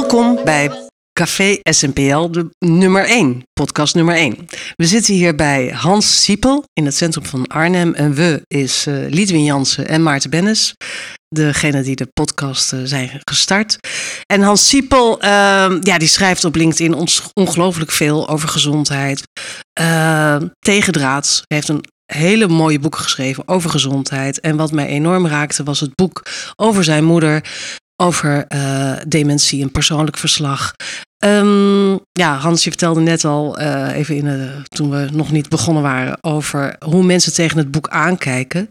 Welkom 0.00 0.44
bij 0.44 0.70
Café 1.12 1.58
SNPL, 1.62 2.30
de 2.30 2.48
nummer 2.58 3.04
1, 3.04 3.42
podcast 3.52 3.94
nummer 3.94 4.14
1. 4.14 4.36
We 4.74 4.86
zitten 4.86 5.14
hier 5.14 5.34
bij 5.34 5.68
Hans 5.68 6.22
Siepel 6.22 6.64
in 6.72 6.84
het 6.84 6.96
centrum 6.96 7.24
van 7.24 7.46
Arnhem. 7.46 7.94
En 7.94 8.14
we 8.14 8.42
is 8.46 8.86
uh, 8.86 9.10
Lidwin 9.10 9.44
Jansen 9.44 9.88
en 9.88 10.02
Maarten 10.02 10.30
Bennis. 10.30 10.74
Degene 11.28 11.82
die 11.82 11.96
de 11.96 12.08
podcast 12.12 12.72
uh, 12.72 12.80
zijn 12.84 13.20
gestart. 13.30 13.78
En 14.26 14.40
Hans 14.40 14.68
Siepel, 14.68 15.24
uh, 15.24 15.28
ja, 15.80 15.98
die 15.98 16.08
schrijft 16.08 16.44
op 16.44 16.54
LinkedIn 16.54 16.94
ons 16.94 17.22
ongelooflijk 17.32 17.90
veel 17.90 18.28
over 18.28 18.48
gezondheid. 18.48 19.22
Uh, 19.80 20.36
tegendraads. 20.58 21.42
Hij 21.46 21.56
heeft 21.56 21.68
een 21.68 21.84
hele 22.12 22.48
mooie 22.48 22.78
boeken 22.78 23.00
geschreven 23.00 23.48
over 23.48 23.70
gezondheid. 23.70 24.40
En 24.40 24.56
wat 24.56 24.72
mij 24.72 24.86
enorm 24.86 25.26
raakte 25.26 25.62
was 25.62 25.80
het 25.80 25.94
boek 25.94 26.22
over 26.56 26.84
zijn 26.84 27.04
moeder 27.04 27.42
over 27.96 28.44
uh, 28.54 28.96
dementie, 29.08 29.62
een 29.62 29.70
persoonlijk 29.70 30.16
verslag. 30.16 30.74
Um, 31.24 32.00
ja, 32.12 32.36
Hans, 32.36 32.64
je 32.64 32.70
vertelde 32.70 33.00
net 33.00 33.24
al, 33.24 33.60
uh, 33.60 33.96
even 33.96 34.16
in 34.16 34.24
de, 34.24 34.62
toen 34.68 34.90
we 34.90 35.08
nog 35.12 35.32
niet 35.32 35.48
begonnen 35.48 35.82
waren, 35.82 36.18
over 36.20 36.76
hoe 36.84 37.02
mensen 37.02 37.34
tegen 37.34 37.58
het 37.58 37.70
boek 37.70 37.88
aankijken. 37.88 38.68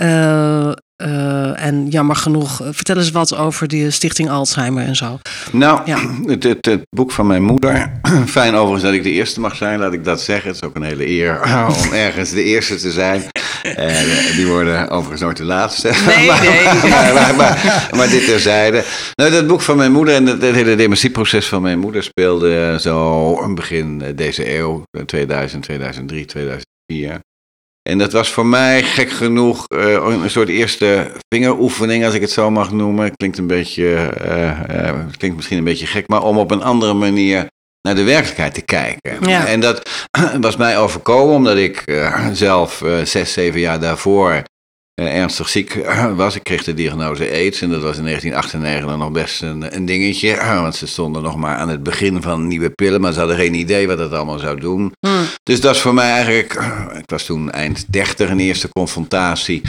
Uh, 0.00 0.72
uh, 1.04 1.64
en 1.64 1.88
jammer 1.88 2.16
genoeg, 2.16 2.60
vertel 2.70 2.96
eens 2.96 3.10
wat 3.10 3.36
over 3.36 3.68
die 3.68 3.90
Stichting 3.90 4.30
Alzheimer 4.30 4.84
en 4.84 4.96
zo. 4.96 5.18
Nou, 5.52 5.80
ja. 5.84 5.98
het, 6.26 6.42
het, 6.42 6.66
het, 6.66 6.82
boek 6.90 7.12
van 7.12 7.26
mijn 7.26 7.42
moeder. 7.42 7.92
Fijn 8.26 8.54
overigens 8.54 8.82
dat 8.82 8.92
ik 8.92 9.02
de 9.02 9.10
eerste 9.10 9.40
mag 9.40 9.56
zijn, 9.56 9.78
laat 9.78 9.92
ik 9.92 10.04
dat 10.04 10.20
zeggen. 10.20 10.48
Het 10.48 10.56
is 10.62 10.68
ook 10.68 10.76
een 10.76 10.82
hele 10.82 11.08
eer 11.08 11.40
om 11.84 11.92
ergens 11.92 12.30
de 12.30 12.42
eerste 12.42 12.76
te 12.76 12.90
zijn. 12.90 13.22
En 13.62 14.06
die 14.36 14.46
worden 14.46 14.88
overigens 14.88 15.20
nooit 15.20 15.36
de 15.36 15.44
laatste. 15.44 15.90
Nee, 16.06 16.26
maar, 16.26 16.40
nee. 16.40 16.64
Maar, 16.92 17.14
maar, 17.14 17.34
maar, 17.36 17.88
maar, 17.96 18.08
dit 18.08 18.24
terzijde. 18.24 18.84
Nou, 19.14 19.30
dat 19.30 19.46
boek 19.46 19.60
van 19.60 19.76
mijn 19.76 19.92
moeder 19.92 20.14
en 20.14 20.26
het, 20.26 20.42
het 20.42 20.54
hele 20.54 20.76
dementieproces 20.76 21.46
van 21.46 21.62
mijn 21.62 21.78
moeder 21.78 22.02
speelde 22.02 22.76
zo 22.80 23.54
begin 23.54 24.02
deze 24.16 24.56
eeuw, 24.56 24.82
2000, 25.06 25.62
2003, 25.62 26.24
2004. 26.24 27.20
En 27.82 27.98
dat 27.98 28.12
was 28.12 28.30
voor 28.30 28.46
mij 28.46 28.82
gek 28.82 29.10
genoeg 29.10 29.66
uh, 29.68 29.92
een 30.22 30.30
soort 30.30 30.48
eerste 30.48 31.12
vingeroefening, 31.28 32.04
als 32.04 32.14
ik 32.14 32.20
het 32.20 32.30
zo 32.30 32.50
mag 32.50 32.72
noemen. 32.72 33.16
Klinkt 33.16 33.38
een 33.38 33.46
beetje, 33.46 34.10
uh, 34.26 34.86
uh, 34.86 34.98
klinkt 35.18 35.36
misschien 35.36 35.58
een 35.58 35.64
beetje 35.64 35.86
gek, 35.86 36.08
maar 36.08 36.22
om 36.22 36.38
op 36.38 36.50
een 36.50 36.62
andere 36.62 36.92
manier 36.92 37.46
naar 37.80 37.94
de 37.94 38.02
werkelijkheid 38.02 38.54
te 38.54 38.62
kijken. 38.62 39.28
Ja. 39.28 39.46
En 39.46 39.60
dat 39.60 40.06
was 40.40 40.56
mij 40.56 40.78
overkomen 40.78 41.34
omdat 41.34 41.56
ik 41.56 41.84
zelf 42.32 42.82
zes, 43.04 43.32
zeven 43.32 43.60
jaar 43.60 43.80
daarvoor 43.80 44.42
ernstig 44.94 45.48
ziek 45.48 45.86
was. 46.14 46.36
Ik 46.36 46.42
kreeg 46.42 46.64
de 46.64 46.74
diagnose 46.74 47.30
AIDS 47.30 47.60
en 47.60 47.70
dat 47.70 47.82
was 47.82 47.96
in 47.96 48.04
1998 48.04 48.96
nog 48.96 49.12
best 49.12 49.42
een, 49.42 49.76
een 49.76 49.84
dingetje. 49.84 50.36
Want 50.36 50.74
ze 50.74 50.86
stonden 50.86 51.22
nog 51.22 51.36
maar 51.36 51.56
aan 51.56 51.68
het 51.68 51.82
begin 51.82 52.22
van 52.22 52.46
nieuwe 52.46 52.70
pillen, 52.70 53.00
maar 53.00 53.12
ze 53.12 53.18
hadden 53.18 53.36
geen 53.36 53.54
idee 53.54 53.86
wat 53.86 53.98
dat 53.98 54.12
allemaal 54.12 54.38
zou 54.38 54.60
doen. 54.60 54.92
Hmm. 55.06 55.24
Dus 55.42 55.60
dat 55.60 55.74
is 55.74 55.80
voor 55.80 55.94
mij 55.94 56.10
eigenlijk, 56.10 56.52
ik 56.98 57.10
was 57.10 57.24
toen 57.24 57.50
eind 57.50 57.92
30, 57.92 58.30
een 58.30 58.40
eerste 58.40 58.68
confrontatie 58.68 59.62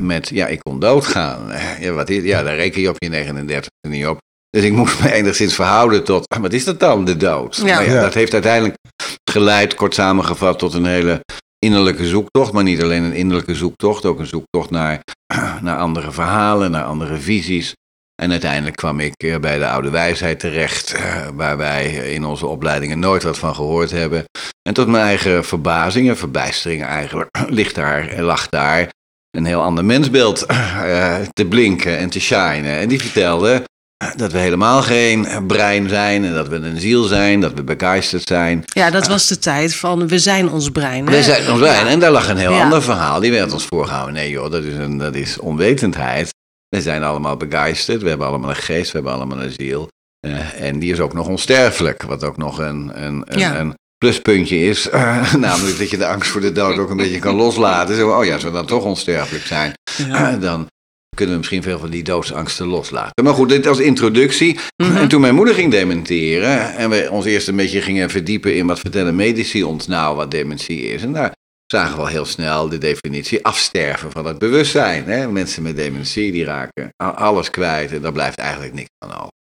met, 0.00 0.28
ja, 0.28 0.46
ik 0.46 0.60
kon 0.62 0.80
doodgaan. 0.80 1.52
Ja, 1.80 1.92
wat 1.92 2.08
is, 2.08 2.22
ja 2.22 2.42
daar 2.42 2.56
reken 2.56 2.80
je 2.80 2.88
op 2.88 2.96
je 2.98 3.08
39 3.08 3.70
niet 3.88 4.06
op. 4.06 4.18
Dus 4.50 4.64
ik 4.64 4.72
moest 4.72 5.02
me 5.02 5.12
enigszins 5.12 5.54
verhouden 5.54 6.04
tot, 6.04 6.36
wat 6.40 6.52
is 6.52 6.64
dat 6.64 6.80
dan, 6.80 7.04
de 7.04 7.16
dood? 7.16 7.56
Ja. 7.56 7.64
Nou 7.64 7.90
Ja. 7.90 8.00
Dat 8.00 8.14
heeft 8.14 8.32
uiteindelijk 8.32 8.76
geleid, 9.30 9.74
kort 9.74 9.94
samengevat, 9.94 10.58
tot 10.58 10.74
een 10.74 10.86
hele 10.86 11.20
innerlijke 11.64 12.06
zoektocht. 12.06 12.52
Maar 12.52 12.62
niet 12.62 12.82
alleen 12.82 13.02
een 13.02 13.12
innerlijke 13.12 13.54
zoektocht, 13.54 14.04
ook 14.04 14.18
een 14.18 14.26
zoektocht 14.26 14.70
naar, 14.70 15.00
naar 15.62 15.78
andere 15.78 16.12
verhalen, 16.12 16.70
naar 16.70 16.84
andere 16.84 17.16
visies. 17.16 17.74
En 18.22 18.30
uiteindelijk 18.30 18.76
kwam 18.76 19.00
ik 19.00 19.14
eh, 19.16 19.38
bij 19.38 19.58
de 19.58 19.68
oude 19.68 19.90
wijsheid 19.90 20.40
terecht, 20.40 20.92
eh, 20.92 21.28
waar 21.34 21.56
wij 21.56 22.12
in 22.12 22.24
onze 22.24 22.46
opleidingen 22.46 22.98
nooit 22.98 23.22
wat 23.22 23.38
van 23.38 23.54
gehoord 23.54 23.90
hebben. 23.90 24.24
En 24.62 24.74
tot 24.74 24.88
mijn 24.88 25.04
eigen 25.04 25.44
verbazing 25.44 26.08
en 26.08 26.16
verbijstering 26.16 26.82
eigenlijk 26.82 27.38
ligt 27.58 27.74
daar, 27.74 28.22
lag 28.22 28.48
daar 28.48 28.92
een 29.30 29.44
heel 29.44 29.62
ander 29.62 29.84
mensbeeld 29.84 30.46
eh, 30.46 31.16
te 31.32 31.46
blinken 31.46 31.98
en 31.98 32.10
te 32.10 32.20
shinen. 32.20 32.78
En 32.78 32.88
die 32.88 33.00
vertelde 33.00 33.64
dat 34.16 34.32
we 34.32 34.38
helemaal 34.38 34.82
geen 34.82 35.26
brein 35.46 35.88
zijn 35.88 36.24
en 36.24 36.34
dat 36.34 36.48
we 36.48 36.56
een 36.56 36.80
ziel 36.80 37.02
zijn, 37.04 37.40
dat 37.40 37.52
we 37.54 37.62
begeisterd 37.62 38.28
zijn. 38.28 38.62
Ja, 38.64 38.90
dat 38.90 39.06
was 39.06 39.26
de 39.28 39.38
tijd 39.38 39.74
van 39.74 40.08
we 40.08 40.18
zijn 40.18 40.50
ons 40.50 40.70
brein. 40.70 41.06
hè? 41.06 41.16
We 41.16 41.22
zijn 41.22 41.50
ons 41.50 41.60
brein. 41.60 41.84
Ja. 41.84 41.90
En 41.90 41.98
daar 42.00 42.10
lag 42.10 42.28
een 42.28 42.36
heel 42.36 42.52
Ja. 42.52 42.62
ander 42.62 42.82
verhaal. 42.82 43.20
Die 43.20 43.30
werd 43.32 43.52
ons 43.52 43.64
voorgehouden. 43.66 44.14
Nee 44.14 44.30
joh, 44.30 44.50
dat 44.50 44.64
is, 44.64 44.74
een, 44.76 44.98
dat 44.98 45.14
is 45.14 45.38
onwetendheid. 45.38 46.32
We 46.68 46.82
zijn 46.82 47.02
allemaal 47.02 47.36
begeisterd. 47.36 48.02
We 48.02 48.08
hebben 48.08 48.26
allemaal 48.26 48.50
een 48.50 48.56
geest. 48.56 48.92
We 48.92 48.98
hebben 48.98 49.12
allemaal 49.12 49.42
een 49.42 49.54
ziel. 49.58 49.88
Eh, 50.26 50.60
en 50.60 50.78
die 50.78 50.92
is 50.92 51.00
ook 51.00 51.12
nog 51.12 51.26
onsterfelijk. 51.28 52.02
Wat 52.02 52.24
ook 52.24 52.36
nog 52.36 52.58
een, 52.58 52.90
een, 53.04 53.22
een, 53.26 53.38
Ja. 53.38 53.58
een 53.58 53.74
pluspuntje 53.98 54.58
is. 54.58 54.88
Eh, 54.90 55.34
namelijk 55.34 55.78
dat 55.78 55.90
je 55.90 55.96
de 55.98 56.06
angst 56.06 56.30
voor 56.30 56.40
de 56.40 56.52
dood 56.52 56.78
ook 56.78 56.90
een 56.90 56.96
beetje 56.96 57.18
kan 57.18 57.34
loslaten. 57.34 57.96
Zo, 57.96 58.10
oh 58.10 58.24
ja, 58.24 58.34
als 58.34 58.42
we 58.42 58.50
dan 58.50 58.66
toch 58.66 58.82
onsterfelijk 58.84 59.44
zijn. 59.46 59.72
Ja. 59.96 60.30
eh, 60.32 60.40
dan 60.40 60.66
kunnen 61.14 61.34
we 61.34 61.40
misschien 61.40 61.62
veel 61.62 61.78
van 61.78 61.90
die 61.90 62.02
doodsangsten 62.02 62.66
loslaten. 62.66 63.24
Maar 63.24 63.34
goed, 63.34 63.48
dit 63.48 63.66
als 63.66 63.78
introductie. 63.78 64.58
Mhm. 64.76 64.96
En 64.96 65.08
toen 65.08 65.20
mijn 65.20 65.34
moeder 65.34 65.54
ging 65.54 65.70
dementeren 65.70 66.74
en 66.76 66.90
we 66.90 67.08
ons 67.10 67.24
eerst 67.24 67.48
een 67.48 67.56
beetje 67.56 67.80
gingen 67.80 68.10
verdiepen 68.10 68.56
in 68.56 68.66
wat 68.66 68.80
vertellen 68.80 69.16
medici 69.16 69.64
ons 69.64 69.86
nou 69.86 70.16
wat 70.16 70.30
dementie 70.30 70.80
is. 70.82 71.02
En 71.02 71.12
daar 71.12 71.32
zagen 71.66 71.96
we 71.96 72.00
al 72.00 72.06
heel 72.06 72.24
snel 72.24 72.68
de 72.68 72.78
definitie 72.78 73.44
afsterven 73.44 74.10
van 74.10 74.26
het 74.26 74.38
bewustzijn. 74.38 75.04
Hè? 75.04 75.28
Mensen 75.28 75.62
met 75.62 75.76
dementie 75.76 76.32
die 76.32 76.44
raken 76.44 76.92
alles 76.96 77.50
kwijt 77.50 77.92
en 77.92 78.02
daar 78.02 78.12
blijft 78.12 78.38
eigenlijk 78.38 78.74
niks 78.74 78.90
van 78.98 79.14
over. 79.14 79.32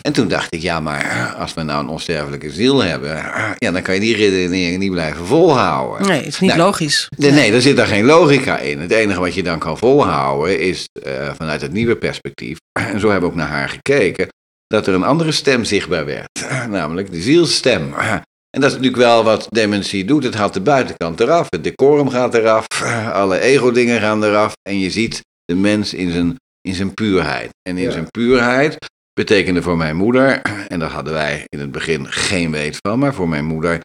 En 0.00 0.12
toen 0.12 0.28
dacht 0.28 0.54
ik, 0.54 0.60
ja, 0.60 0.80
maar 0.80 1.34
als 1.38 1.54
we 1.54 1.62
nou 1.62 1.82
een 1.82 1.88
onsterfelijke 1.88 2.50
ziel 2.50 2.82
hebben, 2.82 3.16
ja, 3.56 3.70
dan 3.70 3.82
kan 3.82 3.94
je 3.94 4.00
die 4.00 4.16
redenering 4.16 4.78
niet 4.78 4.90
blijven 4.90 5.26
volhouden. 5.26 6.06
Nee, 6.08 6.18
het 6.18 6.26
is 6.26 6.40
niet 6.40 6.50
Nou, 6.54 6.62
logisch. 6.62 7.06
Nee, 7.16 7.30
nee, 7.30 7.52
er 7.52 7.60
zit 7.62 7.76
daar 7.76 7.86
geen 7.86 8.04
logica 8.04 8.58
in. 8.58 8.78
Het 8.80 8.90
enige 8.90 9.20
wat 9.20 9.34
je 9.34 9.42
dan 9.42 9.58
kan 9.58 9.78
volhouden 9.78 10.60
is 10.60 10.84
eh, 11.02 11.30
vanuit 11.36 11.60
het 11.60 11.72
nieuwe 11.72 11.96
perspectief, 11.96 12.56
en 12.80 13.00
zo 13.00 13.10
hebben 13.10 13.28
we 13.28 13.34
ook 13.34 13.40
naar 13.40 13.48
haar 13.50 13.68
gekeken, 13.68 14.28
dat 14.66 14.86
er 14.86 14.94
een 14.94 15.04
andere 15.04 15.32
stem 15.32 15.64
zichtbaar 15.64 16.04
werd, 16.04 16.28
namelijk 16.68 17.12
de 17.12 17.20
zielsstem. 17.20 17.94
En 18.56 18.60
dat 18.60 18.70
is 18.70 18.76
natuurlijk 18.76 19.02
wel 19.02 19.24
wat 19.24 19.46
dementie 19.50 20.04
doet. 20.04 20.24
Het 20.24 20.34
haalt 20.34 20.54
de 20.54 20.60
buitenkant 20.60 21.20
eraf, 21.20 21.46
het 21.48 21.64
decorum 21.64 22.08
gaat 22.08 22.34
eraf, 22.34 22.66
alle 23.12 23.40
ego-dingen 23.40 24.00
gaan 24.00 24.24
eraf 24.24 24.52
en 24.68 24.78
je 24.78 24.90
ziet 24.90 25.20
de 25.44 25.54
mens 25.54 25.94
in 25.94 26.10
zijn, 26.10 26.36
in 26.60 26.74
zijn 26.74 26.94
puurheid. 26.94 27.48
En 27.68 27.76
in 27.76 27.84
Ja. 27.84 27.90
zijn 27.90 28.10
puurheid 28.10 28.76
betekende 29.12 29.62
voor 29.62 29.76
mijn 29.76 29.96
moeder, 29.96 30.42
en 30.68 30.78
daar 30.78 30.90
hadden 30.90 31.12
wij 31.12 31.44
in 31.48 31.58
het 31.58 31.72
begin 31.72 32.12
geen 32.12 32.50
weet 32.50 32.76
van, 32.86 32.98
maar 32.98 33.14
voor 33.14 33.28
mijn 33.28 33.44
moeder 33.44 33.80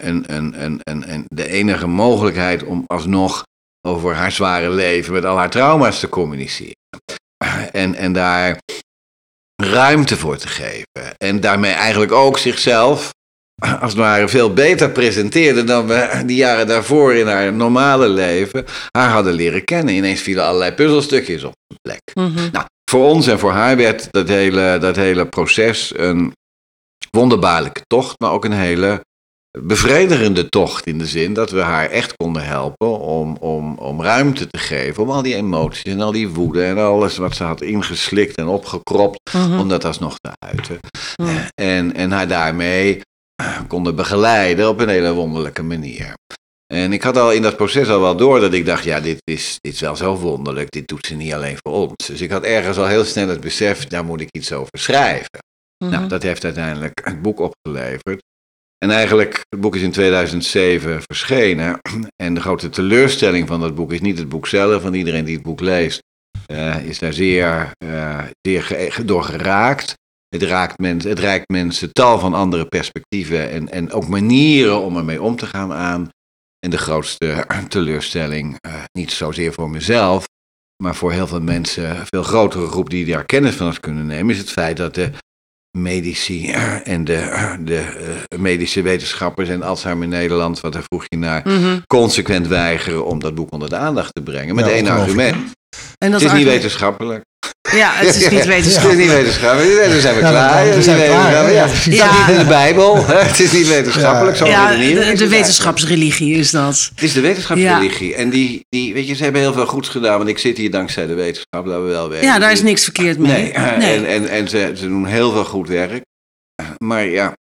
een, 0.00 0.34
een, 0.34 0.62
een, 0.64 0.80
een, 0.82 1.12
een, 1.12 1.24
de 1.28 1.48
enige 1.48 1.86
mogelijkheid 1.86 2.62
om 2.62 2.84
alsnog 2.86 3.42
over 3.86 4.14
haar 4.14 4.32
zware 4.32 4.70
leven 4.70 5.12
met 5.12 5.24
al 5.24 5.36
haar 5.36 5.50
trauma's 5.50 6.00
te 6.00 6.08
communiceren. 6.08 6.74
En, 7.72 7.94
en 7.94 8.12
daar 8.12 8.58
ruimte 9.62 10.16
voor 10.16 10.36
te 10.36 10.48
geven. 10.48 11.16
En 11.16 11.40
daarmee 11.40 11.72
eigenlijk 11.72 12.12
ook 12.12 12.38
zichzelf, 12.38 13.12
als 13.80 13.92
het 13.92 14.00
ware, 14.00 14.28
veel 14.28 14.52
beter 14.52 14.90
presenteerde 14.90 15.64
dan 15.64 15.86
we 15.86 16.22
die 16.26 16.36
jaren 16.36 16.66
daarvoor 16.66 17.14
in 17.14 17.26
haar 17.26 17.52
normale 17.52 18.08
leven 18.08 18.64
haar 18.90 19.10
hadden 19.10 19.32
leren 19.32 19.64
kennen. 19.64 19.94
Ineens 19.94 20.20
vielen 20.20 20.44
allerlei 20.44 20.72
puzzelstukjes 20.72 21.44
op 21.44 21.54
de 21.66 21.76
plek. 21.82 22.00
Mhm. 22.14 22.48
Nou, 22.52 22.66
voor 22.90 23.04
ons 23.04 23.26
en 23.26 23.38
voor 23.38 23.52
haar 23.52 23.76
werd 23.76 24.08
dat 24.10 24.28
hele, 24.28 24.78
dat 24.80 24.96
hele 24.96 25.26
proces 25.26 25.92
een 25.96 26.32
wonderbaarlijke 27.10 27.82
tocht, 27.86 28.20
maar 28.20 28.30
ook 28.30 28.44
een 28.44 28.52
hele 28.52 29.00
bevredigende 29.62 30.48
tocht. 30.48 30.86
In 30.86 30.98
de 30.98 31.06
zin 31.06 31.34
dat 31.34 31.50
we 31.50 31.60
haar 31.60 31.90
echt 31.90 32.16
konden 32.16 32.44
helpen 32.44 32.98
om, 32.98 33.36
om, 33.36 33.78
om 33.78 34.02
ruimte 34.02 34.46
te 34.46 34.58
geven. 34.58 35.02
Om 35.02 35.10
al 35.10 35.22
die 35.22 35.34
emoties 35.34 35.92
en 35.92 36.00
al 36.00 36.12
die 36.12 36.28
woede 36.28 36.64
en 36.64 36.78
alles 36.78 37.16
wat 37.16 37.36
ze 37.36 37.44
had 37.44 37.60
ingeslikt 37.60 38.36
en 38.36 38.46
opgekropt. 38.46 39.32
Mhm. 39.32 39.58
Om 39.58 39.68
dat 39.68 39.84
alsnog 39.84 40.18
te 40.18 40.30
uiten. 40.46 40.78
Mhm. 41.22 41.48
En, 41.54 41.94
en 41.94 42.10
haar 42.10 42.28
daarmee 42.28 43.00
eh, 43.34 43.58
konden 43.68 43.96
begeleiden 43.96 44.68
op 44.68 44.80
een 44.80 44.88
hele 44.88 45.12
wonderlijke 45.12 45.62
manier. 45.62 46.14
En 46.74 46.92
ik 46.92 47.02
had 47.02 47.16
al 47.16 47.32
in 47.32 47.42
dat 47.42 47.56
proces 47.56 47.88
al 47.88 48.00
wel 48.00 48.16
door 48.16 48.40
dat 48.40 48.52
ik 48.52 48.66
dacht, 48.66 48.84
ja, 48.84 49.00
dit 49.00 49.20
is, 49.24 49.58
dit 49.60 49.72
is 49.72 49.80
wel 49.80 49.96
zo 49.96 50.16
wonderlijk. 50.16 50.70
Dit 50.70 50.88
doet 50.88 51.06
ze 51.06 51.14
niet 51.14 51.32
alleen 51.32 51.58
voor 51.62 51.72
ons. 51.72 52.06
Dus 52.06 52.20
ik 52.20 52.30
had 52.30 52.42
ergens 52.42 52.78
al 52.78 52.86
heel 52.86 53.04
snel 53.04 53.28
het 53.28 53.40
besef, 53.40 53.86
daar 53.86 54.04
moet 54.04 54.20
ik 54.20 54.28
iets 54.30 54.52
over 54.52 54.78
schrijven. 54.78 55.38
Mhm. 55.84 55.92
Nou, 55.92 56.08
dat 56.08 56.22
heeft 56.22 56.44
uiteindelijk 56.44 57.00
het 57.04 57.22
boek 57.22 57.40
opgeleverd. 57.40 58.22
En 58.78 58.90
eigenlijk, 58.90 59.40
het 59.48 59.60
boek 59.60 59.74
is 59.74 59.82
in 59.82 59.90
2007 59.90 61.02
verschenen. 61.02 61.80
En 62.22 62.34
de 62.34 62.40
grote 62.40 62.68
teleurstelling 62.68 63.48
van 63.48 63.60
dat 63.60 63.74
boek 63.74 63.92
is 63.92 64.00
niet 64.00 64.18
het 64.18 64.28
boek 64.28 64.46
zelf, 64.46 64.82
want 64.82 64.94
iedereen 64.94 65.24
die 65.24 65.34
het 65.34 65.44
boek 65.44 65.60
leest, 65.60 66.02
eh, 66.46 66.84
is 66.84 66.98
daar 66.98 67.12
zeer, 67.12 67.70
eh, 67.84 68.24
zeer 68.40 68.96
door 69.04 69.22
geraakt. 69.22 69.94
Het, 70.28 70.42
raakt 70.42 70.78
mensen, 70.78 71.10
het 71.10 71.18
reikt 71.18 71.48
mensen 71.48 71.92
tal 71.92 72.18
van 72.18 72.34
andere 72.34 72.66
perspectieven 72.66 73.50
en, 73.50 73.68
en 73.68 73.92
ook 73.92 74.08
manieren 74.08 74.80
om 74.80 74.96
ermee 74.96 75.22
om 75.22 75.36
te 75.36 75.46
gaan 75.46 75.72
aan. 75.72 76.10
En 76.64 76.70
de 76.70 76.78
grootste 76.78 77.46
teleurstelling, 77.68 78.56
eh, 78.60 78.72
niet 78.92 79.12
zozeer 79.12 79.52
voor 79.52 79.70
mezelf, 79.70 80.24
maar 80.82 80.94
voor 80.94 81.12
heel 81.12 81.26
veel 81.26 81.40
mensen, 81.40 81.90
een 81.90 82.06
veel 82.06 82.22
grotere 82.22 82.66
groep 82.66 82.90
die 82.90 83.04
daar 83.06 83.24
kennis 83.24 83.54
van 83.54 83.66
had 83.66 83.80
kunnen 83.80 84.06
nemen, 84.06 84.34
is 84.34 84.40
het 84.40 84.50
feit 84.50 84.76
dat 84.76 84.94
de 84.94 85.10
medici 85.78 86.50
en 86.94 87.04
de, 87.04 87.20
de 87.64 87.78
eh, 88.28 88.38
medische 88.38 88.82
wetenschappers 88.82 89.48
en 89.48 89.62
Alzheimer 89.62 90.08
Nederland, 90.08 90.60
wat 90.60 90.72
daar 90.72 90.82
vroeg 90.82 91.04
je 91.08 91.16
naar, 91.16 91.42
Mhm. 91.44 91.78
consequent 91.86 92.46
weigeren 92.46 93.04
om 93.06 93.18
dat 93.20 93.34
boek 93.34 93.52
onder 93.52 93.68
de 93.68 93.76
aandacht 93.76 94.14
te 94.14 94.22
brengen. 94.22 94.54
Met 94.54 94.64
Ja, 94.66 94.70
één 94.70 94.86
argument. 94.86 95.50
En 95.98 96.10
dat 96.10 96.20
Het 96.20 96.30
is 96.32 96.36
niet 96.38 96.46
wetenschappelijk. 96.46 97.22
Ja, 97.72 97.90
het 97.94 98.08
is 98.08 98.14
niet 98.14 98.24
Het 98.30 98.40
is 98.40 98.46
wetenschappelijk. 98.46 98.98
niet 99.00 99.10
wetenschappelijk. 99.10 99.90
Dan 99.90 100.00
zijn 100.00 100.14
we 100.14 100.20
klaar. 100.20 100.64
dan- 100.64 100.72
dan 100.72 100.82
zijn 100.82 100.96
we 100.96 101.02
Het 101.02 101.46
wetenschappelijk. 101.46 101.76
Staat 101.76 101.94
Ja. 101.96 102.26
niet 102.26 102.36
in 102.36 102.42
de 102.42 102.48
Bijbel. 102.48 103.06
Het 103.06 103.40
is 103.40 103.52
niet 103.52 103.68
wetenschappelijk. 103.68 104.36
Zo 104.36 104.46
Ja, 104.46 104.70
de, 104.76 105.12
de 105.16 105.28
wetenschapsreligie 105.28 106.36
is 106.36 106.50
dat. 106.50 106.90
Het 106.94 107.04
is 107.04 107.12
de 107.12 107.20
wetenschapsreligie. 107.20 108.14
En 108.14 108.30
die, 108.30 108.60
die, 108.68 108.94
weet 108.94 109.08
je, 109.08 109.14
ze 109.14 109.22
hebben 109.22 109.40
heel 109.40 109.52
veel 109.52 109.66
goeds 109.66 109.88
gedaan. 109.88 110.16
Want 110.16 110.28
ik 110.28 110.38
zit 110.38 110.56
hier 110.56 110.70
dankzij 110.70 111.06
de 111.06 111.14
wetenschap, 111.14 111.66
laten 111.66 111.84
we 111.84 111.90
wel 111.90 112.08
weten. 112.08 112.26
Ja, 112.26 112.38
daar 112.38 112.52
is 112.52 112.62
niks 112.62 112.82
verkeerd 112.84 113.18
mee. 113.18 113.30
Nee, 113.32 113.52
en, 113.52 114.06
en, 114.06 114.28
en 114.28 114.48
ze, 114.48 114.72
ze 114.76 114.88
doen 114.88 115.06
heel 115.06 115.32
veel 115.32 115.44
goed 115.44 115.68
werk. 115.68 116.02
Maar 116.84 117.04
ja, 117.06 117.32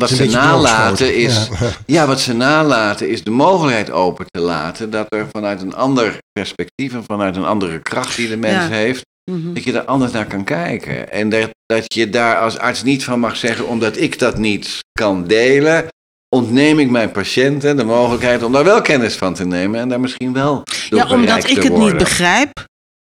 wat 0.00 0.10
ze 0.10 0.24
nalaten 0.24 1.14
is... 1.16 1.48
Ja. 1.60 1.70
Ja, 1.86 2.06
wat 2.06 2.20
ze 2.20 2.32
nalaten 2.32 3.08
is 3.08 3.24
de 3.24 3.30
mogelijkheid 3.30 3.90
open 3.90 4.26
te 4.30 4.40
laten... 4.40 4.90
dat 4.90 5.06
er 5.08 5.26
vanuit 5.32 5.62
een 5.62 5.74
ander 5.74 6.18
perspectief 6.32 6.92
en 6.92 7.04
vanuit 7.04 7.36
een 7.36 7.44
andere 7.44 7.78
kracht 7.78 8.16
die 8.16 8.28
de 8.28 8.36
mens 8.36 8.68
Ja. 8.68 8.68
heeft... 8.68 9.06
Mhm. 9.30 9.52
dat 9.52 9.64
je 9.64 9.72
er 9.72 9.84
anders 9.84 10.12
naar 10.12 10.26
kan 10.26 10.44
kijken. 10.44 11.12
En 11.12 11.28
dat, 11.28 11.50
dat 11.66 11.94
je 11.94 12.10
daar 12.10 12.36
als 12.38 12.58
arts 12.58 12.82
niet 12.82 13.04
van 13.04 13.20
mag 13.20 13.36
zeggen... 13.36 13.66
omdat 13.66 13.96
ik 13.96 14.18
dat 14.18 14.38
niet 14.38 14.78
kan 14.92 15.26
delen... 15.26 15.86
ontneem 16.28 16.78
ik 16.78 16.90
mijn 16.90 17.12
patiënten 17.12 17.76
de 17.76 17.84
mogelijkheid 17.84 18.42
om 18.42 18.52
daar 18.52 18.64
wel 18.64 18.80
kennis 18.80 19.16
van 19.16 19.34
te 19.34 19.44
nemen... 19.46 19.80
en 19.80 19.88
daar 19.88 20.00
misschien 20.00 20.32
wel 20.32 20.62
door 20.88 20.98
Ja, 20.98 21.08
omdat 21.08 21.48
ik 21.48 21.62
het 21.62 21.76
niet 21.76 21.96
begrijp, 21.96 22.64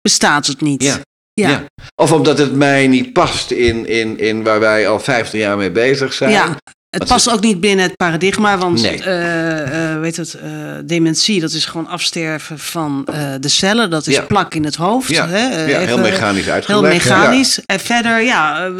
bestaat 0.00 0.46
het 0.46 0.60
niet. 0.60 0.82
Ja. 0.82 1.00
Ja. 1.34 1.48
Ja. 1.48 1.64
Of 1.94 2.12
omdat 2.12 2.38
het 2.38 2.54
mij 2.54 2.86
niet 2.86 3.12
past 3.12 3.50
in, 3.50 3.86
in, 3.86 4.18
in 4.18 4.42
waar 4.42 4.60
wij 4.60 4.88
al 4.88 5.00
50 5.00 5.40
jaar 5.40 5.56
mee 5.56 5.70
bezig 5.70 6.12
zijn. 6.12 6.30
Ja, 6.30 6.56
het 6.90 7.04
past 7.08 7.30
ook 7.30 7.40
niet 7.40 7.60
binnen 7.60 7.84
het 7.84 7.96
paradigma, 7.96 8.58
want 8.58 8.82
Nee. 8.82 9.02
eh, 9.02 9.92
eh, 9.92 10.00
weet 10.00 10.16
het, 10.16 10.34
eh, 10.34 10.50
dementie, 10.84 11.40
dat 11.40 11.52
is 11.52 11.64
gewoon 11.64 11.86
afsterven 11.86 12.58
van 12.58 13.04
de 13.40 13.48
cellen. 13.48 13.90
Dat 13.90 14.06
is 14.06 14.14
Ja. 14.14 14.22
plak 14.22 14.54
in 14.54 14.64
het 14.64 14.74
hoofd. 14.76 15.08
Ja, 15.08 15.28
Hè? 15.28 15.64
ja, 15.66 15.78
heel 15.80 15.98
mechanisch 15.98 16.44
Heel 16.44 16.52
uitgelegd. 16.54 16.92
mechanisch. 17.04 17.60
En 17.66 17.80
verder, 17.80 18.20
ja, 18.22 18.70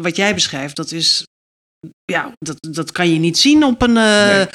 wat 0.00 0.16
jij 0.16 0.34
beschrijft, 0.34 0.76
dat 0.76 0.92
is, 0.92 1.26
ja, 2.04 2.30
dat, 2.38 2.56
dat 2.70 2.92
kan 2.92 3.12
je 3.12 3.18
niet 3.18 3.38
zien 3.38 3.64
op 3.64 3.82
een, 3.82 3.92
Nee. 3.92 4.46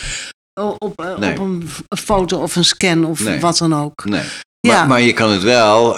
op, 0.77 1.15
Nee. 1.19 1.31
op 1.31 1.39
een 1.39 1.69
foto 1.99 2.41
of 2.41 2.55
een 2.55 2.65
scan 2.65 3.05
of 3.05 3.39
wat 3.39 3.57
dan 3.57 3.75
ook. 3.75 4.05
Nee. 4.05 4.23
Maar, 4.67 4.87
maar 4.87 5.01
je 5.01 5.13
kan 5.13 5.31
het 5.31 5.41
wel 5.43 5.97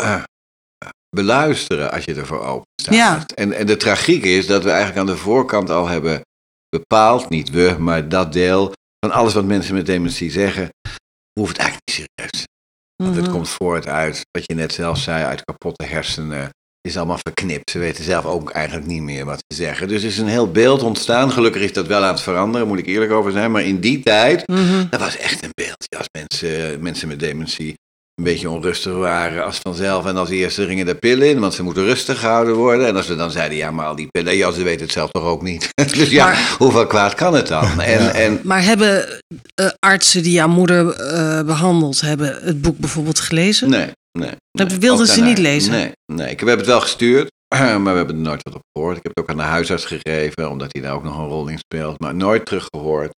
beluisteren 1.15 1.91
als 1.91 2.03
je 2.03 2.13
ervoor 2.15 2.41
open 2.45 2.67
staat. 2.81 2.95
Ja. 2.95 3.25
En, 3.35 3.53
en 3.53 3.65
de 3.65 3.77
tragiek 3.77 4.23
is 4.23 4.47
dat 4.47 4.63
we 4.63 4.69
eigenlijk 4.69 4.99
aan 4.99 5.15
de 5.15 5.17
voorkant 5.21 5.69
al 5.69 5.87
hebben 5.87 6.21
bepaald, 6.69 7.29
niet 7.29 7.49
we, 7.49 7.75
maar 7.79 8.09
dat 8.09 8.33
deel 8.33 8.71
van 9.05 9.11
alles 9.15 9.33
wat 9.33 9.45
mensen 9.45 9.75
met 9.75 9.85
dementie 9.85 10.31
zeggen, 10.31 10.69
hoeft 11.39 11.57
eigenlijk 11.57 11.87
niet 11.87 12.07
serieus. 12.15 12.45
Want 13.03 13.15
het 13.15 13.25
Mhm. 13.25 13.33
komt 13.33 13.49
voort 13.49 13.87
uit, 13.87 14.21
wat 14.31 14.43
je 14.45 14.53
net 14.55 14.73
zelf 14.73 14.97
zei, 14.97 15.23
uit 15.23 15.43
kapotte 15.43 15.85
hersenen. 15.85 16.49
Is 16.81 16.97
allemaal 16.97 17.19
verknipt. 17.21 17.69
Ze 17.69 17.79
weten 17.79 18.03
zelf 18.03 18.25
ook 18.25 18.51
eigenlijk 18.51 18.87
niet 18.87 19.01
meer 19.01 19.25
wat 19.25 19.43
ze 19.47 19.57
zeggen. 19.57 19.87
Dus 19.87 20.01
er 20.01 20.07
is 20.07 20.17
een 20.17 20.27
heel 20.27 20.51
beeld 20.51 20.81
ontstaan. 20.83 21.31
Gelukkig 21.31 21.61
is 21.61 21.73
dat 21.73 21.87
wel 21.87 22.03
aan 22.03 22.13
het 22.13 22.21
veranderen, 22.21 22.67
moet 22.67 22.77
ik 22.79 22.85
eerlijk 22.85 23.11
over 23.11 23.31
zijn. 23.31 23.51
Maar 23.51 23.63
in 23.63 23.79
die 23.79 24.03
tijd, 24.03 24.47
Mhm. 24.47 24.85
dat 24.89 24.99
was 24.99 25.17
echt 25.17 25.43
een 25.43 25.49
beeld. 25.53 25.75
Ja, 25.89 25.97
als 25.97 26.07
mensen, 26.11 26.81
mensen 26.81 27.07
met 27.07 27.19
dementie 27.19 27.73
een 28.15 28.23
beetje 28.23 28.49
onrustig 28.49 28.93
waren 28.93 29.45
als 29.45 29.57
vanzelf. 29.57 30.05
En 30.05 30.17
als 30.17 30.29
eerste 30.29 30.65
gingen 30.65 30.85
de 30.85 30.95
pillen 30.95 31.29
in, 31.29 31.39
want 31.39 31.53
ze 31.53 31.63
moeten 31.63 31.83
rustig 31.85 32.19
gehouden 32.19 32.55
worden. 32.55 32.87
En 32.87 32.95
als 32.95 33.07
we 33.07 33.15
dan 33.15 33.31
zeiden, 33.31 33.57
ja, 33.57 33.71
maar 33.71 33.85
al 33.85 33.95
die 33.95 34.07
pillen, 34.07 34.35
ja, 34.35 34.51
ze 34.51 34.63
weten 34.63 34.81
het 34.81 34.91
zelf 34.91 35.11
toch 35.11 35.23
ook 35.23 35.41
niet. 35.41 35.69
dus 35.97 36.09
ja, 36.09 36.25
Maar- 36.25 36.55
hoeveel 36.57 36.87
kwaad 36.87 37.13
kan 37.13 37.33
het 37.33 37.47
dan? 37.47 37.81
En, 37.81 38.03
Ja. 38.03 38.11
en 38.11 38.39
Maar 38.43 38.63
hebben 38.63 39.21
eh, 39.55 39.69
artsen 39.79 40.23
die 40.23 40.31
jouw 40.31 40.47
moeder 40.47 40.89
eh, 40.89 41.41
behandeld 41.45 42.01
hebben 42.01 42.37
het 42.41 42.61
boek 42.61 42.77
bijvoorbeeld 42.77 43.19
gelezen? 43.19 43.69
Nee, 43.69 43.91
nee. 44.19 44.31
Dat 44.51 44.67
nee. 44.69 44.77
wilden 44.77 45.07
ze 45.07 45.21
niet 45.21 45.37
lezen? 45.37 45.71
Nee, 45.71 45.91
nee. 46.13 46.29
Ik, 46.29 46.39
we 46.39 46.47
hebben 46.47 46.65
het 46.65 46.75
wel 46.75 46.81
gestuurd, 46.81 47.31
maar 47.55 47.83
we 47.83 47.89
hebben 47.89 48.15
er 48.15 48.21
nooit 48.21 48.43
wat 48.43 48.55
op 48.55 48.61
gehoord. 48.73 48.97
Ik 48.97 49.03
heb 49.03 49.11
het 49.15 49.23
ook 49.23 49.29
aan 49.31 49.37
de 49.45 49.51
huisarts 49.51 49.85
gegeven, 49.85 50.49
omdat 50.49 50.69
hij 50.71 50.81
daar 50.81 50.93
ook 50.93 51.03
nog 51.03 51.17
een 51.17 51.27
rol 51.27 51.47
in 51.47 51.57
speelt. 51.57 51.99
Maar 51.99 52.15
nooit 52.15 52.45
teruggehoord 52.45 53.11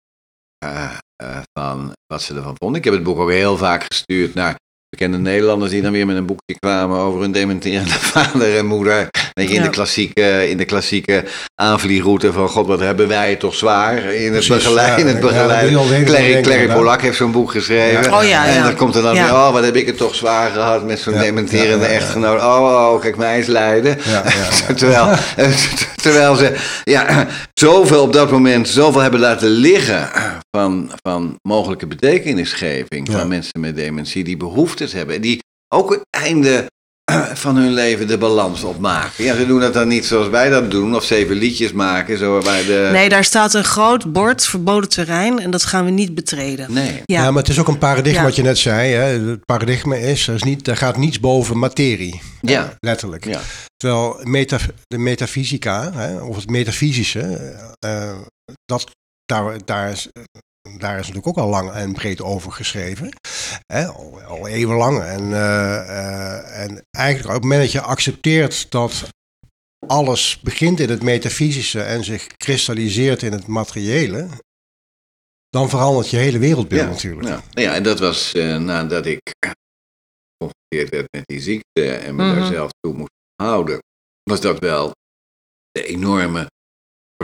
eh, 0.65 0.91
eh, 1.15 1.37
van 1.59 1.91
wat 2.07 2.21
ze 2.21 2.35
ervan 2.35 2.55
vonden. 2.57 2.77
Ik 2.77 2.83
heb 2.85 2.93
het 2.93 3.03
boek 3.03 3.17
ook 3.19 3.29
heel 3.31 3.57
vaak 3.57 3.83
gestuurd 3.87 4.33
naar 4.33 4.55
bekende 4.89 5.17
Nederlanders 5.17 5.71
die 5.71 5.81
dan 5.81 5.91
weer 5.91 6.05
met 6.05 6.15
een 6.15 6.25
boekje 6.25 6.59
kwamen 6.59 6.97
over 6.97 7.21
hun 7.21 7.31
dementerende 7.31 7.89
vader 8.13 8.57
en 8.57 8.65
moeder. 8.65 9.09
Weet 9.39 9.47
je, 9.49 9.53
in, 9.55 9.59
Ja. 9.61 9.65
de 9.67 9.73
klassieke, 9.73 10.49
in 10.49 10.57
de 10.57 10.65
klassieke 10.65 11.23
aanvliegroute 11.55 12.33
van 12.33 12.49
god, 12.49 12.67
wat 12.67 12.79
hebben 12.79 13.07
wij 13.07 13.35
toch 13.35 13.55
zwaar 13.55 14.03
in 14.13 14.33
het 14.33 14.47
begeleiden. 14.47 15.05
ja. 15.05 15.11
het 15.11 15.19
begeleiden. 15.21 16.41
Clary. 16.43 16.67
Polak 16.73 17.01
heeft 17.01 17.17
zo'n 17.17 17.31
boek 17.31 17.51
geschreven. 17.51 18.03
Ja. 18.03 18.17
Oh 18.19 18.27
ja, 18.27 18.45
En 18.47 18.53
ja. 18.53 18.63
dan 18.63 18.75
komt 18.75 18.95
er 18.95 19.01
dan 19.01 19.15
Ja. 19.15 19.23
weer, 19.23 19.33
oh, 19.33 19.51
wat 19.51 19.63
heb 19.63 19.75
ik 19.75 19.85
het 19.85 19.97
toch 19.97 20.15
zwaar 20.15 20.51
gehad 20.51 20.85
met 20.85 20.99
zo'n 20.99 21.13
Ja, 21.13 21.19
dementerende 21.21 21.85
ja, 21.85 21.91
ja, 21.91 21.97
ja. 21.97 21.99
echtgenoot. 21.99 22.39
Oh, 22.41 22.91
oh, 22.93 23.01
kijk 23.01 23.17
mij 23.17 23.37
eens 23.37 23.47
lijden. 23.47 23.97
Ja, 24.05 24.23
ja, 24.25 24.31
ja. 24.67 24.73
terwijl, 24.79 25.15
terwijl 26.03 26.35
ze 26.35 26.55
ja, 26.83 27.27
zoveel 27.53 28.01
op 28.01 28.13
dat 28.13 28.31
moment, 28.31 28.67
zoveel 28.67 29.01
hebben 29.01 29.19
laten 29.19 29.49
liggen 29.49 30.09
van, 30.57 30.91
van 31.03 31.35
mogelijke 31.41 31.87
betekenisgeving 31.87 33.07
Ja. 33.11 33.17
van 33.19 33.27
mensen 33.27 33.59
met 33.59 33.75
dementie 33.75 34.23
die 34.23 34.37
behoeftes 34.37 34.93
hebben. 34.93 35.21
Die 35.21 35.39
ook 35.75 35.89
het 35.91 36.01
einde 36.09 36.65
van 37.43 37.55
hun 37.55 37.73
leven 37.73 38.07
de 38.07 38.17
balans 38.17 38.63
opmaken. 38.63 39.23
Ja, 39.23 39.35
ze 39.35 39.45
doen 39.45 39.59
dat 39.59 39.73
dan 39.73 39.87
niet 39.87 40.05
zoals 40.05 40.27
wij 40.27 40.49
dat 40.49 40.71
doen, 40.71 40.95
of 40.95 41.03
zeven 41.03 41.35
liedjes 41.35 41.71
maken, 41.71 42.17
zo 42.17 42.41
waar 42.41 42.63
de... 42.63 42.89
Nee, 42.91 43.09
daar 43.09 43.23
staat 43.23 43.53
een 43.53 43.63
groot 43.63 44.13
bord, 44.13 44.45
verboden 44.45 44.89
terrein, 44.89 45.39
en 45.39 45.51
dat 45.51 45.63
gaan 45.63 45.85
we 45.85 45.91
niet 45.91 46.15
betreden. 46.15 46.73
Nee. 46.73 47.01
Ja, 47.05 47.23
Ja, 47.23 47.31
maar 47.31 47.41
het 47.41 47.51
is 47.51 47.59
ook 47.59 47.67
een 47.67 47.77
paradigma 47.77 48.19
Ja. 48.19 48.25
wat 48.25 48.35
je 48.35 48.41
net 48.41 48.57
zei. 48.57 48.93
Hè? 48.93 49.03
Het 49.29 49.45
paradigma 49.45 49.95
is, 49.95 50.27
er, 50.27 50.33
is 50.35 50.43
niet, 50.43 50.67
er 50.67 50.77
gaat 50.77 50.97
niets 50.97 51.19
boven 51.19 51.59
materie. 51.59 52.21
Ja. 52.41 52.73
Letterlijk. 52.79 53.25
Ja. 53.25 53.39
Terwijl 53.77 54.19
meta, 54.23 54.57
de 54.87 54.97
metafysica, 54.97 55.91
hè, 55.93 56.21
of 56.21 56.35
het 56.35 56.49
metafysische, 56.49 57.21
eh, 57.79 58.17
dat, 58.65 58.91
daar, 59.25 59.57
daar, 59.65 59.91
is, 59.91 60.09
daar 60.77 60.93
is 60.99 61.07
natuurlijk 61.07 61.27
ook 61.27 61.43
al 61.43 61.49
lang 61.49 61.71
en 61.71 61.93
breed 61.93 62.21
over 62.21 62.51
geschreven. 62.51 63.13
Hè, 63.65 63.85
al, 63.85 64.21
al 64.21 64.47
eeuwenlang. 64.47 65.01
En, 65.01 65.33
eh, 65.33 65.75
eh, 65.77 66.63
en 66.63 66.85
eigenlijk 66.91 67.27
op 67.27 67.33
het 67.33 67.43
moment 67.43 67.61
dat 67.61 67.71
je 67.71 67.81
accepteert 67.81 68.71
dat 68.71 69.09
alles 69.87 70.39
begint 70.39 70.79
in 70.79 70.89
het 70.89 71.03
metafysische 71.03 71.81
en 71.81 72.03
zich 72.03 72.27
kristalliseert 72.27 73.21
in 73.21 73.31
het 73.31 73.47
materiële, 73.47 74.27
dan 75.49 75.69
verandert 75.69 76.09
je 76.09 76.17
hele 76.17 76.39
wereldbeeld 76.39 76.89
natuurlijk. 76.89 77.27
Ja, 77.27 77.43
ja, 77.49 77.73
en 77.73 77.83
dat 77.83 77.99
was 77.99 78.33
eh, 78.33 78.57
nadat 78.57 79.05
ik 79.05 79.19
geconfronteerd 79.39 80.89
werd 80.89 81.07
met 81.11 81.25
die 81.25 81.41
ziekte 81.41 81.91
en 81.95 82.15
me 82.15 82.23
Mhm. 82.23 82.35
daar 82.35 82.45
zelf 82.51 82.71
toe 82.79 82.93
moest 82.93 83.13
houden, 83.35 83.79
was 84.23 84.41
dat 84.41 84.59
wel 84.59 84.91
de 85.71 85.85
enorme 85.85 86.47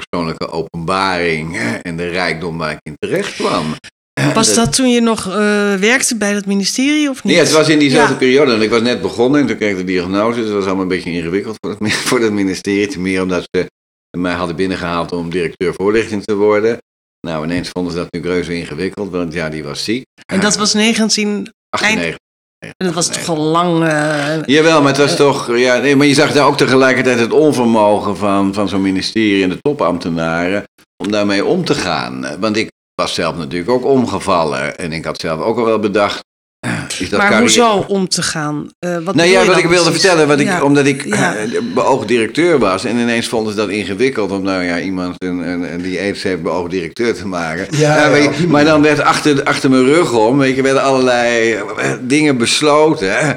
persoonlijke 0.07 0.49
openbaring 0.49 1.55
hè, 1.57 1.75
en 1.75 1.97
de 1.97 2.07
rijkdom 2.07 2.57
waar 2.57 2.71
ik 2.71 2.79
in 2.83 2.95
terecht 2.97 3.35
kwam. 3.35 3.65
Was 4.33 4.55
dat 4.55 4.75
toen 4.75 4.89
je 4.89 5.01
nog 5.01 5.27
eh, 5.27 5.33
werkte 5.75 6.17
bij 6.17 6.33
het 6.33 6.45
ministerie 6.45 7.09
of 7.09 7.23
niet? 7.23 7.33
Nee, 7.33 7.43
het 7.43 7.51
was 7.51 7.69
in 7.69 7.79
diezelfde 7.79 8.13
Ja. 8.13 8.19
periode. 8.19 8.53
En 8.53 8.61
ik 8.61 8.69
was 8.69 8.81
net 8.81 9.01
begonnen 9.01 9.41
en 9.41 9.47
toen 9.47 9.57
kreeg 9.57 9.71
ik 9.71 9.77
de 9.77 9.83
diagnose. 9.83 10.37
Dus 10.39 10.45
dat 10.47 10.55
was 10.55 10.65
allemaal 10.65 10.81
een 10.83 10.87
beetje 10.87 11.11
ingewikkeld 11.11 11.55
voor 11.59 11.69
het, 11.69 11.93
voor 12.09 12.19
het 12.19 12.31
ministerie. 12.33 12.87
Te 12.87 12.99
meer 12.99 13.21
omdat 13.21 13.43
ze 13.51 13.69
mij 14.17 14.33
hadden 14.33 14.55
binnengehaald 14.55 15.11
om 15.11 15.29
directeur 15.29 15.73
voorlichting 15.73 16.23
te 16.23 16.35
worden. 16.35 16.77
Nou, 17.27 17.43
ineens 17.45 17.69
vonden 17.69 17.91
ze 17.93 17.97
dat 17.97 18.07
nu 18.11 18.21
reuze 18.21 18.53
ingewikkeld, 18.55 19.11
want 19.11 19.33
ja, 19.33 19.49
die 19.49 19.63
was 19.63 19.83
ziek. 19.83 20.03
En 20.25 20.39
dat 20.39 20.55
was 20.55 20.73
19... 20.73 21.53
98. 21.69 22.17
En 22.61 22.85
dat 22.85 22.93
was 22.93 23.07
toch 23.07 23.29
al 23.29 23.37
lang... 23.37 23.77
Jawel, 24.45 24.79
maar 24.81 24.91
het 24.91 24.97
was 24.97 25.15
toch. 25.15 25.57
Ja, 25.57 25.77
nee, 25.77 25.95
maar 25.95 26.07
je 26.07 26.13
zag 26.13 26.31
daar 26.31 26.45
ook 26.45 26.57
tegelijkertijd 26.57 27.19
het 27.19 27.31
onvermogen 27.31 28.17
van, 28.17 28.53
van 28.53 28.69
zo'n 28.69 28.81
ministerie 28.81 29.43
en 29.43 29.49
de 29.49 29.61
topambtenaren. 29.61 30.63
om 31.03 31.11
daarmee 31.11 31.45
om 31.45 31.65
te 31.65 31.75
gaan. 31.75 32.25
Want 32.39 32.57
ik 32.57 32.71
was 32.95 33.13
zelf 33.13 33.37
natuurlijk 33.37 33.71
ook 33.71 33.85
omgevallen. 33.85 34.77
En 34.77 34.91
ik 34.91 35.05
had 35.05 35.19
zelf 35.19 35.41
ook 35.41 35.57
al 35.57 35.65
wel 35.65 35.79
bedacht. 35.79 36.23
Eh, 36.95 37.01
Is 37.01 37.09
dat 37.09 37.19
maar 37.19 37.29
carrière- 37.29 37.61
hoezo 37.63 37.85
om 37.87 38.07
te 38.07 38.21
gaan? 38.21 38.69
Eh, 38.79 38.97
wat 39.03 39.15
Nou 39.15 39.29
ja, 39.29 39.45
wat 39.45 39.57
ik 39.57 39.65
wilde 39.65 39.83
precies? 39.83 40.01
vertellen, 40.01 40.27
wat 40.27 40.39
ik, 40.39 40.45
Ja. 40.47 40.63
omdat 40.63 40.85
ik 40.85 41.05
Ja. 41.05 41.35
eh, 41.35 41.43
beoogd 41.73 42.07
directeur 42.07 42.59
was. 42.59 42.85
En 42.85 42.97
ineens 42.97 43.27
vonden 43.27 43.51
ze 43.53 43.57
dat 43.59 43.69
ingewikkeld 43.69 44.31
om 44.31 44.43
nou 44.43 44.63
ja, 44.63 44.79
iemand 44.79 45.15
een, 45.17 45.37
een, 45.49 45.73
een 45.73 45.81
die 45.81 45.99
aids 45.99 46.23
heeft 46.23 46.41
beoogd 46.41 46.71
directeur 46.71 47.13
te 47.13 47.27
maken. 47.27 47.67
Ja, 47.71 48.15
je, 48.15 48.29
die 48.37 48.47
maar 48.47 48.65
dan 48.65 48.81
werd 48.81 48.99
achter, 49.01 49.43
achter 49.43 49.69
mijn 49.69 49.85
rug 49.85 50.13
om, 50.13 50.37
weet 50.37 50.55
je, 50.55 50.61
werden 50.61 50.83
allerlei 50.83 51.53
eh, 51.53 51.91
dingen 52.01 52.37
besloten. 52.37 53.17
Hè, 53.17 53.33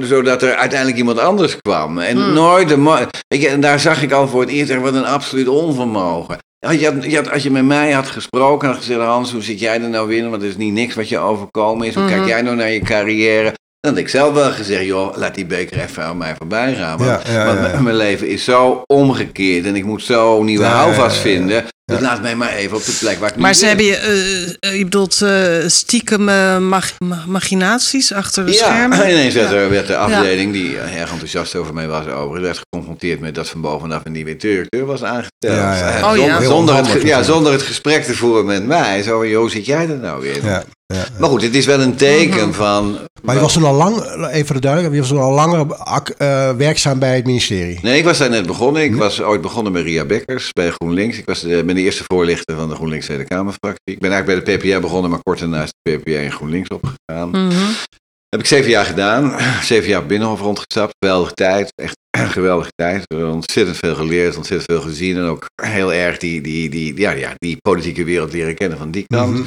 zodat 0.00 0.42
er 0.42 0.54
uiteindelijk 0.54 0.98
iemand 0.98 1.18
anders 1.18 1.56
kwam. 1.60 1.98
En 1.98 2.16
Hmm. 2.16 2.32
nooit 2.32 2.76
mo- 2.76 2.98
weet 3.28 3.42
je, 3.42 3.48
en 3.48 3.60
daar 3.60 3.80
zag 3.80 4.02
ik 4.02 4.12
al 4.12 4.28
voor 4.28 4.40
het 4.40 4.50
eerst 4.50 4.74
wat 4.80 4.94
een 4.94 5.04
absoluut 5.04 5.48
onvermogen. 5.48 6.38
Had 6.64 6.80
je, 6.80 6.86
had- 6.92 7.04
je 7.04 7.16
had- 7.16 7.30
als 7.30 7.42
je 7.42 7.50
met 7.50 7.64
mij 7.64 7.90
had 7.92 8.06
gesproken 8.06 8.68
en 8.68 8.74
had 8.74 8.82
gezegd, 8.84 9.00
Hans, 9.00 9.32
hoe 9.32 9.42
zit 9.42 9.60
jij 9.60 9.82
er 9.82 9.88
nou 9.88 10.14
in? 10.14 10.30
Want 10.30 10.42
er 10.42 10.48
is 10.48 10.56
niet 10.56 10.72
niks 10.72 10.94
wat 10.94 11.08
je 11.08 11.18
overkomen 11.18 11.86
is. 11.86 11.94
Hoe 11.94 12.02
Mhm. 12.04 12.12
kijk 12.12 12.26
jij 12.26 12.42
nou 12.42 12.56
naar 12.56 12.70
je 12.70 12.80
carrière? 12.80 13.52
Dan 13.80 13.92
had 13.92 14.00
ik 14.02 14.08
zelf 14.08 14.34
wel 14.34 14.50
gezegd, 14.50 14.84
joh, 14.84 15.16
laat 15.16 15.34
die 15.34 15.46
beker 15.46 15.78
even 15.82 16.02
aan 16.04 16.16
mij 16.16 16.34
voorbij 16.38 16.74
gaan. 16.74 16.98
Want, 16.98 17.22
Ja, 17.26 17.32
ja, 17.32 17.44
want 17.54 17.72
ja, 17.72 17.80
mijn 17.80 17.96
leven 17.96 18.28
is 18.28 18.44
zo 18.44 18.82
omgekeerd 18.86 19.66
en 19.66 19.76
ik 19.76 19.84
moet 19.84 20.02
zo 20.02 20.42
nieuwe 20.42 20.64
houvast 20.64 21.16
vinden. 21.16 21.64
Dus 21.92 22.00
laat 22.00 22.22
mij 22.22 22.36
maar 22.36 22.52
even 22.52 22.76
op 22.76 22.84
de 22.84 22.96
plek 23.00 23.18
waar 23.18 23.28
ik 23.28 23.36
nu 23.36 23.42
Maar 23.42 23.54
ze 23.54 23.66
hebben 23.66 23.84
je, 23.84 23.96
eh, 23.96 24.70
eh, 24.70 24.78
je 24.78 24.84
bedoelt 24.84 25.22
eh, 25.22 25.42
stiekem 25.66 26.24
mag- 26.68 26.92
machinaties 27.26 28.12
achter 28.12 28.46
de 28.46 28.52
Ja, 28.52 28.56
schermen? 28.58 28.98
ineens 29.10 29.34
werd, 29.34 29.50
Ja. 29.50 29.56
er, 29.56 29.70
werd 29.70 29.86
de 29.86 29.96
afdeling, 29.96 30.52
die 30.52 30.78
erg 30.78 31.10
enthousiast 31.10 31.54
over 31.54 31.74
mij 31.74 31.86
was, 31.88 32.06
over, 32.06 32.40
werd 32.40 32.58
geconfronteerd 32.58 33.20
met 33.20 33.34
dat 33.34 33.48
van 33.48 33.60
bovenaf 33.60 34.00
een 34.04 34.12
nieuwe 34.12 34.36
directeur 34.36 34.84
was 34.86 35.02
aangesteld. 35.02 35.30
Ja, 35.38 35.76
ja. 35.76 36.04
Oh, 36.04 36.12
zon- 36.14 36.24
ja. 36.26 36.38
Heel 36.38 36.50
Zonder, 36.50 36.76
het, 36.76 37.02
ja, 37.02 37.22
zonder 37.22 37.52
het 37.52 37.62
gesprek 37.62 38.04
te 38.04 38.14
voeren 38.14 38.44
met 38.44 38.66
mij. 38.66 39.02
Zo 39.02 39.18
van, 39.18 39.28
joh, 39.28 39.40
hoe 39.40 39.50
zit 39.50 39.66
jij 39.66 39.88
er 39.88 39.98
nou 39.98 40.20
weer? 40.22 40.44
Ja, 40.44 40.64
ja. 40.86 41.04
Maar 41.18 41.28
goed, 41.28 41.42
het 41.42 41.54
is 41.54 41.66
wel 41.66 41.80
een 41.80 41.96
teken 41.96 42.48
Mhm. 42.48 42.52
van... 42.52 42.98
Maar 43.22 43.34
je 43.34 43.40
was 43.40 43.52
toen 43.52 43.64
al 43.64 43.74
lang, 43.74 43.96
even 44.30 44.46
voor 44.46 44.54
de 44.54 44.60
duidelijkheid, 44.60 44.92
je 44.92 45.00
was 45.00 45.08
toen 45.08 45.18
al 45.18 45.32
langer 45.34 45.74
ak- 45.76 46.08
eh, 46.08 46.50
werkzaam 46.50 46.98
bij 46.98 47.16
het 47.16 47.26
ministerie. 47.26 47.78
Nee, 47.82 47.98
ik 47.98 48.04
was 48.04 48.18
daar 48.18 48.30
net 48.30 48.46
begonnen. 48.46 48.82
Hm? 48.82 48.92
Ik 48.92 48.98
was 48.98 49.22
ooit 49.22 49.40
begonnen 49.40 49.72
bij 49.72 49.82
Ria 49.82 50.04
Bekkers 50.04 50.50
bij 50.52 50.70
GroenLinks. 50.70 51.18
Ik 51.18 51.24
was 51.26 51.40
de, 51.40 51.62
ben 51.74 51.82
de 51.82 51.88
eerste 51.90 52.04
voorlichter 52.06 52.56
van 52.56 52.68
de 52.68 52.74
GroenLinks 52.74 53.06
Tweede 53.06 53.24
Kamerfractie. 53.24 53.94
Ik 53.94 53.98
ben 53.98 54.12
eigenlijk 54.12 54.44
bij 54.44 54.56
de 54.56 54.68
PPA 54.68 54.80
begonnen, 54.80 55.10
maar 55.10 55.22
kort 55.22 55.38
daarna 55.38 55.62
is 55.62 55.72
de 55.82 55.98
PPA 55.98 56.18
in 56.18 56.32
GroenLinks 56.32 56.68
opgegaan. 56.68 57.28
Mhm. 57.30 57.72
Heb 58.28 58.40
ik 58.40 58.46
zeven 58.46 58.70
jaar 58.70 58.84
gedaan. 58.84 59.40
Zeven 59.62 59.88
jaar 59.88 60.06
Binnenhof 60.06 60.40
rondgestapt. 60.40 60.94
Geweldige 60.98 61.32
tijd. 61.32 61.72
Echt 61.74 61.96
een 62.10 62.30
geweldige 62.30 62.70
tijd. 62.74 63.14
Ontzettend 63.14 63.76
veel 63.76 63.94
geleerd, 63.94 64.36
ontzettend 64.36 64.70
veel 64.70 64.88
gezien. 64.88 65.16
En 65.16 65.22
ook 65.22 65.46
heel 65.62 65.92
erg 65.92 66.18
die, 66.18 66.40
die, 66.40 66.70
die, 66.70 66.96
ja, 66.96 67.10
ja, 67.10 67.32
die 67.36 67.56
politieke 67.60 68.04
wereld 68.04 68.32
leren 68.32 68.54
kennen 68.54 68.78
van 68.78 68.90
die 68.90 69.04
kant. 69.06 69.32
Mhm. 69.32 69.46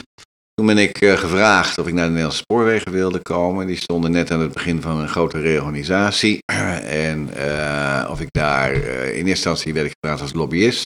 Toen 0.53 0.65
ben 0.65 0.77
ik 0.77 1.01
eh, 1.01 1.17
gevraagd 1.17 1.77
of 1.77 1.87
ik 1.87 1.93
naar 1.93 2.03
de 2.03 2.09
Nederlandse 2.09 2.41
spoorwegen 2.41 2.91
wilde 2.91 3.19
komen. 3.19 3.67
Die 3.67 3.75
stonden 3.75 4.11
net 4.11 4.31
aan 4.31 4.39
het 4.39 4.53
begin 4.53 4.81
van 4.81 4.97
een 4.97 5.09
grote 5.09 5.39
reorganisatie. 5.39 6.39
en 7.07 7.29
eh, 7.33 8.09
of 8.09 8.21
ik 8.21 8.27
daar, 8.31 8.71
eh, 8.71 9.07
in 9.07 9.13
eerste 9.13 9.29
instantie 9.29 9.73
werd 9.73 9.85
ik 9.85 9.93
gevraagd 9.99 10.21
als 10.21 10.33
lobbyist. 10.33 10.85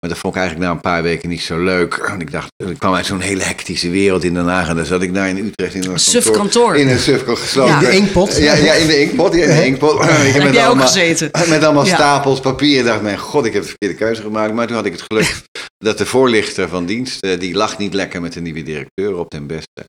Maar 0.00 0.10
dat 0.10 0.18
vond 0.18 0.34
ik 0.34 0.40
eigenlijk 0.40 0.68
na 0.70 0.74
een 0.76 0.82
paar 0.82 1.02
weken 1.02 1.28
niet 1.28 1.40
zo 1.42 1.58
leuk. 1.62 2.06
Want 2.08 2.20
ik 2.22 2.30
dacht, 2.30 2.48
ik 2.56 2.78
kwam 2.78 2.94
uit 2.94 3.06
zo'n 3.06 3.20
hele 3.20 3.42
hectische 3.42 3.90
wereld 3.90 4.24
in 4.24 4.34
Den 4.34 4.46
Haag. 4.46 4.68
En 4.68 4.76
dan 4.76 4.84
zat 4.84 5.02
ik 5.02 5.14
daar 5.14 5.28
in 5.28 5.36
Utrecht 5.46 5.74
in 5.74 5.84
een 5.90 5.98
Suf 5.98 6.30
kantoor-. 6.30 6.76
In 6.76 6.88
een 6.88 6.98
sufko 6.98 7.34
gesloten. 7.34 7.74
Ja. 7.74 7.80
De 7.80 7.90
inkpot. 7.90 8.36
Ja, 8.36 8.54
ja, 8.54 8.72
in 8.74 8.86
de 8.86 9.00
inkpot. 9.00 9.34
Ja, 9.34 9.42
in 9.44 9.56
de 9.56 9.64
inkpot. 9.66 9.92
Ik 9.94 9.98
Daar 10.08 10.24
heb 10.32 10.42
met 10.42 10.52
jij 10.54 10.62
ook 10.62 10.66
allemaal- 10.68 10.86
gezeten. 10.86 11.30
met 11.48 11.64
allemaal 11.64 11.86
Ja. 11.86 11.94
stapels 11.94 12.40
papier. 12.40 12.78
Ik 12.78 12.84
dacht, 12.84 13.02
mijn 13.02 13.18
god, 13.18 13.44
ik 13.44 13.52
heb 13.52 13.62
de 13.62 13.68
verkeerde 13.68 13.94
keuze 13.94 14.22
gemaakt. 14.22 14.52
Maar 14.54 14.66
toen 14.66 14.76
had 14.76 14.86
ik 14.86 14.92
het 14.92 15.02
geluk 15.02 15.40
dat 15.88 15.98
de 15.98 16.06
voorlichter 16.06 16.68
van 16.68 16.86
dienst, 16.86 17.22
eh, 17.22 17.38
die 17.40 17.54
lag 17.54 17.78
niet 17.78 17.94
lekker 17.94 18.20
met 18.20 18.32
de 18.32 18.40
nieuwe 18.40 18.62
directeur 18.62 19.16
op 19.16 19.28
ten 19.30 19.46
beste. 19.46 19.84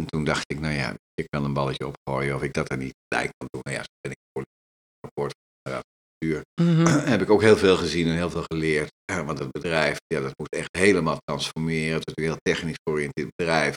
En 0.00 0.06
toen 0.06 0.24
dacht 0.24 0.42
ik, 0.46 0.60
nou 0.60 0.74
ja, 0.74 0.94
ik 1.14 1.26
kan 1.28 1.44
een 1.44 1.52
balletje 1.52 1.86
opgooien 1.86 2.34
of 2.34 2.42
ik 2.42 2.52
dat 2.52 2.70
er 2.70 2.76
niet 2.76 2.94
bij 3.08 3.28
kan 3.36 3.46
doen. 3.50 3.60
Nou 3.62 3.76
ja, 3.76 3.82
zo 3.82 3.88
ben 4.00 4.10
ik 4.10 4.18
voorlichter 4.32 5.40
Mhm. 6.60 6.86
Heb 7.12 7.20
ik 7.20 7.30
ook 7.30 7.40
heel 7.40 7.56
veel 7.56 7.76
gezien 7.76 8.06
en 8.06 8.14
heel 8.14 8.30
veel 8.30 8.44
geleerd. 8.46 8.90
Want 9.24 9.38
het 9.38 9.50
bedrijf, 9.50 9.96
ja, 10.06 10.20
dat 10.20 10.32
moest 10.36 10.54
echt 10.54 10.76
helemaal 10.78 11.18
transformeren. 11.24 11.94
Het 11.94 12.04
was 12.04 12.14
een 12.16 12.24
heel 12.24 12.40
technisch 12.42 12.78
georiënteerd 12.82 13.28
bedrijf. 13.36 13.74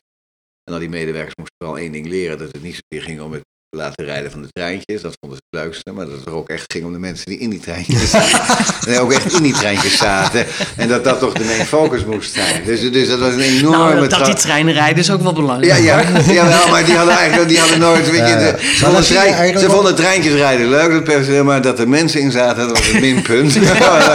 En 0.63 0.73
al 0.73 0.79
die 0.79 0.89
medewerkers 0.89 1.35
moesten 1.35 1.67
wel 1.67 1.77
één 1.77 1.91
ding 1.91 2.07
leren. 2.07 2.37
Dat 2.37 2.51
het 2.51 2.61
niet 2.61 2.81
zozeer 2.87 3.07
ging 3.07 3.21
om 3.21 3.31
het 3.31 3.43
laten 3.69 4.05
rijden 4.05 4.31
van 4.31 4.41
de 4.41 4.47
treintjes. 4.51 5.01
Dat 5.01 5.13
vonden 5.19 5.39
ze 5.39 5.43
het 5.49 5.63
leukste. 5.65 5.91
Maar 5.91 6.05
dat 6.05 6.15
het 6.17 6.25
er 6.25 6.33
ook 6.35 6.49
echt 6.49 6.71
ging 6.73 6.85
om 6.85 6.93
de 6.93 6.99
mensen 6.99 7.25
die 7.25 7.39
in 7.39 7.49
die 7.49 7.59
treintjes 7.59 8.09
zaten. 8.11 8.93
en 8.93 8.99
ook 8.99 9.11
echt 9.11 9.33
in 9.33 9.43
die 9.43 9.53
treintjes 9.53 9.97
zaten. 9.97 10.45
En 10.77 10.87
dat 10.87 11.03
dat 11.03 11.19
toch 11.19 11.33
de 11.33 11.43
main 11.43 11.65
focus 11.65 12.05
moest 12.05 12.33
zijn. 12.33 12.63
Dus, 12.65 12.91
dus 12.91 13.07
dat 13.07 13.19
was 13.19 13.33
een 13.33 13.39
enorme... 13.39 13.77
Nou, 13.77 13.99
dat, 13.99 14.09
dat 14.09 14.25
die 14.25 14.35
treinen 14.35 14.73
rijden 14.73 14.97
is 14.97 15.11
ook 15.11 15.21
wel 15.21 15.33
belangrijk. 15.33 15.79
ja, 15.83 15.99
ja, 16.01 16.21
jawel, 16.33 16.67
maar 16.69 16.85
die 16.85 16.95
hadden 16.95 17.15
eigenlijk 17.17 17.49
die 17.49 17.59
hadden 17.59 17.79
nooit, 17.79 18.09
weet 18.11 18.27
je, 18.29 18.35
de- 18.35 18.55
ze, 18.75 18.85
vonden 18.85 19.03
trein- 19.03 19.59
ze 19.59 19.93
treintjes 19.95 20.33
rijden 20.33 20.69
leuk, 20.69 20.91
dat 20.91 21.03
personeel, 21.03 21.43
maar 21.43 21.61
dat 21.61 21.79
er 21.79 21.89
mensen 21.89 22.21
in 22.21 22.31
zaten, 22.31 22.67
dat 22.67 22.77
was 22.77 22.91
een 22.91 23.01
minpunt. 23.01 23.53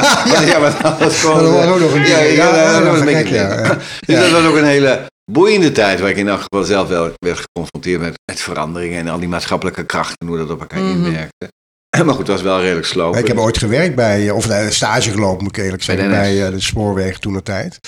ja, 0.51 0.59
maar 0.59 0.77
dat 0.83 0.99
was 0.99 1.21
gewoon... 1.21 1.43
Dat 1.45 1.53
was 1.55 1.67
ook 1.67 1.81
nog 1.81 1.95
een 1.95 2.07
ja, 2.07 2.19
ding. 2.21 2.37
ja, 2.37 2.55
Ja, 2.57 2.81
dat 2.81 2.89
was 2.91 2.99
een 2.99 3.05
beetje 3.05 3.19
gek, 3.25 3.29
ja, 3.35 3.49
ja. 3.63 3.77
Dus 4.07 4.17
Ja. 4.17 4.21
dat 4.21 4.31
was 4.31 4.45
ook 4.45 4.57
een 4.57 4.65
hele 4.65 5.01
boeiende 5.33 5.73
tijd, 5.73 6.01
waar 6.01 6.11
ik 6.11 6.17
in 6.17 6.29
elk 6.29 6.41
geval 6.41 6.65
zelf 6.65 6.89
wel 6.89 7.11
werd 7.19 7.39
geconfronteerd 7.39 8.01
met, 8.01 8.15
met 8.25 8.41
veranderingen 8.41 8.99
en 8.99 9.09
al 9.09 9.19
die 9.19 9.29
maatschappelijke 9.29 9.85
krachten, 9.87 10.27
hoe 10.27 10.37
dat 10.39 10.51
op 10.51 10.61
elkaar 10.61 10.81
Mhm. 10.81 11.05
inwerkte. 11.05 11.49
Maar 12.05 12.09
goed, 12.15 12.19
het 12.27 12.29
was 12.37 12.43
wel 12.43 12.61
redelijk 12.61 12.87
slopen. 12.87 13.21
Ik 13.21 13.27
heb 13.27 13.39
ooit 13.39 13.59
gewerkt 13.59 13.95
bij, 13.95 14.29
eh, 14.29 14.35
of 14.35 14.49
nee, 14.49 14.71
stage 14.71 15.11
gelopen 15.11 15.43
moet 15.45 15.57
ik 15.57 15.65
eerlijk 15.65 15.83
zeggen, 15.83 16.09
bij 16.11 16.45
eh, 16.47 16.51
de 16.53 16.61
spoorwegen 16.61 17.21
toen 17.21 17.33
de 17.33 17.43
tijd. 17.43 17.79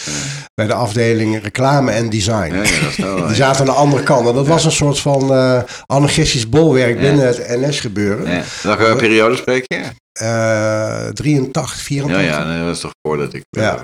Bij 0.55 0.67
de 0.67 0.73
afdeling 0.75 1.43
reclame 1.43 1.91
en 1.91 2.11
design. 2.11 2.55
Ja, 2.55 2.63
ja, 2.63 2.81
dat 2.83 2.95
wel, 2.97 3.27
Die 3.27 3.37
zaten 3.37 3.61
aan 3.61 3.67
de 3.67 3.73
andere 3.73 4.03
kant. 4.03 4.29
En 4.29 4.35
dat 4.35 4.47
was 4.47 4.65
een 4.65 4.73
soort 4.73 4.99
van 5.01 5.33
eh 5.35 5.63
anarchistisch 5.87 6.49
bolwerk 6.49 6.95
Ja. 6.95 7.01
binnen 7.01 7.27
het 7.27 7.47
NS-gebeuren. 7.49 8.31
ja. 8.31 8.43
Welke 8.63 8.97
periode 8.97 9.37
spreek 9.37 9.65
je? 9.67 9.81
Eh 10.13 11.09
83, 11.09 11.77
84. 11.77 12.27
Ja, 12.31 12.39
ja, 12.39 12.45
nee, 12.49 12.59
dat 12.59 12.67
was 12.67 12.81
toch 12.81 12.93
voordat 13.09 13.35
ik... 13.35 13.43
Ja. 13.51 13.83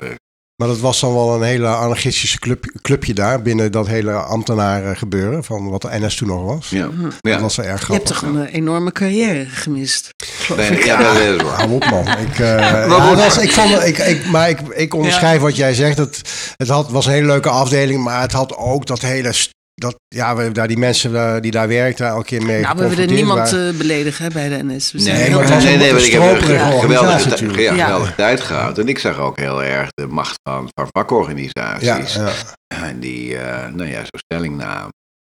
Maar 0.59 0.67
dat 0.67 0.79
was 0.79 0.99
dan 0.99 1.13
wel 1.13 1.35
een 1.35 1.41
hele 1.43 1.67
anarchistische 1.67 2.39
club, 2.39 2.65
clubje 2.81 3.13
daar 3.13 3.41
binnen 3.41 3.71
dat 3.71 3.87
hele 3.87 4.11
ambtenaren 4.11 4.97
gebeuren 4.97 5.43
van 5.43 5.69
wat 5.69 5.81
de 5.81 5.87
NS 5.91 6.15
toen 6.15 6.27
nog 6.27 6.43
was. 6.45 6.69
ja. 6.69 6.89
Ja. 7.21 7.31
Dat 7.31 7.41
was 7.41 7.55
wel 7.55 7.65
erg 7.65 7.87
Je 7.87 7.93
hebt 7.93 8.09
grappig. 8.09 8.29
toch 8.29 8.41
een 8.41 8.47
eh, 8.47 8.53
enorme 8.53 8.91
carrière 8.91 9.45
gemist. 9.45 10.09
Nee, 10.57 10.69
ik. 10.69 10.83
ja, 10.85 10.97
dat 10.97 11.15
is 11.15 11.41
waar. 11.41 11.55
Hou 11.55 11.71
op 11.71 11.85
man. 11.89 12.07
Ik, 12.07 12.39
eh, 12.39 12.55
Maar 12.87 12.87
ja, 12.87 13.07
goed. 13.07 13.17
dat 13.17 13.25
was, 13.25 13.37
ik 13.37 13.51
vond, 13.51 13.83
ik, 13.85 13.97
ik, 13.97 14.25
maar 14.25 14.49
ik, 14.49 14.59
ik 14.59 14.93
onderschrijf 14.93 15.41
wat 15.41 15.55
jij 15.55 15.73
zegt. 15.73 15.97
Het, 15.97 16.21
het 16.57 16.67
had, 16.67 16.89
was 16.89 17.05
een 17.05 17.11
hele 17.11 17.27
leuke 17.27 17.49
afdeling, 17.49 18.03
maar 18.03 18.21
het 18.21 18.31
had 18.31 18.55
ook 18.55 18.85
dat 18.85 19.01
hele... 19.01 19.33
Dat, 19.79 19.95
ja, 20.07 20.35
we, 20.35 20.51
daar 20.51 20.67
die 20.67 20.77
mensen 20.77 21.15
eh, 21.15 21.41
die 21.41 21.51
daar 21.51 21.67
werkten 21.67 22.07
elke 22.07 22.25
keer 22.25 22.43
mee 22.45 22.61
Nou, 22.61 22.77
we 22.77 22.89
willen 22.89 23.13
niemand 23.13 23.53
eh, 23.53 23.69
beledigen 23.77 24.25
hè, 24.25 24.31
bij 24.31 24.49
de 24.49 24.63
NS. 24.63 24.91
We 24.91 24.99
zijn 24.99 25.17
Nee, 25.19 25.29
maar 25.29 25.39
het 25.39 25.49
was 25.49 25.63
nee, 25.63 25.73
een 25.73 25.79
nee, 25.79 25.91
maar 25.93 26.01
ik 26.03 26.11
heb 26.11 26.21
een 26.21 26.79
geweldige, 26.79 27.17
tijd- 27.17 27.29
natuurlijk. 27.29 27.59
ja, 27.59 27.73
Ja. 27.73 27.83
geweldige 27.85 28.15
tijd 28.15 28.41
gehad. 28.41 28.77
En 28.77 28.87
ik 28.87 28.99
zag 28.99 29.19
ook 29.19 29.37
heel 29.37 29.63
erg 29.63 29.89
de 29.93 30.07
macht 30.07 30.39
van, 30.49 30.69
vakorganisaties. 30.91 32.13
ja. 32.13 32.29
En 32.67 32.99
die, 32.99 33.37
eh, 33.37 33.67
nou 33.73 33.89
ja, 33.89 33.99
zo 33.99 34.17
stelling 34.25 34.57
namen. 34.57 34.89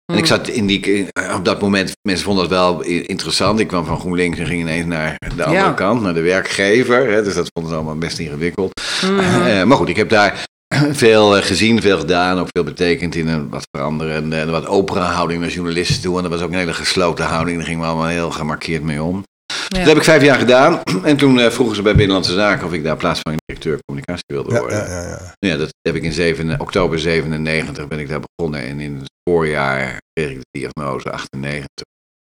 En 0.06 0.14
Mm. 0.14 0.18
ik 0.18 0.26
zat 0.26 0.48
in 0.48 0.66
die, 0.66 1.06
op 1.34 1.44
dat 1.44 1.60
moment, 1.60 1.92
mensen 2.08 2.24
vonden 2.24 2.44
het 2.44 2.52
wel 2.52 2.82
interessant. 2.82 3.60
Ik 3.60 3.68
kwam 3.68 3.84
van 3.84 3.98
GroenLinks 4.00 4.38
en 4.38 4.46
ging 4.46 4.60
ineens 4.60 4.86
naar 4.86 5.16
de 5.36 5.44
andere 5.44 5.64
Ja. 5.66 5.72
kant, 5.72 6.02
naar 6.02 6.14
de 6.14 6.20
werkgever. 6.20 7.10
Hè, 7.12 7.22
dus 7.22 7.34
dat 7.34 7.48
vonden 7.52 7.70
ze 7.72 7.76
allemaal 7.78 7.98
best 7.98 8.18
ingewikkeld. 8.18 8.80
Eh, 9.02 9.62
maar 9.62 9.76
goed, 9.76 9.88
ik 9.88 9.96
heb 9.96 10.08
daar 10.08 10.44
veel 11.04 11.36
eh, 11.36 11.42
gezien, 11.42 11.80
veel 11.80 11.98
gedaan, 11.98 12.38
ook 12.38 12.48
veel 12.50 12.64
betekend 12.64 13.14
in 13.14 13.28
een 13.28 13.48
wat 13.48 13.66
veranderende 13.70 14.36
en 14.36 14.50
wat 14.50 14.66
opere 14.66 15.00
houding 15.00 15.40
naar 15.40 15.50
journalisten 15.50 16.02
toe. 16.02 16.16
En 16.16 16.22
dat 16.22 16.32
was 16.32 16.42
ook 16.42 16.50
een 16.50 16.58
hele 16.58 16.72
gesloten 16.74 17.24
houding, 17.24 17.56
daar 17.56 17.66
gingen 17.66 17.80
we 17.80 17.86
allemaal 17.86 18.06
heel 18.06 18.30
gemarkeerd 18.30 18.82
mee 18.82 19.02
om. 19.02 19.24
Ja. 19.68 19.78
Dat 19.78 19.86
heb 19.86 19.96
ik 19.96 20.04
vijf 20.04 20.22
jaar 20.22 20.38
gedaan. 20.38 20.80
En 21.04 21.16
toen 21.16 21.40
eh, 21.40 21.50
vroegen 21.50 21.76
ze 21.76 21.82
bij 21.82 21.94
Binnenlandse 21.94 22.32
Zaken 22.32 22.66
of 22.66 22.72
ik 22.72 22.82
daar 22.84 22.96
plaatsvervangend 22.96 23.42
directeur 23.46 23.78
communicatie 23.86 24.24
wilde 24.26 24.52
Ja, 24.52 24.58
worden. 24.60 24.78
ja, 24.78 24.84
ja, 24.86 25.02
ja. 25.08 25.34
Nou 25.38 25.52
Ja, 25.52 25.56
dat 25.56 25.68
heb 25.80 25.94
ik 25.94 26.02
in 26.02 26.12
zeven, 26.12 26.60
oktober 26.60 26.98
97 26.98 27.88
ben 27.88 27.98
ik 27.98 28.08
daar 28.08 28.20
begonnen. 28.34 28.60
En 28.60 28.80
in 28.80 28.94
het 28.96 29.10
voorjaar 29.30 29.98
kreeg 30.12 30.30
ik 30.30 30.36
de 30.38 30.58
diagnose 30.58 31.10
98. 31.10 31.66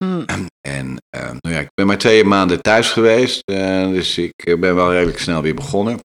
Mhm. 0.05 0.25
En 0.69 0.97
eh, 1.17 1.23
nou 1.23 1.55
ja, 1.55 1.61
ik 1.61 1.69
ben 1.75 1.87
maar 1.87 1.99
twee 1.99 2.25
maanden 2.25 2.63
thuis 2.63 2.91
geweest. 2.91 3.41
eh, 3.45 3.89
dus 3.89 4.19
ik 4.19 4.33
eh, 4.37 4.59
ben 4.59 4.75
wel 4.75 4.93
redelijk 4.93 5.19
snel 5.19 5.43
weer 5.43 5.55
begonnen. 5.55 5.99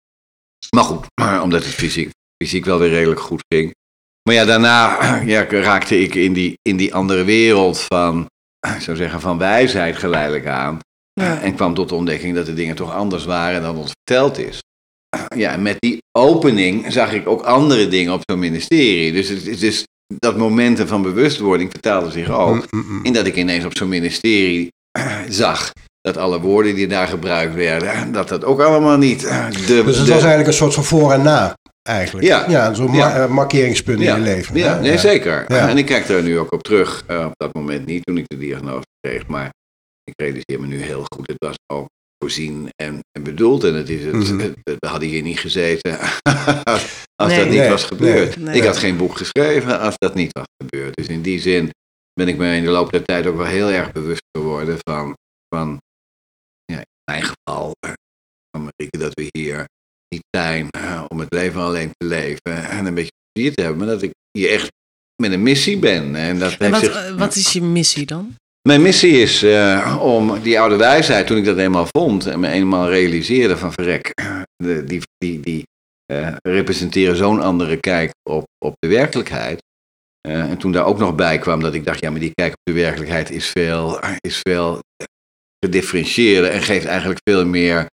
Maar 0.75 0.83
goed, 0.83 1.05
omdat 1.41 1.63
het 1.63 1.73
fysiek, 1.73 2.09
fysiek 2.43 2.65
wel 2.65 2.79
weer 2.79 2.89
redelijk 2.89 3.19
goed 3.19 3.43
ging. 3.47 3.73
Maar 4.23 4.35
ja, 4.35 4.45
daarna 4.45 4.97
ja, 5.33 5.45
raakte 5.49 5.99
ik 5.99 6.15
in 6.15 6.33
die, 6.33 6.53
in 6.61 6.77
die 6.77 6.93
andere 6.93 7.23
wereld 7.23 7.79
van, 7.79 8.25
ik 8.75 8.81
zou 8.81 8.97
zeggen, 8.97 9.21
van 9.21 9.37
wijsheid 9.37 9.97
geleidelijk 9.97 10.45
aan. 10.45 10.79
Ja. 11.13 11.41
En 11.41 11.55
kwam 11.55 11.73
tot 11.73 11.89
de 11.89 11.95
ontdekking 11.95 12.35
dat 12.35 12.45
de 12.45 12.53
dingen 12.53 12.75
toch 12.75 12.93
anders 12.93 13.25
waren 13.25 13.61
dan 13.61 13.77
ons 13.77 13.91
verteld 14.03 14.37
is. 14.37 14.59
Ja, 15.35 15.51
en 15.51 15.61
met 15.61 15.75
die 15.79 15.97
opening 16.17 16.91
zag 16.91 17.13
ik 17.13 17.27
ook 17.27 17.41
andere 17.41 17.87
dingen 17.87 18.13
op 18.13 18.21
zo'n 18.25 18.39
ministerie. 18.39 19.11
Dus, 19.11 19.29
het, 19.29 19.47
is 19.47 19.59
dus 19.59 19.83
dat 20.15 20.37
momenten 20.37 20.87
van 20.87 21.01
bewustwording 21.01 21.71
vertaalde 21.71 22.11
zich 22.11 22.29
ook. 22.29 22.55
Mm, 22.55 22.65
mm, 22.69 22.97
mm. 22.97 23.05
In 23.05 23.13
dat 23.13 23.25
ik 23.25 23.35
ineens 23.35 23.65
op 23.65 23.77
zo'n 23.77 23.89
ministerie 23.89 24.67
zag 25.29 25.71
dat 26.13 26.23
alle 26.23 26.39
woorden 26.39 26.75
die 26.75 26.87
daar 26.87 27.07
gebruikt 27.07 27.53
werden, 27.55 28.11
dat 28.11 28.27
dat 28.29 28.43
ook 28.45 28.59
allemaal 28.61 28.97
niet 28.97 29.23
eh, 29.23 29.49
de... 29.51 29.57
Dus 29.85 29.97
het 29.97 30.05
de- 30.05 30.11
was 30.13 30.19
eigenlijk 30.23 30.47
een 30.47 30.53
soort 30.53 30.73
van 30.73 30.83
voor 30.83 31.11
en 31.11 31.21
na, 31.21 31.53
eigenlijk. 31.89 32.27
Ja. 32.27 32.45
ja 32.49 32.73
zo'n 32.73 32.93
Ja. 32.93 33.15
eh, 33.15 33.27
markeringspunt 33.29 33.99
ja, 33.99 34.15
in 34.15 34.23
je 34.23 34.29
leven. 34.35 34.55
Ja, 34.57 34.73
hè? 34.75 34.81
nee, 34.81 34.97
zeker. 34.97 35.45
Ja. 35.47 35.69
En 35.69 35.77
ik 35.77 35.85
kijk 35.85 36.07
daar 36.07 36.23
nu 36.23 36.39
ook 36.39 36.51
op 36.53 36.63
terug. 36.63 37.03
Eh, 37.07 37.25
op 37.25 37.33
dat 37.35 37.53
moment 37.53 37.85
niet, 37.85 38.03
toen 38.05 38.17
ik 38.17 38.23
de 38.27 38.37
diagnose 38.37 38.85
kreeg. 38.99 39.27
Maar 39.27 39.49
ik 40.03 40.13
realiseer 40.15 40.59
me 40.59 40.65
nu 40.67 40.81
heel 40.81 41.03
goed. 41.15 41.27
Het 41.27 41.37
was 41.45 41.55
ook 41.73 41.87
voorzien 42.23 42.69
en, 42.75 42.99
en 43.11 43.23
bedoeld. 43.23 43.63
En 43.63 43.73
het 43.73 43.89
is 43.89 44.03
het, 44.03 44.13
Mhm. 44.13 44.39
het- 44.39 44.55
het- 44.63 44.75
we 44.79 44.87
hadden 44.87 45.09
hier 45.09 45.21
niet 45.21 45.39
gezeten 45.39 45.97
als 47.15 47.29
Nee. 47.29 47.37
dat 47.37 47.47
niet 47.49 47.57
Nee, 47.59 47.69
was 47.69 47.83
gebeurd. 47.83 48.37
nee. 48.37 48.55
Ik 48.55 48.63
had 48.63 48.77
geen 48.77 48.97
boek 48.97 49.17
geschreven 49.17 49.79
als 49.79 49.93
dat 49.97 50.13
niet 50.15 50.31
was 50.31 50.45
gebeurd. 50.63 50.95
Dus 50.95 51.07
in 51.07 51.21
die 51.21 51.39
zin 51.39 51.69
ben 52.13 52.27
ik 52.27 52.37
me 52.37 52.55
in 52.55 52.63
de 52.63 52.69
loop 52.69 52.91
der 52.91 53.03
tijd 53.03 53.25
ook 53.27 53.37
wel 53.37 53.45
heel 53.45 53.69
erg 53.71 53.91
bewust 53.91 54.23
geworden 54.37 54.77
van, 54.89 55.13
van 55.55 55.77
mijn 57.09 57.23
geval, 57.23 57.71
eh, 57.79 57.91
dat 58.89 59.13
we 59.13 59.27
hier 59.31 59.65
niet 60.15 60.23
zijn 60.29 60.69
eh, 60.69 61.03
om 61.07 61.19
het 61.19 61.33
leven 61.33 61.61
alleen 61.61 61.91
te 61.97 62.05
leven 62.05 62.69
en 62.69 62.85
een 62.85 62.93
beetje 62.93 63.17
plezier 63.31 63.53
te 63.53 63.61
hebben, 63.61 63.79
maar 63.79 63.87
dat 63.87 64.01
ik 64.01 64.11
hier 64.31 64.49
echt 64.49 64.71
met 65.21 65.31
een 65.31 65.43
missie 65.43 65.77
ben. 65.77 66.15
En 66.15 66.39
dat 66.39 66.57
En 66.57 66.71
wat, 66.71 66.79
zich, 66.79 66.95
eh, 66.95 67.15
wat 67.15 67.35
is 67.35 67.53
je 67.53 67.61
missie 67.61 68.05
dan? 68.05 68.35
Mijn 68.67 68.81
missie 68.81 69.11
is 69.11 69.43
om 69.99 70.41
die 70.41 70.59
oude 70.59 70.75
wijsheid, 70.75 71.27
toen 71.27 71.37
ik 71.37 71.45
dat 71.45 71.57
eenmaal 71.57 71.87
vond 71.91 72.25
en 72.25 72.39
me 72.39 72.47
eenmaal 72.49 72.89
realiseerde 72.89 73.57
van 73.57 73.71
verrek, 73.71 74.11
de, 74.55 74.83
die, 74.83 75.01
die, 75.17 75.39
die 75.39 75.63
representeren 76.41 77.15
zo'n 77.15 77.41
andere 77.41 77.77
kijk 77.77 78.11
op, 78.29 78.43
op 78.65 78.73
de 78.79 78.87
werkelijkheid. 78.87 79.63
En 80.21 80.57
toen 80.57 80.71
daar 80.71 80.85
ook 80.85 80.97
nog 80.97 81.15
bij 81.15 81.37
kwam 81.37 81.59
dat 81.59 81.73
ik 81.73 81.85
dacht, 81.85 81.99
ja, 81.99 82.09
maar 82.09 82.19
die 82.19 82.31
kijk 82.33 82.51
op 82.51 82.61
de 82.63 82.79
werkelijkheid 82.81 83.29
is 83.29 83.47
veel, 83.47 83.99
is 84.19 84.39
veel 84.47 84.79
gedifferentieerder 85.65 86.51
en 86.51 86.61
geeft 86.61 86.85
eigenlijk 86.85 87.19
veel 87.23 87.45
meer, 87.45 87.85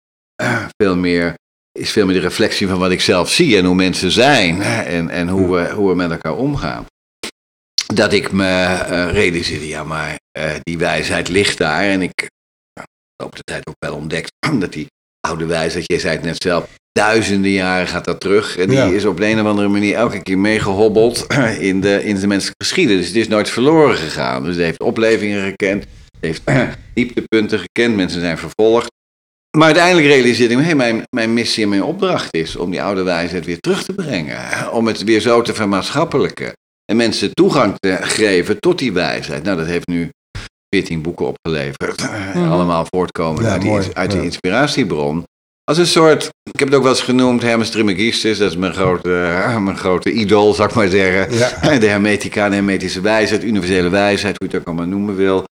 veel 0.77 0.97
meer, 0.97 1.35
is 1.79 1.91
veel 1.91 2.07
meer 2.07 2.15
de 2.15 2.21
reflectie 2.21 2.69
van 2.69 2.79
wat 2.79 2.91
ik 2.91 3.01
zelf 3.01 3.31
zie 3.31 3.57
en 3.57 3.65
hoe 3.65 3.75
mensen 3.75 4.11
zijn 4.11 4.63
en, 4.63 5.09
en 5.11 5.29
hoe, 5.29 5.57
we, 5.57 5.71
hoe 5.71 5.89
we 5.89 5.95
met 5.95 6.11
elkaar 6.11 6.37
omgaan. 6.37 6.87
Dat 7.95 8.13
ik 8.13 8.33
me 8.33 8.45
uh, 8.45 9.13
realiseerde, 9.13 9.69
ja, 9.69 9.85
maar 9.85 10.19
uh, 10.39 10.55
die 10.63 10.79
wijsheid 10.79 11.29
ligt 11.29 11.59
daar. 11.59 11.83
En 11.83 12.03
ik 12.03 12.29
nou, 12.73 13.31
op 13.31 13.37
de 13.37 13.43
tijd 13.43 13.67
ook 13.67 13.77
wel 13.79 13.95
ontdekt 13.95 14.33
dat 14.61 14.73
die 14.73 14.87
oude 15.21 15.47
wijsheid, 15.47 15.85
jij 15.87 15.99
zei 15.99 16.17
het 16.17 16.25
net 16.25 16.43
zelf, 16.43 16.69
duizenden 16.93 17.51
jaren 17.51 17.87
gaat 17.87 18.05
dat 18.05 18.21
terug. 18.21 18.57
En 18.57 18.69
die 18.69 18.77
ja. 18.77 18.85
is 18.85 19.05
op 19.05 19.17
de 19.17 19.27
een 19.27 19.41
of 19.41 19.47
andere 19.47 19.69
manier 19.69 19.95
elke 19.95 20.23
keer 20.23 20.39
meegehobbeld 20.39 21.27
in 21.59 21.81
de, 21.81 22.05
in 22.05 22.21
de 22.21 22.27
menselijke 22.27 22.65
geschiedenis. 22.65 23.01
Dus 23.01 23.09
het 23.09 23.17
is 23.17 23.29
nooit 23.29 23.51
verloren 23.51 23.97
gegaan. 23.97 24.45
Dus 24.45 24.55
het 24.55 24.65
heeft 24.65 24.81
oplevingen 24.81 25.43
gekend, 25.49 25.85
heeft 26.21 26.43
dieptepunten 26.95 27.59
gekend, 27.59 27.97
mensen 27.97 28.21
zijn 28.21 28.39
vervolgd. 28.39 28.95
Maar 29.57 29.67
uiteindelijk 29.67 30.07
realiseerde 30.07 30.55
ik 30.55 30.61
me, 30.61 30.65
hey, 30.67 30.75
mijn, 30.75 31.03
mijn 31.11 31.35
missie 31.35 31.63
en 31.63 31.69
mijn 31.69 31.83
opdracht 31.83 32.35
is 32.35 32.57
om 32.57 32.71
die 32.71 32.83
oude 32.83 33.03
wijsheid 33.03 33.45
weer 33.45 33.61
terug 33.61 33.85
te 33.85 33.93
brengen. 33.93 34.73
Om 34.73 34.87
het 34.87 35.05
weer 35.05 35.21
zo 35.21 35.43
te 35.43 35.55
vermaatschappelijken. 35.55 36.53
En 36.85 36.97
mensen 36.97 37.35
toegang 37.35 37.75
te 37.79 37.99
geven 38.01 38.61
tot 38.61 38.79
die 38.79 38.93
wijsheid. 38.93 39.43
Nou, 39.43 39.57
dat 39.57 39.67
heeft 39.67 39.87
nu 39.87 40.11
14 40.69 41.03
boeken 41.03 41.27
opgeleverd. 41.27 42.09
Mm. 42.35 42.51
Allemaal 42.51 42.87
voortkomen 42.89 43.43
ja, 43.43 43.51
uit, 43.51 43.61
die, 43.61 43.73
uit 43.93 44.13
ja. 44.13 44.21
inspiratiebron. 44.21 45.25
Als 45.65 45.79
een 45.79 45.87
soort, 45.87 46.31
ik 46.51 46.59
heb 46.59 46.69
het 46.69 46.77
ook 46.77 46.83
wel 46.83 46.93
eens 46.93 47.03
genoemd, 47.03 47.43
Hermes 47.43 47.71
Trismegistus, 47.71 48.39
dat 48.39 48.51
is 48.51 48.57
mijn 48.57 48.73
grote, 48.73 49.09
mijn 49.61 49.77
grote 49.77 50.13
idool, 50.13 50.55
zou 50.55 50.69
ik 50.69 50.75
maar 50.75 50.89
zeggen. 50.89 51.37
Ja. 51.37 51.79
De 51.79 51.87
hermetica, 51.87 52.49
de 52.49 52.55
hermetische 52.55 53.01
wijsheid, 53.01 53.45
universele 53.45 53.89
wijsheid, 53.89 54.37
hoe 54.39 54.49
je 54.49 54.53
het 54.53 54.63
ook 54.63 54.69
allemaal 54.69 54.99
noemen 54.99 55.17
wil. 55.17 55.45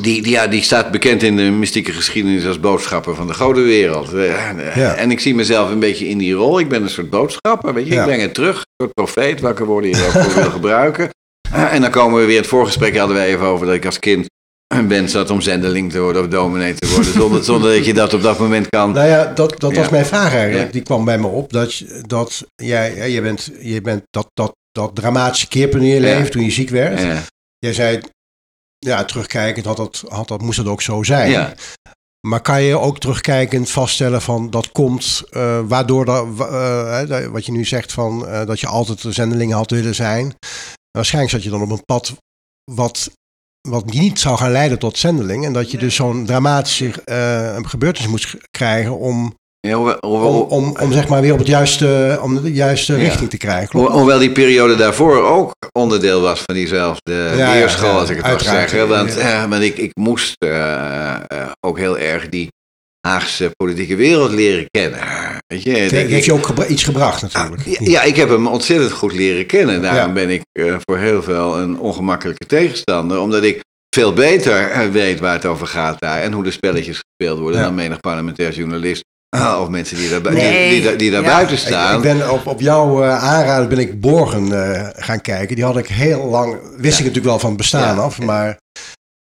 Die, 0.00 0.22
die, 0.22 0.32
ja, 0.32 0.46
die 0.46 0.62
staat 0.62 0.90
bekend 0.90 1.22
in 1.22 1.36
de 1.36 1.42
mystieke 1.42 1.92
geschiedenis 1.92 2.46
als 2.46 2.60
boodschapper 2.60 3.14
van 3.14 3.26
de 3.26 3.34
godenwereld. 3.34 4.10
Ja. 4.74 4.94
En 4.94 5.10
ik 5.10 5.20
zie 5.20 5.34
mezelf 5.34 5.70
een 5.70 5.78
beetje 5.78 6.08
in 6.08 6.18
die 6.18 6.34
rol. 6.34 6.58
Ik 6.58 6.68
ben 6.68 6.82
een 6.82 6.90
soort 6.90 7.10
boodschapper, 7.10 7.74
weet 7.74 7.86
je. 7.86 7.94
Ik 7.94 8.02
breng 8.02 8.22
het 8.22 8.34
terug, 8.34 8.56
een 8.56 8.64
soort 8.76 8.94
profeet, 8.94 9.40
welke 9.40 9.64
woorden 9.64 9.90
je 9.90 10.04
ook 10.04 10.22
voor 10.22 10.42
wil 10.42 10.50
gebruiken. 10.60 11.08
En 11.52 11.80
dan 11.80 11.90
komen 11.90 12.20
we 12.20 12.26
weer, 12.26 12.36
het 12.36 12.46
voorgesprek 12.46 12.96
hadden 12.96 13.16
we 13.16 13.22
even 13.22 13.46
over 13.46 13.66
dat 13.66 13.74
ik 13.74 13.86
als 13.86 13.98
kind 13.98 14.26
een 14.74 14.88
wens 14.88 15.12
had 15.12 15.30
om 15.30 15.40
zendeling 15.40 15.92
te 15.92 16.00
worden 16.00 16.22
of 16.22 16.28
dominee 16.28 16.74
te 16.74 16.88
worden, 16.88 17.12
zonder, 17.12 17.44
zonder 17.52 17.74
dat 17.74 17.86
je 17.86 17.94
dat 17.94 18.14
op 18.14 18.22
dat 18.22 18.38
moment 18.38 18.68
kan. 18.68 18.92
Nou 18.92 19.08
ja, 19.08 19.32
dat, 19.34 19.60
dat 19.60 19.74
was 19.74 19.88
mijn 19.88 20.06
vraag 20.06 20.34
eigenlijk. 20.34 20.72
Die 20.72 20.82
kwam 20.82 21.04
bij 21.04 21.18
me 21.18 21.26
op, 21.26 21.52
dat, 21.52 21.82
dat 22.06 22.44
jij, 22.54 23.10
je 23.10 23.20
bent, 23.20 23.50
je 23.60 23.80
bent 23.80 24.02
dat, 24.10 24.30
dat, 24.34 24.54
dat 24.72 24.94
dramatische 24.94 25.48
keerpunt 25.48 25.82
in 25.82 25.88
je 25.88 26.00
leven 26.00 26.30
toen 26.30 26.44
je 26.44 26.50
ziek 26.50 26.70
werd. 26.70 27.24
Jij 27.58 27.72
zei, 27.72 28.00
ja, 28.78 29.04
terugkijkend 29.04 29.66
had 29.66 29.76
dat, 29.76 30.04
had 30.08 30.28
dat, 30.28 30.42
moest 30.42 30.56
dat 30.56 30.66
ook 30.66 30.82
zo 30.82 31.02
zijn. 31.02 31.30
Ja. 31.30 31.54
Maar 32.26 32.40
kan 32.40 32.62
je 32.62 32.78
ook 32.78 32.98
terugkijkend 32.98 33.70
vaststellen 33.70 34.22
van 34.22 34.50
dat 34.50 34.72
komt 34.72 35.22
uh, 35.30 35.60
waardoor 35.64 36.04
dat, 36.04 36.26
uh, 36.26 37.26
wat 37.26 37.46
je 37.46 37.52
nu 37.52 37.64
zegt 37.64 37.92
van 37.92 38.24
uh, 38.24 38.46
dat 38.46 38.60
je 38.60 38.66
altijd 38.66 39.02
de 39.02 39.12
zendelingen 39.12 39.56
had 39.56 39.70
willen 39.70 39.94
zijn. 39.94 40.34
Waarschijnlijk 40.90 41.34
zat 41.34 41.42
je 41.42 41.50
dan 41.50 41.62
op 41.62 41.70
een 41.70 41.84
pad 41.84 42.14
wat, 42.72 43.10
wat 43.68 43.84
niet 43.84 44.20
zou 44.20 44.36
gaan 44.36 44.50
leiden 44.50 44.78
tot 44.78 44.98
zendeling. 44.98 45.44
En 45.44 45.52
dat 45.52 45.70
je 45.70 45.78
dus 45.78 45.94
zo'n 45.94 46.26
dramatische 46.26 46.92
gebeurtenis 47.66 48.10
moest 48.10 48.36
krijgen 48.50 48.98
om 48.98 49.34
ja, 49.68 49.98
hoewel, 50.00 50.40
om, 50.40 50.64
om, 50.64 50.76
om, 50.80 50.92
zeg 50.92 51.08
maar 51.08 51.20
weer 51.20 51.32
op 51.32 51.38
het 51.38 51.46
juiste, 51.46 52.18
om 52.22 52.42
de 52.42 52.52
juiste 52.52 52.92
ja. 52.92 52.98
richting 52.98 53.30
te 53.30 53.36
krijgen. 53.36 53.68
Klopt. 53.68 53.92
Hoewel 53.92 54.18
die 54.18 54.32
periode 54.32 54.76
daarvoor 54.76 55.22
ook 55.22 55.52
onderdeel 55.72 56.20
was 56.20 56.40
van 56.40 56.54
diezelfde 56.54 57.32
ja, 57.36 57.52
leerschool, 57.52 57.98
als 57.98 58.10
ik 58.10 58.16
het 58.16 58.26
mag 58.26 58.42
zeggen. 58.42 58.88
Want, 58.88 59.14
ja. 59.14 59.48
want 59.48 59.62
ik, 59.62 59.76
ik 59.76 59.90
moest 59.94 60.34
uh, 60.38 60.50
uh, 60.50 61.46
ook 61.60 61.78
heel 61.78 61.98
erg 61.98 62.28
die 62.28 62.48
Haagse 63.00 63.50
politieke 63.56 63.96
wereld 63.96 64.30
leren 64.30 64.66
kennen. 64.70 65.00
Weet 65.46 65.62
je, 65.62 65.70
heeft 65.70 66.24
je 66.24 66.32
ook 66.32 66.46
gebra 66.46 66.66
iets 66.66 66.84
gebracht 66.84 67.22
natuurlijk. 67.22 67.64
Ja, 67.64 67.76
ja, 67.80 68.02
ik 68.02 68.16
heb 68.16 68.28
hem 68.28 68.46
ontzettend 68.46 68.92
goed 68.92 69.12
leren 69.12 69.46
kennen. 69.46 69.82
Daarom 69.82 70.14
ben 70.14 70.30
ik 70.30 70.42
uh, 70.58 70.76
voor 70.84 70.98
heel 70.98 71.22
veel 71.22 71.58
een 71.58 71.78
ongemakkelijke 71.78 72.46
tegenstander. 72.46 73.18
Omdat 73.20 73.42
ik 73.42 73.60
veel 73.94 74.12
beter 74.12 74.90
weet 74.92 75.20
waar 75.20 75.32
het 75.32 75.46
over 75.46 75.66
gaat 75.66 76.00
daar. 76.00 76.20
En 76.20 76.32
hoe 76.32 76.44
de 76.44 76.50
spelletjes 76.50 77.00
gespeeld 77.06 77.38
worden 77.38 77.62
dan 77.62 77.74
menig 77.74 78.00
parlementair 78.00 78.52
journalist. 78.52 79.04
Ah, 79.34 79.60
of 79.62 79.68
mensen 79.68 79.96
die 79.96 80.08
daar, 80.08 80.32
nee. 80.32 80.70
die, 80.70 80.88
die, 80.88 80.96
die 80.96 81.10
daar 81.10 81.22
ja, 81.22 81.28
buiten 81.28 81.58
staan. 81.58 81.90
Ik, 81.90 81.96
ik, 81.96 82.18
ben 82.18 82.30
op, 82.30 82.46
op 82.46 82.60
jouw 82.60 83.04
uh, 83.04 83.22
aanraden 83.22 83.68
ben 83.68 83.78
ik 83.78 84.00
Borgen 84.00 84.46
uh, 84.46 84.88
gaan 84.96 85.20
kijken. 85.20 85.56
Die 85.56 85.64
had 85.64 85.76
ik 85.76 85.86
heel 85.86 86.24
lang, 86.24 86.52
wist 86.60 86.98
ja. 86.98 86.98
ik 86.98 86.98
natuurlijk 86.98 87.24
wel 87.24 87.38
van 87.38 87.48
het 87.48 87.58
bestaan 87.58 87.96
ja. 87.96 88.02
af, 88.02 88.20
maar 88.20 88.56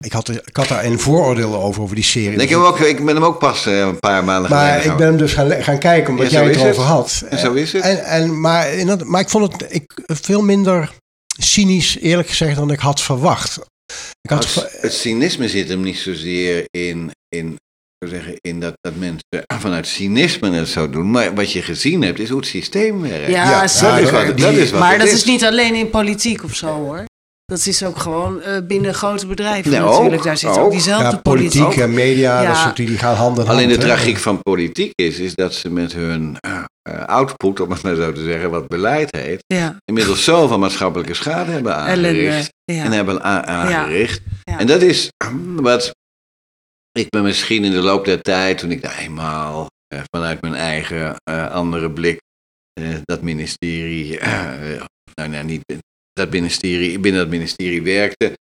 ik 0.05 0.13
had, 0.13 0.29
ik 0.29 0.57
had 0.57 0.69
daar 0.69 0.85
een 0.85 0.99
vooroordeel 0.99 1.63
over, 1.63 1.83
over 1.83 1.95
die 1.95 2.05
serie. 2.05 2.37
Nee, 2.37 2.47
ik, 2.47 2.49
heb 2.49 2.59
ook, 2.59 2.79
ik 2.79 3.05
ben 3.05 3.15
hem 3.15 3.25
ook 3.25 3.39
pas 3.39 3.67
uh, 3.67 3.79
een 3.79 3.99
paar 3.99 4.25
maanden 4.25 4.51
maar 4.51 4.61
geleden. 4.61 4.87
Maar 4.87 4.93
ik 4.93 4.97
ben 4.97 5.07
hem 5.07 5.17
dus 5.17 5.33
gaan, 5.33 5.63
gaan 5.63 5.79
kijken, 5.79 6.13
omdat 6.13 6.31
jij 6.31 6.45
het 6.45 6.57
erover 6.57 6.83
had. 6.83 7.25
En 7.29 7.39
zo 7.39 7.53
is 7.53 7.73
het. 7.73 7.83
En, 7.83 8.05
en, 8.05 8.41
maar, 8.41 8.73
in 8.73 8.87
dat, 8.87 9.05
maar 9.05 9.21
ik 9.21 9.29
vond 9.29 9.53
het 9.53 9.75
ik, 9.75 10.03
veel 10.07 10.43
minder 10.43 10.93
cynisch, 11.39 11.99
eerlijk 11.99 12.29
gezegd, 12.29 12.57
dan 12.57 12.71
ik 12.71 12.79
had 12.79 13.01
verwacht. 13.01 13.59
Ik 14.21 14.31
had 14.31 14.55
nou, 14.55 14.69
het 14.81 14.93
cynisme 14.93 15.49
zit 15.49 15.69
hem 15.69 15.81
niet 15.81 15.99
zozeer 15.99 16.65
in, 16.71 17.11
in 17.29 17.59
zeggen, 18.09 18.35
in 18.41 18.61
dat, 18.61 18.73
dat 18.81 18.97
mensen 18.97 19.45
vanuit 19.61 19.87
cynisme 19.87 20.51
het 20.51 20.69
zo 20.69 20.91
doen. 20.91 21.11
Maar 21.11 21.35
wat 21.35 21.53
je 21.53 21.63
gezien 21.63 22.03
hebt, 22.03 22.19
is 22.19 22.29
hoe 22.29 22.39
het 22.39 22.49
systeem 22.49 23.01
werkt. 23.01 23.31
Ja, 23.31 23.51
ja 23.51 23.61
dat, 23.61 23.71
is 24.01 24.11
wat, 24.11 24.39
dat 24.39 24.53
is 24.53 24.71
wat 24.71 24.81
Maar 24.81 24.99
dat 24.99 25.07
is. 25.07 25.13
is 25.13 25.25
niet 25.25 25.45
alleen 25.45 25.75
in 25.75 25.91
politiek 25.91 26.45
of 26.45 26.55
zo 26.55 26.67
hoor. 26.67 27.05
Dat 27.45 27.67
is 27.67 27.85
ook 27.85 27.99
gewoon 27.99 28.43
uh, 28.47 28.57
binnen 28.67 28.95
grote 28.95 29.27
bedrijven 29.27 29.71
nee, 29.71 29.81
natuurlijk. 29.81 30.15
Ook, 30.15 30.25
Daar 30.25 30.37
zit 30.37 30.51
ook, 30.51 30.59
ook 30.59 30.71
diezelfde 30.71 31.05
ja, 31.05 31.17
politiek. 31.17 31.63
Politiek 31.63 31.83
en 31.83 31.95
media, 31.95 32.43
ja. 32.43 32.65
dat 32.65 32.77
die 32.77 32.99
gaan 32.99 33.15
hand 33.15 33.39
in 33.39 33.45
hand. 33.45 33.57
Alleen 33.57 33.69
de 33.69 33.79
tragiek 33.79 34.17
van 34.17 34.43
politiek 34.43 34.93
is, 34.95 35.19
is 35.19 35.35
dat 35.35 35.55
ze 35.55 35.71
met 35.71 35.93
hun 35.93 36.37
uh, 36.47 37.05
output, 37.05 37.61
om 37.61 37.71
het 37.71 37.83
maar 37.83 37.95
zo 37.95 38.13
te 38.13 38.23
zeggen, 38.23 38.51
wat 38.51 38.69
beleid 38.69 39.17
heet, 39.17 39.45
ja. 39.47 39.77
inmiddels 39.85 40.25
zoveel 40.25 40.59
maatschappelijke 40.59 41.15
schade 41.15 41.51
hebben 41.51 41.77
aangericht. 41.77 42.51
Ellende, 42.65 42.85
en 42.85 42.93
hebben 42.93 43.23
aangericht. 43.23 44.21
En 44.45 44.67
dat 44.67 44.83
is 44.83 45.09
wat 45.57 45.93
ik 46.93 47.09
ben 47.09 47.23
misschien 47.23 47.65
in 47.65 47.71
de 47.71 47.81
loop 47.81 48.05
der 48.05 48.23
tijd, 48.23 48.59
toen 48.59 48.71
ik 48.71 48.83
daar 48.83 48.99
eenmaal 48.99 49.67
uh, 49.95 50.01
vanuit 50.15 50.41
mijn 50.41 50.55
eigen 50.55 51.17
uh, 51.31 51.51
andere 51.51 51.91
blik 51.91 52.21
uh, 52.81 52.89
dat 53.05 53.23
ministerie, 53.23 54.19
nou, 55.15 55.29
nou 55.29 55.45
niet 55.45 55.63
dat 56.13 56.31
ministerie, 56.31 56.99
binnen 56.99 57.21
dat 57.21 57.31
ministerie 57.31 57.83
werkte, 57.83 58.39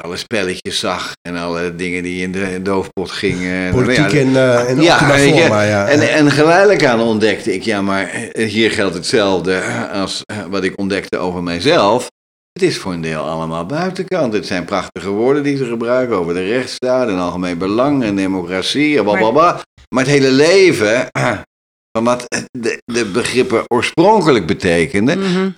alle 0.00 0.16
spelletjes 0.16 0.78
zag 0.78 1.12
en 1.28 1.36
alle 1.36 1.74
dingen 1.74 2.02
die 2.02 2.22
in 2.22 2.32
de 2.32 2.62
doofpot 2.62 3.10
gingen. 3.10 3.72
Politiek 3.72 4.10
ja, 4.10 4.18
in 4.66 4.80
ja, 4.80 4.98
forma, 4.98 5.62
ja. 5.62 5.88
En, 5.88 6.00
en 6.00 6.30
geleidelijk 6.30 6.84
aan 6.84 7.00
ontdekte 7.00 7.54
ik, 7.54 7.62
ja, 7.62 7.82
maar 7.82 8.30
hier 8.32 8.70
geldt 8.70 8.94
hetzelfde 8.94 9.60
als 9.92 10.22
wat 10.50 10.64
ik 10.64 10.78
ontdekte 10.78 11.18
over 11.18 11.42
mijzelf. 11.42 12.08
Het 12.52 12.62
is 12.62 12.78
voor 12.78 12.92
een 12.92 13.00
deel 13.00 13.22
allemaal 13.22 13.66
buitenkant. 13.66 14.32
Het 14.32 14.46
zijn 14.46 14.64
prachtige 14.64 15.10
woorden 15.10 15.42
die 15.42 15.56
ze 15.56 15.64
gebruiken 15.64 16.16
over 16.16 16.34
de 16.34 16.44
rechtsstaat 16.44 17.08
en 17.08 17.18
algemeen 17.18 17.58
belang 17.58 18.02
en 18.02 18.16
democratie 18.16 18.98
en 18.98 19.04
blablabla. 19.04 19.52
Maar, 19.52 19.64
maar 19.88 20.04
het 20.04 20.12
hele 20.12 20.30
leven, 20.30 21.08
van 21.96 22.04
wat 22.04 22.26
de, 22.50 22.82
de 22.84 23.10
begrippen 23.10 23.64
oorspronkelijk 23.66 24.46
betekenden. 24.46 25.18
Mm 25.18 25.34
-hmm. 25.34 25.56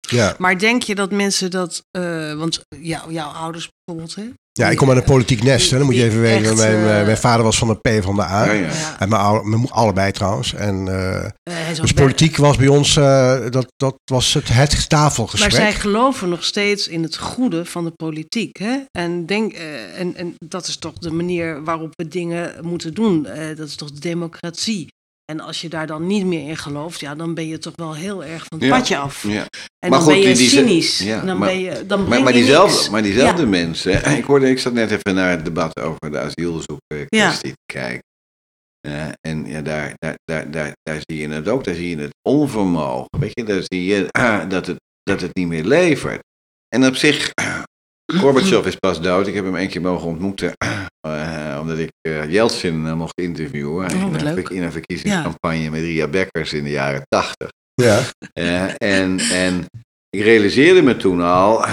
ja. 0.00 0.34
Maar 0.38 0.58
denk 0.58 0.82
je 0.82 0.94
dat 0.94 1.10
mensen 1.10 1.50
dat, 1.50 1.84
uh, 1.98 2.34
want 2.34 2.64
jou, 2.68 3.12
jouw 3.12 3.30
ouders 3.30 3.68
bijvoorbeeld, 3.84 4.14
hè? 4.14 4.30
Ja, 4.52 4.70
ik 4.70 4.76
kom 4.76 4.88
uit 4.88 4.98
een 4.98 5.04
politiek 5.04 5.42
nest. 5.42 5.70
Hè. 5.70 5.76
Dan 5.76 5.86
moet 5.86 5.96
je 5.96 6.04
even 6.04 6.20
weten. 6.20 6.44
Echt, 6.44 6.56
mijn, 6.56 6.78
uh, 6.78 7.04
mijn 7.04 7.16
vader 7.16 7.44
was 7.44 7.58
van 7.58 7.68
de 7.68 7.74
P 7.74 8.02
van 8.02 8.16
de 8.16 8.22
A. 8.22 8.44
Ja, 8.44 8.52
ja. 8.52 8.96
En 8.98 9.08
mijn, 9.08 9.20
oude, 9.20 9.48
mijn 9.48 9.70
allebei 9.70 10.12
trouwens. 10.12 10.54
En, 10.54 10.86
uh, 10.86 11.74
dus 11.80 11.92
politiek 11.92 12.36
was 12.36 12.56
bij 12.56 12.68
ons, 12.68 12.96
uh, 12.96 13.40
dat, 13.50 13.72
dat 13.76 13.96
was 14.04 14.34
het, 14.34 14.48
het 14.48 14.88
tafelgesprek. 14.88 15.52
Maar 15.52 15.60
zij 15.60 15.72
geloven 15.72 16.28
nog 16.28 16.44
steeds 16.44 16.88
in 16.88 17.02
het 17.02 17.16
goede 17.16 17.64
van 17.64 17.84
de 17.84 17.90
politiek. 17.90 18.56
Hè? 18.56 18.78
En, 18.90 19.26
denk, 19.26 19.52
en, 19.96 20.16
en 20.16 20.34
dat 20.38 20.66
is 20.66 20.76
toch 20.76 20.98
de 20.98 21.10
manier 21.10 21.64
waarop 21.64 21.90
we 21.94 22.08
dingen 22.08 22.54
moeten 22.60 22.94
doen. 22.94 23.22
dat 23.56 23.68
is 23.68 23.76
toch 23.76 23.90
de 23.90 24.00
democratie. 24.00 24.88
En 25.32 25.40
als 25.40 25.60
je 25.60 25.68
daar 25.68 25.86
dan 25.86 26.06
niet 26.06 26.26
meer 26.26 26.48
in 26.48 26.56
gelooft, 26.56 27.00
ja, 27.00 27.14
dan 27.14 27.34
ben 27.34 27.46
je 27.46 27.58
toch 27.58 27.72
wel 27.76 27.94
heel 27.94 28.24
erg 28.24 28.44
van 28.48 28.58
het 28.58 28.68
ja, 28.68 28.76
padje 28.76 28.96
af. 28.96 29.22
Ja. 29.22 29.46
En 29.78 29.90
maar 29.90 29.90
dan 29.90 30.00
goed, 30.00 30.12
ben 30.12 30.20
je 30.20 30.34
die, 30.34 30.48
cynisch. 30.48 30.98
Ja, 30.98 31.24
dan 31.24 31.38
maar, 31.38 31.48
ben 31.48 31.58
je, 31.58 31.86
dan 31.86 32.08
maar, 32.08 32.22
maar, 32.22 32.32
diezelfde, 32.32 32.90
maar 32.90 33.02
diezelfde 33.02 33.46
mensen, 33.46 34.16
ik 34.16 34.24
hoorde, 34.24 34.50
ik 34.50 34.58
zat 34.58 34.72
net 34.72 34.90
even 34.90 35.14
naar 35.14 35.30
het 35.30 35.44
debat 35.44 35.80
over 35.80 36.10
de 36.10 36.18
asielzoekkwestie 36.18 37.06
ja. 37.08 37.32
te 37.32 37.52
kijken. 37.72 38.02
Uh, 38.88 39.04
en 39.20 39.46
ja, 39.46 39.62
daar, 39.62 39.92
daar, 39.96 40.16
daar, 40.24 40.50
daar, 40.50 40.72
daar 40.82 41.00
zie 41.06 41.18
je 41.18 41.28
het 41.28 41.48
ook, 41.48 41.64
daar 41.64 41.74
zie 41.74 41.96
je 41.96 42.02
het 42.02 42.14
onvermogen. 42.28 43.08
Weet 43.18 43.30
je, 43.34 43.44
daar 43.44 43.62
zie 43.64 43.84
je 43.84 44.08
uh, 44.18 44.48
dat, 44.48 44.66
het, 44.66 44.80
dat 45.02 45.20
het 45.20 45.34
niet 45.34 45.48
meer 45.48 45.64
levert. 45.64 46.22
En 46.68 46.86
op 46.86 46.96
zich 46.96 47.32
Gorbachev 48.18 48.66
is 48.66 48.76
pas 48.76 49.00
dood. 49.00 49.26
Ik 49.26 49.34
heb 49.34 49.44
hem 49.44 49.56
één 49.56 49.68
keer 49.68 49.80
mogen 49.80 50.08
ontmoeten. 50.08 50.52
Eh, 51.08 51.58
omdat 51.60 51.78
ik 51.78 51.90
eh 52.00 52.30
Yeltsin 52.30 52.86
eh, 52.86 52.92
mocht 52.94 53.20
interviewen. 53.20 53.90
Oh, 53.90 53.96
in, 54.00 54.14
een, 54.14 54.22
leuk. 54.34 54.48
in 54.48 54.62
een 54.62 54.72
verkiezingscampagne 54.72 55.70
met 55.70 55.80
Ria 55.80 56.06
Bekkers 56.06 56.52
in 56.52 56.64
de 56.64 56.70
jaren 56.70 57.02
tachtig. 57.08 57.48
Ja. 57.74 58.00
Eh, 58.32 58.62
en, 58.76 59.18
en 59.18 59.66
ik 60.10 60.22
realiseerde 60.22 60.82
me 60.82 60.96
toen 60.96 61.20
al 61.20 61.64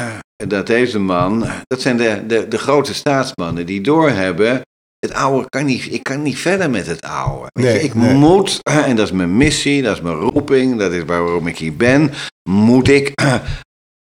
dat 0.47 0.67
deze 0.67 0.99
man, 0.99 1.45
dat 1.67 1.81
zijn 1.81 1.97
de, 1.97 2.23
de, 2.27 2.47
de 2.47 2.57
grote 2.57 2.93
staatsmannen 2.93 3.65
die 3.65 3.81
doorhebben. 3.81 4.61
Het 4.99 5.13
oude 5.13 5.49
kan 5.49 5.65
niet, 5.65 5.93
ik 5.93 6.03
kan 6.03 6.21
niet 6.21 6.37
verder 6.39 6.69
met 6.69 6.85
het 6.87 7.01
oude. 7.01 7.47
Weet 7.53 7.65
Nee, 7.65 7.73
je, 7.73 7.81
ik 7.83 7.93
nee. 7.93 8.13
moet, 8.13 8.59
en 8.63 8.95
dat 8.95 9.05
is 9.05 9.11
mijn 9.11 9.37
missie, 9.37 9.81
dat 9.81 9.95
is 9.95 10.01
mijn 10.01 10.15
roeping, 10.15 10.77
dat 10.79 10.91
is 10.91 11.03
waarom 11.03 11.47
ik 11.47 11.57
hier 11.57 11.75
ben, 11.75 12.11
moet 12.49 12.87
ik 12.87 13.11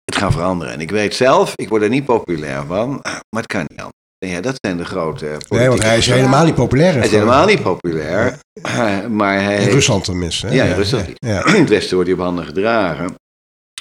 het 0.03 0.15
gaan 0.15 0.31
veranderen. 0.31 0.73
En 0.73 0.81
ik 0.81 0.91
weet 0.91 1.15
zelf, 1.15 1.53
ik 1.55 1.69
word 1.69 1.81
er 1.81 1.89
niet 1.89 2.05
populair 2.05 2.65
van, 2.65 2.89
maar 3.03 3.41
het 3.41 3.45
kan 3.45 3.65
niet 3.67 3.79
anders. 3.79 3.96
Ja, 4.25 4.41
dat 4.41 4.55
zijn 4.59 4.77
de 4.77 4.85
grote 4.85 5.25
Nee, 5.25 5.37
want 5.37 5.49
politieke 5.49 5.85
hij 5.87 5.97
is 5.97 6.05
helemaal 6.07 6.45
niet 6.45 6.55
populair. 6.55 6.93
Hij 6.93 7.05
is 7.05 7.11
helemaal 7.11 7.45
niet 7.45 7.61
populair, 7.61 8.39
maar 9.09 9.41
hij 9.43 9.61
In 9.63 9.69
Rusland 9.69 10.03
tenminste. 10.03 10.47
hè? 10.47 10.53
Ja, 10.53 10.63
in 10.63 10.75
Rusland. 10.75 11.05
Ja. 11.19 11.45
in 11.45 11.59
het 11.59 11.69
Westen 11.69 11.95
wordt 11.95 12.09
hij 12.09 12.19
op 12.19 12.25
handen 12.25 12.45
gedragen. 12.45 13.15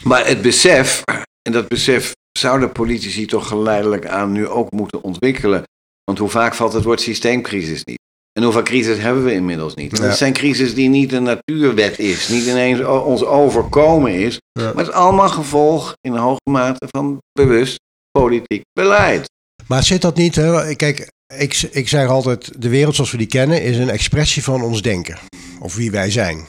Maar 0.02 0.26
het 0.26 0.42
besef, 0.42 1.02
en 1.48 1.52
dat 1.52 1.68
besef 1.68 2.12
zouden 2.38 2.72
politici 2.72 3.26
toch 3.26 3.48
geleidelijk 3.48 4.06
aan 4.06 4.32
nu 4.32 4.48
ook 4.48 4.70
moeten 4.70 5.02
ontwikkelen. 5.02 5.62
Want 6.04 6.18
hoe 6.18 6.28
vaak 6.28 6.54
valt 6.54 6.72
het 6.72 6.84
woord 6.84 7.00
systeemcrisis 7.00 7.84
niet? 7.84 7.98
En 8.32 8.42
hoeveel 8.42 8.62
crisis 8.62 8.98
hebben 8.98 9.24
we 9.24 9.32
inmiddels 9.32 9.74
niet? 9.74 9.98
Ja. 9.98 10.04
Het 10.04 10.16
zijn 10.16 10.32
crisis 10.32 10.74
die 10.74 10.88
niet 10.88 11.12
een 11.12 11.22
natuurwet 11.22 11.98
is, 11.98 12.28
niet 12.28 12.46
ineens 12.46 12.84
ons 12.84 13.24
overkomen 13.24 14.12
is. 14.12 14.38
Ja. 14.52 14.62
Maar 14.64 14.76
het 14.76 14.86
is 14.86 14.92
allemaal 14.92 15.28
gevolg 15.28 15.94
in 16.00 16.16
hoge 16.16 16.40
mate 16.50 16.86
van 16.90 17.18
bewust 17.32 17.76
politiek 18.10 18.62
beleid. 18.72 19.26
Maar 19.66 19.82
zit 19.82 20.02
dat 20.02 20.16
niet, 20.16 20.34
hè? 20.34 20.74
kijk, 20.74 21.10
ik, 21.36 21.68
ik 21.70 21.88
zeg 21.88 22.08
altijd, 22.08 22.62
de 22.62 22.68
wereld 22.68 22.94
zoals 22.94 23.10
we 23.10 23.16
die 23.16 23.26
kennen 23.26 23.62
is 23.62 23.76
een 23.76 23.90
expressie 23.90 24.42
van 24.42 24.62
ons 24.62 24.82
denken. 24.82 25.18
Of 25.60 25.74
wie 25.74 25.90
wij 25.90 26.10
zijn. 26.10 26.46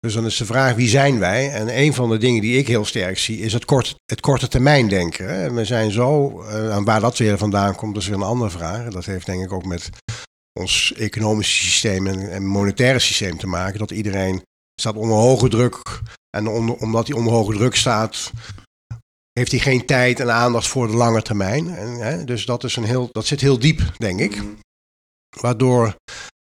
Dus 0.00 0.14
dan 0.14 0.26
is 0.26 0.36
de 0.36 0.46
vraag, 0.46 0.74
wie 0.74 0.88
zijn 0.88 1.18
wij? 1.18 1.50
En 1.52 1.78
een 1.78 1.94
van 1.94 2.10
de 2.10 2.18
dingen 2.18 2.40
die 2.40 2.58
ik 2.58 2.66
heel 2.66 2.84
sterk 2.84 3.18
zie, 3.18 3.38
is 3.38 3.52
het, 3.52 3.64
kort, 3.64 3.94
het 4.04 4.20
korte 4.20 4.48
termijn 4.48 4.88
denken. 4.88 5.28
Hè? 5.28 5.52
We 5.52 5.64
zijn 5.64 5.90
zo, 5.90 6.40
eh, 6.42 6.76
en 6.76 6.84
waar 6.84 7.00
dat 7.00 7.18
weer 7.18 7.38
vandaan 7.38 7.74
komt, 7.74 7.96
is 7.96 8.06
weer 8.06 8.16
een 8.16 8.22
andere 8.22 8.50
vraag. 8.50 8.88
Dat 8.88 9.04
heeft 9.04 9.26
denk 9.26 9.44
ik 9.44 9.52
ook 9.52 9.64
met 9.64 9.90
ons 10.60 10.92
economische 10.96 11.64
systeem 11.64 12.06
en, 12.06 12.30
en 12.30 12.46
monetaire 12.46 12.98
systeem 12.98 13.38
te 13.38 13.46
maken. 13.46 13.78
Dat 13.78 13.90
iedereen 13.90 14.42
staat 14.80 14.94
onder 14.94 15.16
hoge 15.16 15.48
druk. 15.48 16.00
En 16.36 16.48
omdat 16.80 17.06
hij 17.06 17.16
onder 17.16 17.32
hoge 17.32 17.52
druk 17.52 17.76
staat, 17.76 18.30
heeft 19.38 19.50
hij 19.50 19.60
geen 19.60 19.86
tijd 19.86 20.20
en 20.20 20.32
aandacht 20.32 20.66
voor 20.66 20.86
de 20.86 20.96
lange 20.96 21.22
termijn. 21.22 21.68
En, 21.68 21.88
hè, 21.88 22.24
dus 22.24 22.44
dat, 22.44 22.64
is 22.64 22.76
een 22.76 22.84
heel, 22.84 23.08
dat 23.12 23.26
zit 23.26 23.40
heel 23.40 23.58
diep, 23.58 23.80
denk 23.96 24.20
ik. 24.20 24.42
Waardoor 25.40 25.94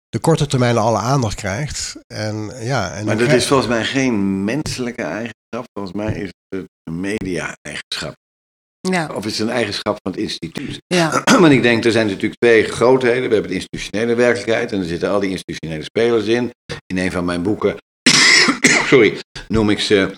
de 0.09 0.19
korte 0.19 0.45
termijn 0.47 0.77
alle 0.77 0.97
aandacht 0.97 1.35
krijgt. 1.35 1.95
En, 2.07 2.51
ja, 2.59 2.93
en 2.93 3.05
Maar 3.05 3.17
dat 3.17 3.31
is 3.31 3.47
volgens 3.47 3.69
mij 3.69 3.83
geen 3.83 4.43
menselijke 4.43 5.01
eigenschap. 5.01 5.65
Volgens 5.73 5.95
mij 5.95 6.13
is 6.13 6.29
het 6.47 6.65
een 6.83 6.99
media-eigenschap. 6.99 8.13
Ja, 8.79 9.09
Of 9.15 9.25
is 9.25 9.37
het 9.37 9.47
een 9.47 9.53
eigenschap 9.53 9.97
van 10.03 10.11
het 10.11 10.21
instituut? 10.21 10.81
ja. 10.87 11.23
Want 11.41 11.53
ik 11.53 11.61
denk, 11.61 11.85
er 11.85 11.91
zijn 11.91 12.07
natuurlijk 12.07 12.39
twee 12.39 12.63
grootheden. 12.63 13.27
We 13.27 13.33
hebben 13.33 13.51
de 13.51 13.57
institutionele 13.57 14.15
werkelijkheid 14.15 14.71
en 14.71 14.79
er 14.79 14.85
zitten 14.85 15.09
al 15.09 15.19
die 15.19 15.29
institutionele 15.29 15.83
spelers 15.83 16.25
in. 16.25 16.51
In 16.85 16.97
een 16.97 17.11
van 17.11 17.25
mijn 17.25 17.43
boeken, 17.43 17.77
sorry, 18.89 19.19
noem 19.47 19.69
ik 19.69 19.79
ze, 19.79 20.15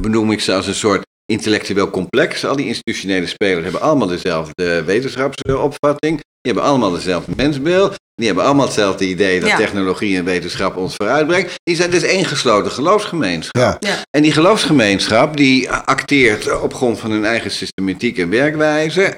benoem 0.00 0.30
ik 0.32 0.40
ze 0.40 0.54
als 0.54 0.66
een 0.66 0.74
soort 0.74 1.06
intellectueel 1.26 1.90
complex. 1.90 2.44
Al 2.44 2.56
die 2.56 2.66
institutionele 2.66 3.26
spelers 3.26 3.62
hebben 3.62 3.80
allemaal 3.80 4.08
dezelfde 4.08 4.84
wetenschapsopvatting. 4.84 6.20
Die 6.40 6.52
hebben 6.52 6.70
allemaal 6.70 6.90
dezelfde 6.90 7.32
mensbeeld. 7.36 7.94
Die 8.14 8.26
hebben 8.26 8.44
allemaal 8.44 8.64
hetzelfde 8.64 9.04
idee 9.08 9.40
dat 9.40 9.48
Ja. 9.48 9.56
technologie 9.56 10.16
en 10.16 10.24
wetenschap 10.24 10.76
ons 10.76 10.94
vooruitbrengt. 10.96 11.52
Die 11.62 11.76
zijn 11.76 11.90
dus 11.90 12.02
één 12.02 12.24
gesloten 12.24 12.72
geloofsgemeenschap. 12.72 13.62
Ja. 13.62 13.76
Ja. 13.80 14.02
En 14.10 14.22
die 14.22 14.32
geloofsgemeenschap 14.32 15.36
die 15.36 15.70
acteert 15.70 16.60
op 16.60 16.74
grond 16.74 16.98
van 16.98 17.10
hun 17.10 17.24
eigen 17.24 17.50
systematiek 17.50 18.18
en 18.18 18.30
werkwijze. 18.30 19.16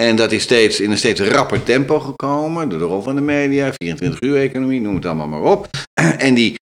En 0.00 0.16
dat 0.16 0.32
is 0.32 0.42
steeds 0.42 0.80
in 0.80 0.90
een 0.90 0.98
steeds 0.98 1.20
rapper 1.20 1.62
tempo 1.62 2.00
gekomen. 2.00 2.68
Door 2.68 2.78
de 2.78 2.84
rol 2.84 3.02
van 3.02 3.14
de 3.14 3.20
media, 3.20 3.72
24-uur-economie, 3.72 4.80
noem 4.80 4.94
het 4.94 5.06
allemaal 5.06 5.26
maar 5.28 5.42
op. 5.50 5.68
En 6.18 6.34
die 6.34 6.54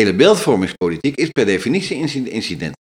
hele 0.00 0.14
beeldvormingspolitiek 0.14 1.16
is 1.16 1.28
per 1.28 1.44
definitie 1.46 1.96
inci- 1.96 2.28
incident. 2.30 2.72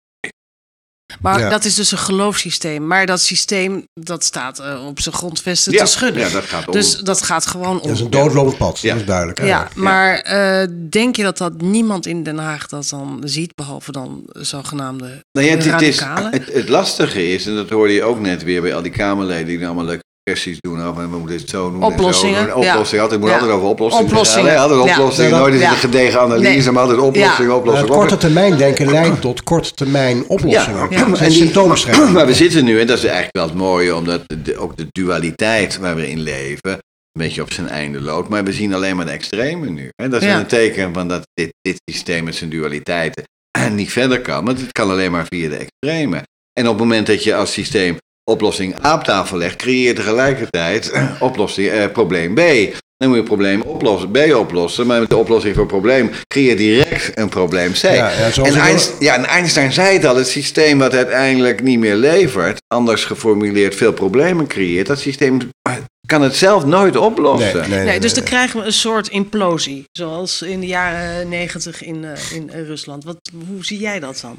Maar 1.20 1.38
Ja. 1.40 1.48
dat 1.48 1.64
is 1.64 1.74
dus 1.74 1.92
een 1.92 1.98
geloofssysteem. 1.98 2.86
Maar 2.86 3.06
dat 3.06 3.20
systeem, 3.22 3.84
dat 4.00 4.24
staat 4.24 4.58
eh, 4.58 4.86
op 4.86 5.00
zijn 5.00 5.14
grondvesten 5.14 5.72
Ja, 5.72 5.84
te 5.84 5.90
schudden. 5.90 6.22
ja, 6.22 6.28
dat 6.28 6.44
gaat 6.44 6.66
om. 6.66 6.72
Dus 6.72 6.96
dat 6.98 7.22
gaat 7.22 7.46
gewoon 7.46 7.80
om. 7.80 7.86
dat 7.86 7.96
is 7.96 8.00
een 8.00 8.10
doodlopend 8.10 8.56
pad, 8.56 8.80
Ja. 8.80 8.90
dat 8.92 9.00
is 9.00 9.06
duidelijk. 9.06 9.38
hè? 9.38 9.46
Ja, 9.46 9.68
maar 9.74 10.14
eh, 10.18 10.68
denk 10.90 11.16
je 11.16 11.22
dat 11.22 11.38
dat 11.38 11.60
niemand 11.60 12.06
in 12.06 12.22
Den 12.22 12.38
Haag 12.38 12.66
dat 12.66 12.88
dan 12.88 13.20
ziet, 13.24 13.54
behalve 13.54 13.92
dan 13.92 14.22
zogenaamde 14.32 15.24
Nou 15.32 15.46
ja, 15.46 15.56
het, 15.56 15.64
radicalen? 15.66 16.32
het, 16.32 16.52
het 16.52 16.68
lastige 16.68 17.32
is, 17.32 17.46
en 17.46 17.54
dat 17.54 17.70
hoorde 17.70 17.92
je 17.92 18.02
ook 18.02 18.18
net 18.20 18.42
weer 18.42 18.62
bij 18.62 18.74
al 18.74 18.82
die 18.82 18.92
Kamerleden 18.92 19.46
die 19.46 19.66
allemaal 19.66 19.84
leuke 19.84 20.02
kwesties 20.22 20.56
doen 20.60 20.82
over 20.82 21.10
we 21.10 21.16
moeten 21.18 21.36
het 21.36 21.48
zo 21.50 21.70
doen. 21.70 21.82
en 21.82 21.86
zo 21.88 21.94
Oplossingen, 21.94 22.46
ja. 22.46 22.54
Oplossingen, 22.54 23.02
altijd 23.02 23.20
moet 23.20 23.28
Ja. 23.28 23.34
altijd 23.34 23.52
over 23.54 23.68
oplossingen. 23.68 24.06
Oplossingen, 24.06 24.44
gaan, 24.46 24.54
hè? 24.54 24.60
Altijd 24.62 24.84
ja. 24.88 24.94
oplossingen. 24.98 25.30
Ja, 25.30 25.38
Nooit 25.38 25.54
is 25.54 25.60
het 25.60 25.68
ja. 25.68 25.74
een 25.74 25.80
gedegen 25.80 26.20
analyse, 26.20 26.48
Nee. 26.50 26.70
maar 26.70 26.82
altijd 26.82 27.00
oplossingen, 27.00 27.50
Ja. 27.50 27.56
oplossingen. 27.56 27.88
het 27.90 27.98
korte 27.98 28.16
termijn 28.16 28.56
denken 28.56 28.90
leidt 28.90 29.20
tot 29.20 29.42
korte 29.42 29.74
termijn 29.74 30.24
oplossingen. 30.28 30.86
Ja, 30.90 31.06
en 31.18 31.32
symptoombestrijding. 31.32 32.10
Maar 32.12 32.26
we 32.26 32.34
zitten 32.34 32.64
nu, 32.64 32.80
en 32.80 32.86
dat 32.86 32.96
is 32.96 33.04
eigenlijk 33.04 33.36
wel 33.36 33.46
het 33.46 33.54
mooie, 33.56 33.94
omdat 33.96 34.22
de, 34.42 34.56
ook 34.58 34.76
de 34.76 34.86
dualiteit 34.92 35.78
waar 35.78 35.94
we 35.96 36.10
in 36.10 36.20
leven 36.20 36.70
een 36.72 37.22
beetje 37.22 37.42
op 37.42 37.52
zijn 37.52 37.68
einde 37.68 38.00
loopt. 38.00 38.28
Maar 38.28 38.44
we 38.44 38.52
zien 38.52 38.74
alleen 38.74 38.96
maar 38.96 39.04
de 39.06 39.10
extremen 39.10 39.74
nu. 39.74 39.88
En 40.02 40.10
dat 40.10 40.22
is 40.22 40.28
Ja. 40.28 40.38
een 40.38 40.46
teken 40.46 40.94
van 40.94 41.08
dat 41.08 41.22
dit, 41.34 41.52
dit 41.62 41.80
systeem 41.90 42.24
met 42.24 42.34
zijn 42.34 42.50
dualiteiten 42.50 43.24
niet 43.70 43.92
verder 43.92 44.20
kan. 44.20 44.44
Want 44.44 44.60
het 44.60 44.72
kan 44.72 44.90
alleen 44.90 45.10
maar 45.10 45.26
via 45.28 45.48
de 45.48 45.56
extremen. 45.56 46.22
En 46.52 46.64
op 46.68 46.72
het 46.72 46.78
moment 46.82 47.06
dat 47.06 47.24
je 47.24 47.34
als 47.34 47.52
systeem 47.52 47.96
oplossing 48.24 48.84
A 48.84 48.94
op 48.94 49.04
tafel 49.04 49.38
legt, 49.38 49.56
creëer 49.56 49.86
je 49.86 49.92
tegelijkertijd 49.92 50.92
oplossing, 51.20 51.68
eh, 51.68 51.92
probleem 51.92 52.34
B. 52.34 52.40
Dan 52.96 53.10
moet 53.10 53.20
je 53.20 53.26
probleem 53.26 53.60
oplossen, 53.60 54.10
B 54.10 54.18
oplossen. 54.34 54.86
Maar 54.86 55.00
met 55.00 55.08
de 55.08 55.16
oplossing 55.16 55.54
voor 55.54 55.62
het 55.62 55.72
probleem 55.72 56.10
creëer 56.26 56.48
je 56.48 56.56
direct 56.56 57.18
een 57.18 57.28
probleem 57.28 57.72
C. 57.72 57.82
Ja, 57.82 58.10
en, 58.10 58.54
Einstein, 58.54 58.96
ja, 58.98 59.14
en 59.14 59.24
Einstein 59.24 59.72
zei 59.72 59.92
het 59.96 60.04
al, 60.04 60.16
het 60.16 60.28
systeem 60.28 60.78
wat 60.78 60.94
uiteindelijk 60.94 61.62
niet 61.62 61.78
meer 61.78 61.96
levert, 61.96 62.62
anders 62.66 63.04
geformuleerd 63.04 63.74
veel 63.74 63.92
problemen 63.92 64.46
creëert, 64.46 64.86
dat 64.86 64.98
systeem 64.98 65.38
kan 66.06 66.22
het 66.22 66.36
zelf 66.36 66.64
nooit 66.64 66.96
oplossen. 66.96 67.60
Nee, 67.60 67.68
nee, 67.68 67.84
Nee, 67.84 68.00
dus 68.00 68.14
dan 68.14 68.24
krijgen 68.24 68.60
we 68.60 68.66
een 68.66 68.72
soort 68.72 69.08
implosie. 69.08 69.84
Zoals 69.92 70.42
in 70.42 70.60
de 70.60 70.66
jaren 70.66 71.28
negentig 71.28 71.82
in, 71.82 72.04
eh, 72.04 72.32
in 72.32 72.50
eh, 72.50 72.66
Rusland. 72.66 73.04
Wat, 73.04 73.16
hoe 73.48 73.64
zie 73.64 73.78
jij 73.78 74.00
dat 74.00 74.20
dan? 74.20 74.38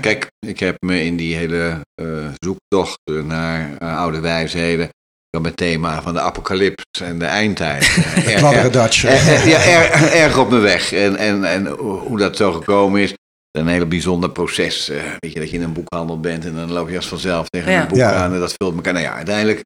Kijk, 0.00 0.26
ik 0.46 0.58
heb 0.60 0.76
me 0.80 1.02
in 1.04 1.16
die 1.16 1.34
hele 1.36 1.80
eh, 1.94 2.06
zoektocht 2.38 2.98
naar 3.24 3.76
eh, 3.78 3.98
oude 3.98 4.20
wijsheden, 4.20 4.88
dan 5.30 5.42
met 5.42 5.56
thema 5.56 6.02
van 6.02 6.12
de 6.14 6.20
apocalyps 6.20 6.82
en 7.02 7.18
de 7.18 7.24
eindtijd. 7.24 7.82
eh, 8.16 8.42
er- 8.54 8.64
er- 9.04 9.20
er- 9.42 9.48
ja, 9.48 9.62
er- 9.64 10.12
erg 10.12 10.38
op 10.38 10.50
mijn 10.50 10.62
weg. 10.62 10.92
En, 10.92 11.16
en, 11.16 11.44
en 11.44 11.66
hoe 11.78 12.18
dat 12.18 12.36
zo 12.36 12.52
gekomen 12.52 13.00
is, 13.00 13.14
een 13.50 13.66
heel 13.68 13.86
bijzonder 13.86 14.30
proces. 14.30 14.88
eh, 14.88 15.02
weet 15.18 15.32
je, 15.32 15.40
dat 15.40 15.50
je 15.50 15.56
in 15.56 15.62
een 15.62 15.72
boekhandel 15.72 16.20
bent 16.20 16.44
en 16.44 16.54
dan 16.54 16.72
loop 16.72 16.88
je 16.88 16.96
als 16.96 17.08
vanzelf 17.08 17.48
tegen 17.48 17.72
Ja. 17.72 17.82
een 17.82 17.88
boek 17.88 17.96
Ja. 17.96 18.12
aan 18.14 18.32
en 18.34 18.40
dat 18.40 18.54
vult 18.56 18.74
elkaar. 18.74 18.92
Nou 18.92 19.04
ja, 19.04 19.14
uiteindelijk 19.14 19.60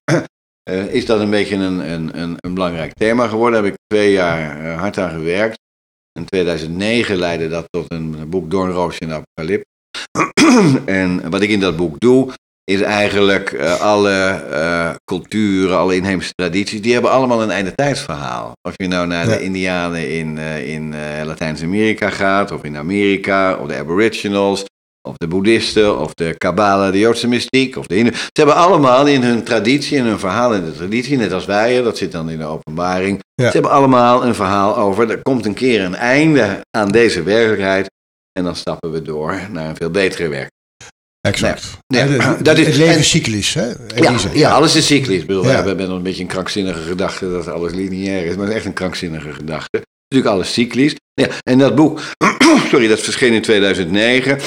eh, 0.62 0.86
is 0.94 1.06
dat 1.06 1.20
een 1.20 1.30
beetje 1.30 1.56
een, 1.56 1.90
een, 1.92 2.18
een, 2.20 2.36
een 2.38 2.54
belangrijk 2.54 2.92
thema 2.94 3.26
geworden. 3.28 3.54
Daar 3.62 3.64
heb 3.70 3.72
ik 3.72 3.78
twee 3.86 4.12
jaar 4.12 4.64
eh, 4.64 4.78
hard 4.78 4.98
aan 4.98 5.10
gewerkt. 5.10 5.58
In 6.18 6.24
2009 6.24 7.16
leidde 7.16 7.48
dat 7.48 7.64
tot 7.70 7.84
een 7.92 8.28
boek 8.30 8.50
Doornroosje 8.50 9.00
en 9.00 9.08
de 9.08 9.14
Apocalypse. 9.14 9.66
En 10.84 11.30
wat 11.30 11.42
ik 11.42 11.50
in 11.50 11.60
dat 11.60 11.76
boek 11.76 12.00
doe, 12.00 12.32
is 12.64 12.80
eigenlijk 12.80 13.52
eh, 13.52 13.80
alle 13.80 14.10
eh, 14.50 14.90
culturen, 15.04 15.78
alle 15.78 15.96
inheemse 15.96 16.32
tradities, 16.34 16.82
die 16.82 16.92
hebben 16.92 17.10
allemaal 17.10 17.42
een 17.42 17.50
einde 17.50 17.74
tijdsverhaal. 17.74 18.52
Of 18.68 18.72
je 18.76 18.88
nou 18.88 19.06
naar 19.06 19.28
Ja. 19.28 19.36
de 19.36 19.42
Indianen 19.42 20.10
in, 20.10 20.38
eh, 20.38 20.68
in 20.72 20.94
Latijns-Amerika 21.24 22.10
gaat, 22.10 22.52
of 22.52 22.62
in 22.64 22.76
Amerika, 22.76 23.54
of 23.56 23.68
de 23.68 23.76
Aboriginals, 23.76 24.64
of 25.08 25.16
de 25.16 25.26
Boeddhisten, 25.26 25.98
of 25.98 26.14
de 26.14 26.34
Kabbala, 26.38 26.90
de 26.90 26.98
Joodse 26.98 27.28
mystiek, 27.28 27.76
of 27.76 27.86
de 27.86 27.94
Hindu. 27.94 28.12
Ze 28.14 28.20
hebben 28.32 28.54
allemaal 28.54 29.06
in 29.06 29.22
hun 29.22 29.42
traditie, 29.42 29.96
in 29.96 30.04
hun 30.04 30.18
verhaal 30.18 30.54
in 30.54 30.64
de 30.64 30.72
traditie, 30.76 31.16
net 31.16 31.32
als 31.32 31.44
wij, 31.44 31.82
dat 31.82 31.98
zit 31.98 32.12
dan 32.12 32.30
in 32.30 32.38
de 32.38 32.44
openbaring. 32.44 33.20
Ja. 33.34 33.46
Ze 33.46 33.52
hebben 33.52 33.70
allemaal 33.70 34.24
een 34.24 34.34
verhaal 34.34 34.76
over, 34.76 35.10
er 35.10 35.22
komt 35.22 35.46
een 35.46 35.54
keer 35.54 35.80
een 35.84 35.94
einde 35.94 36.60
aan 36.70 36.88
deze 36.88 37.22
werkelijkheid. 37.22 37.90
En 38.38 38.44
dan 38.44 38.56
stappen 38.56 38.90
we 38.90 39.02
door 39.02 39.40
naar 39.50 39.68
een 39.68 39.76
veel 39.76 39.90
betere 39.90 40.28
werk. 40.28 40.50
Exact. 41.20 41.78
De- 41.86 42.36
dat 42.42 42.58
is- 42.58 42.66
het 42.66 42.76
leven 42.76 42.92
en- 42.94 42.98
is 42.98 43.10
cyclisch, 43.10 43.54
hè? 43.54 43.66
Ja, 43.94 44.16
ja, 44.32 44.50
alles 44.50 44.74
is 44.74 44.86
cyclisch. 44.86 45.20
Ik 45.20 45.26
bedoel, 45.26 45.44
Ja. 45.44 45.60
We 45.62 45.68
hebben 45.68 45.88
nog 45.88 45.96
een 45.96 46.02
beetje 46.02 46.22
een 46.22 46.28
krankzinnige 46.28 46.80
gedachte 46.80 47.30
dat 47.30 47.48
alles 47.48 47.72
lineair 47.72 48.26
is, 48.26 48.34
maar 48.34 48.40
het 48.40 48.50
is 48.50 48.56
echt 48.56 48.64
een 48.66 48.72
krankzinnige 48.72 49.32
gedachte. 49.32 49.82
Natuurlijk 50.08 50.34
alles 50.36 50.52
cyclisch. 50.52 50.94
Ja, 51.14 51.28
en 51.42 51.58
dat 51.58 51.74
boek, 51.74 52.00
sorry, 52.70 52.88
dat 52.88 53.00
verscheen 53.00 53.32
in 53.32 53.42
2009. 53.42 54.38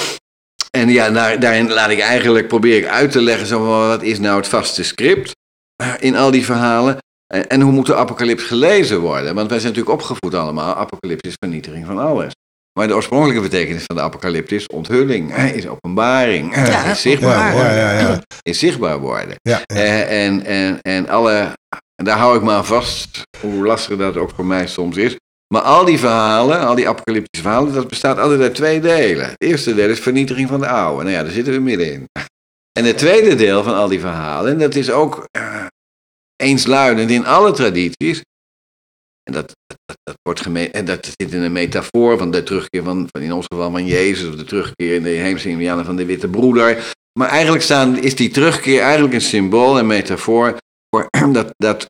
en 0.71 0.89
ja, 0.89 1.09
daar, 1.09 1.39
daarin 1.39 1.71
laat 1.71 1.89
ik 1.89 1.99
eigenlijk, 1.99 2.47
probeer 2.47 2.77
ik 2.77 2.85
uit 2.85 3.11
te 3.11 3.21
leggen, 3.21 3.47
zo 3.47 3.65
wat 3.87 4.01
is 4.03 4.19
nou 4.19 4.37
het 4.37 4.47
vaste 4.47 4.83
script 4.83 5.31
eh, 5.75 5.93
in 5.99 6.15
al 6.15 6.31
die 6.31 6.45
verhalen? 6.45 6.97
En, 7.33 7.47
en 7.49 7.61
hoe 7.61 7.71
moet 7.71 7.85
de 7.85 7.95
apocalyps 7.95 8.43
gelezen 8.43 8.99
worden? 8.99 9.35
Want 9.35 9.49
wij 9.49 9.59
zijn 9.59 9.73
natuurlijk 9.73 9.99
opgevoed 10.01 10.33
allemaal, 10.33 10.75
apocalyps 10.75 11.27
is 11.29 11.33
vernietiging 11.39 11.85
van 11.85 11.97
alles. 11.97 12.31
Maar 12.77 12.87
de 12.87 12.95
oorspronkelijke 12.95 13.41
betekenis 13.41 13.83
van 13.85 13.95
de 13.95 14.01
apocalyps 14.01 14.51
is 14.51 14.67
onthulling, 14.67 15.35
is 15.35 15.67
openbaring, 15.67 16.55
Ja, 16.55 16.83
is 16.83 17.01
zichtbaar 17.01 17.55
Ja, 17.55 17.73
ja, 17.73 17.91
ja, 17.91 17.99
ja. 17.99 18.21
is 18.51 18.59
zichtbaar 18.59 18.99
worden. 18.99 19.35
Ja, 19.41 19.61
ja. 19.65 19.75
Eh, 19.75 20.25
en, 20.25 20.45
en, 20.45 20.81
en 20.81 21.09
alle, 21.09 21.53
en 21.95 22.05
daar 22.05 22.17
hou 22.17 22.37
ik 22.37 22.43
me 22.43 22.51
aan 22.51 22.65
vast, 22.65 23.21
hoe 23.41 23.65
lastig 23.65 23.97
dat 23.97 24.17
ook 24.17 24.31
voor 24.35 24.45
mij 24.45 24.67
soms 24.67 24.97
is. 24.97 25.15
Maar 25.53 25.61
al 25.61 25.85
die 25.85 25.99
verhalen, 25.99 26.59
al 26.59 26.75
die 26.75 26.89
apocalyptische 26.89 27.45
verhalen, 27.47 27.73
dat 27.73 27.87
bestaat 27.87 28.19
altijd 28.19 28.41
uit 28.41 28.55
twee 28.55 28.79
delen. 28.79 29.25
Het 29.25 29.41
eerste 29.41 29.75
deel 29.75 29.89
is 29.89 29.99
vernietiging 29.99 30.49
van 30.49 30.59
de 30.59 30.67
oude. 30.67 31.03
Nou 31.03 31.15
ja, 31.15 31.23
daar 31.23 31.31
zitten 31.31 31.53
we 31.53 31.59
middenin. 31.59 32.05
En 32.79 32.85
het 32.85 32.97
tweede 32.97 33.35
deel 33.35 33.63
van 33.63 33.75
al 33.75 33.87
die 33.87 33.99
verhalen, 33.99 34.51
en 34.51 34.59
dat 34.59 34.75
is 34.75 34.91
ook 34.91 35.27
eh, 35.31 35.65
eensluidend 36.35 37.09
in 37.09 37.25
alle 37.25 37.51
tradities. 37.51 38.21
En 39.27 39.33
dat, 39.33 39.55
dat, 39.65 39.97
dat 40.03 40.17
wordt 40.21 40.41
geme- 40.41 40.69
en 40.69 40.85
dat 40.85 41.05
zit 41.05 41.33
in 41.33 41.41
een 41.41 41.51
metafoor 41.51 42.17
van 42.17 42.31
de 42.31 42.43
terugkeer 42.43 42.83
van, 42.83 43.07
van 43.11 43.21
in 43.21 43.33
ons 43.33 43.45
geval 43.45 43.71
van 43.71 43.85
Jezus, 43.85 44.29
of 44.29 44.35
de 44.35 44.43
terugkeer 44.43 44.95
in 44.95 45.03
de 45.03 45.09
hemelse 45.09 45.49
Indianen 45.49 45.85
van 45.85 45.95
de 45.95 46.05
witte 46.05 46.27
broeder. 46.27 46.93
Maar 47.19 47.29
eigenlijk 47.29 47.63
staan, 47.63 47.97
is 47.97 48.15
die 48.15 48.29
terugkeer 48.29 48.81
eigenlijk 48.81 49.13
een 49.13 49.21
symbool 49.21 49.77
en 49.77 49.87
metafoor 49.87 50.57
voor 50.89 51.07
dat, 51.31 51.53
dat, 51.57 51.85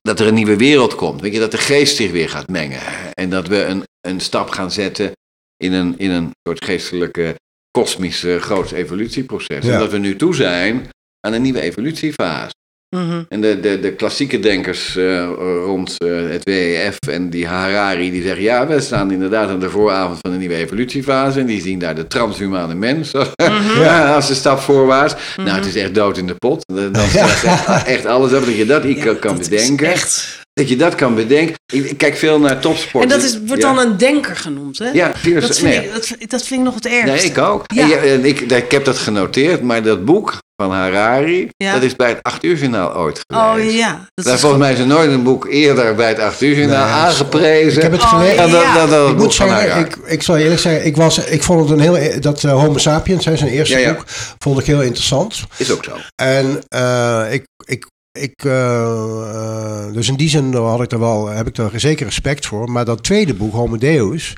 dat 0.00 0.20
er 0.20 0.26
een 0.26 0.34
nieuwe 0.34 0.56
wereld 0.56 0.94
komt. 0.94 1.20
Weet 1.20 1.32
je, 1.32 1.38
dat 1.38 1.50
de 1.50 1.58
geest 1.58 1.96
zich 1.96 2.10
weer 2.10 2.28
gaat 2.28 2.48
mengen. 2.48 2.82
En 3.12 3.30
dat 3.30 3.46
we 3.46 3.64
een, 3.64 3.82
een 4.00 4.20
stap 4.20 4.48
gaan 4.50 4.70
zetten 4.70 5.12
in 5.56 5.72
een, 5.72 5.98
in 5.98 6.10
een 6.10 6.30
soort 6.42 6.64
geestelijke, 6.64 7.34
kosmische, 7.70 8.40
groot 8.40 8.70
evolutieproces. 8.70 9.64
Ja. 9.64 9.72
En 9.72 9.78
dat 9.78 9.90
we 9.90 9.98
nu 9.98 10.16
toe 10.16 10.34
zijn 10.34 10.88
aan 11.20 11.32
een 11.32 11.42
nieuwe 11.42 11.60
evolutiefase. 11.60 12.54
Mhm. 12.94 13.22
En 13.28 13.40
de, 13.40 13.60
de, 13.60 13.80
de 13.80 13.92
klassieke 13.92 14.38
denkers 14.40 14.96
eh, 14.96 15.28
rond 15.64 15.94
eh, 15.98 16.10
het 16.30 16.44
WEF 16.44 16.96
en 17.10 17.30
die 17.30 17.46
Harari, 17.46 18.10
die 18.10 18.22
zeggen, 18.22 18.42
ja, 18.42 18.66
we 18.66 18.80
staan 18.80 19.10
inderdaad 19.10 19.48
aan 19.48 19.60
de 19.60 19.70
vooravond 19.70 20.18
van 20.20 20.32
een 20.32 20.38
nieuwe 20.38 20.54
evolutiefase. 20.54 21.40
En 21.40 21.46
die 21.46 21.60
zien 21.60 21.78
daar 21.78 21.94
de 21.94 22.06
transhumane 22.06 22.74
mens 22.74 23.14
als, 23.14 23.28
ja, 23.78 24.14
als 24.14 24.28
de 24.28 24.34
stap 24.34 24.58
voorwaarts. 24.60 25.14
Nou, 25.36 25.50
het 25.50 25.66
is 25.66 25.76
echt 25.76 25.94
dood 25.94 26.18
in 26.18 26.26
de 26.26 26.34
pot. 26.34 26.64
Dan 26.66 27.08
staat 27.08 27.42
echt, 27.44 27.86
echt 27.86 28.06
alles 28.06 28.32
op 28.32 28.44
dat 28.44 28.56
je 28.56 28.66
dat 28.66 28.84
niet 28.84 28.98
kan- 29.04 29.18
kan 29.18 29.32
dat 29.36 29.40
is 29.40 29.48
bedenken. 29.48 29.86
Echt. 29.86 30.42
Dat 30.52 30.68
je 30.68 30.76
dat 30.76 30.94
kan 30.94 31.14
bedenken. 31.14 31.54
Ik, 31.72 31.84
ik 31.84 31.98
kijk 31.98 32.16
veel 32.16 32.40
naar 32.40 32.58
topsport. 32.60 33.04
En 33.04 33.10
dat 33.10 33.22
is, 33.22 33.38
wordt 33.46 33.62
Ja. 33.62 33.74
dan 33.74 33.86
een 33.86 33.96
denker 33.96 34.36
genoemd, 34.36 34.78
hè? 34.78 34.90
Ja, 34.90 35.06
dat, 35.06 35.18
vind 35.58 35.62
nee. 35.62 35.84
ik, 35.84 35.92
dat, 35.92 36.08
dat 36.28 36.46
vind 36.46 36.60
ik 36.60 36.66
nog 36.66 36.74
het 36.74 36.86
ergste. 36.86 37.06
Nee, 37.10 37.24
ik 37.24 37.38
ook. 37.38 37.64
Ja. 37.74 37.82
En 37.82 37.88
ja, 37.88 37.96
en 37.96 38.24
ik, 38.24 38.40
ik 38.40 38.70
heb 38.70 38.84
dat 38.84 38.98
genoteerd, 38.98 39.62
maar 39.62 39.82
dat 39.82 40.04
boek 40.04 40.42
van 40.62 40.70
Harari, 40.72 41.48
Ja. 41.56 41.72
dat 41.72 41.82
is 41.82 41.96
bij 41.96 42.08
het 42.08 42.18
8 42.22 42.44
uur 42.44 42.56
journaal 42.56 42.96
ooit 42.96 43.20
Oh 43.34 43.50
geweest. 43.52 43.74
ja. 43.76 44.08
Dat 44.14 44.24
Daar 44.24 44.34
is 44.34 44.40
volgens 44.40 44.62
mij 44.62 44.72
is 44.72 44.78
er 44.78 44.86
nooit 44.86 45.10
een 45.10 45.22
boek 45.22 45.46
eerder 45.46 45.94
bij 45.94 46.08
het 46.08 46.18
8 46.18 46.40
uur 46.42 46.56
journaal 46.56 46.84
Nee, 46.84 46.94
aangeprezen. 46.94 47.76
Ik 47.76 47.82
heb 47.82 47.92
het 47.92 48.00
Oh, 48.02 48.08
gelezen. 48.08 48.48
ja. 48.48 48.74
dan, 48.74 48.90
dan 48.90 49.10
Ik 49.10 49.16
moet 49.16 49.34
van 49.34 49.48
zeggen, 49.48 49.68
Harari. 49.68 49.84
ik, 49.84 49.96
ik 49.96 50.22
zal 50.22 50.36
je 50.36 50.42
eerlijk 50.42 50.60
zeggen, 50.60 50.86
ik, 50.86 50.96
was, 50.96 51.18
ik 51.18 51.42
vond 51.42 51.60
het 51.60 51.70
een 51.78 51.80
heel, 51.94 52.20
dat 52.20 52.44
eh, 52.44 52.52
Homo 52.52 52.78
Sapiens, 52.78 53.24
hè, 53.24 53.36
zijn 53.36 53.50
eerste 53.50 53.78
Ja, 53.78 53.80
ja. 53.88 53.92
boek, 53.94 54.04
vond 54.38 54.58
ik 54.58 54.66
heel 54.66 54.82
interessant. 54.82 55.44
Is 55.56 55.70
ook 55.72 55.84
zo. 55.84 55.96
En 56.22 56.62
eh, 56.68 57.24
ik, 57.32 57.44
ik, 57.64 57.86
ik 58.18 58.44
eh, 58.44 59.84
dus 59.92 60.08
in 60.08 60.16
die 60.16 60.28
zin 60.28 60.54
had 60.54 60.82
ik 60.82 60.92
er 60.92 61.00
wel, 61.00 61.26
heb 61.28 61.46
ik 61.46 61.56
er 61.56 61.70
zeker 61.80 62.04
respect 62.06 62.46
voor. 62.46 62.70
Maar 62.70 62.84
dat 62.84 63.02
tweede 63.02 63.34
boek, 63.34 63.52
Homo 63.52 63.76
Deus, 63.78 64.34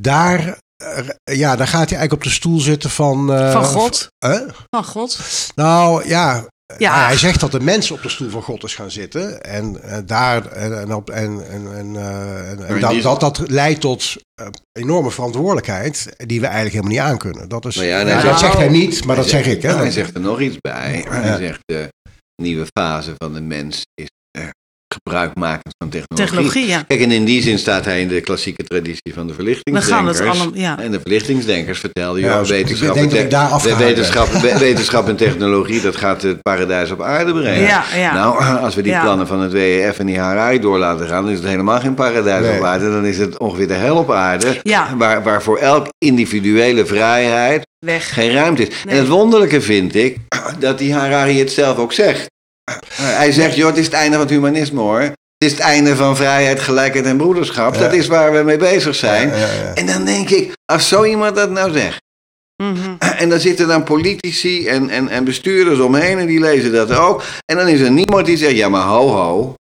daar, 0.00 0.56
ja, 1.24 1.56
daar 1.56 1.66
gaat 1.66 1.88
hij 1.90 1.98
eigenlijk 1.98 2.12
op 2.12 2.22
de 2.22 2.30
stoel 2.30 2.58
zitten 2.60 2.90
van... 2.90 3.32
eh, 3.32 3.52
van 3.52 3.64
God. 3.64 4.08
Huh? 4.26 4.48
Van 4.70 4.84
God. 4.84 5.18
Nou 5.54 6.08
ja, 6.08 6.46
Ja. 6.78 7.04
hij 7.06 7.16
zegt 7.16 7.40
dat 7.40 7.52
de 7.52 7.60
mens 7.60 7.90
op 7.90 8.02
de 8.02 8.08
stoel 8.08 8.30
van 8.30 8.42
God 8.42 8.64
is 8.64 8.74
gaan 8.74 8.90
zitten. 8.90 9.42
En 9.42 9.82
eh, 9.82 9.98
daar 10.06 10.46
en, 10.46 10.80
en, 10.80 10.94
op, 10.94 11.10
en, 11.10 11.46
en, 11.50 11.74
en, 11.76 11.96
eh, 11.96 12.50
en- 12.50 12.66
en 12.66 12.74
in 12.74 12.80
dat, 12.80 13.02
dat 13.02 13.20
dat 13.20 13.48
leidt 13.50 13.80
tot 13.80 14.16
eh, 14.34 14.46
enorme 14.72 15.10
verantwoordelijkheid 15.10 16.14
die 16.16 16.40
we 16.40 16.46
eigenlijk 16.46 16.74
helemaal 16.74 17.04
niet 17.04 17.12
aankunnen. 17.12 17.48
Dat, 17.48 17.64
is, 17.64 17.74
Nou 17.74 17.86
ja, 17.86 18.04
dat 18.04 18.20
zegt- 18.22 18.38
zegt 18.38 18.56
hij 18.56 18.68
niet, 18.68 19.04
maar 19.04 19.16
dat 19.16 19.28
zeg 19.28 19.46
ik. 19.46 19.62
Hè? 19.62 19.74
Hij 19.74 19.90
zegt 19.90 20.14
er 20.14 20.20
nog 20.20 20.40
iets 20.40 20.56
bij. 20.60 21.04
Hij 21.08 21.38
zegt 21.38 21.60
de 21.64 21.88
nieuwe 22.42 22.66
fase 22.78 23.14
van 23.16 23.32
de 23.34 23.40
mens 23.40 23.82
is 23.94 24.04
eh, 24.04 24.15
gebruik 25.08 25.34
maken 25.34 25.70
van 25.78 25.88
technologie. 25.88 26.26
Technologie, 26.26 26.66
ja. 26.66 26.82
Kijk, 26.86 27.00
en 27.00 27.10
in 27.10 27.24
die 27.24 27.42
zin 27.42 27.58
staat 27.58 27.84
hij 27.84 28.00
in 28.00 28.08
de 28.08 28.20
klassieke 28.20 28.62
traditie 28.64 29.14
van 29.14 29.26
de 29.26 29.32
We 29.32 29.42
gaan 29.42 29.44
verlichtingsdenkers. 29.44 30.18
het 30.18 30.28
allemaal... 30.28 30.50
Ja. 30.54 30.78
En 30.78 30.90
de 30.90 31.00
verlichtingsdenkers 31.00 31.78
vertelden, 31.80 32.22
Ja, 32.22 32.38
dus 32.38 32.50
ik 32.50 32.54
wetenschap, 32.56 32.94
denk 32.94 33.30
dat 33.30 33.52
en 33.52 33.60
te- 33.60 33.76
wetenschap, 33.76 34.28
we- 34.28 34.58
wetenschap 34.68 35.08
en 35.08 35.16
technologie, 35.16 35.80
dat 35.80 35.96
gaat 35.96 36.22
het 36.22 36.42
paradijs 36.42 36.90
op 36.90 37.02
aarde 37.02 37.32
brengen. 37.32 37.60
Ja, 37.62 37.84
ja. 37.96 38.14
Nou, 38.14 38.44
als 38.64 38.74
we 38.74 38.82
die 38.82 38.92
Ja. 38.92 39.02
plannen 39.02 39.26
van 39.26 39.40
het 39.40 39.52
WEF 39.52 39.98
en 39.98 40.06
die 40.06 40.18
HRI 40.20 40.58
door 40.60 40.78
laten 40.78 41.06
gaan, 41.06 41.22
dan 41.22 41.32
is 41.32 41.38
het 41.38 41.48
helemaal 41.48 41.80
geen 41.80 41.94
paradijs 41.94 42.46
Nee. 42.46 42.58
op 42.58 42.64
aarde. 42.64 42.90
Dan 42.90 43.04
is 43.04 43.18
het 43.18 43.38
ongeveer 43.38 43.68
de 43.68 43.74
hel 43.74 43.96
op 43.96 44.10
aarde, 44.10 44.60
Ja. 44.62 44.96
waar, 44.96 45.22
waar 45.22 45.42
voor 45.42 45.58
elk 45.58 45.86
individuele 45.98 46.86
vrijheid 46.86 47.64
Weg. 47.86 48.14
geen 48.14 48.32
ruimte 48.32 48.62
is. 48.62 48.68
Nee. 48.84 48.94
En 48.94 49.00
het 49.00 49.08
wonderlijke 49.08 49.60
vind 49.60 49.94
ik, 49.94 50.16
dat 50.58 50.78
die 50.78 50.94
Harari 50.94 51.38
het 51.38 51.52
zelf 51.52 51.78
ook 51.78 51.92
zegt. 51.92 52.26
Hij 52.92 53.32
zegt, 53.32 53.56
joh, 53.56 53.68
het 53.68 53.76
is 53.76 53.84
het 53.84 53.94
einde 53.94 54.16
van 54.16 54.24
het 54.24 54.34
humanisme 54.34 54.80
hoor. 54.80 55.00
Het 55.00 55.14
is 55.38 55.50
het 55.50 55.60
einde 55.60 55.96
van 55.96 56.16
vrijheid, 56.16 56.60
gelijkheid 56.60 57.06
en 57.06 57.16
broederschap. 57.16 57.74
Ja. 57.74 57.80
Dat 57.80 57.92
is 57.92 58.06
waar 58.06 58.32
we 58.32 58.42
mee 58.42 58.56
bezig 58.56 58.94
zijn. 58.94 59.28
Ja, 59.28 59.36
ja, 59.36 59.52
ja. 59.52 59.74
En 59.74 59.86
dan 59.86 60.04
denk 60.04 60.30
ik, 60.30 60.52
als 60.64 60.88
zo 60.88 61.04
iemand 61.04 61.36
dat 61.36 61.50
nou 61.50 61.72
zegt. 61.72 62.04
Mhm. 62.62 62.94
En 63.22 63.28
dan 63.28 63.40
zitten 63.40 63.68
dan 63.68 63.84
politici 63.84 64.66
en, 64.66 64.90
en, 64.90 65.08
en 65.08 65.24
bestuurders 65.24 65.78
omheen 65.78 66.18
en 66.18 66.26
die 66.26 66.40
lezen 66.40 66.72
dat 66.72 66.92
ook. 66.92 67.22
En 67.44 67.56
dan 67.56 67.68
is 67.68 67.80
er 67.80 67.90
niemand 67.90 68.26
die 68.26 68.36
zegt, 68.36 68.56
ja 68.56 68.68
maar 68.68 68.86
ho 68.86 69.08
ho. 69.08 69.54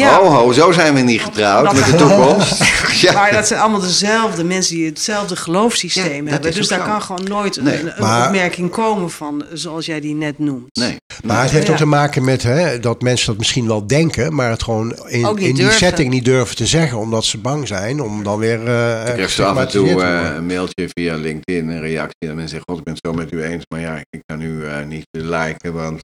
Ja. 0.00 0.18
Ho, 0.18 0.52
zo 0.52 0.72
zijn 0.72 0.94
we 0.94 1.00
niet 1.00 1.20
getrouwd 1.20 1.64
Dat- 1.64 1.74
met 1.74 1.84
de 1.84 1.94
toekomst. 1.96 2.58
ja. 3.02 3.12
Maar 3.12 3.32
dat 3.32 3.46
zijn 3.46 3.60
allemaal 3.60 3.80
dezelfde 3.80 4.44
mensen 4.44 4.74
die 4.74 4.86
hetzelfde 4.86 5.36
geloofssysteem 5.36 6.24
Ja, 6.26 6.32
hebben. 6.32 6.52
Dus 6.54 6.68
daar 6.68 6.78
zo. 6.78 6.84
kan 6.86 7.02
gewoon 7.02 7.24
nooit 7.24 7.62
Nee. 7.62 7.80
een, 7.80 7.86
een 7.86 7.94
Maar- 8.02 8.26
opmerking 8.26 8.70
komen 8.70 9.10
van, 9.10 9.44
zoals 9.52 9.86
jij 9.86 10.00
die 10.00 10.14
net 10.14 10.38
noemt. 10.38 10.64
Nee. 10.78 10.96
Maar 11.24 11.42
het 11.42 11.50
heeft 11.50 11.66
Ja. 11.66 11.72
ook 11.72 11.78
te 11.78 11.86
maken 11.86 12.24
met 12.24 12.42
hè, 12.42 12.80
dat 12.80 13.02
mensen 13.02 13.26
dat 13.26 13.36
misschien 13.38 13.66
wel 13.66 13.86
denken, 13.86 14.34
maar 14.34 14.50
het 14.50 14.62
gewoon 14.62 14.96
in, 15.06 15.34
die 15.34 15.54
durven. 15.54 15.72
setting 15.78 16.10
niet 16.10 16.24
durven 16.24 16.56
te 16.56 16.66
zeggen, 16.66 16.98
omdat 16.98 17.24
ze 17.24 17.38
bang 17.38 17.66
zijn 17.68 18.00
om 18.00 18.22
dan 18.22 18.38
weer. 18.38 18.66
eh 18.68 19.06
Ik 19.08 19.14
krijg 19.14 19.30
zo 19.30 19.44
af 19.44 19.56
en 19.58 19.68
toe 19.68 20.02
eh, 20.02 20.34
een 20.36 20.46
mailtje 20.46 20.88
via 20.94 21.14
LinkedIn, 21.16 21.68
een 21.68 21.80
reactie. 21.80 22.28
En 22.28 22.34
mensen 22.36 22.48
zeggen, 22.48 22.64
god, 22.68 22.78
ik 22.78 22.84
ben 22.84 22.94
het 22.94 23.02
zo 23.06 23.12
met 23.12 23.32
u 23.32 23.42
eens. 23.42 23.64
Maar 23.68 23.80
ja, 23.80 23.96
ik 24.10 24.20
kan 24.26 24.40
u 24.40 24.66
eh, 24.66 24.84
niet 24.86 25.06
liken, 25.10 25.72
want... 25.72 26.00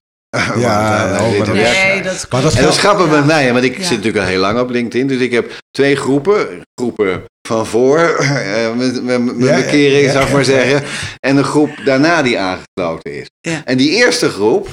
Ja, 0.59 1.14
eh, 1.16 1.25
oh, 1.27 1.38
dat-. 1.38 1.55
Nee, 1.55 2.03
dat 2.03 2.27
Maar 2.31 2.42
dat 2.42 2.55
En 2.55 2.62
dat 2.62 2.73
is 2.73 2.79
grappig 2.79 3.07
Ja. 3.07 3.12
met 3.12 3.25
mij, 3.27 3.53
want 3.53 3.64
ik 3.64 3.77
Ja. 3.77 3.83
zit 3.83 3.97
natuurlijk 3.97 4.25
al 4.25 4.31
heel 4.31 4.40
lang 4.40 4.59
op 4.61 4.71
LinkedIn. 4.71 5.07
Dus 5.07 5.21
ik 5.21 5.33
heb 5.33 5.53
twee 5.71 5.97
groepen. 5.97 6.61
Groepen 6.81 7.25
van 7.49 7.66
voor, 7.66 7.99
eh, 7.99 8.73
met, 8.77 9.03
met, 9.03 9.37
met 9.37 9.49
Ja, 9.49 9.57
bekering, 9.57 10.11
zou 10.11 10.25
ik 10.27 10.33
maar 10.33 10.45
zeggen. 10.45 10.83
En 11.21 11.37
een 11.37 11.45
groep 11.45 11.71
daarna 11.85 12.23
die 12.23 12.38
aangesloten 12.38 13.12
is. 13.21 13.27
Ja. 13.40 13.62
En 13.64 13.77
die 13.77 13.90
eerste 13.90 14.29
groep, 14.29 14.68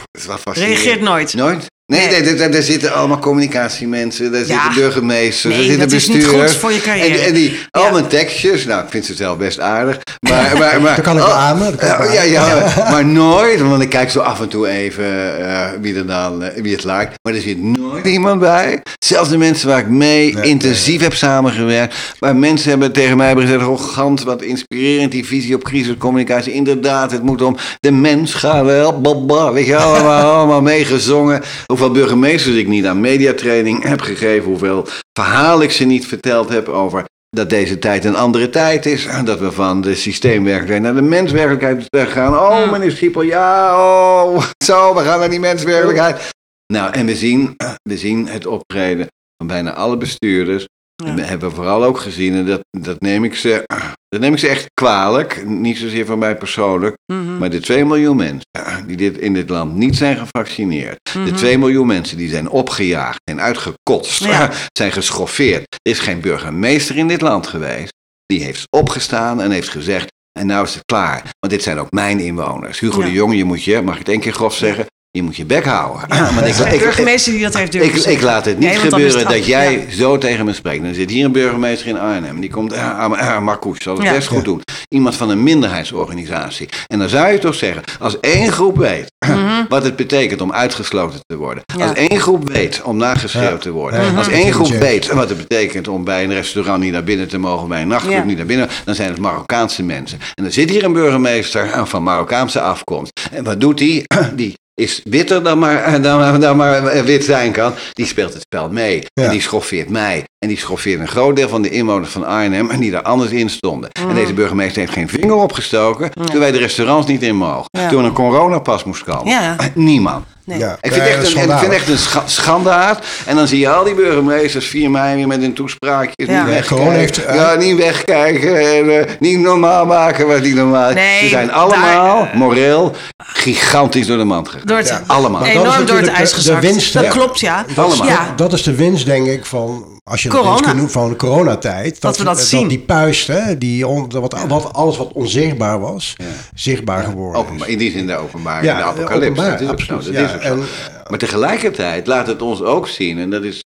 reageert 0.54 1.02
nooit. 1.02 1.34
Nooit? 1.34 1.66
Nee, 1.90 2.08
Nee. 2.08 2.22
nee. 2.22 2.36
daar, 2.36 2.52
daar 2.52 2.62
zitten 2.62 2.94
allemaal 2.94 3.20
communicatiemensen, 3.20 4.32
daar 4.32 4.42
Ja. 4.42 4.46
zitten 4.46 4.82
burgemeesters, 4.82 5.44
Nee, 5.44 5.54
daar 5.54 5.64
zitten 5.70 5.90
dat 5.90 5.98
is 5.98 6.08
niet 6.08 6.18
bestuurders. 6.18 6.52
goed 6.52 6.60
voor 6.60 6.72
je 6.74 6.82
carrière. 6.82 7.18
En, 7.20 7.26
en 7.26 7.34
die, 7.34 7.60
al 7.72 7.92
mijn 7.92 8.08
tekstjes, 8.08 8.66
nou, 8.66 8.84
ik 8.84 8.90
vind 8.90 9.06
ze 9.06 9.14
zelf 9.14 9.38
best 9.38 9.60
aardig. 9.60 9.98
Maar, 10.30 10.58
maar, 10.58 10.82
maar, 10.82 10.96
Dat 10.96 11.06
kan 11.06 11.18
ik 11.18 11.24
oh, 11.24 11.36
beamen, 11.36 11.78
dat 11.78 11.96
kan 11.96 12.06
ik 12.06 12.14
ja, 12.14 12.22
ja, 12.22 12.74
maar 12.92 13.06
nooit, 13.06 13.62
want 13.62 13.82
ik 13.82 13.90
kijk 13.90 14.10
zo 14.10 14.20
af 14.20 14.42
en 14.42 14.48
toe 14.48 14.68
even 14.68 15.06
eh, 15.48 15.66
wie, 15.82 15.96
er 15.96 16.08
dan, 16.08 16.44
eh, 16.44 16.62
wie 16.64 16.72
het 16.74 16.84
lijkt. 16.84 17.14
Maar 17.22 17.34
er 17.34 17.42
zit 17.42 17.62
nooit 17.64 18.06
iemand 18.06 18.40
bij. 18.40 18.82
Zelfs 19.06 19.30
de 19.30 19.38
mensen 19.38 19.68
waar 19.68 19.80
ik 19.80 19.88
mee 19.90 20.34
Nee, 20.34 20.44
intensief 20.50 21.02
heb 21.02 21.14
samengewerkt. 21.14 21.96
Waar 22.20 22.36
mensen 22.36 22.70
hebben 22.70 22.92
tegen 22.92 23.18
mij 23.18 23.28
hebben 23.28 23.46
gezegd, 23.46 23.66
oh 23.66 23.82
gans, 23.82 24.24
wat 24.24 24.42
inspirerend 24.42 25.12
die 25.12 25.26
visie 25.26 25.56
op 25.56 25.64
crisiscommunicatie. 25.64 26.54
Inderdaad, 26.54 27.12
het 27.12 27.24
moet 27.24 27.42
om 27.42 27.58
de 27.80 27.92
mens 27.92 28.34
gaan 28.34 28.66
wel. 28.66 29.02
Baba, 29.02 29.52
weet 29.52 29.66
je, 29.66 29.76
allemaal, 29.78 30.32
allemaal 30.38 30.62
meegezongen. 30.62 31.42
Hoeveel 31.80 31.98
burgemeesters 32.02 32.56
ik 32.56 32.68
niet 32.68 32.86
aan 32.86 33.00
mediatraining 33.00 33.84
heb 33.84 34.02
gegeven. 34.02 34.50
Hoeveel 34.50 34.88
verhaal 35.20 35.62
ik 35.62 35.72
ze 35.72 35.86
niet 35.86 36.08
verteld 36.08 36.50
heb 36.50 36.68
over 36.68 37.06
dat 37.30 37.50
deze 37.50 37.80
tijd 37.80 38.06
een 38.06 38.16
andere 38.16 38.50
tijd 38.50 38.86
is. 38.86 39.08
Dat 39.26 39.40
we 39.40 39.52
van 39.52 39.82
de 39.82 39.96
systeemwerkelijkheid 39.96 40.82
naar 40.82 40.96
de 40.96 41.02
menswerkelijkheid 41.02 41.88
gaan. 42.10 42.34
Oh, 42.34 42.72
meneer 42.72 42.92
Schiepel, 42.92 43.22
ja, 43.22 43.78
oh, 43.78 44.44
zo, 44.64 44.96
we 44.96 45.02
gaan 45.02 45.20
naar 45.20 45.30
die 45.30 45.40
menswerkelijkheid. 45.40 46.30
Nou, 46.74 46.94
en 46.94 47.06
we 47.06 47.16
zien, 47.16 47.56
we 47.82 47.98
zien 47.98 48.28
het 48.28 48.46
optreden 48.46 49.08
van 49.38 49.48
bijna 49.48 49.74
alle 49.74 49.98
bestuurders. 49.98 50.66
Ja. 51.04 51.06
En 51.10 51.16
we 51.16 51.22
hebben 51.22 51.52
vooral 51.52 51.84
ook 51.84 52.00
gezien, 52.00 52.34
en 52.36 52.46
dat, 52.46 52.60
dat, 52.80 53.02
neem 53.02 53.24
ik 53.24 53.36
ze, 53.36 53.64
dat 54.10 54.20
neem 54.22 54.34
ik 54.34 54.40
ze 54.40 54.48
echt 54.48 54.66
kwalijk. 54.74 55.44
Niet 55.46 55.78
zozeer 55.78 56.06
van 56.06 56.20
mij 56.20 56.38
persoonlijk. 56.38 56.96
Mhm. 57.14 57.38
Maar 57.38 57.50
de 57.50 57.60
2 57.60 57.86
miljoen 57.86 58.16
mensen 58.16 58.48
die 58.88 58.98
dit 58.98 59.18
in 59.18 59.34
dit 59.34 59.50
land 59.50 59.76
niet 59.76 59.96
zijn 59.98 60.18
gevaccineerd. 60.18 60.98
De 61.14 61.20
Mhm. 61.20 61.36
2 61.36 61.58
miljoen 61.58 61.88
mensen 61.88 62.18
die 62.18 62.30
zijn 62.30 62.50
opgejaagd, 62.50 63.20
zijn 63.24 63.42
uitgekotst, 63.42 64.24
Ja. 64.24 64.52
zijn 64.80 64.92
geschoffeerd. 64.92 65.62
Er 65.82 65.92
is 65.92 66.00
geen 66.00 66.22
burgemeester 66.22 66.98
in 66.98 67.08
dit 67.08 67.22
land 67.22 67.48
geweest. 67.48 67.94
Die 68.26 68.44
heeft 68.44 68.68
opgestaan 68.70 69.42
en 69.42 69.52
heeft 69.52 69.70
gezegd. 69.70 70.08
En 70.40 70.46
nou 70.48 70.66
is 70.66 70.74
het 70.74 70.86
klaar. 70.86 71.22
Want 71.40 71.54
dit 71.54 71.64
zijn 71.64 71.80
ook 71.80 71.92
mijn 71.92 72.20
inwoners. 72.20 72.80
Hugo 72.80 73.00
Ja. 73.00 73.06
de 73.06 73.12
Jong, 73.12 73.36
je 73.36 73.44
moet 73.44 73.64
je, 73.64 73.82
mag 73.82 73.94
ik 73.94 74.00
het 74.00 74.10
één 74.10 74.20
keer 74.20 74.34
grof 74.34 74.56
zeggen, 74.56 74.86
je 75.12 75.24
moet 75.24 75.36
je 75.36 75.46
bek 75.46 75.66
houden. 75.66 76.08
Want 76.36 76.48
ik, 76.48 76.58
De 76.58 76.74
ik, 76.74 76.80
burgemeester 76.80 77.32
die 77.34 77.42
dat 77.42 77.58
heeft 77.58 77.72
durven 77.72 78.12
ik, 78.12 78.18
ik 78.18 78.22
laat 78.22 78.46
het 78.46 78.60
niet 78.60 78.70
Nee, 78.70 78.78
gebeuren 78.78 79.28
dat 79.28 79.46
jij 79.46 79.86
zo 79.92 80.18
tegen 80.18 80.46
me 80.46 80.54
spreekt. 80.54 80.84
Dan 80.84 80.94
zit 80.94 81.10
hier 81.10 81.26
een 81.26 81.32
burgemeester 81.32 81.88
in 81.88 82.00
Arnhem. 82.00 82.40
Die 82.40 82.50
komt, 82.50 82.74
ah, 82.74 83.00
ah, 83.00 83.20
ah, 83.20 83.42
Marcouch 83.42 83.82
zal 83.82 83.94
het 83.96 84.04
Ja. 84.04 84.14
best 84.14 84.28
goed 84.28 84.44
doen. 84.46 84.62
Iemand 84.90 85.16
van 85.16 85.30
een 85.30 85.44
minderheidsorganisatie. 85.44 86.70
En 86.88 87.00
dan 87.00 87.10
zou 87.10 87.32
je 87.32 87.38
toch 87.40 87.56
zeggen, 87.56 87.84
als 88.00 88.20
één 88.20 88.52
groep 88.52 88.78
weet 88.78 89.12
wat 89.70 89.84
het 89.84 89.96
betekent 89.96 90.42
om 90.42 90.52
uitgesloten 90.54 91.20
te 91.26 91.36
worden. 91.38 91.64
Mhm. 91.66 91.80
Ja. 91.80 91.88
Als 91.88 91.98
één 91.98 92.20
groep 92.20 92.50
weet 92.50 92.82
om 92.82 92.98
nageschreeuwd 92.98 93.50
Ja. 93.52 93.58
te 93.58 93.72
worden. 93.72 94.02
Ja, 94.06 94.18
Als 94.18 94.28
mhm. 94.28 94.36
één 94.36 94.54
groep 94.54 94.68
weet 94.74 95.08
wat 95.08 95.30
het 95.30 95.38
betekent 95.38 95.88
om 95.88 96.04
bij 96.04 96.24
een 96.24 96.34
restaurant 96.34 96.82
niet 96.84 96.92
naar 96.92 97.04
binnen 97.04 97.28
te 97.28 97.38
mogen. 97.38 97.68
Bij 97.68 97.82
een 97.82 97.88
nachtclub 97.88 98.18
Ja. 98.18 98.24
niet 98.24 98.38
naar 98.38 98.46
binnen. 98.46 98.70
Dan 98.86 98.96
zijn 98.96 99.10
het 99.10 99.20
Marokkaanse 99.20 99.84
mensen. 99.84 100.20
En 100.34 100.44
dan 100.44 100.52
zit 100.52 100.70
hier 100.70 100.84
een 100.84 100.94
burgemeester 100.94 101.88
van 101.88 102.04
Marokkaanse 102.04 102.62
afkomst. 102.62 103.12
En 103.32 103.44
wat 103.44 103.62
doet 103.62 103.80
hij? 103.80 104.06
Die 104.36 104.58
is 104.80 105.02
witter 105.04 105.44
dan 105.44 105.60
maar, 105.60 106.02
dan, 106.02 106.40
dan 106.40 106.58
maar 106.58 107.04
wit 107.04 107.24
zijn 107.24 107.52
kan. 107.52 107.74
Die 107.92 108.06
speelt 108.06 108.34
het 108.34 108.42
spel 108.42 108.70
mee. 108.70 109.04
Ja. 109.14 109.24
En 109.24 109.30
die 109.30 109.42
schoffeert 109.42 109.90
mij. 109.90 110.24
En 110.40 110.48
die 110.48 110.58
schoffeert 110.58 111.00
een 111.00 111.08
groot 111.08 111.36
deel 111.36 111.50
van 111.50 111.62
de 111.62 111.70
inwoners 111.70 112.12
van 112.12 112.26
Arnhem. 112.26 112.70
En 112.70 112.80
die 112.80 112.92
daar 112.92 113.02
anders 113.02 113.32
in 113.32 113.50
stonden. 113.50 113.90
En 113.92 114.16
deze 114.16 114.34
burgemeester 114.34 114.82
heeft 114.82 114.94
geen 114.94 115.10
vinger 115.10 115.36
opgestoken. 115.36 116.12
Toen 116.12 116.40
wij 116.40 116.52
de 116.52 116.58
restaurants 116.58 117.08
niet 117.08 117.24
in 117.24 117.36
mogen. 117.36 117.66
Ja. 117.72 117.90
Toen 117.90 118.00
er 118.00 118.06
een 118.06 118.14
coronapas 118.14 118.84
moest 118.84 119.04
komen. 119.04 119.28
Ja. 119.28 119.56
Niemand. 119.74 120.26
Nee. 120.50 120.58
Ja. 120.60 120.78
Ik 120.82 120.92
vind, 120.94 121.06
echt 121.08 121.36
een, 121.36 121.50
ik 121.50 121.58
vind 121.58 121.72
echt 121.74 121.88
een 121.88 121.98
scha- 121.98 122.24
schandaad. 122.26 123.00
En 123.26 123.36
dan 123.36 123.48
zie 123.48 123.60
je 123.60 123.70
al 123.70 123.84
die 123.84 123.94
burgemeesters 123.94 124.68
4 124.68 124.92
mei 124.92 125.16
weer 125.16 125.28
met 125.28 125.42
hun 125.42 125.54
toespraakjes. 125.54 126.28
Ja. 126.28 126.44
Niet 126.44 126.54
wegkijken. 126.54 126.92
heeft, 126.92 127.16
ja, 127.16 127.56
niet 127.56 127.78
wegkijken. 127.78 128.58
En, 128.60 129.00
eh, 129.00 129.14
niet 129.20 129.40
normaal 129.40 129.86
maken 129.86 130.28
wat 130.28 130.42
niet 130.42 130.56
normaal. 130.56 130.92
Nee, 130.94 131.20
Ze 131.24 131.28
zijn 131.28 131.52
allemaal 131.52 132.18
daar- 132.26 132.32
moreel 132.38 132.96
gigantisch 133.18 134.08
door 134.08 134.18
de 134.18 134.24
mand 134.24 134.48
gegaan. 134.50 134.66
Door 134.68 134.78
het, 134.78 134.88
Ja. 134.88 135.02
Allemaal. 135.08 135.44
Enorm 135.46 135.86
door 135.86 135.98
het 135.98 136.08
ijs 136.08 136.30
de- 136.30 136.36
de 136.36 136.42
gezakt. 136.42 136.62
winst, 136.62 136.94
dat 136.94 137.08
klopt, 137.08 137.40
ja. 137.40 137.66
Allemaal. 137.76 138.08
Ja. 138.08 138.34
Dat 138.36 138.54
is 138.54 138.64
de 138.64 138.76
winst, 138.76 139.06
denk 139.06 139.28
ik, 139.28 139.46
van 139.46 139.86
als 140.10 140.24
je 140.24 140.30
dat 140.30 140.38
Corona. 140.38 140.54
winst 140.56 140.64
kunt 140.66 140.76
noemen 140.76 140.94
van 140.94 141.10
de 141.10 141.16
coronatijd. 141.16 142.02
Dat 142.02 142.18
we 142.18 142.24
dat 142.24 142.40
zien. 142.40 142.68
die 142.68 142.80
puist, 142.80 143.28
hè, 143.28 143.58
die 143.58 143.88
on, 143.88 144.10
wat, 144.12 144.46
wat, 144.48 144.74
alles 144.74 144.98
wat 144.98 145.12
onzichtbaar 145.14 145.80
was, 145.80 146.16
zichtbaar 146.54 147.04
geworden 147.04 147.42
Openbaar, 147.42 147.68
is. 147.68 147.74
in 147.74 147.80
die 147.80 147.92
zin 147.92 148.08
de 148.08 148.16
openbaar. 148.16 148.64
Ja, 148.64 148.78
de 148.78 148.84
apocalypse. 148.84 149.16
openbaar, 149.16 149.52
dat 149.52 149.62
is 149.62 149.70
ook 149.70 149.80
zo. 149.82 149.94
absoluut, 149.94 150.18
Dat 150.18 150.30
ja. 150.30 150.30
is 150.30 150.36
ook 150.36 150.42
zo. 150.42 150.64
En, 150.64 151.10
Maar 151.10 151.20
tegelijkertijd 151.20 152.08
laat 152.08 152.28
het 152.28 152.42
ons 152.42 152.62
ook 152.62 152.88
zien, 152.88 153.18
en 153.20 153.30
dat 153.30 153.44
is, 153.44 153.64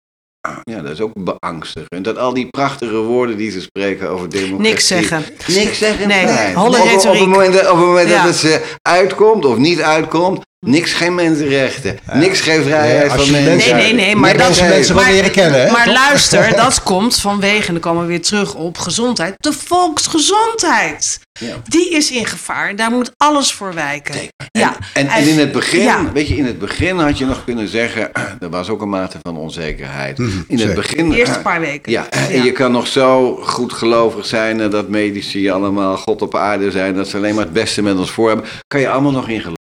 ja, 0.63 0.81
dat 0.81 0.91
is 0.91 1.01
ook 1.01 1.11
beangstigend, 1.23 2.03
dat 2.05 2.17
al 2.17 2.33
die 2.33 2.47
prachtige 2.49 2.97
woorden 2.97 3.37
die 3.37 3.51
ze 3.51 3.61
spreken 3.61 4.09
over 4.09 4.29
democratie... 4.29 4.61
Niks 4.71 4.87
zeggen. 4.87 5.23
Niks 5.47 5.77
zeggen. 5.77 6.07
Nee, 6.07 6.25
nee. 6.25 6.53
holle 6.53 6.77
Op- 6.77 6.83
op, 6.83 6.89
retoriek. 6.89 7.19
het 7.19 7.29
moment, 7.29 7.55
op 7.55 7.77
het 7.77 7.85
moment 7.85 8.09
Ja. 8.09 8.15
dat 8.15 8.25
het 8.25 8.35
ze 8.35 8.61
uitkomt 8.81 9.45
of 9.45 9.57
niet 9.57 9.81
uitkomt, 9.81 10.41
niks 10.65 10.93
geen 10.93 11.15
mensenrechten, 11.15 11.99
niks 12.13 12.41
geen 12.41 12.63
vrijheid 12.63 13.11
van 13.11 13.31
mensen. 13.31 13.75
Nee, 13.75 13.93
nee, 13.93 14.05
nee, 14.05 14.15
maar 14.15 14.37
dat, 14.37 14.47
mensen 14.47 14.67
mensen 14.67 14.95
wel 14.95 15.03
maar- 15.03 15.13
leren 15.13 15.31
kennen, 15.31 15.61
hè, 15.65 15.71
Maar 15.71 15.87
luister, 15.89 16.55
dat 16.63 16.83
komt 16.83 17.15
vanwege, 17.19 17.67
en 17.67 17.73
dan 17.73 17.81
komen 17.81 18.01
we 18.01 18.07
weer 18.07 18.21
terug 18.21 18.55
op 18.55 18.77
gezondheid, 18.77 19.33
de 19.37 19.53
volksgezondheid. 19.53 21.19
Ja. 21.39 21.55
Die 21.67 21.89
is 21.89 22.11
in 22.11 22.25
gevaar, 22.25 22.75
daar 22.75 22.91
moet 22.91 23.11
alles 23.17 23.53
voor 23.53 23.73
wijken. 23.73 24.15
Ja. 24.51 24.77
En, 24.93 25.07
en 25.07 25.27
in 25.27 25.39
het 25.39 25.51
begin, 25.51 25.81
Ja. 25.81 26.11
weet 26.13 26.27
je, 26.27 26.35
in 26.35 26.45
het 26.45 26.59
begin 26.59 26.97
had 26.99 27.17
je 27.17 27.25
nog 27.25 27.43
kunnen 27.43 27.67
zeggen, 27.67 28.11
er 28.39 28.49
was 28.49 28.69
ook 28.69 28.81
een 28.81 28.89
mate 28.89 29.17
van 29.21 29.37
onzekerheid. 29.37 30.19
In 30.47 30.59
het 30.59 30.73
begin. 30.75 31.09
De 31.09 31.17
eerste 31.17 31.39
paar 31.39 31.59
weken. 31.59 31.91
Ja, 31.91 32.09
en 32.09 32.43
je 32.43 32.51
kan 32.51 32.71
nog 32.71 32.87
zo 32.87 33.35
goed 33.35 33.73
gelovig 33.73 34.25
zijn 34.25 34.69
dat 34.69 34.89
medici 34.89 35.49
allemaal 35.49 35.97
God 35.97 36.21
op 36.21 36.35
aarde 36.35 36.71
zijn, 36.71 36.95
dat 36.95 37.07
ze 37.07 37.17
alleen 37.17 37.35
maar 37.35 37.43
het 37.43 37.53
beste 37.53 37.81
met 37.81 37.97
ons 37.97 38.11
voor 38.11 38.27
hebben. 38.27 38.45
Kan 38.67 38.79
je 38.79 38.89
allemaal 38.89 39.11
nog 39.11 39.29
in 39.29 39.39
geloven. 39.39 39.57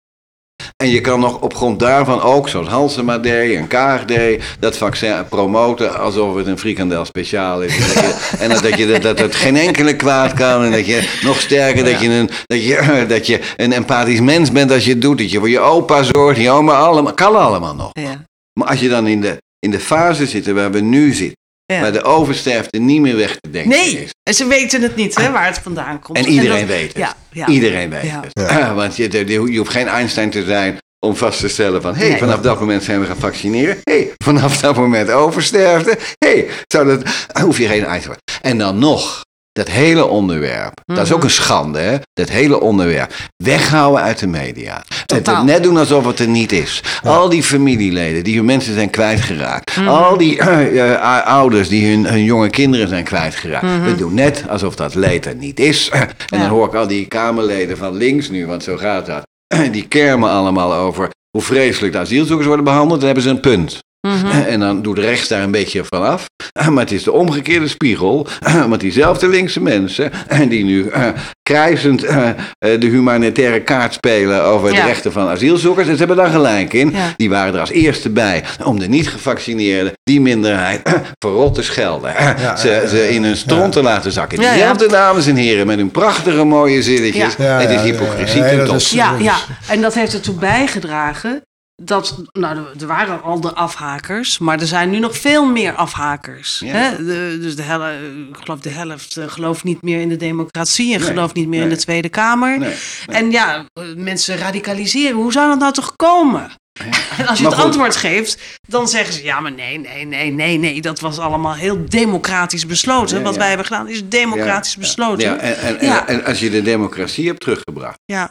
En 0.85 0.91
je 0.91 1.01
kan 1.01 1.21
nog 1.21 1.41
op 1.41 1.55
grond 1.55 1.79
daarvan 1.79 2.21
ook, 2.21 2.49
zoals 2.49 2.69
Halsema 2.69 3.19
deed 3.19 3.57
en 3.57 3.67
Kaag 3.67 4.05
deed, 4.05 4.43
dat 4.61 4.77
vaccin 4.77 5.29
promoten 5.29 5.99
alsof 6.01 6.37
het 6.37 6.47
een 6.47 6.59
frikandel 6.59 7.05
speciaal 7.05 7.63
is. 7.63 7.77
En 7.77 7.95
dat, 7.95 8.05
je, 8.05 8.37
en 8.43 8.49
dat, 8.49 8.63
dat, 8.63 8.79
je, 8.79 8.87
dat, 8.87 9.03
dat 9.03 9.19
het 9.19 9.35
geen 9.35 9.57
enkele 9.57 9.97
kwaad 9.97 10.33
kan. 10.33 10.65
En 10.65 10.71
dat 10.71 10.87
je 10.87 11.19
nog 11.23 11.41
sterker, 11.41 11.85
dat, 11.85 12.01
je 12.01 12.09
een, 12.09 12.31
dat, 12.47 12.65
je, 12.65 13.05
dat 13.09 13.27
je 13.27 13.41
een 13.57 13.73
empathisch 13.73 14.21
mens 14.21 14.53
bent 14.53 14.71
als 14.71 14.85
je 14.85 14.91
het 14.91 15.03
doet. 15.03 15.19
Dat 15.19 15.31
je 15.31 15.39
voor 15.39 15.49
je 15.49 15.61
opa 15.61 16.03
zorgt, 16.03 16.41
je 16.41 16.51
oma, 16.51 16.73
allemaal, 16.73 17.15
kan 17.15 17.37
allemaal 17.37 17.75
nog. 17.75 17.91
Ja. 17.93 18.25
Maar 18.53 18.69
als 18.69 18.81
je 18.81 18.89
dan 18.89 19.07
in 19.07 19.21
de, 19.21 19.37
in 19.59 19.71
de 19.71 19.81
fase 19.81 20.27
zit 20.27 20.53
waar 20.53 20.71
we 20.71 20.81
nu 20.81 21.13
zitten, 21.13 21.38
Ja. 21.73 21.81
waar 21.81 21.93
de 21.93 22.03
oversterfte 22.03 22.79
niet 22.79 23.01
meer 23.01 23.17
weg 23.17 23.37
te 23.41 23.51
denken 23.51 23.71
Nee, 23.71 24.03
is. 24.03 24.11
en 24.23 24.35
ze 24.35 24.47
weten 24.47 24.83
het 24.83 24.97
niet, 24.97 25.15
hè, 25.17 25.31
waar 25.31 25.47
het 25.47 25.59
vandaan 25.59 26.01
komt. 26.01 26.19
En 26.19 26.27
iedereen 26.29 26.67
dat- 26.67 26.77
weet 26.77 26.89
het. 26.89 26.97
Ja, 26.97 27.15
ja. 27.33 27.47
Iedereen 27.47 27.91
weet 27.91 28.03
Ja. 28.03 28.21
het. 28.33 28.75
Want 28.75 28.97
je, 28.97 29.57
hoeft 29.59 29.71
geen 29.71 29.89
Einstein 29.89 30.31
te 30.31 30.45
zijn 30.45 30.79
om 31.07 31.17
vast 31.17 31.41
te 31.41 31.49
stellen 31.49 31.83
van... 31.83 31.95
hé, 31.95 32.01
hey, 32.01 32.09
Nee. 32.09 32.19
vanaf 32.19 32.41
dat 32.41 32.61
moment 32.61 32.83
zijn 32.83 33.01
we 33.01 33.07
gaan 33.07 33.17
vaccineren. 33.17 33.77
Hé, 33.83 33.93
hey, 33.93 34.13
vanaf 34.25 34.61
dat 34.61 34.77
moment 34.77 35.11
oversterfte. 35.11 35.99
Hé, 36.19 36.29
hey, 36.29 36.47
zou 36.67 36.87
dat... 36.87 37.03
hoef 37.45 37.59
je 37.59 37.67
geen 37.67 37.85
Einstein... 37.85 38.17
En 38.43 38.59
dan 38.59 38.79
nog, 38.79 39.25
dat 39.59 39.69
hele 39.69 40.07
onderwerp. 40.07 40.81
Dat 40.85 41.07
is 41.07 41.13
ook 41.13 41.25
een 41.25 41.31
schande, 41.31 41.79
hè? 41.79 41.97
Dat 42.13 42.29
hele 42.29 42.61
onderwerp. 42.61 43.15
Weghouden 43.37 44.03
uit 44.03 44.19
de 44.19 44.27
media. 44.27 44.83
Het, 44.89 45.07
Totaal. 45.07 45.37
het 45.37 45.45
net 45.45 45.63
doen 45.63 45.77
alsof 45.77 46.07
het 46.07 46.19
er 46.19 46.29
niet 46.29 46.53
is. 46.53 46.83
Al 47.03 47.29
die 47.29 47.43
familieleden 47.43 48.25
die 48.25 48.37
hun 48.37 48.45
mensen 48.45 48.75
zijn 48.75 48.91
kwijtgeraakt. 48.91 49.77
Mhm. 49.77 49.89
Al 49.89 50.17
die 50.17 50.39
eh, 50.39 50.95
eh, 50.95 51.27
ouders 51.27 51.69
die 51.69 51.91
hun, 51.91 52.07
hun 52.07 52.25
jonge 52.25 52.51
kinderen 52.51 52.89
zijn 52.89 53.05
kwijtgeraakt. 53.05 53.65
Mhm. 53.65 53.85
We 53.85 53.95
doen 53.95 54.15
net 54.15 54.45
alsof 54.49 54.77
dat 54.77 54.95
leed 54.95 55.27
er 55.27 55.35
niet 55.35 55.61
is. 55.61 55.91
En 56.29 56.41
dan 56.41 56.49
hoor 56.49 56.67
ik 56.67 56.75
al 56.75 56.87
die 56.87 57.07
Kamerleden 57.07 57.77
van 57.77 57.97
links 57.97 58.29
nu, 58.29 58.47
want 58.47 58.63
zo 58.63 58.77
gaat 58.77 59.07
dat. 59.07 59.23
Die 59.73 59.89
kermen 59.89 60.31
allemaal 60.31 60.75
over 60.75 61.11
hoe 61.31 61.43
vreselijk 61.43 61.93
de 61.93 61.99
asielzoekers 61.99 62.47
worden 62.47 62.65
behandeld. 62.65 62.99
Dan 62.99 63.07
hebben 63.07 63.25
ze 63.25 63.31
een 63.31 63.41
punt. 63.41 63.79
Mhm. 64.09 64.27
En 64.27 64.61
dan 64.61 64.83
doet 64.83 64.99
rechts 64.99 65.29
daar 65.29 65.43
een 65.43 65.51
beetje 65.51 65.85
van 65.85 66.03
af. 66.07 66.25
Maar 66.71 66.83
het 66.83 66.93
is 66.93 67.03
de 67.03 67.13
omgekeerde 67.13 67.69
spiegel. 67.69 68.27
Want 68.69 68.81
diezelfde 68.81 69.29
linkse 69.29 69.61
mensen, 69.63 70.11
die 70.49 70.65
nu 70.65 70.89
eh, 70.89 71.09
krijzend 71.43 72.03
eh, 72.05 72.29
eh, 72.29 72.35
de 72.59 72.87
humanitaire 72.87 73.61
kaart 73.61 73.93
spelen 73.95 74.43
over 74.45 74.71
de 74.75 74.81
rechten 74.83 75.13
van 75.13 75.29
asielzoekers. 75.29 75.87
En 75.87 75.93
ze 75.93 75.99
hebben 75.99 76.17
daar 76.17 76.31
gelijk 76.31 76.73
in. 76.73 76.91
Ja. 76.91 77.15
Die 77.17 77.31
waren 77.31 77.55
er 77.55 77.61
als 77.61 77.71
eerste 77.71 78.11
bij 78.11 78.45
om 78.65 78.79
de 78.79 78.89
niet-gevaccineerden, 78.89 79.93
die 80.03 80.21
minderheid, 80.21 80.81
verrot 81.25 81.55
te 81.55 81.63
schelden. 81.63 82.13
ze, 82.59 82.69
ja, 82.69 82.87
ze 82.87 83.09
in 83.15 83.25
hun 83.25 83.37
stront 83.37 83.73
te 83.73 83.83
laten 83.83 84.13
zakken. 84.13 84.41
Ja, 84.41 84.45
ja. 84.45 84.53
Diezelfde 84.53 84.89
dames 84.89 85.27
en 85.27 85.37
heren 85.37 85.67
met 85.67 85.77
hun 85.79 85.91
prachtige 85.91 86.45
mooie 86.45 86.83
zinnetjes. 86.83 87.35
Ja. 87.39 87.45
Ja, 87.45 87.61
het 87.61 87.71
is 87.71 87.77
ja, 87.77 87.83
hypocrisie 87.83 88.41
ja, 88.41 88.47
ja, 88.47 88.57
ten 88.57 88.67
top. 88.67 88.77
is- 88.77 88.91
Ja, 88.91 89.15
ja, 89.19 89.37
en 89.69 89.81
dat 89.81 89.95
heeft 89.95 90.13
ertoe 90.15 90.35
bijgedragen 90.35 91.43
dat, 91.83 92.23
nou, 92.33 92.57
er- 92.81 92.87
waren 92.87 93.23
al 93.23 93.41
de 93.41 93.55
afhakers, 93.55 94.39
maar 94.39 94.61
er 94.61 94.67
zijn 94.67 94.91
nu 94.91 94.99
nog 94.99 95.17
veel 95.19 95.47
meer 95.47 95.75
afhakers. 95.75 96.59
Ja. 96.65 96.73
Hè? 96.73 96.97
De, 97.05 97.39
dus 97.41 97.57
de 97.57 97.63
helft, 97.63 97.95
ik 98.31 98.37
geloof 98.45 98.61
de 98.61 98.69
helft 98.71 99.17
eh, 99.17 99.29
gelooft 99.29 99.65
niet 99.65 99.83
meer 99.83 100.01
in 100.01 100.09
de 100.09 100.17
democratie 100.17 100.95
en 100.95 101.01
Nee, 101.01 101.09
gelooft 101.09 101.35
niet 101.35 101.49
meer 101.49 101.63
in 101.63 101.69
de 101.69 101.77
Tweede 101.77 102.09
Kamer. 102.09 102.59
Nee, 102.59 102.75
En 103.07 103.31
ja, 103.31 103.65
mensen 103.97 104.37
radicaliseren. 104.37 105.17
Hoe 105.17 105.33
zou 105.33 105.49
dat 105.49 105.59
nou 105.59 105.73
toch 105.73 105.97
komen? 105.97 106.51
En 106.81 106.87
als 107.27 107.39
je 107.39 107.43
Maar 107.43 107.53
het 107.53 107.61
goed. 107.61 107.63
antwoord 107.65 107.97
geeft, 107.97 108.59
dan 108.69 108.89
zeggen 108.89 109.15
ze: 109.15 109.23
ja, 109.25 109.41
maar 109.41 109.53
nee, 109.53 109.79
nee, 109.79 110.05
nee, 110.05 110.31
nee, 110.33 110.59
nee. 110.59 110.81
Dat 110.81 111.01
was 111.01 111.19
allemaal 111.19 111.55
heel 111.55 111.85
democratisch 111.89 112.67
besloten. 112.67 113.17
Ja, 113.19 113.23
Wat 113.25 113.37
wij 113.37 113.49
hebben 113.49 113.67
gedaan 113.67 113.89
is 113.89 114.09
democratisch 114.09 114.77
besloten. 114.77 115.29
Ja, 115.29 115.37
en, 115.37 115.59
en. 115.59 115.79
En, 115.79 116.07
en 116.07 116.25
als 116.25 116.41
je 116.41 116.51
de 116.51 116.63
democratie 116.63 117.27
hebt 117.27 117.41
teruggebracht 117.41 117.99
Ja. 118.05 118.31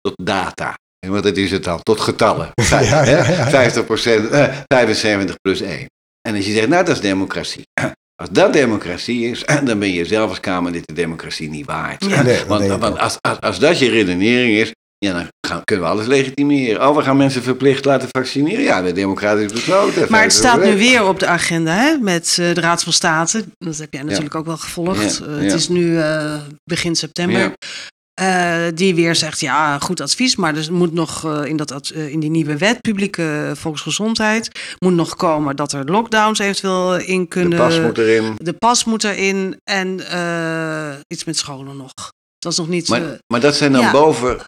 tot 0.00 0.14
data. 0.26 0.74
Want 1.06 1.22
dat 1.22 1.36
is 1.36 1.50
het 1.50 1.64
dan, 1.64 1.82
tot 1.82 2.00
getallen. 2.00 2.50
Ja, 2.70 2.80
ja, 2.80 3.04
ja. 3.04 3.72
50% 3.72 4.30
eh, 4.30 4.56
75 4.66 5.36
plus 5.40 5.60
1. 5.60 5.86
En 6.28 6.34
als 6.36 6.46
je 6.46 6.52
zegt, 6.52 6.68
nou 6.68 6.84
dat 6.84 6.94
is 6.94 7.02
democratie. 7.02 7.62
Als 8.22 8.30
dat 8.30 8.52
democratie 8.52 9.30
is, 9.30 9.44
dan 9.64 9.78
ben 9.78 9.92
je 9.92 10.04
zelf 10.04 10.28
als 10.28 10.40
Kamerlid 10.40 10.86
de 10.86 10.92
democratie 10.92 11.50
niet 11.50 11.66
waard. 11.66 12.24
Nee, 12.24 12.44
want 12.44 12.98
als, 12.98 13.16
als, 13.20 13.40
als 13.40 13.58
dat 13.58 13.78
je 13.78 13.88
redenering 13.90 14.56
is, 14.56 14.72
ja, 14.98 15.12
dan 15.12 15.28
gaan, 15.46 15.64
kunnen 15.64 15.84
we 15.84 15.90
alles 15.90 16.06
legitimeren. 16.06 16.88
Oh, 16.88 16.96
we 16.96 17.02
gaan 17.02 17.16
mensen 17.16 17.42
verplicht 17.42 17.84
laten 17.84 18.08
vaccineren. 18.10 18.62
Ja, 18.64 18.80
is 18.80 18.92
democratisch 18.92 19.52
besloten. 19.52 20.06
Maar 20.10 20.22
het 20.22 20.32
50%. 20.32 20.36
staat 20.36 20.64
nu 20.64 20.76
weer 20.76 21.04
op 21.04 21.18
de 21.18 21.26
agenda 21.26 21.72
hè, 21.74 21.96
met 21.96 22.36
eh, 22.40 22.54
de 22.54 22.60
Raad 22.60 22.82
van 22.82 22.92
State. 22.92 23.44
Dat 23.58 23.76
heb 23.78 23.92
jij 23.92 24.02
natuurlijk 24.02 24.34
ook 24.34 24.46
wel 24.46 24.56
gevolgd. 24.56 25.18
Ja, 25.18 25.26
Eh, 25.26 25.36
ja. 25.36 25.42
Het 25.42 25.52
is 25.52 25.68
nu 25.68 25.98
eh, 25.98 26.40
begin 26.64 26.96
september. 26.96 27.52
Eh, 28.18 28.66
die 28.74 28.94
weer 28.94 29.14
zegt, 29.14 29.40
ja, 29.40 29.78
goed 29.78 30.00
advies, 30.00 30.36
maar 30.36 30.56
er 30.56 30.72
moet 30.72 30.92
nog 30.92 31.24
eh, 31.24 31.44
in, 31.44 31.56
dat, 31.56 31.88
eh, 31.90 32.08
in 32.08 32.20
die 32.20 32.30
nieuwe 32.30 32.56
wet, 32.56 32.80
publieke 32.80 33.52
volksgezondheid, 33.54 34.50
moet 34.78 34.94
nog 34.94 35.16
komen 35.16 35.56
dat 35.56 35.72
er 35.72 35.84
lockdowns 35.84 36.38
eventueel 36.38 36.96
in 36.96 37.20
De 37.20 37.28
kunnen. 37.28 37.58
pas 37.58 37.80
moet 37.80 37.98
erin. 37.98 38.34
De 38.38 38.52
pas 38.52 38.84
moet 38.84 39.04
erin 39.04 39.60
en 39.64 40.10
eh, 40.10 40.98
iets 41.06 41.24
met 41.24 41.36
scholen 41.36 41.76
nog. 41.76 41.92
Dat 42.38 42.52
is 42.52 42.58
nog 42.58 42.68
niet 42.68 42.88
Maar, 42.88 43.18
maar 43.26 43.40
dat 43.40 43.54
zijn 43.54 43.72
dan 43.72 43.80
ja. 43.80 43.92
boven 43.92 44.40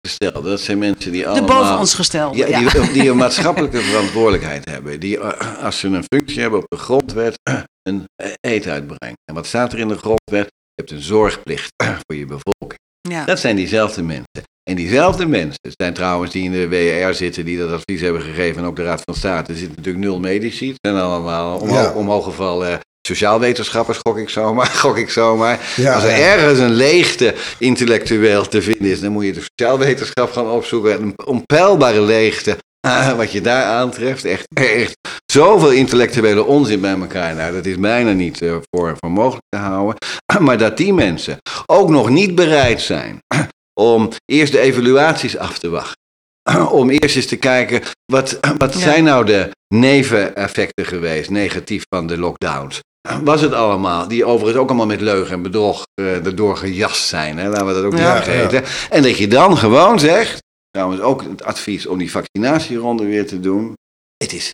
gesteld. 0.00 0.44
Dat 0.44 0.60
zijn 0.60 0.78
mensen 0.78 1.12
die 1.12 1.22
de 1.22 1.28
allemaal... 1.28 1.60
boven 1.60 1.78
ons 1.78 1.94
gesteld. 1.94 2.36
Ja, 2.36 2.46
Ja, 2.46 2.58
Die, 2.58 2.92
die 3.00 3.10
een 3.10 3.16
maatschappelijke 3.16 3.80
verantwoordelijkheid 3.80 4.64
hebben. 4.64 5.00
Die, 5.00 5.20
als 5.20 5.78
ze 5.78 5.88
een 5.88 6.04
functie 6.14 6.40
hebben 6.40 6.58
op 6.58 6.66
de 6.68 6.76
grondwet, 6.76 7.38
een 7.88 8.04
eten 8.40 8.72
uitbrengen. 8.72 9.16
En 9.24 9.34
wat 9.34 9.46
staat 9.46 9.72
er 9.72 9.78
in 9.78 9.88
de 9.88 9.98
grondwet? 9.98 10.46
Je 10.46 10.82
hebt 10.82 10.90
een 10.90 11.02
zorgplicht 11.02 11.70
voor 12.06 12.16
je 12.16 12.26
bevolking. 12.26 12.80
Ja. 13.08 13.24
Dat 13.24 13.38
zijn 13.40 13.56
diezelfde 13.56 14.02
mensen. 14.02 14.50
En 14.70 14.76
diezelfde 14.76 15.26
mensen 15.26 15.58
zijn 15.76 15.94
trouwens 15.94 16.32
die 16.32 16.44
in 16.44 16.52
de 16.52 16.68
WER 16.68 17.14
zitten, 17.14 17.44
die 17.44 17.58
dat 17.58 17.70
advies 17.70 18.00
hebben 18.00 18.22
gegeven, 18.22 18.62
en 18.62 18.68
ook 18.68 18.76
de 18.76 18.82
Raad 18.82 19.02
van 19.04 19.14
State. 19.14 19.52
Er 19.52 19.58
zitten 19.58 19.76
natuurlijk 19.76 20.04
nul 20.04 20.20
medici. 20.20 20.66
Het 20.68 20.78
zijn 20.80 20.96
allemaal 20.96 21.58
omhoog, 21.58 21.76
Ja. 21.76 21.92
omhooggevallen 21.92 22.80
sociaalwetenschappers, 23.08 23.98
gok 23.98 24.18
ik 24.18 24.28
zomaar. 24.28 24.66
Gok 24.84 24.96
ik 24.96 25.10
zomaar. 25.10 25.72
Ja, 25.76 25.94
Als 25.94 26.02
er 26.04 26.10
ja. 26.10 26.16
ergens 26.16 26.58
een 26.58 26.72
leegte 26.74 27.34
intellectueel 27.58 28.48
te 28.48 28.62
vinden 28.62 28.90
is, 28.90 29.00
dan 29.00 29.12
moet 29.12 29.24
je 29.24 29.32
de 29.32 29.46
sociaalwetenschap 29.56 30.32
gaan 30.32 30.50
opzoeken. 30.50 31.02
Een 31.02 31.14
onpeilbare 31.24 32.00
leegte. 32.00 32.56
Ah, 32.86 33.12
wat 33.16 33.32
je 33.32 33.40
daar 33.40 33.64
aantreft, 33.64 34.24
echt, 34.24 34.46
echt 34.54 34.96
zoveel 35.32 35.70
intellectuele 35.70 36.44
onzin 36.44 36.80
bij 36.80 36.98
elkaar. 37.00 37.34
Nou, 37.34 37.52
dat 37.52 37.66
is 37.66 37.78
bijna 37.78 38.12
niet 38.12 38.42
eh, 38.42 38.56
voor, 38.70 38.96
voor 39.00 39.10
mogelijk 39.10 39.44
te 39.48 39.58
houden. 39.58 39.96
Maar 40.40 40.58
dat 40.58 40.76
die 40.76 40.92
mensen 40.94 41.38
ook 41.66 41.88
nog 41.88 42.08
niet 42.08 42.34
bereid 42.34 42.80
zijn 42.80 43.18
om 43.80 44.08
eerst 44.24 44.52
de 44.52 44.58
evaluaties 44.60 45.36
af 45.38 45.58
te 45.58 45.68
wachten. 45.68 45.96
Om 46.80 46.90
eerst 46.90 47.16
eens 47.16 47.26
te 47.26 47.36
kijken, 47.36 47.82
wat, 48.12 48.38
wat 48.58 48.72
Ja. 48.72 48.78
zijn 48.78 49.04
nou 49.04 49.24
de 49.24 49.50
neveneffecten 49.74 50.86
geweest, 50.86 51.30
negatief 51.30 51.84
van 51.88 52.06
de 52.06 52.18
lockdowns? 52.18 52.80
Was 53.24 53.40
het 53.40 53.52
allemaal, 53.52 54.08
die 54.08 54.24
overigens 54.24 54.58
ook 54.62 54.68
allemaal 54.68 54.86
met 54.86 55.00
leugen 55.00 55.32
en 55.34 55.42
bedrog 55.42 55.82
eh 55.94 56.26
erdoor 56.26 56.56
gejast 56.56 57.06
zijn, 57.06 57.38
hè? 57.38 57.48
laten 57.48 57.66
we 57.66 57.72
dat 57.72 57.84
ook 57.84 57.96
Ja, 57.98 58.14
niet 58.14 58.24
vergeten. 58.24 58.64
En 58.90 59.02
dat 59.02 59.18
je 59.18 59.28
dan 59.28 59.56
gewoon 59.58 59.98
zegt, 59.98 60.41
trouwens 60.72 61.00
ook 61.00 61.22
het 61.22 61.44
advies 61.44 61.86
om 61.86 61.98
die 61.98 62.10
vaccinatieronde 62.10 63.04
weer 63.04 63.26
te 63.26 63.40
doen. 63.40 63.72
Het 64.16 64.32
is, 64.32 64.52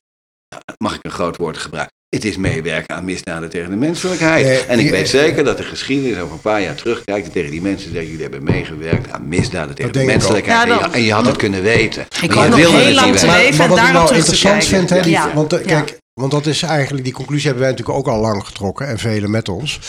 mag 0.78 0.94
ik 0.94 1.04
een 1.04 1.10
groot 1.10 1.36
woord 1.36 1.58
gebruiken, 1.58 1.94
het 2.08 2.24
is 2.24 2.36
meewerken 2.36 2.96
aan 2.96 3.04
misdaden 3.04 3.50
tegen 3.50 3.70
de 3.70 3.76
menselijkheid. 3.76 4.44
Nee, 4.44 4.58
en 4.58 4.78
ik 4.78 4.90
weet 4.90 5.08
zeker 5.08 5.44
dat 5.44 5.56
de 5.56 5.62
geschiedenis 5.62 6.18
over 6.18 6.32
een 6.34 6.40
paar 6.40 6.62
jaar 6.62 6.74
terugkijkt 6.74 7.26
en 7.26 7.32
tegen 7.32 7.50
die 7.50 7.62
mensen 7.62 7.92
zegt, 7.92 8.06
jullie 8.06 8.22
hebben 8.22 8.44
meegewerkt 8.44 9.10
aan 9.10 9.28
misdaden 9.28 9.74
tegen 9.74 9.92
de 9.92 10.04
menselijkheid. 10.04 10.66
Ja, 10.66 10.72
en, 10.72 10.74
je, 10.76 10.80
dan- 10.82 10.94
en 10.94 11.02
je 11.02 11.12
had 11.12 11.26
het 11.26 11.36
kunnen 11.36 11.62
weten. 11.62 12.02
Ik 12.22 12.34
je 12.34 12.48
nog 12.48 12.56
heel 12.56 12.92
lang 12.92 13.16
te 13.16 13.26
leven. 13.26 13.56
maar 13.58 13.68
wat 13.68 13.78
ik 13.78 13.84
daarop 13.84 13.92
nou 13.92 14.06
terug 14.06 14.08
te 14.24 14.30
interessant 14.30 14.64
vind, 14.64 14.90
hè, 14.90 15.00
die, 15.02 15.10
Ja. 15.12 15.34
want 15.34 15.52
eh, 15.52 15.58
Ja. 15.64 15.66
kijk, 15.66 15.98
want 16.20 16.30
dat 16.30 16.46
is 16.46 16.62
eigenlijk, 16.62 17.04
die 17.04 17.12
conclusie 17.12 17.44
hebben 17.46 17.62
wij 17.62 17.70
natuurlijk 17.72 17.98
ook 17.98 18.08
al 18.14 18.20
lang 18.20 18.46
getrokken 18.46 18.86
en 18.86 18.98
velen 18.98 19.30
met 19.30 19.48
ons. 19.48 19.80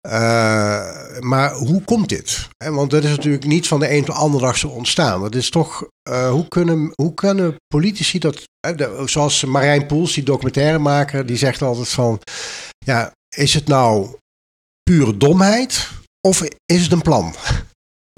Eh, 0.00 1.18
maar 1.18 1.52
hoe 1.52 1.82
komt 1.84 2.08
dit? 2.08 2.48
Want 2.56 2.90
dat 2.90 3.04
is 3.04 3.10
natuurlijk 3.10 3.44
niet 3.44 3.68
van 3.68 3.80
de 3.80 3.90
een 3.90 4.00
op 4.00 4.06
de 4.06 4.12
andere 4.12 4.44
dag 4.44 4.56
zo 4.56 4.68
ontstaan. 4.68 5.20
Dat 5.20 5.34
is 5.34 5.50
toch, 5.50 5.86
eh, 6.02 6.30
hoe, 6.30 6.48
kunnen, 6.48 6.92
hoe 6.94 7.14
kunnen 7.14 7.56
politici 7.74 8.18
dat, 8.18 8.48
zoals 9.04 9.44
Marijn 9.44 9.86
Poels, 9.86 10.14
die 10.14 10.24
documentairemaker, 10.24 11.26
die 11.26 11.36
zegt 11.36 11.62
altijd 11.62 11.88
van, 11.88 12.20
ja, 12.78 13.12
is 13.36 13.54
het 13.54 13.66
nou 13.66 14.16
pure 14.82 15.16
domheid 15.16 15.88
of 16.28 16.42
is 16.66 16.82
het 16.82 16.92
een 16.92 17.02
plan? 17.02 17.34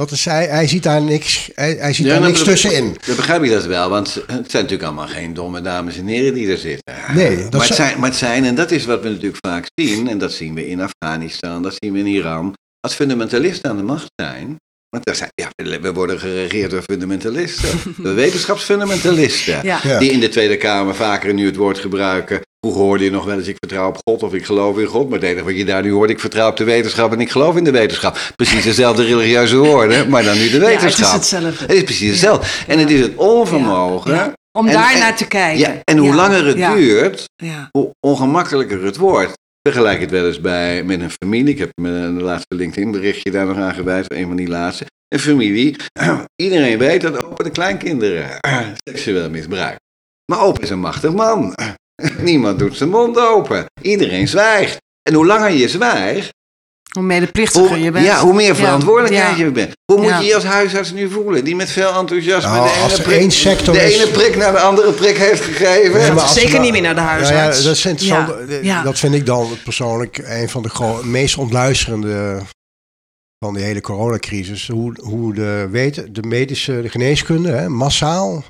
Dat 0.09 0.19
is, 0.19 0.25
hij, 0.25 0.47
hij 0.47 0.69
ziet 0.69 0.83
daar 0.83 1.03
niks, 1.03 1.51
hij, 1.55 1.77
hij 1.79 1.93
ziet 1.93 2.07
Ja, 2.07 2.13
daar 2.13 2.21
nou, 2.21 2.33
niks 2.33 2.45
tussenin. 2.45 2.97
Dan 3.07 3.17
begrijp 3.17 3.43
ik 3.43 3.51
dat 3.51 3.65
wel, 3.65 3.89
want 3.89 4.15
het 4.15 4.27
zijn 4.27 4.63
natuurlijk 4.63 4.83
allemaal 4.83 5.07
geen 5.09 5.35
domme 5.35 5.61
dames 5.61 5.97
en 5.97 6.07
heren 6.07 6.35
die 6.35 6.51
er 6.51 6.59
zitten. 6.59 6.95
Nee, 7.15 7.37
dat 7.37 7.53
maar, 7.53 7.67
het 7.67 7.77
zijn- 7.77 8.01
maar 8.01 8.09
het 8.09 8.19
zijn, 8.19 8.45
en 8.45 8.55
dat 8.55 8.71
is 8.71 8.85
wat 8.85 9.03
we 9.03 9.09
natuurlijk 9.09 9.47
vaak 9.47 9.67
zien, 9.75 10.09
en 10.09 10.19
dat 10.19 10.33
zien 10.33 10.55
we 10.55 10.69
in 10.69 10.81
Afghanistan, 10.81 11.63
dat 11.63 11.75
zien 11.79 11.93
we 11.93 11.99
in 11.99 12.07
Iran, 12.07 12.55
als 12.81 12.95
fundamentalisten 12.95 13.71
aan 13.71 13.77
de 13.77 13.83
macht 13.83 14.07
zijn. 14.15 14.57
Want 14.89 15.09
er 15.09 15.15
zijn, 15.15 15.31
ja, 15.35 15.49
we 15.81 15.93
worden 15.93 16.19
geregeerd 16.19 16.71
door 16.71 16.83
fundamentalisten, 16.83 17.69
door 17.97 18.15
wetenschapsfundamentalisten. 18.25 19.61
Ja. 19.63 19.81
Ja. 19.83 19.99
Die 19.99 20.11
in 20.11 20.21
de 20.21 20.29
Tweede 20.29 20.57
Kamer 20.57 20.95
vaker 20.95 21.35
nu 21.35 21.47
het 21.47 21.57
woord 21.57 21.79
gebruiken. 21.79 22.41
Hoe 22.67 22.75
hoorde 22.75 23.05
je 23.05 23.11
nog 23.11 23.25
wel 23.25 23.39
eens, 23.39 23.47
ik 23.47 23.57
vertrouw 23.59 23.89
op 23.89 23.99
God 24.05 24.23
of 24.23 24.35
ik 24.35 24.45
geloof 24.45 24.79
in 24.79 24.87
God. 24.87 25.09
Maar 25.09 25.19
het 25.19 25.29
enige 25.29 25.45
wat 25.45 25.57
je 25.57 25.65
daar 25.65 25.83
nu 25.83 25.93
hoort, 25.93 26.11
ik 26.11 26.21
vertrouw 26.21 26.49
op 26.51 26.57
de 26.57 26.65
wetenschap 26.65 27.13
en 27.13 27.21
ik 27.21 27.31
geloof 27.31 27.57
in 27.57 27.65
de 27.65 27.71
wetenschap. 27.71 28.19
Precies 28.37 28.65
dezelfde 28.65 29.05
religieuze 29.05 29.57
woorden, 29.57 30.09
maar 30.09 30.23
dan 30.25 30.39
nu 30.39 30.51
de 30.51 30.57
Ja, 30.59 30.59
het 30.59 30.65
wetenschap. 30.81 31.07
is 31.07 31.13
hetzelfde. 31.13 31.63
Het 31.65 31.73
is 31.73 31.83
precies 31.85 32.11
hetzelfde. 32.11 32.47
En 32.73 32.79
het 32.79 32.91
is 32.91 33.01
het 33.01 33.13
onvermogen. 33.17 34.15
Ja. 34.15 34.33
Om 34.59 34.67
En- 34.67 34.73
daar 34.73 34.93
en- 34.93 34.99
naar 34.99 35.17
te 35.17 35.27
kijken. 35.27 35.59
Ja, 35.59 35.81
en 35.85 35.99
hoe 35.99 36.15
langer 36.15 36.47
het 36.47 36.57
duurt, 36.77 37.25
hoe 37.71 37.91
ongemakkelijker 38.07 38.85
het 38.85 38.97
wordt. 38.97 39.33
Vergelijk 39.69 40.01
het 40.01 40.11
wel 40.11 40.27
eens 40.27 40.41
bij, 40.41 40.83
met 40.85 41.01
een 41.01 41.11
familie. 41.23 41.53
Ik 41.53 41.59
heb 41.59 41.71
me 41.81 41.89
een 41.91 42.23
laatste 42.23 42.55
LinkedIn 42.55 42.91
berichtje 42.91 43.31
daar 43.31 43.47
nog 43.47 43.57
aan 43.57 43.75
gewijd, 43.75 44.13
een 44.13 44.27
van 44.27 44.37
die 44.37 44.49
laatste. 44.49 44.87
Een 45.09 45.19
familie, 45.19 45.77
iedereen 46.43 46.79
weet 46.79 47.01
dat 47.01 47.25
opa 47.25 47.45
de 47.45 47.51
kleinkinderen 47.51 48.27
seksueel 48.89 49.31
misbruikt. 49.31 49.81
Maar 50.33 50.41
opa 50.43 50.61
is 50.61 50.71
een 50.71 50.81
machtig 50.81 51.13
man. 51.13 51.55
Niemand 52.31 52.59
doet 52.59 52.77
zijn 52.77 52.91
mond 52.91 53.19
open. 53.19 53.65
Iedereen 53.83 54.29
zwijgt. 54.29 54.77
En 55.03 55.15
hoe 55.15 55.27
langer 55.27 55.51
je 55.51 55.69
zwijgt, 55.69 56.29
Hoe 56.95 57.03
medeplichtiger 57.03 57.69
hoe, 57.69 57.81
je 57.81 57.91
bent. 57.91 58.07
ja, 58.07 58.21
hoe 58.21 58.35
meer 58.35 58.57
verantwoordelijkheid 58.57 59.37
Ja. 59.39 59.45
je 59.45 59.51
bent. 59.51 59.73
Hoe 59.93 60.01
moet 60.01 60.09
Ja. 60.11 60.19
je 60.19 60.27
je 60.27 60.35
als 60.35 60.45
huisarts 60.45 60.93
nu 60.93 61.11
voelen? 61.11 61.45
Die 61.45 61.57
met 61.57 61.71
veel 61.71 61.93
enthousiasme 61.93 62.51
Nou, 62.51 62.65
de, 62.65 62.81
als 62.83 62.93
ene 62.93 62.99
er 63.03 63.07
prik, 63.09 63.19
één 63.21 63.31
sector 63.31 63.75
de 63.75 63.81
is- 63.85 63.97
ene 63.97 64.11
prik 64.11 64.37
naar 64.37 64.53
de 64.53 64.59
andere 64.61 64.93
prik 64.93 65.17
heeft 65.17 65.43
gegeven. 65.43 65.99
Nee, 66.01 66.11
maar 66.13 66.23
als 66.23 66.33
zeker 66.35 66.51
nou- 66.51 66.63
niet 66.63 66.73
meer 66.73 66.81
naar 66.83 66.95
de 66.95 67.01
Nou 67.01 67.13
huisarts. 67.13 67.59
ja, 67.59 67.65
dat 67.65 67.77
is 67.77 67.85
interessant. 67.87 68.51
Ja, 68.51 68.59
ja. 68.63 68.83
Dat 68.83 68.99
vind 68.99 69.15
ik 69.15 69.27
dan 69.27 69.49
persoonlijk 69.65 70.19
een 70.25 70.49
van 70.49 70.63
de 70.63 71.01
meest 71.03 71.37
ontluisterende 71.39 72.39
van 73.45 73.55
die 73.55 73.65
hele 73.65 73.81
coronacrisis. 73.81 74.69
Hoe, 74.69 74.93
hoe 75.03 75.35
de, 75.35 75.69
weet, 75.71 76.15
de 76.15 76.23
medische 76.23 76.83
de 76.83 76.89
geneeskunde, 76.89 77.51
hè, 77.51 77.69
massaal. 77.69 78.45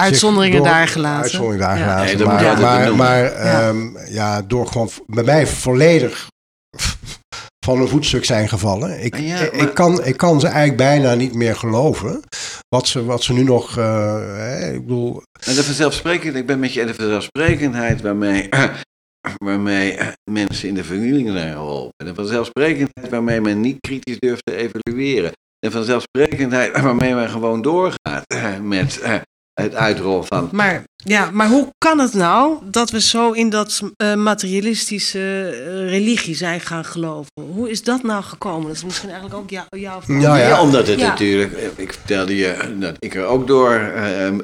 Uitzonderingen 0.00 0.56
door- 0.56 0.66
daar 0.66 0.88
gelaten. 0.88 1.22
Uitzonderingen 1.22 1.66
daar 1.66 1.78
Ja. 1.78 1.82
gelaten. 1.84 2.04
Nee, 2.06 2.16
dat 2.16 2.26
moet 2.30 2.40
je 2.40 2.44
maar 2.46 2.60
maar, 2.60 2.78
benoemen. 2.80 3.06
maar 3.06 3.22
Ja. 3.24 3.68
ehm, 3.68 4.12
ja, 4.12 4.42
door 4.42 4.66
gewoon 4.66 4.90
bij 5.06 5.24
mij 5.24 5.46
volledig 5.46 6.26
van 7.64 7.80
een 7.80 7.88
voetstuk 7.88 8.24
zijn 8.24 8.48
gevallen. 8.48 9.04
Ik, 9.04 9.16
Ja, 9.18 9.38
ik, 9.38 9.74
kan, 9.74 10.04
ik 10.04 10.16
kan 10.16 10.40
ze 10.40 10.46
eigenlijk 10.46 10.76
bijna 10.76 11.14
niet 11.14 11.34
meer 11.34 11.56
geloven. 11.56 12.20
Wat 12.68 12.86
ze, 12.88 13.04
wat 13.04 13.22
ze 13.22 13.32
nu 13.32 13.42
nog. 13.42 13.78
eh, 13.78 14.14
hè, 14.18 14.72
ik 14.72 14.80
bedoel, 14.80 15.22
En 15.46 15.54
de 15.54 15.64
vanzelfsprekendheid, 15.64 16.36
ik 16.36 16.46
ben 16.46 16.58
met 16.58 16.72
je 16.72 16.80
en 16.80 16.86
de 16.86 16.94
vanzelfsprekendheid 16.94 18.00
waarmee, 18.00 18.48
waarmee 19.44 19.92
eh, 19.96 20.06
mensen 20.30 20.68
in 20.68 20.74
de 20.74 20.84
vernieling 20.84 21.30
zijn 21.32 21.52
geholpen. 21.52 22.06
De 22.06 22.14
vanzelfsprekendheid 22.14 23.08
waarmee 23.10 23.40
men 23.40 23.60
niet 23.60 23.76
kritisch 23.80 24.18
durft 24.18 24.42
te 24.44 24.56
evalueren. 24.56 25.32
De 25.58 25.70
vanzelfsprekendheid 25.70 26.80
waarmee 26.80 27.14
men 27.14 27.28
gewoon 27.30 27.62
doorgaat 27.62 28.24
eh, 28.26 28.58
met 28.62 29.00
eh, 29.00 29.14
het 29.62 29.74
uitrollen 29.74 30.26
van. 30.26 30.48
Maar, 30.52 30.84
ja, 30.96 31.30
maar 31.32 31.48
hoe 31.48 31.68
kan 31.78 31.98
het 31.98 32.14
nou 32.14 32.58
dat 32.64 32.90
we 32.90 33.00
zo 33.00 33.30
in 33.32 33.50
dat 33.50 33.80
eh, 33.96 34.14
materialistische 34.14 35.18
eh, 35.66 35.88
religie 35.90 36.34
zijn 36.34 36.60
gaan 36.60 36.84
geloven? 36.84 37.30
Hoe 37.52 37.70
is 37.70 37.82
dat 37.82 38.02
nou 38.02 38.22
gekomen? 38.22 38.66
Dat 38.66 38.76
is 38.76 38.84
misschien 38.84 39.08
eigenlijk 39.10 39.38
ook 39.40 39.50
jou, 39.50 39.66
jouw 39.70 40.00
vraag. 40.02 40.16
Nou 40.20 40.38
ja. 40.38 40.48
Ja, 40.48 40.60
omdat 40.62 40.86
het 40.86 40.98
Ja. 41.00 41.08
natuurlijk, 41.08 41.52
eh, 41.52 41.66
ik 41.76 41.92
vertelde 41.92 42.36
je 42.36 42.76
dat 42.78 42.94
ik 42.98 43.14
er 43.14 43.24
ook 43.24 43.46
door 43.46 43.72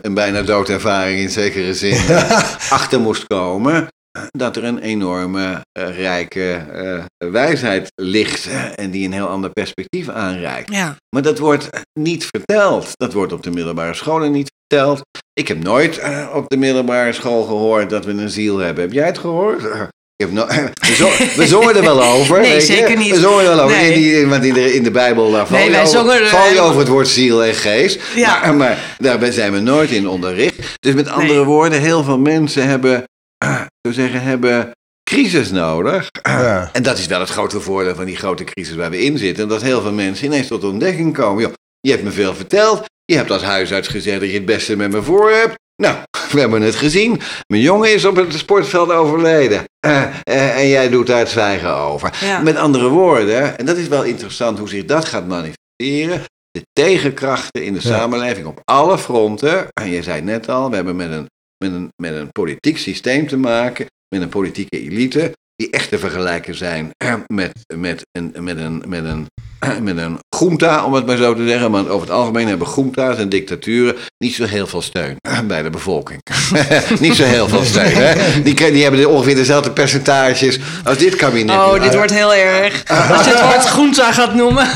een, 0.02 0.14
bijna 0.14 0.42
doodervaring 0.42 1.20
in 1.20 1.30
zekere 1.30 1.74
zin 1.74 1.98
achter 2.78 3.00
moest 3.00 3.26
komen. 3.26 3.88
Dat 4.30 4.56
er 4.56 4.64
een 4.64 4.78
enorme 4.78 5.60
eh, 5.72 5.96
rijke 5.98 6.52
eh, 6.72 7.28
wijsheid 7.30 7.92
ligt 8.02 8.46
eh, 8.46 8.64
en 8.74 8.90
die 8.90 9.06
een 9.06 9.12
heel 9.12 9.26
ander 9.28 9.50
perspectief 9.50 10.08
aanreikt. 10.08 10.72
Ja, 10.74 10.96
Maar 11.14 11.22
dat 11.22 11.38
wordt 11.38 11.68
niet 12.00 12.24
verteld. 12.26 12.88
Dat 12.92 13.12
wordt 13.12 13.32
op 13.32 13.42
de 13.42 13.50
middelbare 13.50 13.94
scholen 13.94 14.32
niet 14.32 14.50
verteld. 14.68 15.00
Ik 15.32 15.48
heb 15.48 15.62
nooit 15.62 16.00
op 16.34 16.48
de 16.48 16.56
middelbare 16.56 17.12
school 17.12 17.42
gehoord 17.44 17.90
dat 17.90 18.04
we 18.04 18.10
een 18.12 18.30
ziel 18.30 18.58
hebben. 18.58 18.84
Heb 18.84 18.92
jij 18.92 19.06
het 19.06 19.18
gehoord? 19.18 19.66
Eh, 19.70 19.80
Ik 20.16 20.28
heb 20.28 20.36
no 20.36 20.46
we, 20.88 20.94
zo- 20.94 21.36
we 21.36 21.46
zongen 21.46 21.76
er 21.76 21.82
wel 21.82 22.02
over. 22.18 22.40
Nee, 22.40 22.60
zeker 22.60 22.96
niet. 22.96 23.10
We 23.10 23.20
zongen 23.20 23.44
er 23.44 23.56
wel 23.56 23.60
over. 23.64 23.76
Nee. 23.76 24.20
In, 24.20 24.28
want 24.28 24.44
in 24.44 24.54
de, 24.54 24.74
in 24.74 24.82
de 24.82 24.90
Bijbel 24.90 25.30
daar 25.30 25.46
val, 25.46 25.58
Nee, 25.58 25.70
je, 25.70 25.78
over, 25.98 26.22
er 26.22 26.28
val 26.28 26.48
je 26.52 26.60
over 26.60 26.78
het 26.78 26.88
woord 26.88 27.08
ziel 27.08 27.44
en 27.44 27.54
geest. 27.54 28.00
Ja. 28.14 28.40
Maar, 28.40 28.56
maar 28.56 28.96
daar 29.20 29.32
zijn 29.32 29.52
we 29.52 29.60
nooit 29.60 29.90
in 29.90 30.08
onderricht. 30.08 30.76
Dus 30.80 30.94
met 30.94 31.08
andere 31.08 31.34
Nee. 31.34 31.44
woorden, 31.44 31.80
heel 31.80 32.02
veel 32.04 32.18
mensen 32.18 32.66
hebben, 32.68 33.04
zo 33.86 33.92
zeggen, 33.92 34.22
hebben 34.22 34.70
crisis 35.10 35.50
nodig. 35.50 36.08
Ja. 36.22 36.68
En 36.72 36.82
dat 36.82 36.98
is 36.98 37.06
wel 37.06 37.20
het 37.20 37.28
grote 37.28 37.60
voordeel 37.60 37.94
van 37.94 38.04
die 38.04 38.16
grote 38.16 38.44
crisis 38.44 38.74
waar 38.74 38.90
we 38.90 39.04
in 39.04 39.18
zitten. 39.18 39.48
Dat 39.48 39.62
heel 39.62 39.80
veel 39.82 39.92
mensen 39.92 40.26
ineens 40.26 40.46
tot 40.46 40.64
ontdekking 40.64 41.14
komen. 41.14 41.42
Joh, 41.42 41.52
je 41.80 41.90
hebt 41.90 42.02
me 42.02 42.10
veel 42.10 42.34
verteld. 42.34 42.84
Je 43.04 43.16
hebt 43.16 43.30
als 43.30 43.42
huisarts 43.42 43.88
gezegd 43.88 44.20
dat 44.20 44.28
je 44.28 44.34
het 44.34 44.44
beste 44.44 44.76
met 44.76 44.90
me 44.90 45.02
voor 45.02 45.30
hebt. 45.30 45.54
Nou, 45.82 45.96
we 46.32 46.40
hebben 46.40 46.62
het 46.62 46.74
gezien. 46.74 47.20
Mijn 47.46 47.62
jongen 47.62 47.94
is 47.94 48.04
op 48.04 48.16
het 48.16 48.32
sportveld 48.34 48.90
overleden. 48.90 49.64
Eh, 49.82 50.02
eh, 50.22 50.58
en 50.58 50.68
jij 50.68 50.88
doet 50.88 51.06
daar 51.06 51.18
het 51.18 51.28
zwijgen 51.28 51.76
over. 51.76 52.14
Ja. 52.20 52.40
Met 52.40 52.56
andere 52.56 52.88
woorden, 52.88 53.58
en 53.58 53.66
dat 53.66 53.76
is 53.76 53.88
wel 53.88 54.02
interessant 54.02 54.58
hoe 54.58 54.68
zich 54.68 54.84
dat 54.84 55.04
gaat 55.04 55.26
manifesteren. 55.26 56.22
De 56.50 56.62
tegenkrachten 56.72 57.64
in 57.64 57.72
de 57.72 57.80
Ja. 57.82 57.88
samenleving 57.98 58.46
op 58.46 58.60
alle 58.64 58.98
fronten. 58.98 59.66
En 59.80 59.90
je 59.90 60.02
zei 60.02 60.16
het 60.16 60.24
net 60.24 60.48
al, 60.48 60.68
we 60.70 60.74
hebben 60.74 60.96
met 60.96 61.10
een, 61.10 61.26
met, 61.62 61.72
een, 61.72 61.88
met 62.02 62.14
een 62.14 62.32
politiek 62.32 62.78
systeem 62.78 63.26
te 63.26 63.36
maken. 63.36 63.86
Met 64.08 64.22
een 64.22 64.28
politieke 64.28 64.80
elite. 64.80 65.32
Die 65.54 65.70
echt 65.70 65.88
te 65.88 65.98
vergelijken 65.98 66.54
zijn 66.54 66.90
met, 67.26 67.52
met, 67.76 68.06
een, 68.12 68.32
met, 68.44 68.58
een, 68.58 68.82
met 68.88 69.04
een 69.04 69.26
met 69.82 69.96
een 69.96 70.18
junta, 70.38 70.84
om 70.84 70.92
het 70.94 71.06
maar 71.06 71.16
zo 71.16 71.34
te 71.34 71.46
zeggen. 71.48 71.70
Want 71.70 71.88
over 71.88 72.06
het 72.06 72.16
algemeen 72.16 72.48
hebben 72.48 72.68
junta's 72.76 73.16
en 73.16 73.28
dictaturen 73.28 73.96
niet 74.18 74.34
zo 74.34 74.44
heel 74.44 74.66
veel 74.66 74.82
steun 74.82 75.16
bij 75.46 75.62
de 75.62 75.70
bevolking. 75.70 76.20
niet 77.00 77.14
zo 77.16 77.24
heel 77.24 77.48
veel 77.48 77.64
steun. 77.64 77.94
Hè? 77.94 78.42
Die, 78.42 78.54
die 78.54 78.82
hebben 78.82 79.08
ongeveer 79.08 79.34
dezelfde 79.34 79.70
percentages 79.70 80.58
als 80.84 80.98
dit 80.98 81.16
kabinet. 81.16 81.56
Oh, 81.56 81.82
dit 81.82 81.94
wordt 81.94 82.10
heel 82.12 82.34
erg. 82.34 82.82
Als 83.16 83.24
je 83.24 83.30
het 83.30 83.40
woord 83.40 83.64
groenta 83.64 84.12
gaat 84.12 84.34
noemen. 84.34 84.66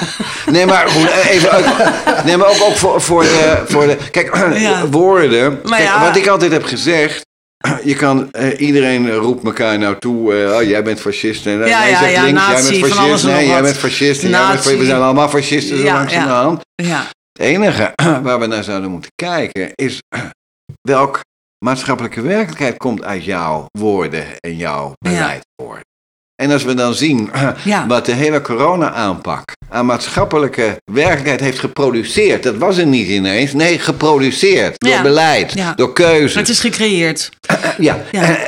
Nee, 0.50 0.66
maar 0.66 0.88
goed, 0.88 1.08
even. 1.28 1.52
ook- 1.52 2.24
Nee, 2.24 2.36
maar 2.36 2.48
ook, 2.48 2.62
ook 2.62 2.76
voor, 2.76 3.00
voor, 3.00 3.22
de, 3.22 3.62
voor 3.68 3.86
de. 3.86 3.96
Kijk, 4.10 4.36
Ja. 4.54 4.86
woorden. 4.86 5.60
Maar 5.64 5.78
Kijk, 5.78 5.90
ja. 5.90 6.00
Wat 6.06 6.16
ik 6.16 6.26
altijd 6.26 6.52
heb 6.52 6.64
gezegd. 6.64 7.24
Je 7.84 7.94
kan, 7.94 8.32
eh, 8.32 8.60
iedereen 8.60 9.14
roept 9.14 9.44
elkaar 9.44 9.78
nou 9.78 9.98
toe, 9.98 10.34
eh, 10.34 10.56
oh, 10.56 10.62
jij 10.62 10.84
bent 10.84 11.00
fascist. 11.00 11.46
En, 11.46 11.52
Ja, 11.52 11.58
nee, 11.58 11.90
ja, 11.90 11.98
zegt 11.98 12.12
ja, 12.12 12.22
links, 12.22 12.40
jij 12.46 12.54
bent 12.54 12.94
fascist. 12.94 13.24
nee, 13.24 13.46
jij 13.46 13.62
bent 13.62 13.76
fascist. 13.76 14.22
en 14.22 14.28
jij 14.30 14.46
bent, 14.48 14.64
we 14.64 14.84
zijn 14.84 15.00
allemaal 15.00 15.28
fascisten 15.28 15.76
zo 15.76 15.84
Ja, 15.84 15.94
langs 15.94 16.12
ja. 16.12 16.20
aan 16.20 16.26
de 16.26 16.32
hand. 16.32 16.60
Ja. 16.74 17.06
Het 17.32 17.46
enige 17.46 17.92
waar 18.22 18.40
we 18.40 18.46
naar 18.46 18.64
zouden 18.64 18.90
moeten 18.90 19.10
kijken 19.14 19.70
is 19.74 20.02
welk 20.92 21.20
maatschappelijke 21.64 22.20
werkelijkheid 22.20 22.76
komt 22.76 23.02
uit 23.04 23.24
jouw 23.24 23.66
woorden 23.78 24.24
en 24.40 24.56
jouw 24.56 24.92
beleid 24.98 25.42
voort. 25.62 25.84
En 26.42 26.50
als 26.50 26.64
we 26.64 26.74
dan 26.74 26.94
zien 26.94 27.30
Ja. 27.64 27.86
wat 27.86 28.06
de 28.06 28.12
hele 28.12 28.40
corona-aanpak 28.40 29.52
aan 29.68 29.86
maatschappelijke 29.86 30.76
werkelijkheid 30.92 31.40
heeft 31.40 31.58
geproduceerd. 31.58 32.42
Dat 32.42 32.56
was 32.56 32.76
er 32.78 32.86
niet 32.86 33.08
ineens. 33.08 33.52
Nee, 33.52 33.78
geproduceerd. 33.78 34.74
Door 34.78 34.90
Ja. 34.92 35.02
beleid, 35.02 35.52
Ja. 35.52 35.72
door 35.74 35.92
keuze. 35.92 36.38
Het 36.38 36.48
is 36.48 36.60
gecreëerd. 36.60 37.30
Ja. 37.78 37.98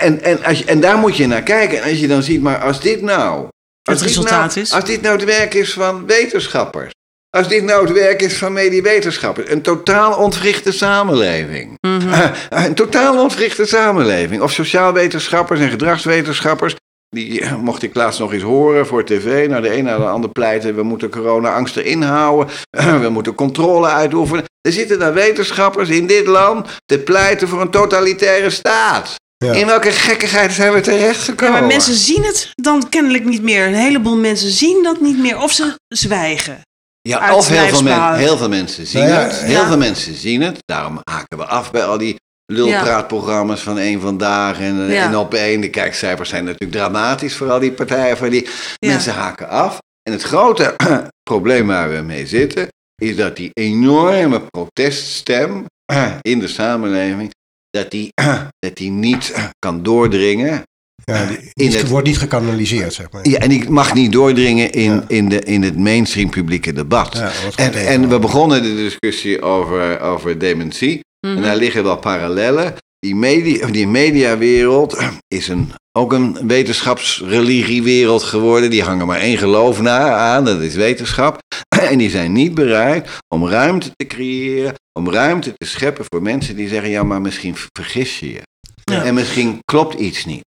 En, 0.00 0.22
en, 0.22 0.44
als 0.44 0.58
je, 0.58 0.64
en 0.64 0.80
daar 0.80 0.98
moet 0.98 1.16
je 1.16 1.26
naar 1.26 1.42
kijken. 1.42 1.82
En 1.82 1.90
als 1.90 1.98
je 2.00 2.06
dan 2.06 2.22
ziet, 2.22 2.42
maar 2.42 2.58
als 2.58 2.80
dit 2.80 3.02
nou... 3.02 3.40
Als 3.40 3.48
Het 3.82 3.98
dit 3.98 4.06
resultaat 4.16 4.54
nou, 4.54 4.60
is? 4.60 4.72
Als 4.72 4.84
dit 4.84 5.02
nou 5.02 5.16
het 5.16 5.24
werk 5.24 5.54
is 5.54 5.72
van 5.72 6.06
wetenschappers. 6.06 6.90
Als 7.36 7.48
dit 7.48 7.64
nou 7.64 7.84
het 7.86 7.92
werk 7.92 8.22
is 8.22 8.36
van 8.36 8.52
mediewetenschappers. 8.52 9.50
Een 9.50 9.62
totaal 9.62 10.16
ontwrichte 10.16 10.72
samenleving. 10.72 11.78
Mhm. 11.80 12.30
Een 12.66 12.74
totaal 12.74 13.22
ontwrichte 13.22 13.66
samenleving. 13.66 14.42
Of 14.42 14.52
sociaalwetenschappers 14.52 15.60
en 15.60 15.68
gedragswetenschappers. 15.70 16.74
Die 17.10 17.40
eh, 17.40 17.56
mocht 17.56 17.82
ik 17.82 17.94
laatst 17.94 18.20
nog 18.20 18.32
eens 18.32 18.42
horen 18.42 18.86
voor 18.86 19.04
tv. 19.04 19.48
Nou, 19.48 19.62
de 19.62 19.76
een 19.76 19.84
naar 19.84 19.98
de 19.98 20.06
ander 20.06 20.30
pleiten. 20.30 20.74
We 20.74 20.82
moeten 20.82 21.10
corona-angst 21.10 21.76
erin 21.76 22.02
houden. 22.02 22.54
We 23.00 23.08
moeten 23.08 23.34
controle 23.34 23.86
uitoefenen. 23.86 24.44
Er 24.60 24.72
zitten 24.72 24.98
daar 24.98 25.14
wetenschappers 25.14 25.88
in 25.88 26.06
dit 26.06 26.26
land 26.26 26.68
te 26.84 26.98
pleiten 26.98 27.48
voor 27.48 27.60
een 27.60 27.70
totalitaire 27.70 28.50
staat. 28.50 29.14
Ja. 29.44 29.52
In 29.52 29.66
welke 29.66 29.90
gekkigheid 29.90 30.52
zijn 30.52 30.70
we 30.70 30.76
Ja, 30.76 30.82
terechtgekomen? 30.82 31.52
maar 31.52 31.66
mensen 31.66 31.94
zien 31.94 32.22
het 32.22 32.50
dan 32.54 32.88
kennelijk 32.88 33.24
niet 33.24 33.42
meer. 33.42 33.66
Een 33.66 33.74
heleboel 33.74 34.16
mensen 34.16 34.50
zien 34.50 34.82
dat 34.82 35.00
niet 35.00 35.18
meer. 35.18 35.38
Of 35.38 35.52
ze 35.52 35.74
zwijgen. 35.88 36.60
Ja, 37.00 37.34
of 37.34 37.48
heel 37.48 37.68
veel, 37.68 37.82
men, 37.82 38.14
heel 38.14 38.36
veel 38.36 38.48
mensen 38.48 38.86
zien 38.86 39.00
Nou 39.00 39.12
ja, 39.12 39.20
het. 39.20 39.38
Heel 39.38 39.60
ja. 39.60 39.66
veel 39.66 39.76
mensen 39.76 40.14
zien 40.14 40.42
het. 40.42 40.58
Daarom 40.64 41.00
haken 41.10 41.38
we 41.38 41.44
af 41.44 41.70
bij 41.70 41.84
al 41.84 41.98
die 41.98 42.16
lulpraatprogramma's 42.52 43.60
van 43.62 43.78
één 43.78 44.00
vandaag 44.00 44.60
en, 44.60 44.90
Ja. 44.90 45.04
en 45.08 45.16
op 45.16 45.34
één. 45.34 45.60
De 45.60 45.70
kijkcijfers 45.70 46.28
zijn 46.28 46.44
natuurlijk 46.44 46.72
dramatisch 46.72 47.34
voor 47.36 47.50
al 47.50 47.58
die 47.58 47.72
partijen. 47.72 48.16
Voor 48.16 48.30
die 48.30 48.46
Ja. 48.78 48.88
mensen 48.88 49.12
haken 49.12 49.48
af. 49.48 49.78
En 50.02 50.12
het 50.12 50.22
grote 50.22 50.76
probleem 51.30 51.66
waar 51.66 51.90
we 51.90 52.00
mee 52.02 52.26
zitten, 52.26 52.68
is 53.02 53.16
dat 53.16 53.36
die 53.36 53.50
enorme 53.52 54.40
proteststem 54.50 55.64
in 56.20 56.38
de 56.38 56.48
samenleving, 56.48 57.30
dat 57.70 57.90
die, 57.90 58.08
dat 58.66 58.76
die 58.76 58.90
niet 58.90 59.34
kan 59.58 59.82
doordringen 59.82 60.62
Ja, 61.04 61.26
die, 61.26 61.38
In 61.54 61.70
het- 61.72 61.88
wordt 61.88 62.06
niet 62.06 62.18
gekanaliseerd, 62.18 62.92
zeg 62.94 63.10
maar. 63.10 63.28
Ja, 63.28 63.38
en 63.38 63.48
die 63.48 63.70
mag 63.70 63.94
niet 63.94 64.12
doordringen 64.12 64.70
in, 64.72 64.92
Ja. 64.92 65.04
in, 65.06 65.28
de, 65.28 65.40
in 65.40 65.62
het 65.62 65.76
mainstream 65.78 66.30
publieke 66.30 66.72
debat. 66.72 67.12
Ja, 67.16 67.30
en, 67.56 67.72
en 67.72 68.08
we 68.08 68.18
begonnen 68.18 68.62
de 68.62 68.74
discussie 68.74 69.42
over, 69.42 70.00
over 70.00 70.38
dementie. 70.38 71.00
Mhm. 71.26 71.36
En 71.36 71.42
daar 71.42 71.56
liggen 71.56 71.82
wel 71.82 71.96
parallellen. 71.98 72.74
Die, 72.98 73.14
media, 73.14 73.66
die 73.66 73.86
mediawereld 73.88 74.98
is 75.28 75.48
een, 75.48 75.70
ook 75.98 76.12
een 76.12 76.38
wetenschapsreligiewereld 76.46 78.22
geworden. 78.22 78.70
Die 78.70 78.82
hangen 78.82 79.06
maar 79.06 79.20
één 79.20 79.38
geloof 79.38 79.80
na 79.80 80.12
aan, 80.12 80.44
dat 80.44 80.60
is 80.60 80.74
wetenschap. 80.74 81.38
En 81.90 81.98
die 81.98 82.10
zijn 82.10 82.32
niet 82.32 82.54
bereid 82.54 83.08
om 83.34 83.48
ruimte 83.48 83.90
te 83.96 84.06
creëren, 84.06 84.74
om 84.98 85.10
ruimte 85.10 85.52
te 85.56 85.66
scheppen 85.66 86.04
voor 86.08 86.22
mensen 86.22 86.56
die 86.56 86.68
zeggen: 86.68 86.90
ja, 86.90 87.02
maar 87.02 87.20
misschien 87.20 87.56
vergis 87.72 88.18
je 88.20 88.32
je. 88.32 88.42
Ja. 88.84 89.02
En 89.04 89.14
misschien 89.14 89.58
klopt 89.64 90.00
iets 90.00 90.24
niet. 90.24 90.44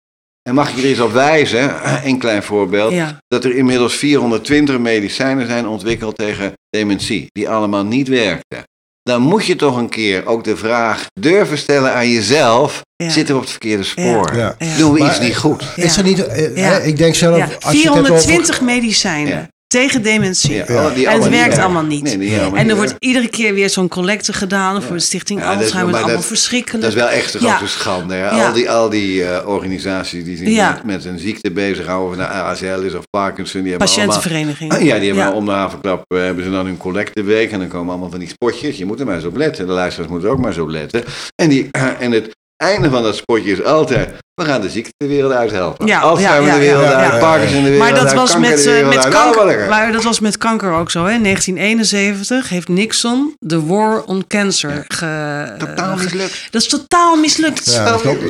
En 0.49 0.55
mag 0.55 0.71
ik 0.71 0.77
er 0.79 0.85
eens 0.85 1.01
op 1.01 1.13
wijzen, 1.13 1.75
een 2.09 2.19
klein 2.19 2.43
voorbeeld, 2.43 2.93
Ja. 2.93 3.19
dat 3.27 3.45
er 3.45 3.57
inmiddels 3.57 3.97
420 3.97 4.79
medicijnen 4.79 5.47
zijn 5.47 5.67
ontwikkeld 5.67 6.17
tegen 6.17 6.53
dementie, 6.71 7.27
die 7.33 7.49
allemaal 7.49 7.85
niet 7.85 8.09
werkten. 8.09 8.63
Dan 9.11 9.23
moet 9.23 9.47
je 9.47 9.57
toch 9.57 9.77
een 9.77 9.89
keer 9.89 10.27
ook 10.27 10.45
de 10.45 10.57
vraag 10.57 11.07
durven 11.21 11.59
stellen 11.59 11.95
aan 11.95 12.09
jezelf: 12.09 12.81
Ja. 12.97 13.09
zitten 13.11 13.35
we 13.35 13.35
op 13.35 13.41
het 13.41 13.51
verkeerde 13.51 13.83
spoor? 13.83 14.37
Ja. 14.37 14.55
Ja. 14.59 14.77
Doen 14.79 14.93
we 14.93 14.99
Maar, 14.99 15.09
iets 15.09 15.21
niet 15.21 15.37
goed? 15.37 15.65
Ja. 15.77 15.83
Is 15.83 15.97
er 15.97 16.03
niet, 16.05 16.27
eh, 16.27 16.57
Ja. 16.57 16.63
hè, 16.63 16.83
ik 16.83 16.97
denk 16.97 17.15
zelf, 17.15 17.37
Ja, 17.37 17.49
als 17.61 17.73
je 17.73 17.79
het 17.87 17.95
hebt 17.95 18.11
over- 18.11 18.21
420 18.23 18.61
medicijnen 18.61 19.33
Ja. 19.33 19.49
Tegen 19.71 20.03
dementie. 20.03 20.55
Ja, 20.55 20.65
Ja. 20.69 20.81
alle- 20.81 20.95
die 20.95 21.07
En 21.09 21.21
het 21.21 21.31
werkt 21.31 21.59
allemaal 21.59 21.83
niet. 21.85 22.03
Nee, 22.03 22.19
die 22.19 22.31
allemaal 22.39 22.55
En 22.59 22.63
niet 22.63 22.71
er 22.71 22.77
wordt 22.77 22.95
iedere 22.99 23.29
keer 23.29 23.55
weer 23.55 23.71
zo'n 23.71 23.89
collecte 23.89 24.33
gedaan 24.33 24.83
voor 24.83 24.97
de 24.97 25.03
Stichting 25.03 25.45
Alzheimer. 25.45 25.95
allemaal 25.95 26.15
dat- 26.17 26.25
verschrikkelijk. 26.25 26.83
Dat 26.83 26.93
is 26.93 26.99
wel 26.99 27.09
echt 27.09 27.35
een 27.35 27.41
grote 27.41 27.67
schande. 27.67 28.15
Hè? 28.15 28.29
Al 28.29 28.53
die, 28.53 28.71
al 28.71 28.89
die 28.91 29.25
eh, 29.25 29.49
organisaties 29.49 30.25
die 30.25 30.37
zich 30.37 30.57
met, 30.57 30.85
met 30.85 31.05
een 31.05 31.19
ziekte 31.19 31.51
bezighouden, 31.51 32.11
of 32.11 32.17
nou 32.17 32.31
ASL 32.45 32.65
is 32.87 32.95
of 32.95 33.05
Parkinson, 33.11 33.63
die 33.63 33.71
hebben 33.71 33.89
allemaal... 33.89 34.07
Patiëntenvereniging. 34.07 34.73
Ja, 34.89 34.99
die 34.99 35.15
hebben 35.15 35.35
om 35.35 35.45
de 35.45 35.51
havenklap 35.51 36.03
eh, 36.07 36.19
hebben 36.21 36.45
ze 36.45 36.51
dan 36.51 36.67
hun 36.67 36.77
collecteweek 36.77 37.51
en 37.53 37.59
dan 37.59 37.69
komen 37.69 37.91
allemaal 37.91 38.11
van 38.11 38.19
die 38.19 38.29
spotjes. 38.29 38.77
Je 38.77 38.85
moet 38.85 39.01
er 39.01 39.07
maar 39.07 39.15
eens 39.15 39.25
op 39.25 39.37
letten. 39.37 39.67
De 39.67 39.73
luisteraars 39.73 40.11
moeten 40.11 40.29
er 40.29 40.35
ook 40.35 40.41
maar 40.41 40.53
zo 40.53 40.63
op 40.63 40.69
letten. 40.69 41.05
En, 41.43 41.49
die, 41.49 41.69
en 41.99 42.13
het 42.13 42.29
einde 42.61 42.91
van 42.91 43.03
dat 43.03 43.17
spotje 43.17 43.53
is 43.53 43.65
altijd, 43.65 44.11
we 44.35 44.45
gaan 44.45 44.61
de 44.61 44.71
ziekte 44.71 44.93
de 44.97 45.07
wereld 45.07 45.33
uithelpen. 45.33 45.87
Ja, 45.87 46.01
Alzheimer 46.01 46.49
ja, 46.49 46.55
ja, 46.55 46.61
de 46.61 46.67
wereld 46.67 46.85
uit, 46.85 47.13
ja. 47.13 47.19
Parkinson 47.19 47.63
de 47.63 47.71
wereld 47.71 47.79
Maar 47.79 47.95
dat 47.95 48.07
uit, 48.07 48.15
was 48.15 48.31
kanker 48.31 48.51
met, 48.51 48.63
de 48.63 48.71
eh, 48.71 48.75
wereld 48.75 48.95
met 48.95 49.05
uit. 49.05 49.15
Kanker. 49.15 49.69
Maar 49.69 49.93
dat 49.93 50.03
was 50.03 50.21
met 50.21 50.39
kanker 50.39 50.73
ook 50.73 50.91
zo. 50.91 51.05
Hè? 51.05 51.13
In 51.13 51.23
1971 51.23 52.49
heeft 52.49 52.69
Nixon 52.69 53.35
de 53.39 53.67
War 53.67 54.03
on 54.03 54.27
Cancer 54.27 54.85
ge, 54.89 55.55
Totaal 55.59 55.97
mislukt. 55.97 56.49
Dat 56.51 56.63
is 56.63 56.69
totaal 56.69 57.17
mislukt. 57.17 57.75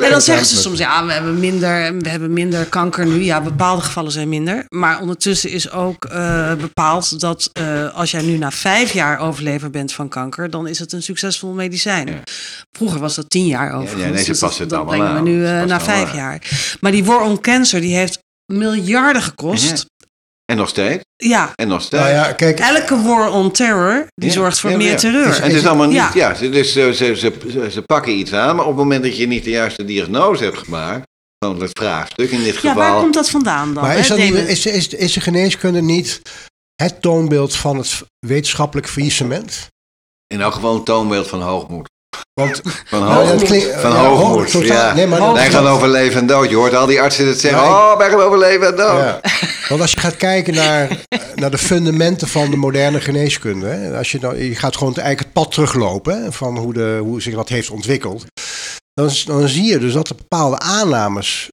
En 0.01 0.09
dan 0.09 0.21
zeggen 0.21 0.45
ze 0.45 0.57
soms, 0.57 0.77
ja, 0.79 1.05
we 1.05 1.11
hebben, 1.11 1.39
minder, 1.39 1.97
we 1.97 2.09
hebben 2.09 2.33
minder 2.33 2.65
kanker 2.65 3.05
nu. 3.05 3.23
Ja, 3.23 3.41
bepaalde 3.41 3.81
gevallen 3.81 4.11
zijn 4.11 4.29
minder. 4.29 4.65
Maar 4.69 5.01
ondertussen 5.01 5.49
is 5.49 5.71
ook 5.71 6.05
eh, 6.05 6.53
bepaald 6.53 7.19
dat 7.19 7.49
eh, 7.53 7.95
als 7.95 8.11
jij 8.11 8.21
nu 8.21 8.37
na 8.37 8.51
vijf 8.51 8.93
jaar 8.93 9.19
overlever 9.19 9.69
bent 9.69 9.93
van 9.93 10.09
kanker, 10.09 10.49
dan 10.49 10.67
is 10.67 10.79
het 10.79 10.93
een 10.93 11.03
succesvol 11.03 11.51
medicijn. 11.51 12.23
Vroeger 12.71 12.99
was 12.99 13.15
dat 13.15 13.29
tien 13.29 13.45
jaar 13.45 13.73
overigens. 13.73 14.20
Dus 14.25 14.39
passen 14.39 14.67
dat, 14.67 14.79
het 14.79 14.87
dat 14.87 14.95
allemaal 14.97 15.21
brengen 15.21 15.39
we 15.41 15.49
nu 15.53 15.59
eh, 15.61 15.67
na 15.67 15.81
vijf 15.81 16.13
jaar. 16.13 16.41
Maar 16.81 16.91
die 16.91 17.03
War 17.05 17.21
on 17.21 17.41
Cancer, 17.41 17.81
die 17.81 17.95
heeft 17.95 18.19
miljarden 18.53 19.21
gekost. 19.21 19.69
Ja. 19.69 20.05
En 20.45 20.57
nog 20.57 20.69
steeds. 20.69 21.03
Ja, 21.15 21.51
En 21.55 21.67
nog 21.67 21.81
steeds. 21.81 22.03
Nou 22.03 22.13
ja, 22.15 22.33
kijk, 22.33 22.59
elke 22.59 23.01
war 23.01 23.31
on 23.31 23.51
terror, 23.51 24.07
die 24.13 24.27
Ja, 24.29 24.35
zorgt 24.35 24.59
voor 24.59 24.69
ja, 24.69 24.77
meer 24.77 24.91
ja. 24.91 24.97
terreur. 24.97 25.35
En 25.35 25.43
het 25.43 25.53
is 25.53 25.65
allemaal 25.65 25.87
niet, 25.87 25.95
ja, 25.95 26.11
Ja. 26.13 26.33
ze, 26.35 26.49
dus 26.49 26.71
ze, 26.73 26.91
ze, 26.95 27.15
ze, 27.15 27.67
ze 27.71 27.81
pakken 27.81 28.13
iets 28.17 28.33
aan, 28.33 28.55
maar 28.55 28.65
op 28.65 28.71
het 28.71 28.79
moment 28.79 29.03
dat 29.03 29.17
je 29.17 29.27
niet 29.27 29.43
de 29.43 29.49
juiste 29.49 29.85
diagnose 29.85 30.43
hebt 30.43 30.57
gemaakt, 30.57 31.03
van 31.45 31.61
het 31.61 31.69
vraagstuk 31.79 32.31
in 32.31 32.43
dit 32.43 32.53
Ja, 32.53 32.59
geval. 32.59 32.75
waar 32.75 32.99
komt 33.01 33.13
dat 33.13 33.29
vandaan 33.29 33.73
dan? 33.73 33.83
maar 33.83 33.93
hè, 33.93 33.99
is, 33.99 34.07
dat 34.07 34.17
niet, 34.17 34.33
Damon? 34.33 34.47
is, 34.47 34.65
is, 34.65 34.87
is 34.87 35.13
de 35.13 35.21
geneeskunde 35.21 35.81
niet 35.81 36.21
het 36.75 37.01
toonbeeld 37.01 37.55
van 37.55 37.77
het 37.77 38.01
wetenschappelijk 38.19 38.87
faillissement? 38.89 39.67
In 40.27 40.41
elk 40.41 40.53
geval 40.53 40.75
een 40.75 40.83
toonbeeld 40.83 41.27
van 41.27 41.41
hoogmoed. 41.41 41.89
Want 42.33 42.61
Van 42.85 42.99
Nou, 42.99 43.13
hoogmoed. 43.27 43.47
van 43.47 43.91
ja, 43.91 44.03
hoogmoed. 44.07 44.51
hoog- 44.51 44.65
ja. 44.65 44.93
nee, 44.93 45.07
maar 45.07 45.33
wij 45.33 45.49
gaan 45.49 45.67
over 45.67 45.87
leven 45.89 46.19
en 46.19 46.27
dood. 46.27 46.49
Je 46.49 46.55
hoort 46.55 46.73
al 46.75 46.85
die 46.85 47.01
artsen 47.01 47.27
het 47.27 47.39
zeggen. 47.39 47.61
Oh, 47.61 47.97
wij 47.97 48.09
gaan 48.09 48.19
over 48.21 48.37
leven 48.37 48.67
en 48.67 48.75
dood. 48.75 48.97
Ja. 48.99 49.19
Want 49.69 49.81
als 49.81 49.91
je 49.91 49.99
gaat 49.99 50.15
kijken 50.15 50.53
naar, 50.53 50.89
naar 51.35 51.51
de 51.51 51.57
fundamenten 51.57 52.27
van 52.27 52.49
de 52.51 52.57
moderne 52.57 53.01
geneeskunde, 53.01 53.67
hè, 53.67 53.97
als 53.97 54.11
je, 54.11 54.19
nou, 54.19 54.43
je 54.43 54.55
gaat 54.55 54.77
gewoon 54.77 54.93
eigenlijk 54.95 55.19
het 55.25 55.33
pad 55.43 55.51
teruglopen 55.51 56.23
hè, 56.23 56.31
van 56.31 56.57
hoe, 56.57 56.73
de, 56.73 56.97
hoe 57.01 57.21
zich 57.21 57.33
dat 57.35 57.49
heeft 57.49 57.69
ontwikkeld, 57.69 58.25
dan, 58.93 59.09
dan 59.25 59.47
zie 59.47 59.63
je 59.65 59.77
dus 59.79 59.93
dat 59.93 60.09
er 60.09 60.15
bepaalde 60.15 60.59
aannames 60.59 61.49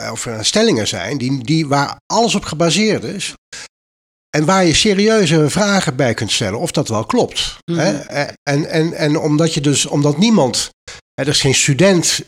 eh, 0.00 0.10
of 0.12 0.26
eh, 0.26 0.38
stellingen 0.40 0.88
zijn 0.88 1.18
die, 1.18 1.44
die, 1.44 1.68
waar 1.68 1.96
alles 2.06 2.34
op 2.34 2.44
gebaseerd 2.44 3.04
is. 3.04 3.34
En 4.36 4.44
waar 4.44 4.64
je 4.64 4.74
serieuze 4.74 5.50
vragen 5.50 5.96
bij 5.96 6.14
kunt 6.14 6.32
stellen 6.32 6.58
of 6.58 6.70
dat 6.70 6.88
wel 6.88 7.04
klopt. 7.04 7.56
hè. 7.64 7.92
Mhm. 7.92 8.02
En, 8.42 8.70
en, 8.70 8.92
en 8.92 9.18
omdat 9.18 9.54
je 9.54 9.60
dus, 9.60 9.86
omdat 9.86 10.18
niemand, 10.18 10.70
hè, 11.14 11.22
er 11.22 11.28
is 11.28 11.40
geen 11.40 11.54
student 11.54 12.20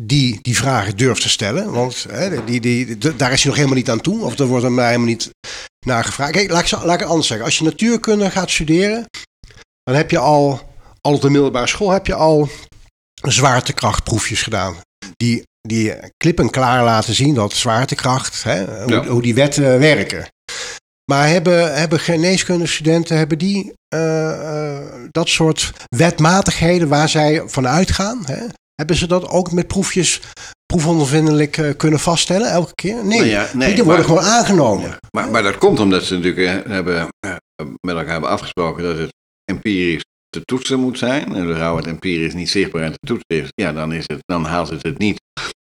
die 0.00 0.38
die 0.42 0.56
vragen 0.56 0.96
durft 0.96 1.22
te 1.22 1.28
stellen. 1.28 1.70
Want 1.72 2.06
hè, 2.10 2.44
die, 2.44 2.60
die, 2.60 2.98
daar 3.16 3.32
is 3.32 3.38
hij 3.38 3.46
nog 3.46 3.54
helemaal 3.56 3.76
niet 3.78 3.90
aan 3.90 4.00
toe. 4.00 4.24
Of 4.24 4.38
er 4.38 4.46
wordt 4.46 4.64
hem 4.64 4.76
daar 4.76 4.86
helemaal 4.86 5.06
niet 5.06 5.30
naar 5.86 6.04
gevraagd. 6.04 6.32
Kijk, 6.32 6.50
laat 6.50 6.64
ik, 6.64 6.70
laat 6.70 6.94
ik 6.94 7.00
het 7.00 7.08
anders 7.08 7.26
zeggen. 7.26 7.46
Als 7.46 7.58
je 7.58 7.64
natuurkunde 7.64 8.30
gaat 8.30 8.50
studeren, 8.50 9.06
dan 9.82 9.94
heb 9.94 10.10
je 10.10 10.18
al, 10.18 10.60
al 11.00 11.14
op 11.14 11.20
de 11.20 11.30
middelbare 11.30 11.66
school 11.66 11.90
heb 11.90 12.06
je 12.06 12.14
al 12.14 12.48
zwaartekrachtproefjes 13.28 14.42
gedaan. 14.42 14.76
Die, 15.16 15.42
die 15.60 15.94
klip 16.16 16.38
en 16.38 16.50
klaar 16.50 16.84
laten 16.84 17.14
zien 17.14 17.34
dat 17.34 17.52
zwaartekracht, 17.52 18.42
hè, 18.42 18.82
hoe, 18.82 18.92
Ja. 18.92 19.04
hoe 19.06 19.22
die 19.22 19.34
wetten 19.34 19.78
werken. 19.78 20.26
Maar 21.10 21.28
hebben, 21.28 21.74
hebben 21.74 22.00
geneeskundestudenten 22.00 23.16
hebben 23.16 23.38
die 23.38 23.72
eh, 23.88 24.76
eh, 24.76 24.84
dat 25.10 25.28
soort 25.28 25.72
wetmatigheden 25.96 26.88
waar 26.88 27.08
zij 27.08 27.42
van 27.46 27.68
uitgaan? 27.68 28.22
Hè? 28.26 28.46
Hebben 28.74 28.96
ze 28.96 29.06
dat 29.06 29.28
ook 29.28 29.52
met 29.52 29.66
proefjes 29.66 30.20
proefondervindelijk 30.66 31.56
eh, 31.56 31.76
kunnen 31.76 31.98
vaststellen 31.98 32.50
elke 32.50 32.74
keer? 32.74 33.04
Nee, 33.04 33.18
Nou 33.18 33.30
ja, 33.30 33.48
nee, 33.54 33.74
die 33.74 33.84
worden 33.84 34.06
maar- 34.06 34.16
gewoon 34.16 34.32
aangenomen. 34.32 34.88
Ja, 34.88 34.98
maar, 35.10 35.30
maar 35.30 35.42
dat 35.42 35.58
komt 35.58 35.80
omdat 35.80 36.04
ze 36.04 36.14
natuurlijk 36.18 36.66
hebben, 36.68 37.08
met 37.80 37.96
elkaar 37.96 38.12
hebben 38.12 38.30
afgesproken 38.30 38.82
dat 38.82 38.98
het 38.98 39.12
empirisch 39.44 40.04
te 40.28 40.40
toetsen 40.44 40.80
moet 40.80 40.98
zijn. 40.98 41.34
En 41.34 41.46
zodra 41.46 41.76
het 41.76 41.86
empirisch 41.86 42.34
niet 42.34 42.50
zichtbaar 42.50 42.82
en 42.82 42.92
te 42.92 43.06
toetsen 43.06 43.44
is, 43.44 43.48
ja, 43.54 43.72
dan, 43.72 43.92
is 43.92 44.04
het, 44.06 44.18
dan 44.24 44.44
haalt 44.44 44.68
het 44.68 44.82
het 44.82 44.98
niet. 44.98 45.18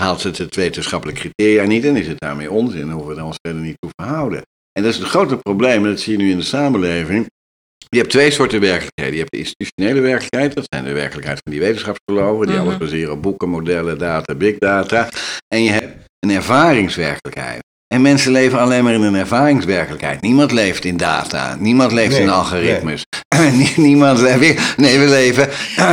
Haalt 0.02 0.24
het 0.24 0.38
het 0.38 0.56
wetenschappelijke 0.56 1.22
criteria 1.22 1.64
niet 1.64 1.86
en 1.86 1.96
is 1.96 2.08
het 2.08 2.20
daarmee 2.20 2.52
onzin. 2.52 2.80
Dan 2.82 2.92
hoeven 2.92 3.14
we 3.14 3.20
er 3.20 3.26
ons 3.26 3.38
verder 3.42 3.62
niet 3.62 3.76
toe 3.80 3.92
verhouden. 3.96 4.42
En 4.74 4.84
dat 4.84 4.92
is 4.94 4.98
het 5.00 5.08
grote 5.08 5.38
probleem, 5.38 5.84
en 5.84 5.90
dat 5.90 6.00
zie 6.00 6.18
je 6.18 6.24
nu 6.24 6.32
in 6.32 6.38
de 6.38 6.44
samenleving. 6.44 7.26
Je 7.90 7.98
hebt 7.98 8.10
twee 8.12 8.32
soorten 8.32 8.60
werkelijkheden. 8.60 9.14
Je 9.14 9.20
hebt 9.20 9.32
de 9.32 9.38
institutionele 9.38 10.00
werkelijkheid, 10.00 10.56
dat 10.56 10.66
zijn 10.70 10.84
de 10.84 10.92
werkelijkheid 10.92 11.40
van 11.44 11.52
die 11.52 11.62
wetenschapsgeloven, 11.62 12.48
die 12.48 12.56
Mhm. 12.56 12.66
alles 12.66 12.78
baseren 12.78 13.12
op 13.14 13.22
boeken, 13.22 13.50
modellen, 13.50 13.98
data, 13.98 14.36
big 14.36 14.58
data. 14.58 15.10
En 15.48 15.64
je 15.64 15.70
hebt 15.72 15.96
een 16.20 16.30
ervaringswerkelijkheid. 16.32 17.62
En 17.94 18.02
mensen 18.02 18.32
leven 18.32 18.60
alleen 18.60 18.84
maar 18.84 18.94
in 18.94 19.02
een 19.02 19.16
ervaringswerkelijkheid. 19.16 20.22
Niemand 20.22 20.52
leeft 20.52 20.86
in 20.86 20.98
data. 20.98 21.56
Niemand 21.60 21.92
leeft 21.92 22.12
Nee, 22.12 22.22
in 22.22 22.30
algoritmes. 22.30 23.04
Nie- 23.58 23.74
Niemand 23.76 24.20
leeft. 24.20 24.78
Nee, 24.78 25.00
we 25.00 25.08
leven, 25.08 25.50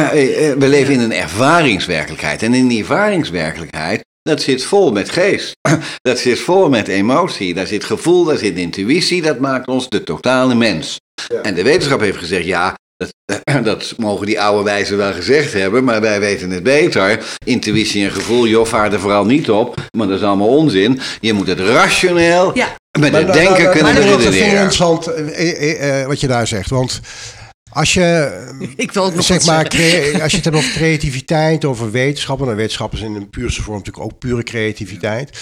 we 0.63 0.69
leven 0.69 0.93
in 0.95 1.01
een 1.01 1.13
ervaringswerkelijkheid. 1.13 2.43
En 2.43 2.55
in 2.55 2.69
die 2.69 2.79
ervaringswerkelijkheid, 2.81 4.05
dat 4.31 4.43
zit 4.43 4.65
vol 4.65 4.93
met 4.93 5.11
geest. 5.11 5.53
Dat 6.03 6.19
zit 6.19 6.39
vol 6.39 6.69
met 6.69 6.89
emotie. 6.89 7.55
Daar 7.55 7.67
zit 7.67 7.85
gevoel, 7.85 8.25
daar 8.25 8.37
zit 8.39 8.57
intuïtie. 8.57 9.23
Dat 9.23 9.39
maakt 9.39 9.69
ons 9.69 9.89
de 9.89 10.03
totale 10.03 10.55
mens. 10.55 10.99
En 11.43 11.55
de 11.55 11.63
wetenschap 11.63 12.01
heeft 12.01 12.19
gezegd, 12.19 12.45
ja, 12.45 12.75
dat, 12.97 13.13
dat 13.65 13.95
mogen 13.97 14.27
die 14.27 14.41
oude 14.41 14.65
wijzen 14.65 14.97
wel 14.97 15.13
gezegd 15.13 15.53
hebben, 15.53 15.85
maar 15.85 16.01
wij 16.01 16.21
weten 16.21 16.51
het 16.51 16.63
beter. 16.63 17.25
Intuïtie 17.45 18.05
en 18.05 18.11
gevoel, 18.13 18.47
joh, 18.47 18.67
vaar 18.67 18.93
er 18.93 19.01
vooral 19.01 19.25
niet 19.25 19.51
op, 19.51 19.75
maar 19.97 20.07
dat 20.07 20.19
is 20.19 20.25
allemaal 20.25 20.49
onzin. 20.57 21.01
Je 21.21 21.33
moet 21.33 21.47
het 21.47 21.61
rationeel, 21.61 22.51
Ja. 22.57 22.69
met 23.01 23.13
het 23.13 23.33
denken 23.33 23.53
maar- 23.53 23.63
maar- 23.63 23.73
kunnen 23.73 23.93
maar 23.95 24.03
dat 24.03 24.19
redeneren. 24.21 24.49
interessant 24.51 25.07
eh, 25.07 25.51
eh, 25.63 26.01
eh, 26.01 26.07
wat 26.07 26.21
je 26.21 26.27
daar 26.27 26.47
zegt. 26.47 26.71
Want 26.71 27.01
als 27.71 27.95
je 27.95 28.39
Ik 28.77 28.93
wil 28.93 29.11
nog 29.11 29.25
zeg 29.25 29.47
maar, 29.47 29.69
crea- 29.69 30.23
als 30.23 30.31
je 30.31 30.37
het 30.37 30.45
hebt 30.45 30.57
over 30.57 30.71
creativiteit, 30.71 31.65
over 31.65 31.91
wetenschap, 31.91 32.41
en 32.41 32.47
dan 32.47 32.55
wetenschap 32.55 32.93
is 32.93 33.01
in 33.01 33.15
een 33.15 33.31
puurste 33.31 33.63
vorm 33.63 33.77
natuurlijk 33.77 34.05
ook 34.05 34.19
pure 34.19 34.43
creativiteit, 34.43 35.39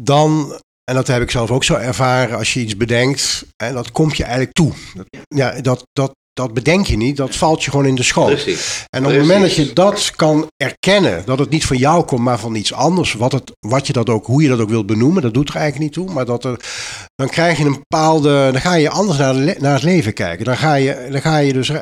dan, 0.00 0.60
en 0.84 0.94
dat 0.94 1.06
heb 1.06 1.22
ik 1.22 1.30
zelf 1.30 1.50
ook 1.50 1.64
zo 1.64 1.74
ervaren, 1.74 2.38
als 2.38 2.54
je 2.54 2.60
iets 2.60 2.76
bedenkt, 2.76 3.46
en 3.56 3.74
dat 3.74 3.92
komt 3.92 4.16
je 4.16 4.22
eigenlijk 4.22 4.52
toe. 4.52 4.72
Dat, 4.94 5.06
ja, 5.28 5.60
dat, 5.60 5.86
dat, 5.92 6.12
dat 6.34 6.54
bedenk 6.54 6.86
je 6.86 6.96
niet, 6.96 7.16
dat 7.16 7.36
valt 7.36 7.64
je 7.64 7.70
gewoon 7.70 7.86
in 7.86 7.94
de 7.94 8.02
schoot. 8.02 8.26
Precies. 8.30 8.84
En 8.90 9.04
op 9.04 9.10
het 9.10 9.20
moment 9.20 9.40
dat 9.40 9.54
je 9.54 9.72
dat 9.72 10.10
kan 10.16 10.46
erkennen, 10.56 11.22
dat 11.24 11.38
het 11.38 11.50
niet 11.50 11.66
van 11.66 11.76
jou 11.76 12.04
komt, 12.04 12.20
maar 12.20 12.38
van 12.38 12.54
iets 12.54 12.72
anders, 12.72 13.12
wat, 13.12 13.32
het, 13.32 13.52
wat 13.66 13.86
je 13.86 13.92
dat 13.92 14.08
ook, 14.08 14.26
hoe 14.26 14.42
je 14.42 14.48
dat 14.48 14.60
ook 14.60 14.68
wilt 14.68 14.86
benoemen, 14.86 15.22
dat 15.22 15.34
doet 15.34 15.48
er 15.48 15.56
eigenlijk 15.56 15.84
niet 15.84 16.06
toe. 16.06 16.14
Maar 16.14 16.24
dat 16.24 16.44
er, 16.44 16.56
dan 17.14 17.28
krijg 17.28 17.58
je 17.58 17.64
een 17.64 17.82
bepaalde, 17.88 18.48
dan 18.52 18.60
ga 18.60 18.74
je 18.74 18.90
anders 18.90 19.18
naar, 19.18 19.34
de 19.34 19.56
naar 19.58 19.74
het 19.74 19.82
leven 19.82 20.12
kijken. 20.12 20.44
Dan 20.44 20.56
ga 20.56 20.74
je, 20.74 21.08
dan 21.10 21.20
ga 21.20 21.36
je 21.36 21.52
dus 21.52 21.68
eh, 21.68 21.80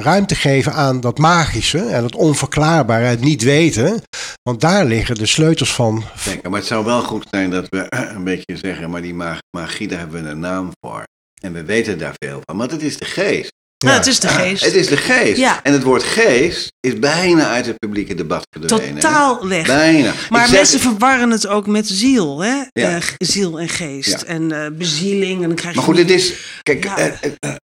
ruimte 0.00 0.34
geven 0.34 0.72
aan 0.72 1.00
dat 1.00 1.18
magische 1.18 1.78
en 1.78 2.02
het 2.04 2.14
onverklaarbare, 2.16 3.04
het 3.04 3.20
niet 3.20 3.42
weten. 3.42 4.02
Want 4.42 4.60
daar 4.60 4.84
liggen 4.84 5.14
de 5.14 5.26
sleutels 5.26 5.74
van. 5.74 6.04
Zeker, 6.16 6.50
maar 6.50 6.58
het 6.58 6.68
zou 6.68 6.84
wel 6.84 7.02
goed 7.02 7.26
zijn 7.30 7.50
dat 7.50 7.66
we 7.68 7.86
een 7.88 8.24
beetje 8.24 8.56
zeggen, 8.56 8.90
maar 8.90 9.02
die 9.02 9.14
mag- 9.14 9.38
magie, 9.56 9.88
daar 9.88 9.98
hebben 9.98 10.22
we 10.24 10.30
een 10.30 10.38
naam 10.38 10.70
voor. 10.80 11.02
En 11.42 11.52
we 11.52 11.64
weten 11.64 11.98
daar 11.98 12.14
veel 12.24 12.40
van, 12.44 12.56
want 12.56 12.70
het 12.70 12.82
is 12.82 12.96
de 12.96 13.04
geest. 13.04 13.52
Nou, 13.82 13.96
het 13.96 14.06
is 14.06 14.20
de 14.20 14.28
geest. 14.28 14.64
Het 14.64 14.74
is 14.74 14.86
de 14.86 14.96
geest. 14.96 15.38
Ja. 15.38 15.60
En 15.62 15.72
het 15.72 15.82
woord 15.82 16.02
geest 16.02 16.72
is 16.80 16.98
bijna 16.98 17.50
uit 17.50 17.66
het 17.66 17.78
publieke 17.78 18.14
debat 18.14 18.42
verdwenen. 18.50 18.94
hè? 18.94 19.00
Totaal 19.00 19.48
weg. 19.48 19.66
Bijna. 19.66 20.12
Maar 20.30 20.46
zeg- 20.46 20.56
mensen 20.56 20.80
verwarren 20.80 21.30
het 21.30 21.46
ook 21.46 21.66
met 21.66 21.88
ziel, 21.88 22.42
hè? 22.42 22.54
Ja. 22.72 22.96
Eh, 22.96 23.02
ziel 23.18 23.60
en 23.60 23.68
geest. 23.68 24.08
Ja. 24.20 24.24
En 24.26 24.52
eh, 24.64 24.70
bezieling. 24.72 25.42
En 25.42 25.46
dan 25.48 25.56
krijg 25.56 25.74
Maar 25.74 25.84
je 25.84 25.90
goed, 25.90 25.98
het 26.00 26.10
is, 26.10 26.34
kijk, 26.62 26.84
Ja. 26.84 27.18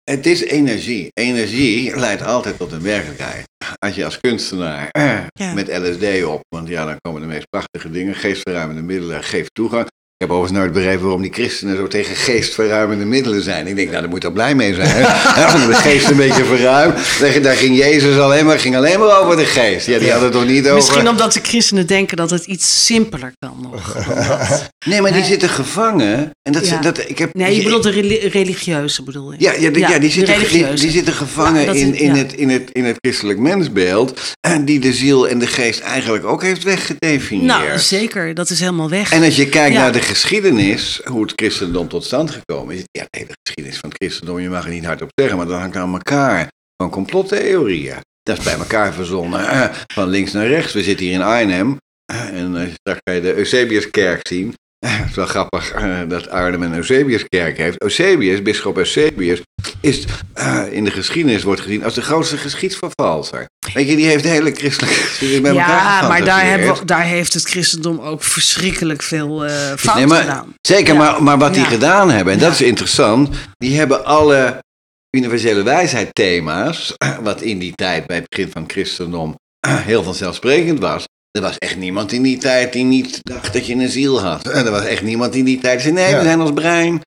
het 0.04 0.26
is 0.26 0.40
energie. 0.42 1.08
Energie 1.12 1.96
leidt 1.96 2.22
altijd 2.22 2.56
tot 2.58 2.72
een 2.72 2.82
werkelijkheid. 2.82 3.44
Als 3.78 3.94
je 3.94 4.04
als 4.04 4.18
kunstenaar 4.20 4.88
eh, 4.90 5.18
Ja. 5.32 5.52
met 5.54 5.68
LSD 5.68 6.24
op, 6.24 6.40
want 6.48 6.68
ja, 6.68 6.84
dan 6.84 6.96
komen 7.00 7.20
de 7.20 7.26
meest 7.26 7.46
prachtige 7.50 7.90
dingen, 7.90 8.14
geestverruimende 8.14 8.82
middelen, 8.82 9.24
geeft 9.24 9.54
toegang. 9.54 9.86
Ik 10.22 10.26
heb 10.26 10.34
overigens 10.36 10.60
nooit 10.64 10.74
begrepen 10.76 11.02
waarom 11.02 11.22
die 11.22 11.32
christenen 11.32 11.76
zo 11.76 11.86
tegen 11.86 12.16
geestverruimende 12.16 13.04
middelen 13.04 13.42
zijn. 13.42 13.66
Ik 13.66 13.76
denk, 13.76 13.88
nou, 13.88 14.00
daar 14.00 14.10
moet 14.10 14.18
je 14.22 14.24
toch 14.24 14.32
blij 14.36 14.54
mee 14.54 14.74
zijn. 14.74 14.88
Hè? 14.88 15.00
Ja, 15.40 15.66
de 15.66 15.74
geest 15.74 16.08
een 16.10 16.16
beetje 16.16 16.44
verruimd. 16.44 16.94
Daar- 17.20 17.42
Daar 17.42 17.54
ging 17.56 17.76
Jezus 17.76 18.18
alleen 18.18 18.46
maar, 18.46 18.58
ging 18.58 18.76
alleen 18.76 18.98
maar 18.98 19.20
over 19.20 19.36
de 19.36 19.44
geest. 19.44 19.86
Ja, 19.86 19.98
die 19.98 20.10
had 20.12 20.20
het 20.20 20.32
toch 20.32 20.46
niet 20.46 20.62
over... 20.62 20.74
Misschien 20.74 21.08
omdat 21.08 21.32
de 21.32 21.40
christenen 21.42 21.86
denken 21.86 22.16
dat 22.16 22.30
het 22.30 22.44
iets 22.44 22.84
simpeler 22.86 23.32
kan 23.38 23.56
nog. 23.70 23.94
Nee, 24.86 25.00
maar 25.00 25.10
die 25.10 25.20
Nee. 25.20 25.30
zitten 25.30 25.48
gevangen. 25.48 26.30
En 26.42 26.52
dat, 26.52 26.68
Ja. 26.68 26.80
dat, 26.80 27.08
ik 27.08 27.18
heb, 27.18 27.34
Nee, 27.34 27.56
je 27.56 27.62
bedoelt 27.62 27.82
de 27.82 27.90
reli- 27.90 28.28
religieuze 28.28 29.02
bedoel 29.02 29.32
je? 29.32 29.36
Ja, 29.40 29.52
ja, 29.52 29.70
die, 29.70 29.78
ja, 29.78 29.88
die, 29.88 29.98
de 29.98 30.08
zitten, 30.08 30.76
die, 30.76 30.90
zitten 30.90 31.12
gevangen 31.12 31.74
in, 31.74 31.94
in, 31.94 32.14
ja. 32.14 32.18
het, 32.20 32.32
in, 32.32 32.48
het, 32.48 32.70
in 32.72 32.84
het 32.84 32.96
christelijk 33.00 33.38
mensbeeld. 33.38 34.20
En 34.40 34.64
die 34.64 34.78
de 34.80 34.92
ziel 34.92 35.28
en 35.28 35.38
de 35.38 35.46
geest 35.46 35.80
eigenlijk 35.80 36.24
ook 36.24 36.42
heeft 36.42 36.62
weggedefinieerd. 36.62 37.46
Nou, 37.46 37.78
zeker. 37.78 38.34
Dat 38.34 38.50
is 38.50 38.60
helemaal 38.60 38.88
weg. 38.90 39.12
En 39.12 39.22
als 39.24 39.36
je 39.36 39.48
kijkt 39.48 39.74
Ja. 39.74 39.80
naar 39.80 39.92
de 39.92 40.00
geschiedenis, 40.14 41.00
hoe 41.04 41.22
het 41.22 41.32
christendom 41.36 41.88
tot 41.88 42.04
stand 42.04 42.30
gekomen 42.30 42.74
is. 42.74 42.82
Ja, 42.90 43.06
de 43.10 43.26
geschiedenis 43.42 43.78
van 43.80 43.88
het 43.88 43.98
christendom, 43.98 44.38
je 44.38 44.48
mag 44.48 44.64
er 44.64 44.70
niet 44.70 44.84
hardop 44.84 45.10
zeggen, 45.14 45.36
maar 45.36 45.46
dat 45.46 45.58
hangt 45.58 45.76
aan 45.76 45.92
elkaar. 45.92 46.48
Van 46.76 46.90
complottheorieën. 46.90 47.96
Dat 48.22 48.38
is 48.38 48.44
bij 48.44 48.54
elkaar 48.58 48.92
verzonnen. 48.92 49.48
eh, 49.48 49.74
Van 49.94 50.08
links 50.08 50.32
naar 50.32 50.46
rechts. 50.46 50.72
We 50.72 50.82
zitten 50.82 51.06
hier 51.06 51.14
in 51.14 51.22
Arnhem. 51.22 51.76
eh, 52.12 52.28
En 52.40 52.56
eh, 52.56 52.68
straks 52.74 53.00
kan 53.02 53.14
je 53.14 53.20
de 53.20 53.34
Eusebiuskerk 53.34 54.26
zien. 54.28 54.54
Het 54.86 55.08
is 55.10 55.14
wel 55.16 55.26
grappig 55.26 55.70
eh, 55.72 55.98
dat 56.08 56.28
Arnhem 56.28 56.62
een 56.62 56.74
Eusebiuskerk 56.74 57.56
heeft. 57.58 57.82
Eusebius, 57.82 58.42
bisschop 58.42 58.76
Eusebius, 58.76 59.40
is 59.80 60.04
eh, 60.34 60.62
in 60.70 60.84
de 60.84 60.90
geschiedenis 60.90 61.42
wordt 61.42 61.60
gezien 61.60 61.84
als 61.84 61.94
de 61.94 62.02
grootste 62.02 62.36
geschiedsvervalser. 62.36 63.46
Weet 63.74 63.88
je, 63.88 63.96
die 63.96 64.06
heeft 64.06 64.22
de 64.22 64.28
hele 64.28 64.50
christelijke 64.54 64.94
geschiedenis 65.00 65.42
bij 65.42 65.50
elkaar 65.50 66.02
ja, 66.02 66.08
maar 66.08 66.24
daar, 66.24 66.46
hebben 66.46 66.74
we- 66.74 66.84
daar 66.84 67.04
heeft 67.04 67.32
het 67.34 67.44
christendom 67.48 67.98
ook 68.00 68.22
verschrikkelijk 68.22 69.02
veel 69.02 69.44
eh 69.44 69.72
fout 69.76 69.96
Nee, 69.96 70.06
maar- 70.06 70.20
gedaan. 70.20 70.54
Zeker, 70.60 70.92
Ja. 70.94 70.98
maar, 70.98 71.22
maar 71.22 71.38
wat 71.38 71.54
die 71.54 71.62
Ja. 71.62 71.68
gedaan 71.68 72.10
hebben, 72.10 72.32
en 72.32 72.38
Ja. 72.38 72.44
dat 72.44 72.54
is 72.54 72.62
interessant, 72.62 73.28
die 73.56 73.78
hebben 73.78 74.04
alle 74.04 74.58
universele 75.16 75.62
wijsheid 75.62 76.08
thema's, 76.14 76.94
wat 77.22 77.40
in 77.40 77.58
die 77.58 77.72
tijd 77.74 78.06
bij 78.06 78.16
het 78.16 78.26
begin 78.28 78.50
van 78.52 78.62
het 78.62 78.72
christendom 78.72 79.34
heel 79.68 80.02
vanzelfsprekend 80.02 80.78
was. 80.78 81.04
Er 81.30 81.40
was 81.40 81.58
echt 81.58 81.76
niemand 81.76 82.12
in 82.12 82.22
die 82.22 82.38
tijd 82.38 82.72
die 82.72 82.84
niet 82.84 83.18
dacht 83.22 83.52
dat 83.52 83.66
je 83.66 83.74
een 83.74 83.88
ziel 83.88 84.20
had. 84.20 84.48
En 84.48 84.64
er 84.66 84.70
was 84.72 84.84
echt 84.84 85.02
niemand 85.02 85.34
in 85.34 85.44
die 85.44 85.58
tijd 85.60 85.82
die 85.82 85.82
zei, 85.82 85.94
nee, 85.94 86.10
Ja. 86.10 86.18
we 86.18 86.24
zijn 86.24 86.40
als 86.40 86.52
brein. 86.52 87.00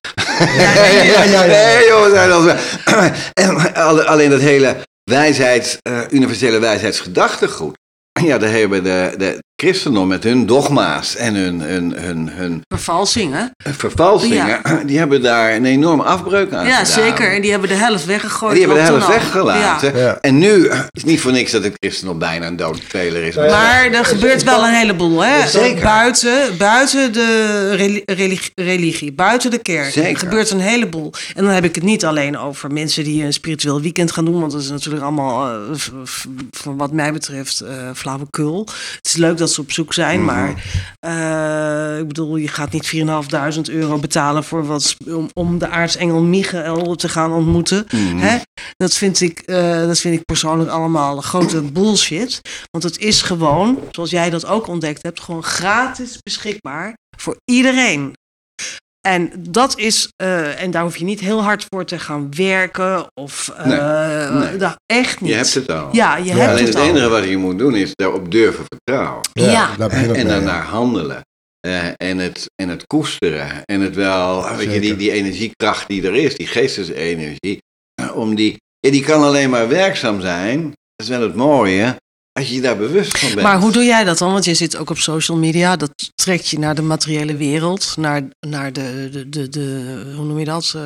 ja. 1.28 1.46
Nee, 1.46 1.88
joh, 1.88 2.04
we 2.04 2.10
zijn 2.14 2.32
als 2.32 2.44
brein. 2.84 3.14
En 3.34 3.74
alle- 3.74 4.06
alleen 4.06 4.30
dat 4.30 4.40
hele 4.40 4.76
wijsheid, 5.04 5.78
eh, 5.82 6.00
universele 6.10 6.60
wijsheidsgedachtegoed. 6.60 7.78
Ja, 8.22 8.38
daar 8.38 8.52
hebben 8.52 8.84
de, 8.84 9.14
de 9.18 9.40
christendom 9.64 10.08
met 10.08 10.24
hun 10.24 10.46
dogma's 10.46 11.16
en 11.16 11.36
hun, 11.36 11.60
hun, 11.62 11.94
hun, 11.98 12.30
hun 12.30 12.62
Vervalsing, 12.68 13.34
hè? 13.34 13.72
vervalsingen, 13.74 14.62
die 14.88 14.98
hebben 14.98 15.22
daar 15.22 15.56
een 15.56 15.66
enorme 15.66 16.04
afbreuk 16.04 16.54
aan 16.54 16.66
Ja, 16.68 16.72
gedaan. 16.84 17.04
zeker. 17.04 17.34
En 17.34 17.42
die 17.42 17.52
hebben 17.52 17.70
de 17.70 17.76
helft 17.76 18.06
weggegooid. 18.06 18.52
En 18.52 18.58
die 18.60 18.68
hebben 18.68 18.84
de 18.86 18.92
helft 19.04 19.08
weggelaten. 19.24 19.98
Ja. 19.98 20.18
En 20.22 20.38
nu 20.38 20.68
is 20.68 20.78
het 20.92 21.06
niet 21.06 21.22
voor 21.22 21.32
niks 21.32 21.52
dat 21.52 21.64
het 21.64 21.74
christendom 21.80 22.20
bijna 22.20 22.48
een 22.48 22.56
doodspeler 22.56 23.24
is. 23.24 23.36
Ja. 23.36 23.42
Maar 23.50 23.86
er 23.92 24.06
gebeurt 24.06 24.44
wel 24.44 24.64
een 24.64 24.74
heleboel, 24.74 25.24
hè? 25.24 25.48
Zeker. 25.48 25.84
Buiten, 25.84 26.58
buiten 26.58 27.14
de 27.14 27.70
reli- 27.76 28.02
religie, 28.06 28.52
religie, 28.56 29.14
buiten 29.14 29.52
de 29.52 29.58
kerk. 29.60 29.92
Zeker. 29.92 30.10
Er 30.12 30.18
gebeurt 30.18 30.50
een 30.50 30.60
heleboel. 30.60 31.14
En 31.36 31.44
dan 31.44 31.54
heb 31.54 31.64
ik 31.64 31.76
het 31.76 31.84
niet 31.84 32.06
alleen 32.06 32.38
over 32.38 32.72
mensen 32.72 33.04
die 33.04 33.24
een 33.24 33.34
spiritueel 33.34 33.82
weekend 33.82 34.12
gaan 34.12 34.26
doen, 34.26 34.40
want 34.40 34.52
dat 34.52 34.62
is 34.62 34.70
natuurlijk 34.70 35.04
allemaal, 35.04 35.48
eh, 35.48 35.60
van 36.52 36.78
wat 36.78 36.92
mij 36.92 37.14
betreft, 37.14 37.60
eh 37.60 37.70
flauwekul. 37.96 38.68
Het 38.96 39.06
is 39.06 39.16
leuk 39.16 39.38
dat 39.38 39.43
ze 39.52 39.62
op 39.62 39.72
zoek 39.72 39.94
zijn, 39.94 40.24
Mhm. 40.24 40.26
maar 40.26 40.64
eh, 41.00 42.00
ik 42.00 42.08
bedoel, 42.08 42.36
je 42.36 42.48
gaat 42.48 42.72
niet 42.72 42.88
4.500 42.88 43.70
euro 43.70 43.98
betalen 43.98 44.44
voor 44.44 44.66
wat, 44.66 44.96
om, 45.08 45.30
om 45.34 45.58
de 45.58 45.68
aartsengel 45.68 46.22
Michael 46.22 46.96
te 46.96 47.10
gaan 47.10 47.32
ontmoeten. 47.34 47.86
Mhm. 47.92 48.18
Hè? 48.18 48.38
Dat, 48.76 48.94
vind 48.94 49.22
ik, 49.22 49.40
eh, 49.40 49.80
dat 49.88 50.00
vind 50.00 50.16
ik 50.20 50.26
persoonlijk 50.26 50.70
allemaal 50.70 51.22
grote 51.22 51.62
bullshit. 51.62 52.42
Want 52.72 52.84
het 52.84 52.98
is 52.98 53.22
gewoon, 53.22 53.80
zoals 53.92 54.10
jij 54.10 54.30
dat 54.30 54.46
ook 54.46 54.68
ontdekt 54.68 55.04
hebt, 55.04 55.20
gewoon 55.20 55.44
gratis 55.44 56.18
beschikbaar 56.24 56.94
voor 57.18 57.38
iedereen. 57.46 58.14
En 59.08 59.32
dat 59.50 59.78
is, 59.78 60.10
eh, 60.16 60.62
en 60.62 60.72
daar 60.72 60.84
hoef 60.84 60.98
je 60.98 61.04
niet 61.06 61.20
heel 61.20 61.44
hard 61.44 61.66
voor 61.70 61.86
te 61.86 62.00
gaan 62.00 62.36
werken 62.36 63.06
of 63.14 63.54
eh, 63.58 63.66
Nee, 63.66 64.40
nee. 64.50 64.58
dat 64.58 64.76
echt 64.86 65.22
niet. 65.22 65.30
Je 65.30 65.36
hebt 65.36 65.54
het 65.54 65.72
al. 65.72 65.90
Ja, 65.92 66.18
je 66.18 66.24
Ja, 66.26 66.36
hebt 66.36 66.50
Alleen 66.52 66.66
het 66.66 66.74
het 66.74 66.84
al. 66.84 66.90
enige 66.90 67.10
wat 67.10 67.24
je 67.24 67.38
moet 67.38 67.58
doen 67.60 67.76
is 67.76 67.92
daarop 67.94 68.32
durven 68.32 68.66
vertrouwen. 68.68 69.22
Ja. 69.34 69.70
En 69.90 70.12
mee, 70.12 70.26
daarnaar 70.26 70.64
handelen. 70.64 71.22
eh, 71.60 71.88
en, 71.98 72.18
het, 72.18 72.46
en 72.56 72.70
het 72.70 72.88
koesteren. 72.88 73.50
En 73.66 73.82
het 73.82 73.96
wel, 73.96 74.56
weet 74.56 74.74
je, 74.74 74.80
die, 74.80 74.96
die 74.96 75.12
energiekracht 75.12 75.88
die 75.88 76.08
er 76.08 76.16
is, 76.16 76.36
die 76.36 76.48
geestesenergie, 76.48 77.58
om 78.14 78.36
die, 78.36 78.58
ja, 78.80 78.92
die 78.92 79.04
kan 79.04 79.24
alleen 79.24 79.50
maar 79.50 79.68
werkzaam 79.70 80.22
zijn. 80.22 80.62
Dat 80.96 81.08
is 81.08 81.08
wel 81.08 81.22
het 81.22 81.36
mooie, 81.36 81.96
als 82.40 82.48
je 82.48 82.56
je 82.56 82.62
daar 82.62 82.78
bewust 82.78 83.18
van 83.18 83.30
bent. 83.30 83.42
Maar 83.42 83.60
hoe 83.60 83.72
doe 83.72 83.84
jij 83.84 84.04
dat 84.04 84.18
dan? 84.18 84.32
Want 84.32 84.46
je 84.46 84.54
zit 84.54 84.78
ook 84.78 84.90
op 84.90 84.98
social 84.98 85.38
media. 85.38 85.76
Dat 85.76 85.92
trekt 86.16 86.48
je 86.48 86.60
naar 86.60 86.76
de 86.76 86.82
materiële 86.82 87.36
wereld. 87.38 87.94
Naar, 87.98 88.22
naar 88.48 88.74
de, 88.74 89.10
de, 89.12 89.30
de, 89.30 89.50
de, 89.50 89.94
hoe 90.16 90.26
noem 90.26 90.40
je 90.40 90.46
dat? 90.46 90.74
Eh, 90.76 90.82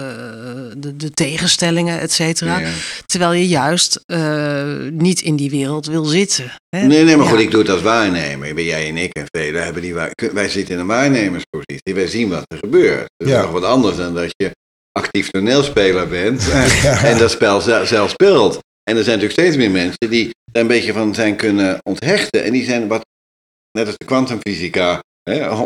de, 0.77 0.95
de 0.95 1.11
tegenstellingen, 1.11 1.99
et 1.99 2.11
cetera. 2.11 2.59
Ja. 2.59 2.69
Terwijl 3.05 3.31
je 3.33 3.47
juist 3.47 3.99
eh, 4.05 4.73
niet 4.91 5.21
in 5.21 5.35
die 5.35 5.49
wereld 5.49 5.85
wil 5.85 6.05
zitten. 6.05 6.51
Hè? 6.69 6.85
Nee, 6.85 7.03
nee, 7.03 7.17
maar 7.17 7.27
goed, 7.27 7.39
ik 7.39 7.51
doe 7.51 7.61
het 7.61 7.69
als 7.69 7.81
waarnemer. 7.81 8.53
Ben 8.55 8.63
jij 8.63 8.87
en 8.87 8.97
ik 8.97 9.13
en 9.13 9.25
velen 9.31 9.63
hebben 9.63 9.81
die 9.81 9.93
waar- 9.93 10.11
Wij 10.33 10.49
zitten 10.49 10.73
in 10.73 10.79
een 10.79 10.87
waarnemerspositie. 10.87 11.93
Wij 11.93 12.07
zien 12.07 12.29
wat 12.29 12.43
er 12.47 12.57
gebeurt. 12.57 13.05
Dat 13.17 13.27
is 13.27 13.33
Ja. 13.33 13.41
nog 13.41 13.51
wat 13.51 13.63
anders 13.63 13.97
dan 13.97 14.13
dat 14.13 14.29
je 14.35 14.51
actief 14.91 15.29
toneelspeler 15.29 16.07
bent 16.07 16.49
en 17.03 17.17
dat 17.17 17.31
spel 17.31 17.61
ze- 17.61 17.81
zelf 17.85 18.09
speelt. 18.09 18.53
En 18.83 18.97
er 18.97 19.03
zijn 19.03 19.17
natuurlijk 19.19 19.39
steeds 19.49 19.55
meer 19.55 19.71
mensen 19.71 20.09
die 20.09 20.29
een 20.51 20.67
beetje 20.67 20.93
van 20.93 21.15
zijn 21.15 21.35
kunnen 21.35 21.77
onthechten. 21.83 22.43
En 22.43 22.51
die 22.51 22.65
zijn 22.65 22.87
wat, 22.87 23.05
net 23.71 23.87
als 23.87 23.97
de 23.97 24.05
kwantumfysica 24.05 25.01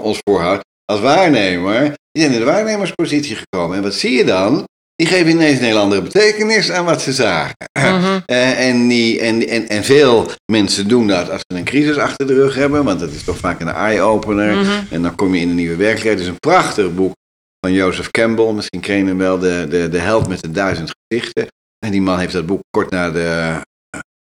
ons 0.01 0.19
voorhoudt, 0.23 0.63
als 0.85 0.99
waarnemer, 0.99 1.81
die 2.11 2.21
zijn 2.21 2.33
in 2.33 2.39
de 2.39 2.45
waarnemerspositie 2.45 3.35
gekomen. 3.35 3.77
En 3.77 3.83
wat 3.83 3.93
zie 3.93 4.11
je 4.11 4.25
dan? 4.25 4.63
Die 4.95 5.09
geven 5.09 5.31
ineens 5.31 5.59
een 5.59 5.65
heel 5.65 5.77
andere 5.77 6.01
betekenis 6.01 6.71
aan 6.71 6.85
wat 6.85 7.01
ze 7.01 7.13
zagen. 7.13 7.55
Mhm. 7.79 8.19
Eh, 8.25 8.67
en, 8.67 8.87
die, 8.87 9.19
en, 9.19 9.47
en, 9.47 9.69
en 9.69 9.83
veel 9.83 10.31
mensen 10.51 10.87
doen 10.87 11.07
dat 11.07 11.29
als 11.29 11.41
ze 11.47 11.57
een 11.57 11.63
crisis 11.63 11.97
achter 11.97 12.27
de 12.27 12.33
rug 12.33 12.55
hebben, 12.55 12.83
want 12.83 12.99
dat 12.99 13.11
is 13.11 13.23
toch 13.23 13.37
vaak 13.37 13.59
een 13.59 13.67
eye-opener. 13.67 14.55
Mhm. 14.55 14.83
En 14.89 15.01
dan 15.01 15.15
kom 15.15 15.35
je 15.35 15.41
in 15.41 15.49
een 15.49 15.55
nieuwe 15.55 15.75
werkelijkheid. 15.75 16.17
Het 16.17 16.27
is 16.27 16.33
een 16.33 16.39
prachtig 16.39 16.95
boek 16.95 17.13
van 17.59 17.73
Joseph 17.73 18.11
Campbell. 18.11 18.51
Misschien 18.51 18.79
ken 18.79 18.97
je 18.97 19.05
hem 19.05 19.17
wel, 19.17 19.39
de, 19.39 19.67
de, 19.69 19.89
de 19.89 19.97
held 19.97 20.27
met 20.27 20.41
de 20.41 20.51
duizend 20.51 20.91
gezichten. 21.07 21.47
En 21.85 21.91
die 21.91 22.01
man 22.01 22.19
heeft 22.19 22.33
dat 22.33 22.45
boek 22.45 22.61
kort 22.69 22.89
na 22.89 23.11
de, 23.11 23.59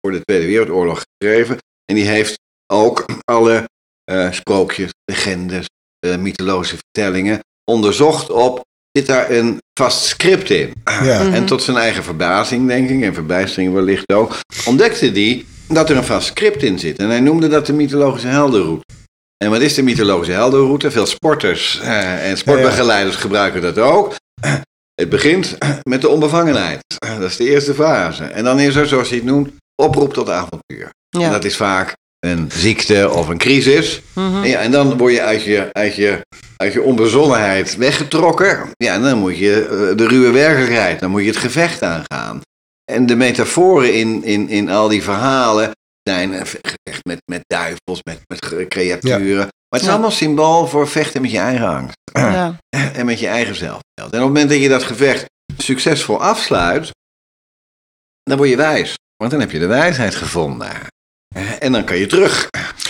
voor 0.01 0.11
de 0.11 0.21
Tweede 0.21 0.45
Wereldoorlog 0.45 1.03
geschreven. 1.17 1.57
En 1.85 1.95
die 1.95 2.07
heeft 2.07 2.39
ook 2.73 3.05
alle 3.23 3.69
eh, 4.03 4.31
sprookjes, 4.31 4.89
legendes, 5.05 5.65
eh, 5.99 6.17
mythologische 6.17 6.77
vertellingen 6.77 7.39
onderzocht 7.71 8.29
op, 8.29 8.61
zit 8.91 9.07
daar 9.07 9.31
een 9.31 9.57
vast 9.79 10.05
script 10.05 10.49
in? 10.49 10.73
Ja. 10.83 11.23
Mhm. 11.23 11.33
En 11.33 11.45
tot 11.45 11.63
zijn 11.63 11.77
eigen 11.77 12.03
verbazing, 12.03 12.67
denk 12.67 12.89
ik, 12.89 13.01
en 13.01 13.13
verbijstering 13.13 13.73
wellicht 13.73 14.13
ook, 14.13 14.35
ontdekte 14.65 15.09
hij 15.11 15.45
dat 15.67 15.89
er 15.89 15.97
een 15.97 16.03
vast 16.03 16.27
script 16.27 16.63
in 16.63 16.79
zit. 16.79 16.97
En 16.97 17.09
hij 17.09 17.19
noemde 17.19 17.47
dat 17.47 17.65
de 17.65 17.73
mythologische 17.73 18.27
heldenroute. 18.27 18.83
En 19.37 19.49
wat 19.49 19.61
is 19.61 19.73
de 19.73 19.83
mythologische 19.83 20.33
heldenroute? 20.33 20.91
Veel 20.91 21.05
sporters 21.05 21.79
eh, 21.79 22.29
en 22.29 22.37
sportbegeleiders 22.37 23.15
gebruiken 23.15 23.61
dat 23.61 23.77
ook. 23.77 24.15
Het 24.93 25.09
begint 25.09 25.57
met 25.83 26.01
de 26.01 26.09
onbevangenheid. 26.09 26.79
Dat 26.97 27.29
is 27.29 27.37
de 27.37 27.49
eerste 27.49 27.73
fase. 27.73 28.23
En 28.23 28.43
dan 28.43 28.59
is 28.59 28.75
er, 28.75 28.87
zoals 28.87 29.09
hij 29.09 29.17
het 29.17 29.27
noemt, 29.27 29.49
oproep 29.79 30.13
tot 30.13 30.29
avontuur. 30.29 30.89
En 31.09 31.31
dat 31.31 31.45
is 31.45 31.55
vaak 31.57 31.93
een 32.19 32.51
ziekte 32.51 33.09
of 33.09 33.27
een 33.27 33.37
crisis. 33.37 34.01
Mhm. 34.13 34.43
En, 34.43 34.49
ja, 34.49 34.59
en 34.59 34.71
dan 34.71 34.97
word 34.97 35.13
je 35.13 35.21
uit 35.21 35.43
je, 35.43 35.69
uit 35.71 35.95
je, 35.95 36.21
uit 36.57 36.73
je 36.73 36.81
onbezonnenheid 36.81 37.75
weggetrokken. 37.75 38.69
Ja, 38.77 38.93
en 38.93 39.01
dan 39.01 39.17
moet 39.17 39.37
je 39.37 39.61
eh, 39.65 39.97
de 39.97 40.07
ruwe 40.07 40.31
werkelijkheid, 40.31 40.99
dan 40.99 41.09
moet 41.11 41.21
je 41.21 41.27
het 41.27 41.37
gevecht 41.37 41.83
aangaan. 41.83 42.41
En 42.91 43.05
de 43.05 43.15
metaforen 43.15 43.93
in, 43.93 44.23
in, 44.23 44.49
in 44.49 44.69
al 44.69 44.87
die 44.87 45.03
verhalen 45.03 45.71
zijn 46.03 46.33
gevecht 46.45 47.05
met, 47.07 47.21
met 47.25 47.41
duivels, 47.47 47.99
met, 48.03 48.19
met 48.27 48.67
creaturen. 48.67 49.37
Maar 49.37 49.79
het 49.79 49.81
is 49.81 49.85
Ja. 49.85 49.91
allemaal 49.91 50.11
symbool 50.11 50.67
voor 50.67 50.87
vechten 50.87 51.21
met 51.21 51.31
je 51.31 51.37
eigen 51.37 51.67
angst. 51.67 51.97
Ja. 52.13 52.55
En 52.93 53.05
met 53.05 53.19
je 53.19 53.27
eigen 53.27 53.55
zelfbeeld. 53.55 53.83
En 53.95 54.05
op 54.05 54.11
het 54.11 54.21
moment 54.21 54.49
dat 54.49 54.59
je 54.61 54.69
dat 54.69 54.83
gevecht 54.83 55.25
succesvol 55.57 56.21
afsluit, 56.21 56.91
dan 58.23 58.37
word 58.37 58.49
je 58.49 58.55
wijs. 58.55 58.95
Want 59.19 59.31
dan 59.31 59.39
heb 59.39 59.51
je 59.51 59.59
de 59.59 59.65
wijsheid 59.67 60.15
gevonden. 60.15 60.71
En 61.59 61.71
dan 61.71 61.83
kan 61.85 61.97
je 61.97 62.05
terug. 62.07 62.47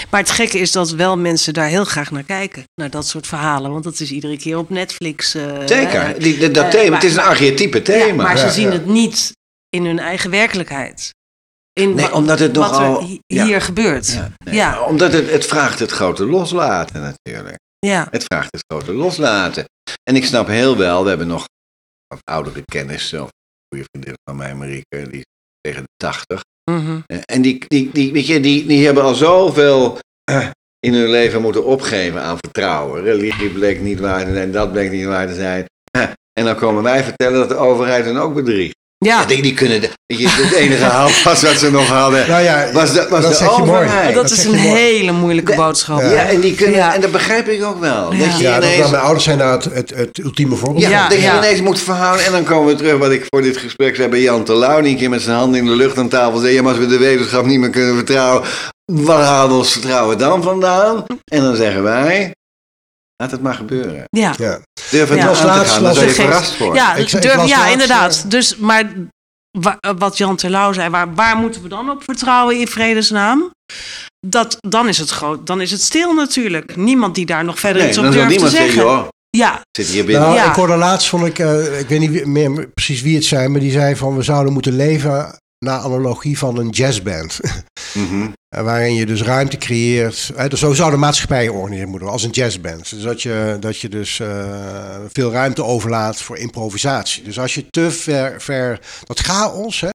Maar 0.10 0.20
het 0.20 0.30
gekke 0.30 0.58
is 0.60 0.72
dat 0.72 0.90
wel 0.92 1.18
mensen 1.18 1.54
daar 1.54 1.68
heel 1.68 1.86
graag 1.86 2.12
naar 2.12 2.24
kijken. 2.24 2.64
Naar 2.76 2.90
dat 2.90 3.08
soort 3.08 3.28
verhalen. 3.28 3.72
Want 3.72 3.84
dat 3.84 4.00
is 4.00 4.12
iedere 4.12 4.38
keer 4.38 4.58
op 4.58 4.70
Netflix. 4.70 5.34
eh, 5.36 5.58
Zeker. 5.66 6.20
Die, 6.20 6.52
dat 6.52 6.64
eh, 6.66 6.70
thema, 6.70 6.90
maar- 6.90 7.02
het 7.02 7.10
is 7.10 7.16
een 7.16 7.24
archetype 7.24 7.78
Ja, 7.78 7.84
thema. 7.84 8.24
maar 8.24 8.38
ze 8.38 8.46
Ja, 8.46 8.52
zien 8.52 8.66
ja. 8.68 8.72
het 8.72 8.86
niet 8.86 9.32
in 9.70 9.86
hun 9.86 10.00
eigen 10.00 10.30
werkelijkheid. 10.30 11.10
In 11.74 11.96
Nee, 11.96 12.14
omdat 12.14 12.40
het 12.40 12.54
nogal- 12.54 13.02
er 13.02 13.44
hier 13.46 13.62
gebeurt. 13.62 14.12
Ja, 14.12 14.32
nee, 14.46 14.56
Ja. 14.56 14.82
Omdat 14.82 15.14
het, 15.14 15.30
het 15.32 15.46
vraagt 15.46 15.80
het 15.80 15.92
grote 15.92 16.26
loslaten 16.26 17.02
natuurlijk. 17.02 17.58
Ja. 17.80 18.08
Het 18.12 18.24
vraagt 18.24 18.48
het 18.52 18.64
grote 18.68 18.94
loslaten. 18.94 19.66
En 20.04 20.16
ik 20.16 20.26
snap 20.26 20.48
heel 20.48 20.78
wel, 20.78 21.04
we 21.04 21.10
hebben 21.10 21.28
nog 21.28 21.46
wat 22.08 22.20
oudere 22.24 22.62
kennis. 22.66 23.14
Of 23.14 23.20
een 23.20 23.30
goede 23.70 23.86
vriendin 23.92 24.14
van 24.24 24.36
mij, 24.36 24.56
Marieke, 24.56 25.10
die 25.10 25.22
tegen 25.70 25.84
de 25.84 26.06
tachtig. 26.06 26.44
Mhm. 26.72 27.00
Eh, 27.06 27.18
En 27.26 27.42
die, 27.42 27.64
die, 27.68 27.90
die, 27.94 28.12
weet 28.14 28.28
je, 28.28 28.40
die, 28.40 28.66
die 28.66 28.86
hebben 28.86 29.04
al 29.04 29.14
zoveel 29.16 30.00
eh, 30.24 30.50
in 30.80 30.94
hun 30.94 31.10
leven 31.10 31.42
moeten 31.42 31.66
opgeven 31.66 32.22
aan 32.22 32.38
vertrouwen. 32.38 33.04
Religie 33.04 33.50
bleek 33.50 33.82
niet 33.82 34.00
waar 34.00 34.26
te 34.26 34.34
zijn, 34.34 34.52
dat 34.52 34.72
bleek 34.72 34.92
niet 34.92 35.06
waar 35.06 35.28
te 35.28 35.34
zijn. 35.36 35.66
Eh, 35.92 36.04
En 36.34 36.46
dan 36.46 36.56
komen 36.56 36.84
wij 36.84 37.04
vertellen 37.04 37.40
dat 37.40 37.50
de 37.50 37.56
overheid 37.56 38.06
hen 38.06 38.18
ook 38.18 38.34
bedriegt. 38.34 38.76
Ja, 39.06 39.20
Ja, 39.20 39.26
die, 39.42 39.54
kunnen, 39.54 39.82
de, 39.82 39.90
weet 40.06 40.20
je, 40.20 40.28
het 40.30 40.54
enige 40.54 40.84
houvast 41.00 41.42
wat 41.42 41.56
ze 41.60 41.72
nog 41.72 41.88
hadden, 41.88 42.28
Nou 42.30 42.44
ja, 42.44 42.70
was 42.74 42.94
de, 42.94 43.08
was 43.10 43.22
dat 43.22 43.32
de 43.32 43.38
zeg 43.38 43.56
je 43.56 43.64
mooi. 43.64 43.72
overheid. 43.72 44.14
dat 44.16 44.30
dat 44.30 44.38
is 44.38 44.44
een 44.46 44.54
hele 44.54 45.12
moeilijke 45.12 45.52
De- 45.52 45.58
boodschap. 45.58 46.00
Ja, 46.00 46.26
en, 46.28 46.40
die 46.40 46.56
kunnen, 46.56 46.76
Ja. 46.76 46.96
en 46.96 47.02
dat 47.02 47.12
begrijp 47.12 47.48
ik 47.48 47.64
ook 47.64 47.80
wel. 47.80 48.14
Ja. 48.14 48.26
Dat 48.26 48.38
je 48.38 48.44
dat, 48.44 48.56
ineens, 48.64 48.78
nou, 48.78 48.92
mijn 48.92 49.04
ouders 49.04 49.24
zijn 49.24 49.38
daar 49.38 49.52
het, 49.52 49.64
het, 49.74 49.90
het 49.96 50.18
ultieme 50.18 50.56
voorbeeld 50.56 50.82
ja, 50.84 50.90
van. 50.90 50.98
Ja, 50.98 51.10
dat 51.10 51.20
je 51.42 51.48
ineens 51.48 51.62
moet 51.62 51.80
verhouden. 51.80 52.26
En 52.26 52.32
dan 52.32 52.44
komen 52.44 52.68
we 52.68 52.76
terug 52.76 52.98
wat 52.98 53.12
ik 53.12 53.26
voor 53.30 53.42
dit 53.42 53.58
gesprek 53.58 53.96
zei 53.96 54.08
bij 54.08 54.22
Jan 54.22 54.44
Terlouw. 54.44 54.82
Die 54.82 54.92
een 54.92 54.98
keer 54.98 55.10
met 55.10 55.22
zijn 55.22 55.38
handen 55.38 55.60
in 55.60 55.66
de 55.66 55.76
lucht 55.76 55.98
aan 55.98 56.10
tafel 56.10 56.40
zei... 56.40 56.54
Ja, 56.54 56.62
maar 56.62 56.72
als 56.72 56.80
we 56.82 56.88
de 56.88 56.98
wetenschap 56.98 57.46
niet 57.46 57.60
meer 57.60 57.70
kunnen 57.70 57.96
vertrouwen... 57.96 58.48
Waar 58.86 59.24
halen 59.24 59.50
we 59.52 59.58
ons 59.58 59.72
vertrouwen 59.72 60.18
dan 60.18 60.44
vandaan? 60.44 61.06
En 61.32 61.42
dan 61.42 61.56
zeggen 61.56 61.84
wij... 61.84 62.32
Laat 63.24 63.32
het 63.32 63.42
maar 63.42 63.54
gebeuren. 63.54 64.04
Ja. 64.10 64.34
Ja. 64.38 64.60
Durf 64.92 65.10
het 65.10 65.18
Ja. 65.20 65.34
te 65.34 65.46
laatst 65.46 65.72
gaan, 65.72 65.84
dan 65.84 65.84
las 65.84 65.94
zul 65.94 66.04
je 66.04 66.10
ik- 66.10 66.16
verrast 66.16 66.58
worden. 66.58 66.76
Ja, 66.76 66.96
Ik 66.96 67.12
ik 67.12 67.22
durf, 67.22 67.34
ja 67.36 67.58
laatst, 67.58 67.72
inderdaad. 67.72 68.22
eh, 68.24 68.30
Dus, 68.30 68.56
maar 68.58 68.92
wa- 69.60 69.80
wat 69.98 70.18
Jan 70.18 70.36
Terlouw 70.36 70.74
zei, 70.74 70.90
waar, 70.90 71.14
waar 71.14 71.38
moeten 71.38 71.62
we 71.62 71.68
dan 71.70 71.90
op 71.90 72.04
vertrouwen 72.04 72.60
in 72.60 72.68
vredesnaam? 72.68 73.50
Dat, 74.28 74.58
dan, 74.68 74.88
is 74.88 74.98
het 74.98 75.10
groot, 75.10 75.48
dan 75.48 75.62
is 75.62 75.72
het 75.72 75.82
stil 75.82 76.14
natuurlijk. 76.14 76.76
Niemand 76.76 77.16
die 77.16 77.26
daar 77.26 77.44
nog 77.44 77.60
verder 77.60 77.82
Nee, 77.82 77.90
iets 77.90 77.98
op 77.98 78.04
dan 78.04 78.14
zal 78.14 78.22
durft 78.28 78.38
te 78.40 78.44
niemand 78.46 78.64
zeggen. 78.66 78.84
Joh, 78.92 79.08
Ja, 79.38 79.62
zit 79.72 79.88
hier 79.88 80.06
binnen. 80.06 80.24
Nou, 80.24 80.36
Ja. 80.36 80.50
ik 80.50 80.56
hoorde 80.56 80.76
laatst, 80.76 81.10
vond 81.10 81.26
ik, 81.26 81.40
eh, 81.40 81.80
ik 81.80 81.88
weet 81.88 82.00
niet 82.00 82.26
meer 82.26 82.68
precies 82.74 83.02
wie 83.02 83.16
het 83.16 83.26
zijn, 83.26 83.52
maar 83.52 83.60
die 83.60 83.72
zei 83.72 83.96
van 83.96 84.16
we 84.16 84.22
zouden 84.24 84.54
moeten 84.54 84.76
leven 84.76 85.38
naar 85.66 85.80
analogie 85.80 86.38
van 86.38 86.58
een 86.58 86.70
jazzband. 86.70 87.40
Mhm. 87.94 88.22
Eh, 88.22 88.28
Waarin 88.56 88.94
je 88.94 89.06
dus 89.06 89.22
ruimte 89.22 89.58
creëert. 89.58 90.32
Eh, 90.36 90.48
dus 90.48 90.60
zo 90.60 90.74
zou 90.74 90.92
de 90.92 90.98
maatschappij 90.98 91.46
georganiseerd 91.46 91.90
moeten 91.90 92.08
worden, 92.08 92.10
als 92.10 92.24
een 92.24 92.42
jazzband. 92.42 92.90
Dus 92.90 93.02
dat 93.02 93.22
je, 93.22 93.58
dat 93.60 93.80
je 93.80 93.90
dus 93.90 94.20
eh, 94.20 95.00
veel 95.12 95.32
ruimte 95.32 95.64
overlaat 95.64 96.22
voor 96.22 96.38
improvisatie. 96.38 97.24
Dus 97.24 97.40
als 97.40 97.54
je 97.54 97.70
te 97.70 97.92
ver, 97.92 98.42
ver 98.42 98.80
dat 99.04 99.20
chaos 99.20 99.82
hè, 99.82 99.90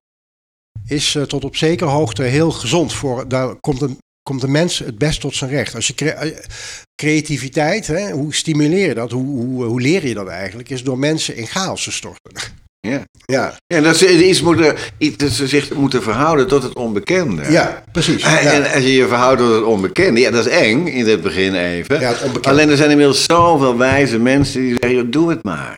is 0.86 1.14
eh, 1.14 1.22
tot 1.22 1.44
op 1.44 1.56
zekere 1.56 1.90
hoogte 1.90 2.22
heel 2.22 2.50
gezond. 2.50 2.92
Voor, 2.92 3.28
daar 3.28 3.54
komt 3.54 3.80
een, 3.80 3.98
komt 4.22 4.40
de 4.40 4.48
mens 4.48 4.78
het 4.78 4.98
best 4.98 5.20
tot 5.20 5.34
zijn 5.34 5.50
recht. 5.50 5.74
Als 5.74 5.86
je 5.86 5.94
cre- 5.94 6.08
eh, 6.10 6.38
creativiteit, 6.94 7.86
hè, 7.86 8.10
hoe 8.10 8.34
stimuleer 8.34 8.88
je 8.88 8.94
dat? 8.94 9.10
Hoe, 9.10 9.24
hoe, 9.24 9.64
hoe 9.64 9.80
leer 9.80 10.06
je 10.06 10.14
dat 10.14 10.28
eigenlijk? 10.28 10.70
Is 10.70 10.82
door 10.82 10.98
mensen 10.98 11.36
in 11.36 11.46
chaos 11.46 11.84
te 11.84 11.92
storten. 11.92 12.62
Ja. 12.88 13.02
Ja, 13.26 13.54
Ja, 13.66 13.80
dat 13.80 13.96
ze 13.96 14.26
iets 14.28 14.42
moeten, 14.42 14.74
iets, 14.98 15.16
dat 15.16 15.30
ze 15.30 15.46
zich 15.48 15.74
moeten 15.74 16.02
verhouden 16.02 16.46
tot 16.48 16.62
het 16.62 16.74
onbekende. 16.74 17.42
ja 17.50 17.82
precies. 17.92 18.22
En 18.22 18.30
Ja. 18.30 18.52
en 18.52 18.62
als 18.74 18.82
je 18.82 18.92
je 18.94 19.06
verhoudt 19.08 19.40
tot 19.40 19.54
het 19.54 19.64
onbekende, 19.64 20.20
ja, 20.20 20.30
dat 20.30 20.46
is 20.46 20.52
eng 20.52 20.86
in 20.86 21.06
het 21.06 21.22
begin 21.22 21.54
even. 21.54 22.00
Ja, 22.00 22.08
het 22.08 22.22
onbekende. 22.22 22.48
Alleen 22.48 22.70
er 22.70 22.76
zijn 22.76 22.90
inmiddels 22.90 23.24
zoveel 23.24 23.76
wijze 23.76 24.18
mensen 24.18 24.60
die 24.60 24.76
zeggen, 24.80 25.10
doe 25.10 25.30
het 25.30 25.42
maar. 25.44 25.76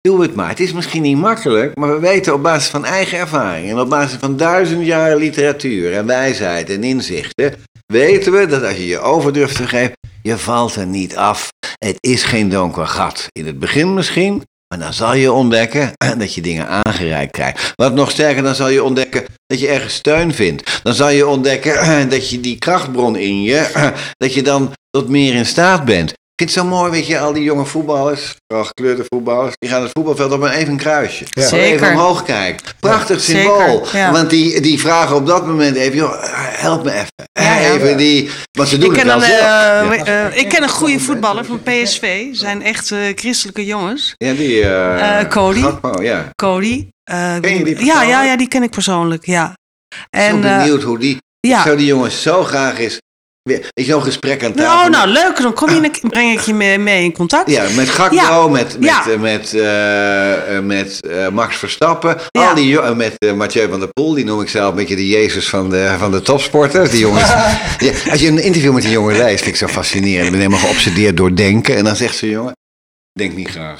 Doe 0.00 0.22
het 0.22 0.34
maar. 0.34 0.48
Het 0.48 0.60
is 0.60 0.72
misschien 0.72 1.02
niet 1.02 1.16
makkelijk, 1.16 1.76
maar 1.76 1.94
we 1.94 1.98
weten 2.00 2.34
op 2.34 2.42
basis 2.42 2.68
van 2.70 2.84
eigen 2.84 3.18
ervaring 3.18 3.70
en 3.70 3.78
op 3.78 3.88
basis 3.88 4.18
van 4.20 4.36
duizend 4.36 4.86
jaar 4.86 5.16
literatuur 5.16 5.92
en 5.92 6.06
wijsheid 6.06 6.70
en 6.70 6.84
inzichten, 6.84 7.54
weten 7.86 8.32
we 8.32 8.46
dat 8.46 8.62
als 8.62 8.76
je 8.76 8.86
je 8.86 8.98
over 8.98 9.32
durft 9.32 9.56
te 9.56 9.68
geven, 9.68 9.92
je 10.22 10.38
valt 10.38 10.74
er 10.74 10.86
niet 10.86 11.16
af. 11.16 11.48
Het 11.78 11.96
is 12.00 12.22
geen 12.22 12.48
donker 12.48 12.86
gat. 12.86 13.26
In 13.32 13.46
het 13.46 13.58
begin 13.58 13.94
misschien, 13.94 14.42
maar 14.68 14.78
dan 14.78 14.92
zal 14.92 15.14
je 15.14 15.32
ontdekken 15.32 15.92
dat 16.18 16.34
je 16.34 16.40
dingen 16.40 16.68
aangereikt 16.68 17.32
krijgt. 17.32 17.72
Wat 17.74 17.94
nog 17.94 18.10
sterker, 18.10 18.42
dan 18.42 18.54
zal 18.54 18.68
je 18.68 18.84
ontdekken 18.84 19.24
dat 19.46 19.60
je 19.60 19.68
ergens 19.68 19.94
steun 19.94 20.34
vindt. 20.34 20.80
Dan 20.82 20.94
zal 20.94 21.08
je 21.08 21.26
ontdekken 21.26 22.08
dat 22.14 22.30
je 22.30 22.40
die 22.40 22.58
krachtbron 22.58 23.16
in 23.16 23.42
je, 23.42 23.92
dat 24.22 24.34
je 24.34 24.42
dan 24.42 24.72
tot 24.90 25.08
meer 25.08 25.34
in 25.34 25.46
staat 25.46 25.84
bent. 25.84 26.12
Vind 26.36 26.50
het 26.54 26.58
zo 26.58 26.64
mooi, 26.64 26.90
weet 26.90 27.06
je, 27.06 27.18
al 27.18 27.32
die 27.32 27.42
jonge 27.42 27.64
voetballers, 27.64 28.34
vooral 28.46 28.66
gekleurde 28.66 29.04
voetballers, 29.08 29.54
die 29.58 29.70
gaan 29.70 29.82
het 29.82 29.90
voetbalveld 29.92 30.32
op 30.32 30.40
een 30.42 30.50
even 30.50 30.76
kruisje. 30.76 31.24
Ja. 31.28 31.42
Gewoon 31.42 31.60
Zeker. 31.60 31.74
Even 31.74 31.88
omhoog 31.88 32.22
kijken. 32.22 32.66
Prachtig 32.80 33.20
symbool. 33.20 33.86
ja. 33.92 34.12
Want 34.12 34.30
die, 34.30 34.60
die 34.60 34.80
vragen 34.80 35.16
op 35.16 35.26
dat 35.26 35.46
moment 35.46 35.76
even, 35.76 35.96
joh, 35.96 36.14
help 36.60 36.84
me 36.84 36.92
even. 36.92 37.06
Ja, 37.32 37.58
ja. 37.58 37.72
Even 37.74 37.96
die, 37.96 38.30
want 38.52 38.68
ze 38.68 38.78
doen 38.78 38.90
Ik 38.94 38.96
het 38.96 39.06
ken, 39.06 39.18
wel 39.18 39.28
een, 39.28 39.32
zelf. 39.38 40.06
eh, 40.06 40.26
eh, 40.26 40.36
ik 40.36 40.48
ken 40.48 40.62
een 40.62 40.68
goede 40.68 41.00
voetballer 41.00 41.44
van 41.44 41.62
PSV. 41.62 42.26
Zijn 42.32 42.62
echt 42.62 42.90
eh, 42.92 42.98
christelijke 43.14 43.64
jongens. 43.64 44.14
ja, 44.16 44.32
die... 44.32 44.64
Cody. 45.28 45.60
Gakpo, 45.60 46.02
ja. 46.02 46.30
Cody. 46.34 46.88
eh, 47.04 47.36
Ken 47.40 47.58
je 47.58 47.64
die 47.64 47.74
ja, 47.74 47.74
persoonlijk? 47.74 48.08
ja, 48.10 48.22
ja, 48.24 48.36
die 48.36 48.48
ken 48.48 48.62
ik 48.62 48.70
persoonlijk. 48.70 49.26
Ja. 49.26 49.54
En, 50.10 50.30
zo 50.30 50.40
benieuwd 50.40 50.82
hoe 50.82 50.98
die... 50.98 51.16
ja. 51.40 51.62
Zou 51.62 51.76
die 51.76 51.86
jongens 51.86 52.22
zo 52.22 52.42
graag 52.44 52.78
eens... 52.78 52.98
weer- 53.46 53.68
Is 53.72 53.86
zo'n 53.86 54.02
gesprek 54.02 54.44
aan 54.44 54.52
tafel? 54.52 54.84
Oh, 54.84 54.90
nou 54.90 55.08
leuk. 55.08 55.40
Dan 55.40 55.52
kom 55.52 55.70
je, 55.70 55.76
een- 55.76 56.08
breng 56.10 56.32
ik 56.32 56.40
je 56.40 56.54
mee, 56.54 56.78
mee 56.78 57.04
in 57.04 57.12
contact. 57.12 57.50
Ja, 57.50 57.64
met 57.76 57.88
Gakpo, 57.88 58.14
Ja. 58.16 58.48
met, 58.48 58.78
met, 58.78 58.88
Ja. 58.88 59.06
eh, 59.10 59.18
met, 59.20 59.54
eh, 59.54 60.58
met 60.60 61.00
eh, 61.06 61.28
Max 61.28 61.56
Verstappen, 61.56 62.16
Ja. 62.30 62.48
al 62.48 62.54
die 62.54 62.80
met 62.80 63.16
Mathieu 63.36 63.68
van 63.68 63.80
der 63.80 63.88
Poel, 63.92 64.14
die 64.14 64.24
noem 64.24 64.40
ik 64.40 64.48
zelf 64.48 64.70
een 64.70 64.76
beetje 64.76 64.96
de 64.96 65.08
Jezus 65.08 65.48
van 65.48 65.70
de, 65.70 65.94
van 65.98 66.10
de 66.10 66.22
topsporters. 66.22 66.90
Die 66.90 67.00
jongens, 67.00 67.28
ja, 67.86 67.92
als 68.10 68.20
je 68.20 68.28
een 68.28 68.42
interview 68.42 68.72
met 68.72 68.82
die 68.82 68.92
jongen 68.92 69.16
leest, 69.16 69.42
vind 69.42 69.54
ik 69.54 69.56
zo 69.56 69.66
fascinerend. 69.66 70.24
Ik 70.24 70.30
ben 70.30 70.40
helemaal 70.40 70.60
geobsedeerd 70.60 71.16
door 71.16 71.34
denken. 71.36 71.76
En 71.76 71.84
dan 71.84 71.96
zegt 71.96 72.16
ze, 72.16 72.28
jongen, 72.30 72.52
denk 73.12 73.36
niet 73.36 73.48
graag. 73.50 73.76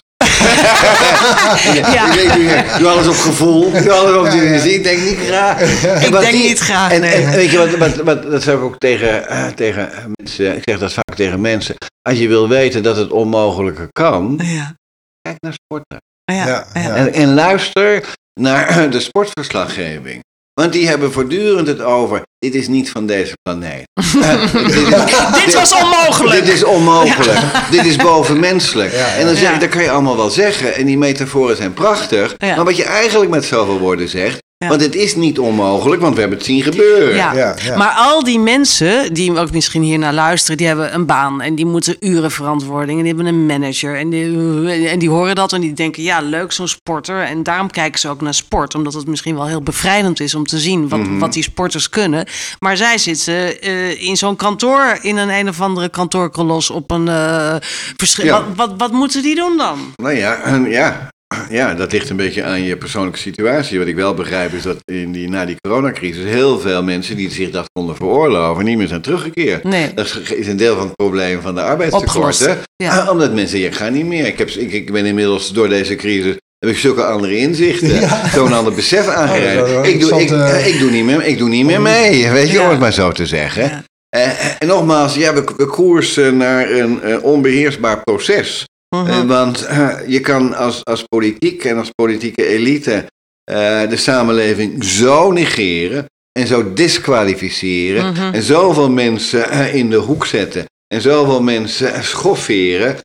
Ja. 1.92 2.12
Je 2.12 2.12
weet 2.14 2.38
niet, 2.38 2.78
Doe 2.78 2.88
alles 2.88 3.06
op 3.06 3.14
gevoel, 3.14 3.70
doe 3.70 3.92
alles 3.92 4.16
op 4.26 4.30
die 4.30 4.48
muziek, 4.50 4.82
denk 4.84 5.00
niet 5.02 5.18
graag. 5.26 5.60
Ik 6.04 6.10
denk 6.12 6.32
niet 6.32 6.58
graag, 6.58 6.92
En, 6.92 7.00
nee. 7.00 7.12
en 7.12 7.30
weet 7.30 7.50
je 7.50 7.58
wat, 7.58 7.70
wat, 7.76 7.96
wat 7.96 8.30
dat 8.30 8.42
zeg 8.42 8.54
ik 8.54 8.60
ook 8.60 8.78
tegen, 8.78 9.28
eh, 9.28 9.46
tegen 9.46 9.90
mensen, 10.16 10.56
ik 10.56 10.62
zeg 10.64 10.78
dat 10.78 10.92
vaak 10.92 11.14
tegen 11.16 11.40
mensen. 11.40 11.74
Als 12.02 12.18
je 12.18 12.28
wil 12.28 12.48
weten 12.48 12.82
dat 12.82 12.96
het 12.96 13.10
onmogelijke 13.10 13.88
kan, 13.92 14.40
Ja. 14.42 14.74
kijk 15.22 15.36
naar 15.40 15.52
sporten. 15.52 15.96
Ja. 16.32 16.66
En, 16.72 17.12
en 17.12 17.34
luister 17.34 18.04
naar 18.40 18.90
de 18.90 19.00
sportverslaggeving. 19.00 20.24
Want 20.60 20.72
die 20.72 20.88
hebben 20.88 21.12
voortdurend 21.12 21.66
het 21.66 21.80
over, 21.82 22.22
dit 22.38 22.54
is 22.54 22.68
niet 22.68 22.90
van 22.90 23.06
deze 23.06 23.32
planeet. 23.42 23.84
Dit, 24.12 24.74
is, 24.74 24.82
Dit 25.44 25.54
was 25.54 25.74
onmogelijk. 25.82 26.44
dit 26.44 26.54
is 26.54 26.64
onmogelijk. 26.64 27.38
dit 27.70 27.84
is 27.86 27.96
bovenmenselijk. 27.96 28.92
Ja, 28.92 28.98
ja. 28.98 29.14
En 29.14 29.26
dan 29.26 29.34
zeg 29.36 29.48
Ja. 29.48 29.54
ik, 29.54 29.60
dat 29.60 29.68
kan 29.68 29.82
je 29.82 29.90
allemaal 29.90 30.16
wel 30.16 30.30
zeggen. 30.30 30.74
En 30.74 30.86
die 30.86 30.98
metaforen 30.98 31.56
zijn 31.56 31.72
prachtig. 31.74 32.34
Ja. 32.38 32.56
Maar 32.56 32.64
wat 32.64 32.76
je 32.76 32.84
eigenlijk 32.84 33.30
met 33.30 33.44
zoveel 33.44 33.78
woorden 33.78 34.08
zegt, 34.08 34.38
Ja. 34.58 34.68
want 34.68 34.80
het 34.80 34.94
is 34.94 35.14
niet 35.14 35.38
onmogelijk, 35.38 36.00
want 36.00 36.14
we 36.14 36.20
hebben 36.20 36.38
het 36.38 36.46
zien 36.46 36.62
gebeuren. 36.62 37.14
Ja. 37.14 37.32
Ja, 37.34 37.56
ja. 37.64 37.76
Maar 37.76 37.92
al 37.96 38.24
die 38.24 38.38
mensen 38.38 39.14
die 39.14 39.38
ook 39.38 39.50
misschien 39.50 39.82
hier 39.82 39.98
naar 39.98 40.12
luisteren, 40.14 40.56
die 40.56 40.66
hebben 40.66 40.94
een 40.94 41.06
baan 41.06 41.40
en 41.40 41.54
die 41.54 41.66
moeten 41.66 41.96
uren 42.00 42.30
verantwoording 42.30 42.98
en 42.98 43.04
die 43.04 43.14
hebben 43.14 43.32
een 43.32 43.46
manager 43.46 43.96
en 43.96 44.10
die, 44.10 44.88
en 44.88 44.98
die 44.98 45.08
horen 45.08 45.34
dat 45.34 45.52
en 45.52 45.60
die 45.60 45.72
denken 45.72 46.02
ja 46.02 46.20
leuk 46.20 46.52
zo'n 46.52 46.68
sporter 46.68 47.22
en 47.22 47.42
daarom 47.42 47.70
kijken 47.70 48.00
ze 48.00 48.08
ook 48.08 48.20
naar 48.20 48.34
sport 48.34 48.74
omdat 48.74 48.94
het 48.94 49.06
misschien 49.06 49.34
wel 49.34 49.46
heel 49.46 49.62
bevrijdend 49.62 50.20
is 50.20 50.34
om 50.34 50.46
te 50.46 50.58
zien 50.58 50.88
wat, 50.88 50.98
Mhm. 51.00 51.18
wat 51.18 51.32
die 51.32 51.42
sporters 51.42 51.88
kunnen. 51.88 52.26
Maar 52.58 52.76
zij 52.76 52.98
zitten 52.98 53.60
eh, 53.60 54.02
in 54.02 54.16
zo'n 54.16 54.36
kantoor 54.36 54.98
in 55.00 55.16
een 55.16 55.28
een 55.30 55.48
of 55.48 55.60
andere 55.60 55.88
kantoorkolos 55.88 56.70
op 56.70 56.90
een 56.90 57.08
eh 57.08 57.54
verschil. 57.96 58.24
Ja. 58.24 58.32
Wat, 58.32 58.44
wat, 58.56 58.72
wat 58.78 58.92
moeten 58.92 59.22
die 59.22 59.34
doen 59.34 59.56
dan? 59.56 59.78
Nou 59.96 60.14
ja, 60.16 60.42
en 60.42 60.70
ja, 60.70 61.08
ja, 61.50 61.74
dat 61.74 61.92
ligt 61.92 62.10
een 62.10 62.16
beetje 62.16 62.44
aan 62.44 62.62
je 62.62 62.76
persoonlijke 62.76 63.18
situatie. 63.18 63.78
Wat 63.78 63.86
ik 63.88 63.94
wel 63.94 64.14
begrijp 64.14 64.52
is 64.52 64.62
dat 64.62 64.76
in 64.84 65.12
die, 65.12 65.28
na 65.28 65.44
die 65.44 65.56
coronacrisis 65.60 66.24
heel 66.24 66.58
veel 66.60 66.82
mensen 66.82 67.16
die 67.16 67.30
zich 67.30 67.50
dat 67.50 67.66
konden 67.72 67.96
veroorloven 67.96 68.64
niet 68.64 68.76
meer 68.78 68.88
zijn 68.88 69.00
teruggekeerd. 69.00 69.64
Nee. 69.64 69.94
Dat 69.94 70.20
is- 70.28 70.46
een 70.46 70.56
deel 70.56 70.76
van 70.76 70.86
het 70.86 70.96
probleem 70.96 71.40
van 71.40 71.54
de 71.54 71.62
arbeidstekorten. 71.62 72.58
Ja. 72.76 72.98
Ah, 72.98 73.10
Omdat 73.10 73.32
mensen, 73.34 73.58
ja, 73.58 73.66
ik 73.66 73.74
ga 73.74 73.88
niet 73.88 74.06
meer. 74.06 74.26
Ik, 74.26 74.38
heb, 74.38 74.48
ik, 74.48 74.72
ik 74.72 74.92
ben 74.92 75.06
inmiddels 75.06 75.52
door 75.52 75.68
deze 75.68 75.94
crisis 75.94 76.34
heb 76.58 76.70
ik 76.70 76.76
zulke 76.78 77.04
andere 77.04 77.36
inzichten, 77.36 78.08
zo'n 78.34 78.52
ander 78.52 78.74
besef 78.74 79.06
Oh, 79.06 79.14
aangereikt. 79.14 79.86
ik, 79.86 80.00
doe, 80.00 80.20
ik, 80.20 80.30
eh. 80.30 80.66
ik, 80.66 80.78
doe 80.78 80.90
niet 80.90 81.04
meer, 81.04 81.24
ik 81.24 81.38
doe 81.38 81.48
niet 81.48 81.64
meer 81.66 81.80
mee, 81.80 82.30
weet 82.30 82.48
je, 82.48 82.52
Ja. 82.54 82.62
om 82.64 82.70
het 82.70 82.78
maar 82.78 82.92
zo 82.92 83.12
te 83.12 83.26
zeggen. 83.26 83.62
Ja. 83.62 83.82
Eh, 84.08 84.30
en 84.58 84.66
nogmaals, 84.66 85.14
ja, 85.14 85.34
we, 85.34 85.44
we 85.56 85.66
koersen 85.66 86.36
naar 86.36 86.70
een 86.70 87.02
eh, 87.02 87.22
onbeheersbaar 87.24 88.02
proces. 88.02 88.64
Mhm. 88.96 89.06
Eh, 89.06 89.20
want 89.24 89.62
eh, 89.66 89.94
je 90.06 90.20
kan 90.20 90.54
als, 90.54 90.84
als 90.84 91.02
politiek 91.02 91.64
en 91.64 91.78
als 91.78 91.90
politieke 91.94 92.46
elite 92.46 93.06
eh, 93.44 93.88
de 93.88 93.96
samenleving 93.96 94.84
zo 94.84 95.30
negeren 95.32 96.04
en 96.32 96.46
zo 96.46 96.72
disqualificeren 96.72 98.12
Mhm. 98.12 98.34
en 98.34 98.42
zoveel 98.42 98.90
mensen 98.90 99.72
in 99.72 99.90
de 99.90 99.96
hoek 99.96 100.26
zetten 100.26 100.64
en 100.94 101.00
zoveel 101.00 101.42
mensen 101.42 102.04
schofferen. 102.04 102.96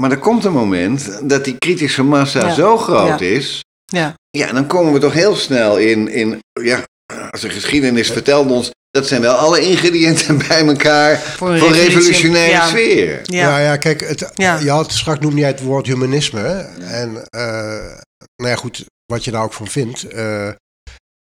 Maar 0.00 0.10
er 0.10 0.18
komt 0.18 0.44
een 0.44 0.52
moment 0.52 1.20
dat 1.28 1.44
die 1.44 1.58
kritische 1.58 2.02
massa 2.02 2.46
Ja. 2.46 2.54
zo 2.54 2.76
groot 2.76 3.18
Ja. 3.20 3.26
is. 3.26 3.64
Ja. 3.84 4.14
Ja, 4.30 4.52
dan 4.52 4.66
komen 4.66 4.92
we 4.92 4.98
toch 4.98 5.12
heel 5.12 5.36
snel 5.36 5.78
in, 5.78 6.08
in 6.08 6.38
ja, 6.62 6.84
als 7.30 7.40
de 7.40 7.48
geschiedenis 7.50 8.10
vertelt 8.10 8.50
ons, 8.50 8.70
dat 8.98 9.08
zijn 9.08 9.20
wel 9.20 9.34
alle 9.34 9.60
ingrediënten 9.60 10.38
bij 10.48 10.66
elkaar 10.66 11.18
voor, 11.20 11.50
een 11.50 11.72
revolutionaire 11.72 12.52
ja. 12.52 12.66
sfeer. 12.68 13.20
Ja. 13.22 13.48
Ja, 13.48 13.58
ja, 13.58 13.76
kijk, 13.76 14.00
het, 14.00 14.30
Ja. 14.34 14.58
je 14.58 14.70
had 14.70 14.92
straks 14.92 15.20
noemde 15.20 15.38
jij 15.40 15.48
het 15.48 15.60
woord 15.62 15.86
humanisme. 15.86 16.40
hè? 16.40 16.60
En 16.84 17.24
eh, 17.30 17.96
nou 18.36 18.50
ja, 18.50 18.56
goed, 18.56 18.84
wat 19.12 19.24
je 19.24 19.30
daar 19.30 19.42
ook 19.42 19.52
van 19.52 19.66
vindt. 19.68 20.02
eh, 20.02 20.50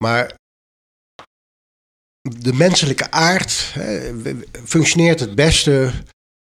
maar 0.04 0.34
de 2.22 2.54
menselijke 2.54 3.12
aard 3.12 3.72
hè, 3.74 4.12
functioneert 4.66 5.20
het 5.20 5.36
beste 5.36 5.92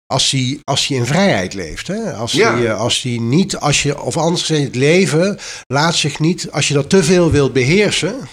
als 0.06 0.30
hij 0.30 0.58
als 0.62 0.86
hij 0.86 0.96
in 0.96 1.06
vrijheid 1.06 1.54
leeft. 1.54 1.86
Hè? 1.86 2.12
Als, 2.12 2.32
Ja. 2.32 2.54
hij, 2.56 2.66
eh, 2.66 2.78
als 2.80 3.02
hij 3.02 3.16
niet, 3.18 3.56
als 3.56 3.82
je, 3.82 4.00
of 4.00 4.16
anders 4.16 4.40
gezegd, 4.42 4.64
het 4.66 4.74
leven 4.74 5.38
laat 5.66 5.94
zich 5.94 6.18
niet, 6.18 6.50
als 6.50 6.68
je 6.68 6.74
dat 6.74 6.90
te 6.90 7.04
veel 7.04 7.30
wilt 7.30 7.52
beheersen, 7.52 8.28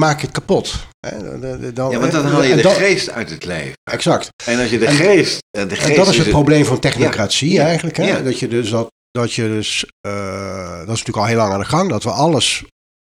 dan 0.00 0.02
maak 0.08 0.20
je 0.20 0.26
het 0.26 0.34
kapot. 0.34 0.74
Dan, 1.74 1.90
Ja, 1.90 1.98
want 1.98 2.12
dan 2.12 2.26
haal 2.26 2.42
je 2.42 2.54
de 2.56 2.62
dat- 2.62 2.72
geest 2.76 3.10
uit 3.10 3.30
het 3.30 3.44
leven. 3.44 3.72
Exact. 3.90 4.28
En 4.44 4.60
als 4.60 4.70
je 4.70 4.78
de 4.78 4.86
geest... 4.88 5.38
eh, 5.50 5.68
De 5.68 5.76
geest 5.76 5.88
En 5.88 5.94
dat 5.96 6.06
is 6.08 6.16
het 6.16 6.24
het- 6.26 6.34
probleem 6.34 6.64
van 6.64 6.78
technocratie 6.78 7.52
Ja. 7.52 7.64
eigenlijk. 7.64 7.96
Hè? 7.96 8.04
Ja. 8.06 8.20
Dat 8.20 8.38
je 8.38 8.48
dus 8.48 8.70
dat, 8.70 8.86
dat 9.10 9.32
je 9.32 9.42
dus, 9.42 9.84
eh, 10.00 10.70
dat 10.70 10.80
is 10.80 10.86
natuurlijk 10.86 11.16
al 11.16 11.24
heel 11.24 11.36
lang 11.36 11.52
aan 11.52 11.58
de 11.58 11.64
gang, 11.64 11.90
dat 11.90 12.02
we 12.02 12.10
alles 12.10 12.64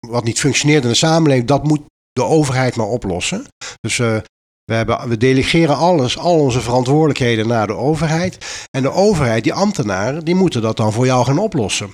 wat 0.07 0.25
niet 0.25 0.41
functioneert 0.41 0.83
in 0.83 0.89
de 0.89 0.95
samenleving, 0.97 1.49
dat 1.49 1.65
moet 1.65 1.81
de 2.13 2.23
overheid 2.25 2.77
maar 2.77 2.87
oplossen. 2.87 3.45
Dus 3.81 3.99
eh, 3.99 4.17
we, 4.65 4.75
hebben, 4.75 5.09
we 5.09 5.17
delegeren 5.17 5.77
alles, 5.77 6.19
al 6.19 6.39
onze 6.41 6.61
verantwoordelijkheden 6.61 7.49
naar 7.49 7.67
de 7.67 7.75
overheid. 7.75 8.39
En 8.71 8.83
de 8.83 8.91
overheid, 8.93 9.43
die 9.45 9.53
ambtenaren, 9.55 10.25
die 10.25 10.35
moeten 10.35 10.63
dat 10.63 10.77
dan 10.77 10.93
voor 10.93 11.07
jou 11.07 11.25
gaan 11.25 11.39
oplossen. 11.39 11.91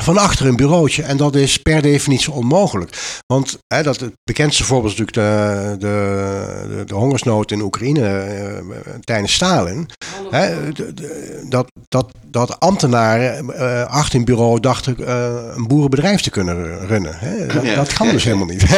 Van 0.00 0.18
achter 0.18 0.46
een 0.46 0.56
bureautje. 0.56 1.02
En 1.02 1.16
dat 1.16 1.34
is 1.34 1.56
per 1.58 1.82
definitie 1.82 2.32
onmogelijk. 2.32 3.20
Want 3.26 3.58
hè, 3.74 3.82
dat, 3.82 4.00
het 4.00 4.12
bekendste 4.24 4.64
voorbeeld 4.64 4.92
is 4.92 4.98
natuurlijk 4.98 5.28
de, 5.28 5.76
de, 5.78 6.76
de, 6.76 6.84
de 6.84 6.94
hongersnood 6.94 7.50
in 7.50 7.60
Oekraïne 7.60 8.08
eh, 8.08 8.92
tijdens 9.00 9.32
Stalin. 9.32 9.88
Hè, 10.30 10.72
de- 10.72 10.94
de- 10.94 11.44
dat, 11.48 11.66
dat, 11.88 12.12
dat 12.26 12.60
ambtenaren 12.60 13.54
eh, 13.54 13.84
achter 13.86 14.18
een 14.18 14.24
bureau 14.24 14.60
dachten 14.60 14.96
eh, 15.06 15.34
een 15.56 15.66
boerenbedrijf 15.66 16.20
te 16.20 16.30
kunnen 16.30 16.86
runnen. 16.86 17.14
Hè. 17.18 17.46
Dat, 17.46 17.64
Ja. 17.64 17.74
dat 17.74 17.92
kan 17.92 18.08
dus 18.08 18.24
helemaal 18.24 18.46
niet. 18.46 18.64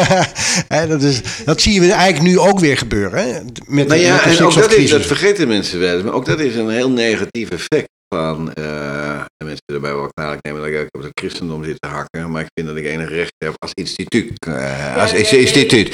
Hè, 0.68 0.86
dat, 0.86 1.02
is, 1.02 1.20
dat 1.44 1.60
zien 1.60 1.80
we 1.80 1.92
eigenlijk 1.92 2.32
nu 2.34 2.38
ook 2.38 2.58
weer 2.58 2.78
gebeuren. 2.78 3.18
Hè, 3.18 3.40
met, 3.66 3.88
Nou 3.88 4.00
ja, 4.00 4.14
met 4.14 4.24
de 4.24 4.30
en 4.38 4.44
ook 4.44 4.54
dat, 4.54 4.72
is, 4.72 4.90
dat 4.90 5.06
vergeten 5.06 5.48
mensen 5.48 5.78
wel. 5.78 5.94
eens, 5.94 6.02
Maar 6.04 6.12
ook 6.14 6.26
dat 6.26 6.40
is 6.40 6.54
een 6.56 6.68
heel 6.70 6.90
negatief 6.90 7.48
effect 7.50 7.92
van... 8.14 8.52
eh, 8.52 9.18
en 9.18 9.44
mensen 9.46 9.62
erbij 9.66 9.94
wel 9.94 10.08
kwalijk 10.12 10.42
nemen 10.42 10.60
dat 10.60 10.70
ik 10.70 10.78
ook 10.80 10.88
op 10.90 11.02
het 11.02 11.10
christendom 11.20 11.64
zit 11.64 11.76
te 11.80 11.88
hakken. 11.88 12.30
Maar 12.30 12.42
ik 12.42 12.48
vind 12.54 12.66
dat 12.66 12.76
ik 12.76 12.84
enig 12.84 13.08
recht 13.08 13.32
heb 13.38 13.54
als 13.58 13.70
instituut. 13.74 14.46
eh, 14.46 14.96
als 14.96 15.12
instituut. 15.12 15.88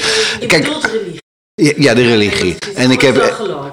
Kijk, 0.47 0.67
ja, 1.53 1.71
ja, 1.77 1.93
de 1.93 2.03
religie. 2.07 2.55
En 2.75 2.91
ik 2.91 3.01
heb... 3.01 3.15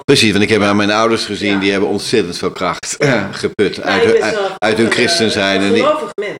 Precies, 0.03 0.31
want 0.31 0.43
ik 0.43 0.49
heb 0.49 0.61
aan 0.61 0.75
mijn 0.75 0.91
ouders 0.91 1.25
gezien, 1.25 1.59
die 1.59 1.71
hebben 1.71 1.89
ontzettend 1.89 2.37
veel 2.37 2.51
kracht 2.51 2.97
eh, 2.97 3.23
geput 3.31 3.81
uit, 3.81 4.21
uit, 4.21 4.37
uit 4.57 4.77
hun 4.77 4.91
christen 4.91 5.31
zijn. 5.31 5.61
En 5.61 5.73
die, 5.73 5.85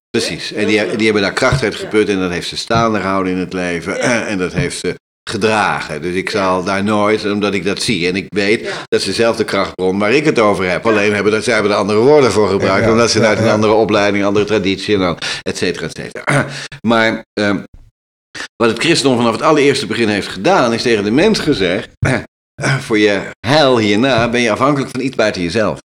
precies, 0.09 0.51
en 0.51 0.67
die, 0.67 0.95
die 0.95 1.05
hebben 1.05 1.21
daar 1.21 1.33
kracht 1.33 1.63
uit 1.63 1.75
geput 1.75 2.09
en 2.09 2.19
dat 2.19 2.31
heeft 2.31 2.47
ze 2.47 2.57
staande 2.57 2.99
gehouden 2.99 3.33
in 3.33 3.39
het 3.39 3.53
leven 3.53 3.99
en 4.27 4.37
dat 4.37 4.53
heeft 4.53 4.79
ze 4.79 4.95
gedragen. 5.29 6.01
Dus 6.01 6.15
ik 6.15 6.29
zal 6.29 6.63
daar 6.63 6.83
nooit, 6.83 7.31
omdat 7.31 7.53
ik 7.53 7.65
dat 7.65 7.81
zie 7.81 8.07
en 8.07 8.15
ik 8.15 8.25
weet 8.29 8.73
dat 8.87 9.01
ze 9.01 9.13
zelf 9.13 9.35
de 9.35 9.43
krachtbron 9.43 9.99
waar 9.99 10.11
ik 10.11 10.25
het 10.25 10.39
over 10.39 10.69
heb. 10.69 10.85
Alleen 10.85 11.13
hebben 11.13 11.31
dat, 11.31 11.43
zij 11.43 11.53
hebben 11.53 11.71
er 11.71 11.77
andere 11.77 11.99
woorden 11.99 12.31
voor 12.31 12.49
gebruikt, 12.49 12.79
Ja, 12.79 12.85
ja, 12.85 12.91
omdat 12.91 13.11
ze 13.11 13.19
ja, 13.19 13.27
uit 13.27 13.39
een 13.39 13.49
andere 13.49 13.73
opleiding, 13.73 14.25
andere 14.25 14.45
traditie 14.45 14.93
en 14.93 14.99
dan, 14.99 15.17
et 15.41 15.57
cetera, 15.57 15.85
et 15.85 15.97
cetera. 15.97 16.45
Maar 16.87 17.23
ehm, 17.33 17.59
wat 18.55 18.69
het 18.69 18.79
christendom 18.79 19.17
vanaf 19.17 19.31
het 19.31 19.41
allereerste 19.41 19.87
begin 19.87 20.07
heeft 20.07 20.27
gedaan, 20.27 20.73
is 20.73 20.81
tegen 20.81 21.03
de 21.03 21.11
mens 21.11 21.39
gezegd, 21.39 21.89
voor 22.85 22.97
je 22.97 23.21
heil 23.47 23.77
hierna 23.77 24.29
ben 24.29 24.41
je 24.41 24.51
afhankelijk 24.51 24.91
van 24.91 25.01
iets 25.01 25.15
buiten 25.15 25.41
jezelf. 25.41 25.79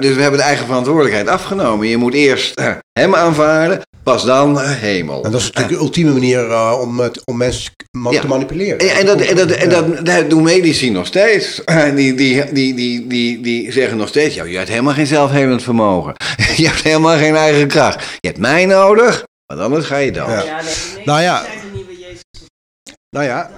Dus 0.00 0.14
we 0.14 0.20
hebben 0.22 0.40
de 0.40 0.46
eigen 0.46 0.66
verantwoordelijkheid 0.66 1.28
afgenomen. 1.28 1.88
Je 1.88 1.96
moet 1.96 2.14
eerst 2.14 2.54
eh, 2.58 2.72
hem 2.92 3.14
aanvaarden, 3.14 3.80
pas 4.02 4.24
dan 4.24 4.60
eh, 4.60 4.70
hemel. 4.70 5.24
En 5.24 5.30
dat 5.30 5.40
is 5.40 5.46
natuurlijk 5.46 5.74
de 5.78 5.84
ultieme 5.84 6.12
manier 6.12 6.50
eh, 6.50 6.78
om, 6.80 7.00
het, 7.00 7.24
om 7.24 7.36
mensen 7.36 7.72
Ja. 8.10 8.20
te 8.20 8.26
manipuleren. 8.26 8.78
En, 8.78 8.96
en, 8.96 9.06
dat, 9.06 9.20
en, 9.20 9.36
dat, 9.36 9.50
en 9.50 9.70
Ja. 9.70 9.82
dat, 9.82 10.06
dat 10.06 10.30
doen 10.30 10.42
medici 10.42 10.90
nog 10.90 11.06
steeds. 11.06 11.62
Die, 11.94 12.14
die, 12.14 12.52
die, 12.52 12.74
die, 12.74 13.06
die, 13.06 13.40
die 13.40 13.72
zeggen 13.72 13.96
nog 13.96 14.08
steeds: 14.08 14.34
ja, 14.34 14.44
je 14.44 14.56
hebt 14.56 14.68
helemaal 14.68 14.94
geen 14.94 15.06
zelfhelend 15.06 15.62
vermogen. 15.62 16.14
Je 16.56 16.66
hebt 16.66 16.82
helemaal 16.82 17.16
geen 17.18 17.36
eigen 17.36 17.68
kracht. 17.68 18.04
Je 18.20 18.28
hebt 18.28 18.40
mij 18.40 18.66
nodig, 18.66 19.24
want 19.46 19.60
anders 19.60 19.86
ga 19.86 19.96
je 19.96 20.12
dood. 20.12 20.44
Ja. 20.44 20.60
Nou 21.04 21.20
ja. 21.20 21.44
Nou 23.10 23.24
ja. 23.26 23.50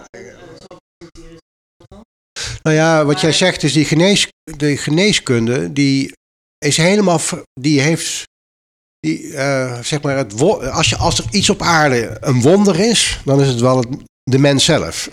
Nou 2.62 2.76
ja, 2.76 3.04
wat 3.04 3.20
jij 3.20 3.32
zegt 3.32 3.62
is 3.62 3.72
die 3.72 3.84
genees, 3.84 4.28
de 4.56 4.76
geneeskunde, 4.76 5.72
die 5.72 6.12
is 6.58 6.76
helemaal, 6.76 7.20
die 7.60 7.80
heeft, 7.80 8.22
die, 9.00 9.34
eh, 9.36 9.80
zeg 9.82 10.02
maar, 10.02 10.16
het, 10.16 10.40
als, 10.70 10.88
je, 10.88 10.96
als 10.96 11.18
er 11.18 11.24
iets 11.30 11.50
op 11.50 11.62
aarde 11.62 12.16
een 12.20 12.40
wonder 12.40 12.80
is, 12.80 13.20
dan 13.24 13.40
is 13.40 13.48
het 13.48 13.60
wel 13.60 13.76
het, 13.76 13.88
de 14.22 14.38
mens 14.38 14.64
zelf. 14.64 15.08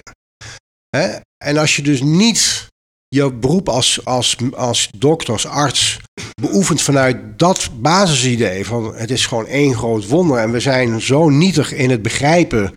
Hè? 0.90 1.18
En 1.46 1.58
als 1.58 1.76
je 1.76 1.82
dus 1.82 2.02
niet 2.02 2.68
je 3.08 3.34
beroep 3.34 3.70
als, 3.70 4.06
als, 4.06 4.38
als 4.56 4.90
dokter, 4.98 5.34
als 5.34 5.46
arts 5.46 6.00
beoefent 6.42 6.82
vanuit 6.82 7.40
dat 7.40 7.70
basisidee 7.82 8.66
van 8.66 8.96
het 8.96 9.12
is 9.12 9.26
gewoon 9.26 9.48
één 9.48 9.76
groot 9.76 10.08
wonder 10.08 10.38
en 10.38 10.52
we 10.52 10.60
zijn 10.60 11.02
zo 11.02 11.30
nietig 11.30 11.74
in 11.74 11.90
het 11.90 12.02
begrijpen 12.02 12.74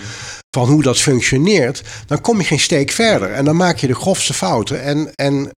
van 0.57 0.69
hoe 0.69 0.83
dat 0.83 0.99
functioneert, 1.01 1.83
dan 2.07 2.21
kom 2.21 2.39
je 2.39 2.45
geen 2.45 2.61
steek 2.61 2.91
verder. 2.91 3.31
En 3.33 3.45
dan 3.45 3.57
maak 3.57 3.77
je 3.79 3.87
de 3.87 3.95
grofste 3.95 4.35
fouten. 4.35 4.83
En, 4.83 5.11
en, 5.15 5.51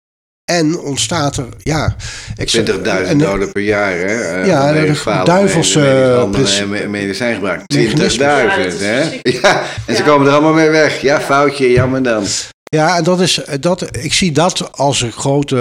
en 0.53 0.79
ontstaat 0.79 1.37
er, 1.37 1.47
ja... 1.63 1.97
ik 2.37 2.51
zeg- 2.51 2.65
20.000 2.71 2.83
en- 2.83 3.19
doden 3.19 3.53
per 3.53 3.63
jaar, 3.63 3.93
hè? 3.93 4.05
Eh, 4.41 4.47
Ja, 4.47 4.73
de 4.73 6.15
handelen 6.17 6.31
precies. 6.31 6.59
en 6.59 6.69
me- 6.69 6.87
medicijngebruik. 6.87 7.61
20.000, 7.61 7.67
Mechanisme. 7.77 8.25
Ja, 8.25 8.57
dat 8.57 8.67
is 8.73 8.81
hè? 8.81 9.21
Ja, 9.43 9.63
en 9.87 9.97
ze 9.97 10.03
komen 10.03 10.27
er 10.27 10.33
allemaal 10.33 10.53
mee 10.53 10.71
weg. 10.71 11.01
Ja, 11.01 11.21
foutje, 11.21 11.71
jammer 11.71 12.03
dan. 12.03 12.25
Ja, 12.65 12.97
en 12.97 13.05
dat 13.05 13.21
is, 13.21 13.41
dat, 13.61 13.97
ik 13.97 14.13
zie 14.13 14.33
dat 14.33 14.73
als 14.73 15.01
een 15.01 15.13
grote 15.13 15.57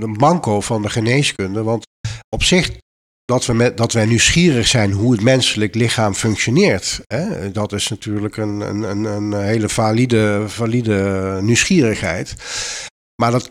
eh, 0.00 0.06
manco 0.06 0.60
van 0.60 0.82
de 0.82 0.88
geneeskunde. 0.88 1.62
Want 1.62 1.84
op 2.28 2.42
zich, 2.42 2.70
dat, 3.26 3.46
we 3.46 3.74
dat 3.74 3.92
wij 3.92 4.06
nieuwsgierig 4.06 4.66
zijn 4.66 4.92
hoe 4.92 5.12
het 5.12 5.22
menselijk 5.22 5.74
lichaam 5.74 6.14
functioneert. 6.14 7.00
Hè, 7.06 7.52
dat 7.52 7.72
is 7.72 7.88
natuurlijk 7.88 8.36
een, 8.36 8.60
een, 8.60 9.04
een, 9.04 9.32
hele 9.32 9.68
valide, 9.68 10.44
valide 10.46 11.38
nieuwsgierigheid. 11.42 12.34
Maar 13.22 13.30
dat, 13.30 13.48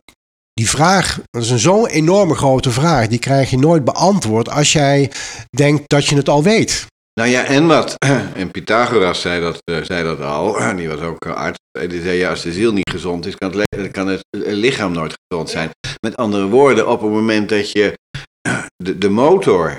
die 0.53 0.69
vraag, 0.69 1.19
dat 1.29 1.43
is 1.43 1.49
een 1.49 1.59
zo'n 1.59 1.87
enorme 1.87 2.35
grote 2.35 2.71
vraag. 2.71 3.07
Die 3.07 3.19
krijg 3.19 3.49
je 3.49 3.57
nooit 3.57 3.83
beantwoord 3.83 4.49
als 4.49 4.71
jij 4.71 5.11
denkt 5.57 5.83
dat 5.87 6.05
je 6.05 6.15
het 6.15 6.29
al 6.29 6.43
weet. 6.43 6.85
Nou 7.19 7.29
ja, 7.29 7.45
en 7.45 7.67
wat? 7.67 7.95
En 8.41 8.51
Pythagoras 8.51 9.21
zei 9.21 9.41
dat, 9.41 9.61
eh, 9.63 9.83
zei 9.83 10.03
dat 10.03 10.21
al. 10.21 10.57
Die 10.77 10.89
was 10.89 10.99
ook 10.99 11.25
eh, 11.25 11.33
arts. 11.33 11.59
Die 11.87 12.01
zei, 12.01 12.17
ja, 12.17 12.29
als 12.29 12.41
de 12.41 12.53
ziel 12.53 12.73
niet 12.73 12.89
gezond 12.89 13.25
is, 13.25 13.35
kan 13.35 13.57
het, 13.57 13.91
kan 13.91 14.07
het 14.07 14.21
eh, 14.29 14.53
lichaam 14.53 14.91
nooit 14.91 15.13
gezond 15.27 15.49
zijn. 15.49 15.69
Met 15.99 16.17
andere 16.17 16.47
woorden, 16.47 16.87
op 16.87 17.01
het 17.01 17.11
moment 17.11 17.49
dat 17.49 17.71
je 17.71 17.93
de, 18.83 18.97
de 18.97 19.09
motor 19.09 19.77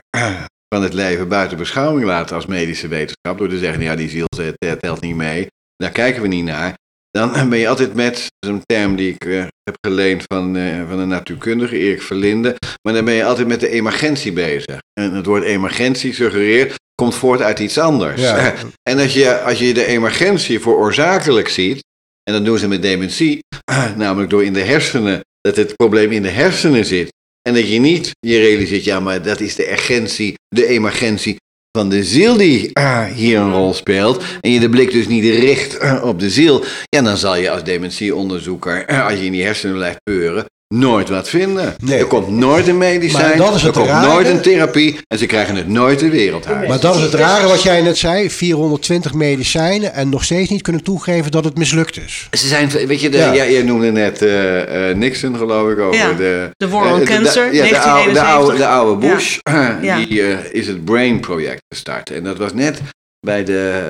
van 0.74 0.82
het 0.82 0.92
leven 0.92 1.28
buiten 1.28 1.58
beschouwing 1.58 2.06
laat 2.06 2.32
als 2.32 2.46
medische 2.46 2.88
wetenschap, 2.88 3.38
door 3.38 3.48
te 3.48 3.58
zeggen, 3.58 3.82
ja, 3.82 3.96
die 3.96 4.08
ziel 4.08 4.26
eh, 4.58 4.72
telt 4.72 5.00
niet 5.00 5.16
mee, 5.16 5.46
daar 5.76 5.90
kijken 5.90 6.22
we 6.22 6.28
niet 6.28 6.44
naar. 6.44 6.74
Dan 7.10 7.48
ben 7.48 7.58
je 7.58 7.68
altijd 7.68 7.94
met 7.94 8.26
zo'n 8.46 8.62
term 8.64 8.96
die 8.96 9.14
ik 9.14 9.24
eh, 9.24 9.44
heb 9.62 9.76
geleend 9.80 10.22
van, 10.26 10.56
eh, 10.56 10.88
van 10.88 10.98
een 10.98 11.08
natuurkundige, 11.08 11.78
Erik 11.78 12.02
Verlinde. 12.02 12.56
Maar 12.82 12.94
dan 12.94 13.04
ben 13.04 13.14
je 13.14 13.24
altijd 13.24 13.46
met 13.46 13.60
de 13.60 13.68
emergentie 13.68 14.32
bezig. 14.32 14.78
En 15.00 15.14
het 15.14 15.26
woord 15.26 15.42
emergentie 15.42 16.14
suggereert, 16.14 16.74
komt 16.94 17.14
voort 17.14 17.42
uit 17.42 17.58
iets 17.58 17.78
anders. 17.78 18.20
Ja. 18.20 18.54
En 18.90 18.98
als 18.98 19.14
je, 19.14 19.40
als 19.40 19.58
je 19.58 19.74
de 19.74 19.86
emergentie 19.86 20.60
voor 20.60 20.76
oorzakelijk 20.76 21.48
ziet, 21.48 21.84
en 22.22 22.32
dat 22.32 22.44
doen 22.44 22.58
ze 22.58 22.68
met 22.68 22.82
dementie, 22.82 23.38
namelijk 23.96 24.30
door 24.30 24.44
in 24.44 24.52
de 24.52 24.62
hersenen, 24.62 25.20
dat 25.40 25.56
het 25.56 25.76
probleem 25.76 26.12
in 26.12 26.22
de 26.22 26.28
hersenen 26.28 26.84
zit. 26.84 27.12
En 27.46 27.54
dat 27.54 27.68
je 27.68 27.78
niet 27.78 28.10
je 28.20 28.38
realiseert, 28.38 28.84
ja, 28.84 29.00
maar 29.00 29.22
dat 29.22 29.40
is 29.40 29.54
de 29.54 29.70
urgentie, 29.72 30.34
de 30.48 30.66
emergentie 30.66 31.36
van 31.78 31.88
de 31.88 32.04
ziel 32.04 32.36
die 32.36 32.70
ah, 32.72 33.04
hier 33.04 33.38
een 33.38 33.52
rol 33.52 33.74
speelt. 33.74 34.24
En 34.40 34.50
je 34.50 34.60
de 34.60 34.68
blik 34.68 34.90
dus 34.90 35.06
niet 35.06 35.24
richt 35.24 35.80
ah, 35.80 36.04
op 36.04 36.20
de 36.20 36.30
ziel. 36.30 36.64
Ja, 36.88 37.02
dan 37.02 37.16
zal 37.16 37.36
je 37.36 37.50
als 37.50 37.64
dementieonderzoeker, 37.64 38.86
ah, 38.86 39.06
als 39.06 39.18
je 39.18 39.24
in 39.24 39.32
die 39.32 39.44
hersenen 39.44 39.74
blijft 39.74 40.02
peuren, 40.02 40.46
nooit 40.74 41.08
wat 41.08 41.28
vinden. 41.28 41.74
Nee. 41.84 41.98
Er 41.98 42.06
komt 42.06 42.28
nooit 42.28 42.68
een 42.68 42.78
medicijn, 42.78 43.28
Maar 43.28 43.36
dat 43.36 43.54
is 43.54 43.60
er 43.60 43.66
het 43.66 43.76
komt 43.76 43.88
rare. 43.88 44.06
nooit 44.08 44.28
een 44.28 44.40
therapie 44.40 44.98
en 45.08 45.18
ze 45.18 45.26
krijgen 45.26 45.56
het 45.56 45.68
nooit 45.68 45.98
de 45.98 46.08
wereld 46.10 46.46
uit. 46.46 46.68
Maar 46.68 46.80
dat 46.80 46.94
is 46.96 47.00
het 47.02 47.14
rare 47.14 47.46
wat 47.48 47.62
jij 47.62 47.80
net 47.82 47.96
zei. 47.98 48.30
420 48.30 49.14
medicijnen 49.14 49.92
en 49.92 50.08
nog 50.08 50.24
steeds 50.24 50.50
niet 50.50 50.62
kunnen 50.62 50.82
toegeven 50.82 51.30
dat 51.30 51.44
het 51.44 51.58
mislukt 51.58 51.96
is. 51.96 52.28
Ze 52.30 52.46
zijn, 52.48 52.68
weet 52.86 53.00
je, 53.00 53.08
de, 53.08 53.16
Ja. 53.16 53.32
ja. 53.32 53.46
jij 53.48 53.62
noemde 53.62 53.90
net 53.92 54.22
eh, 54.22 54.90
eh, 54.90 54.96
Nixon, 54.96 55.36
geloof 55.36 55.70
ik, 55.70 55.78
over 55.78 56.00
Ja, 56.00 56.12
de... 56.12 56.50
de 56.56 56.68
war 56.68 56.92
on 56.92 57.00
eh, 57.00 57.06
de- 57.06 57.12
cancer, 57.14 57.54
ja, 57.54 57.68
de 57.68 57.78
oude, 57.80 58.12
de, 58.12 58.14
1971. 58.14 58.22
oude, 58.22 58.56
de 58.56 58.66
oude 58.66 59.06
Bush, 59.06 59.38
Ja. 59.82 59.98
die 60.06 60.22
eh, 60.22 60.38
is 60.52 60.66
het 60.66 60.84
Brain 60.84 61.20
Project 61.20 61.62
gestart. 61.74 62.10
En 62.10 62.24
dat 62.24 62.36
was 62.38 62.52
net 62.52 62.80
bij 63.20 63.44
de 63.44 63.82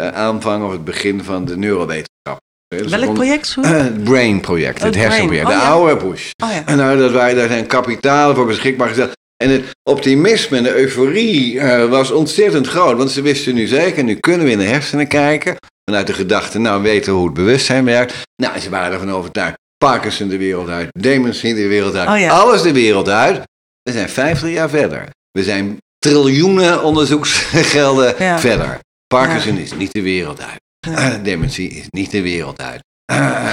eh, 0.00 0.08
aanvang 0.08 0.64
of 0.64 0.72
het 0.72 0.84
begin 0.84 1.22
van 1.24 1.44
de 1.44 1.56
neurowetenschap. 1.56 2.40
Welk 2.68 3.14
project? 3.14 3.54
Eh, 3.62 3.70
het 3.70 4.04
Brain 4.04 4.40
Project, 4.40 4.78
Oh, 4.78 4.84
het 4.84 4.94
hersenproject, 4.94 5.46
Oh, 5.46 5.52
de 5.52 5.56
ja. 5.60 5.68
oude 5.68 6.06
Bush. 6.06 6.30
Oh 6.42 6.50
ja. 6.52 6.62
En 6.66 6.76
nou, 6.76 6.98
dat 6.98 7.10
wij, 7.12 7.34
daar 7.34 7.48
zijn 7.48 7.66
kapitalen 7.66 8.36
voor 8.36 8.46
beschikbaar 8.46 8.88
gesteld. 8.88 9.10
En 9.36 9.50
het 9.50 9.64
optimisme 9.90 10.56
en 10.56 10.62
de 10.62 10.74
euforie 10.76 11.60
eh, 11.60 11.88
was 11.88 12.10
ontzettend 12.10 12.66
groot. 12.66 12.96
Want 12.96 13.10
ze 13.10 13.22
wisten 13.22 13.54
nu 13.54 13.66
zeker, 13.66 14.04
nu 14.04 14.14
kunnen 14.14 14.46
we 14.46 14.52
in 14.52 14.58
de 14.58 14.64
hersenen 14.64 15.06
kijken. 15.08 15.56
Vanuit 15.84 16.06
de 16.06 16.12
gedachte, 16.12 16.58
nou 16.58 16.82
weten 16.82 17.12
we 17.12 17.18
hoe 17.18 17.26
het 17.26 17.34
bewustzijn 17.36 17.84
werkt. 17.84 18.14
Nou, 18.42 18.58
ze 18.58 18.70
waren 18.70 18.92
ervan 18.92 19.12
overtuigd. 19.12 19.56
Parkinson 19.84 20.28
de 20.28 20.36
wereld 20.38 20.68
uit, 20.68 20.88
dementie 20.98 21.54
de 21.54 21.66
wereld 21.68 21.94
uit, 21.94 22.08
Oh 22.08 22.18
ja. 22.18 22.30
alles 22.30 22.62
de 22.62 22.72
wereld 22.72 23.08
uit. 23.08 23.42
We 23.82 23.92
zijn 23.92 24.08
50 24.08 24.50
jaar 24.50 24.68
verder. 24.68 25.08
We 25.30 25.42
zijn 25.42 25.76
triljoenen 25.98 26.82
onderzoeksgelden 26.82 28.14
verder. 28.40 28.78
Parkinson 29.06 29.56
is 29.58 29.72
niet 29.74 29.92
de 29.92 30.02
wereld 30.02 30.40
uit. 30.40 30.58
Dementie 31.22 31.70
is 31.70 31.84
niet 31.90 32.10
de 32.10 32.22
wereld 32.22 32.60
uit. 32.60 32.82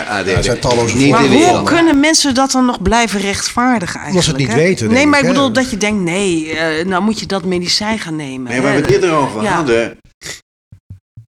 ADD 0.09 0.27
er 0.27 0.43
zijn 0.43 0.59
talloze 0.59 0.95
niet 0.97 1.09
Maar 1.11 1.21
de 1.21 1.27
hoe 1.27 1.37
wereld 1.37 1.57
uit. 1.57 1.67
kunnen 1.67 1.99
mensen 1.99 2.33
dat 2.33 2.51
dan 2.51 2.65
nog 2.65 2.81
blijven 2.81 3.19
rechtvaardigen 3.19 3.99
eigenlijk? 3.99 4.09
Omdat 4.09 4.23
ze 4.23 4.29
het 4.29 4.39
niet 4.39 4.63
hè? 4.63 4.69
weten, 4.69 4.91
Nee, 4.91 5.07
maar 5.07 5.19
ik, 5.19 5.27
bedoel 5.27 5.51
dat 5.53 5.69
je 5.69 5.77
denkt, 5.77 6.03
nee, 6.03 6.49
eh, 6.57 6.85
nou 6.85 7.03
moet 7.03 7.19
je 7.19 7.25
dat 7.25 7.45
medicijn 7.45 7.99
gaan 7.99 8.15
nemen. 8.15 8.51
Nee, 8.51 8.61
waar 8.61 8.75
we 8.75 8.87
dit 8.87 9.03
erover 9.03 9.41
Ja. 9.41 9.51
hadden. 9.55 9.97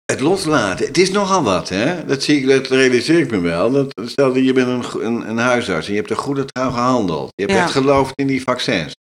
Het 0.06 0.20
loslaten. 0.20 0.86
Het 0.88 0.98
is 0.98 1.12
nogal 1.12 1.44
wat, 1.44 1.70
hè? 1.70 2.06
Dat, 2.06 2.24
zie 2.24 2.38
ik, 2.40 2.48
dat 2.48 2.68
realiseer 2.68 3.20
ik 3.20 3.32
me 3.32 3.40
wel. 3.40 3.72
Dat, 3.72 3.94
stel 4.06 4.34
dat 4.34 4.46
je 4.46 4.54
bent 4.54 4.68
een, 4.68 5.06
een, 5.06 5.30
een 5.30 5.38
huisarts 5.38 5.88
en 5.88 5.94
je 5.94 6.00
hebt 6.00 6.12
een 6.12 6.18
goede 6.18 6.46
trouw 6.46 6.72
gehandeld. 6.72 7.32
Je 7.36 7.44
hebt 7.44 7.56
Ja. 7.58 7.64
echt 7.64 7.72
geloofd 7.72 8.12
in 8.16 8.28
die 8.28 8.42
vaccins. 8.44 8.94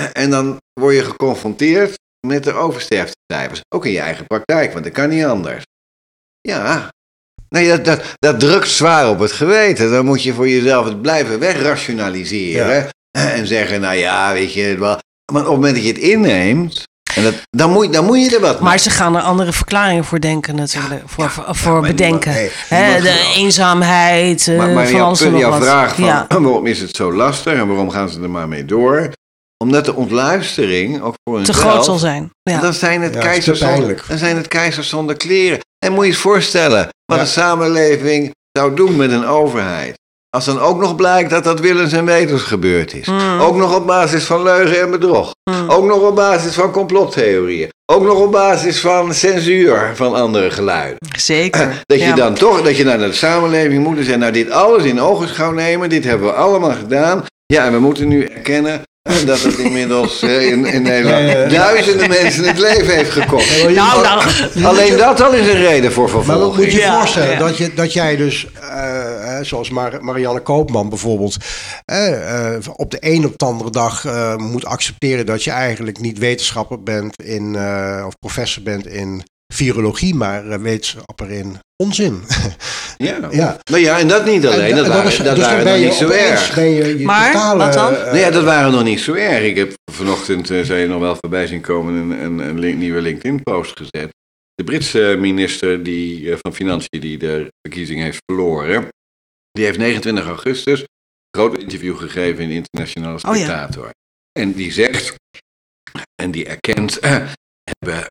En- 0.00 0.12
En 0.14 0.30
dan 0.30 0.56
word 0.80 0.94
je 0.94 1.04
geconfronteerd 1.04 1.94
met 2.26 2.44
de 2.44 2.52
oversterftecijfers. 2.52 3.60
Ook 3.74 3.86
in 3.86 3.92
je 3.92 4.00
eigen 4.00 4.26
praktijk, 4.26 4.72
want 4.72 4.84
dat 4.84 4.92
kan 4.92 5.08
niet 5.08 5.24
anders. 5.24 5.64
Ja. 6.40 6.88
Nee, 7.48 7.68
dat, 7.68 7.84
dat, 7.84 8.00
dat 8.18 8.40
drukt 8.40 8.68
zwaar 8.68 9.08
op 9.10 9.18
het 9.18 9.32
geweten. 9.32 9.90
Dan 9.90 10.04
moet 10.04 10.22
je 10.22 10.32
voor 10.34 10.48
jezelf 10.48 10.84
het 10.86 11.02
blijven 11.02 11.38
wegrationaliseren. 11.38 12.88
En 13.18 13.46
zeggen, 13.46 13.80
nou 13.80 13.94
ja, 13.96 14.32
weet 14.32 14.52
je 14.52 14.62
het 14.62 14.78
wel. 14.78 14.98
Maar 15.32 15.42
op 15.42 15.46
het 15.48 15.54
moment 15.56 15.74
dat 15.74 15.84
je 15.84 15.92
het 15.92 16.00
inneemt, 16.00 16.82
en 17.14 17.22
dat, 17.22 17.34
dan, 17.50 17.70
moet, 17.70 17.92
dan 17.92 18.04
moet 18.04 18.24
je 18.24 18.34
er 18.34 18.40
wat 18.40 18.54
mee. 18.54 18.62
Maar 18.68 18.78
ze 18.78 18.90
gaan 18.90 19.16
er 19.16 19.22
andere 19.22 19.52
verklaringen 19.52 20.04
voor 20.04 20.20
denken 20.20 20.54
natuurlijk. 20.54 21.02
voor 21.06 21.30
voor, 21.30 21.44
voor 21.54 21.72
maar 21.80 21.90
bedenken. 21.90 22.32
niemand- 22.32 22.52
nee, 22.70 23.00
de 23.00 23.32
eenzaamheid, 23.36 24.48
eh, 24.48 24.56
Maar, 24.56 24.68
maar 24.68 24.86
van 24.88 25.00
alles 25.00 25.20
en 25.20 25.30
punt- 25.30 25.40
nog 25.42 25.50
jouw 25.50 25.58
wat. 25.58 25.68
vraag 25.68 25.94
van 25.94 26.04
Ja. 26.04 26.26
waarom 26.38 26.66
is 26.66 26.80
het 26.80 26.96
zo 26.96 27.12
lastig 27.12 27.52
en 27.52 27.66
waarom 27.68 27.90
gaan 27.90 28.08
ze 28.08 28.20
er 28.22 28.30
maar 28.30 28.48
mee 28.48 28.64
door? 28.64 29.10
Omdat 29.64 29.84
de 29.84 29.94
ontluistering, 29.94 31.00
ook 31.02 31.14
voor 31.24 31.42
Te 31.42 31.52
groot 31.52 31.84
zal 31.84 31.98
zijn. 31.98 32.30
Ja. 32.42 32.60
dan 32.60 32.72
zijn 32.72 33.02
het, 33.02 33.14
Ja, 33.14 33.20
keizers 33.20 33.58
zonder, 33.60 34.04
dan 34.08 34.18
zijn 34.18 34.36
het 34.36 34.48
keizers 34.48 34.88
zonder 34.88 35.16
kleren. 35.16 35.58
En 35.86 35.92
moet 35.92 36.04
je 36.04 36.10
eens 36.10 36.20
voorstellen 36.20 36.88
wat 37.04 37.16
Ja. 37.16 37.20
een 37.20 37.26
samenleving 37.26 38.30
zou 38.52 38.74
doen 38.74 38.96
met 38.96 39.12
een 39.12 39.26
overheid. 39.26 39.96
Als 40.36 40.44
dan 40.44 40.60
ook 40.60 40.80
nog 40.80 40.96
blijkt 40.96 41.30
dat 41.30 41.44
dat 41.44 41.60
willens 41.60 41.92
en 41.92 42.04
wetens 42.04 42.42
gebeurd 42.42 42.94
is. 42.94 43.06
Mm. 43.06 43.40
Ook 43.40 43.56
nog 43.56 43.76
op 43.76 43.86
basis 43.86 44.24
van 44.24 44.42
leugen 44.42 44.80
en 44.80 44.90
bedrog. 44.90 45.30
Mm. 45.50 45.70
Ook 45.70 45.84
nog 45.84 46.00
op 46.08 46.14
basis 46.16 46.54
van 46.54 46.70
complottheorieën. 46.70 47.68
Ook 47.92 48.02
nog 48.02 48.18
op 48.20 48.32
basis 48.32 48.80
van 48.80 49.14
censuur 49.14 49.92
van 49.94 50.14
andere 50.14 50.50
geluiden. 50.50 50.96
Zeker. 51.18 51.68
Dat 51.86 51.98
je 51.98 52.04
Ja. 52.06 52.14
dan 52.14 52.34
toch, 52.34 52.62
dat 52.62 52.76
je 52.76 52.84
naar 52.84 52.98
de 52.98 53.12
samenleving 53.12 53.82
moet 53.84 54.08
en 54.08 54.18
nou 54.18 54.32
dit 54.32 54.50
alles 54.50 54.84
in 54.84 55.00
ogenschouw 55.00 55.50
nemen, 55.52 55.88
dit 55.88 56.04
hebben 56.04 56.26
we 56.26 56.32
allemaal 56.34 56.74
gedaan. 56.74 57.24
Ja, 57.46 57.64
en 57.64 57.72
we 57.72 57.78
moeten 57.78 58.08
nu 58.08 58.24
erkennen 58.24 58.82
dat 59.26 59.40
het 59.42 59.58
inmiddels 59.58 60.22
eh, 60.22 60.46
in, 60.50 60.64
in 60.66 60.82
Nederland 60.82 61.50
duizenden 61.50 62.08
mensen 62.08 62.44
het 62.44 62.58
leven 62.58 62.94
heeft 62.94 63.10
gekost. 63.10 63.62
Maar 63.62 63.72
Nou, 63.72 64.02
nou, 64.02 64.64
Alleen 64.66 64.96
dat 64.96 65.20
al 65.20 65.32
is 65.32 65.46
een 65.46 65.58
reden 65.60 65.92
voor 65.92 66.04
Maar 66.08 66.14
wat 66.14 66.24
vervolging. 66.24 66.56
moet 66.64 66.72
je 66.72 66.78
je 66.78 66.84
Ja, 66.84 66.98
voorstellen? 66.98 67.30
ja. 67.32 67.38
Dat, 67.38 67.56
je, 67.56 67.74
dat 67.74 67.92
jij 67.92 68.16
dus, 68.16 68.46
eh, 68.60 68.70
hè, 69.24 69.44
zoals 69.44 69.70
Mar 69.70 70.04
Marianne 70.04 70.40
Koopman 70.40 70.88
bijvoorbeeld, 70.88 71.36
eh, 71.84 72.54
eh, 72.54 72.62
op 72.76 72.90
de 72.90 72.96
een 73.00 73.24
op 73.26 73.38
de 73.38 73.44
andere 73.44 73.70
dag 73.70 74.04
eh, 74.04 74.36
moet 74.36 74.64
accepteren 74.64 75.26
dat 75.26 75.44
je 75.44 75.50
eigenlijk 75.50 75.98
niet 76.00 76.18
wetenschapper 76.18 76.82
bent 76.82 77.22
in, 77.22 77.54
eh, 77.56 78.04
of 78.06 78.18
professor 78.18 78.62
bent 78.62 78.86
in 78.86 79.22
virologie, 79.54 80.14
maar 80.14 80.60
wetenschapper 80.60 81.30
in 81.30 81.58
onzin. 81.82 82.22
Ja. 83.00 83.28
ja. 83.30 83.58
Nou 83.70 83.82
ja, 83.82 83.98
en 83.98 84.08
dat 84.08 84.24
niet 84.24 84.46
alleen. 84.46 84.70
En 84.70 84.76
Dat, 84.76 84.86
waren, 84.86 85.24
dat 85.24 85.34
dus 85.36 85.44
waren 85.44 85.64
ben 85.64 85.72
nog 85.80 85.82
niet 85.90 85.92
zo 85.98 86.08
erg. 86.08 86.54
Ben 86.54 86.70
je, 86.70 86.98
je 86.98 87.04
Maar, 87.04 87.32
totale, 87.32 87.58
wat 87.64 87.72
dan? 87.72 87.94
eh, 87.94 88.12
Nee, 88.12 88.20
ja, 88.20 88.30
dat 88.30 88.44
waren 88.44 88.72
nog 88.72 88.84
niet 88.84 89.00
zo 89.00 89.14
erg. 89.14 89.42
Ik 89.44 89.56
heb 89.56 89.72
vanochtend, 89.92 90.50
eh, 90.50 90.62
zei 90.62 90.80
je 90.80 90.86
nog 90.86 91.00
wel 91.00 91.16
voorbij 91.16 91.46
zien 91.46 91.60
komen, 91.60 91.94
een, 91.94 92.10
een, 92.24 92.38
een 92.38 92.58
link- 92.58 92.78
nieuwe 92.78 93.00
LinkedIn-post 93.00 93.76
gezet. 93.76 94.08
De 94.54 94.64
Britse 94.64 95.16
minister 95.18 95.82
die, 95.82 96.30
eh, 96.30 96.36
van 96.40 96.54
Financiën 96.54 97.00
die 97.00 97.18
de 97.18 97.52
verkiezing 97.60 98.00
heeft 98.00 98.18
verloren, 98.24 98.88
die 99.50 99.64
heeft 99.64 99.78
29 99.78 100.26
augustus 100.26 100.80
een 100.80 100.86
groot 101.40 101.58
interview 101.58 101.96
gegeven 101.98 102.44
in 102.44 102.50
Internationale 102.50 103.14
Oh 103.28 103.36
ja. 103.36 103.42
Spectator. 103.44 103.90
En 104.40 104.52
die 104.52 104.72
zegt, 104.72 105.14
en 106.22 106.30
die 106.30 106.44
erkent, 106.46 106.98
eh, 106.98 107.10
hebben... 107.62 108.06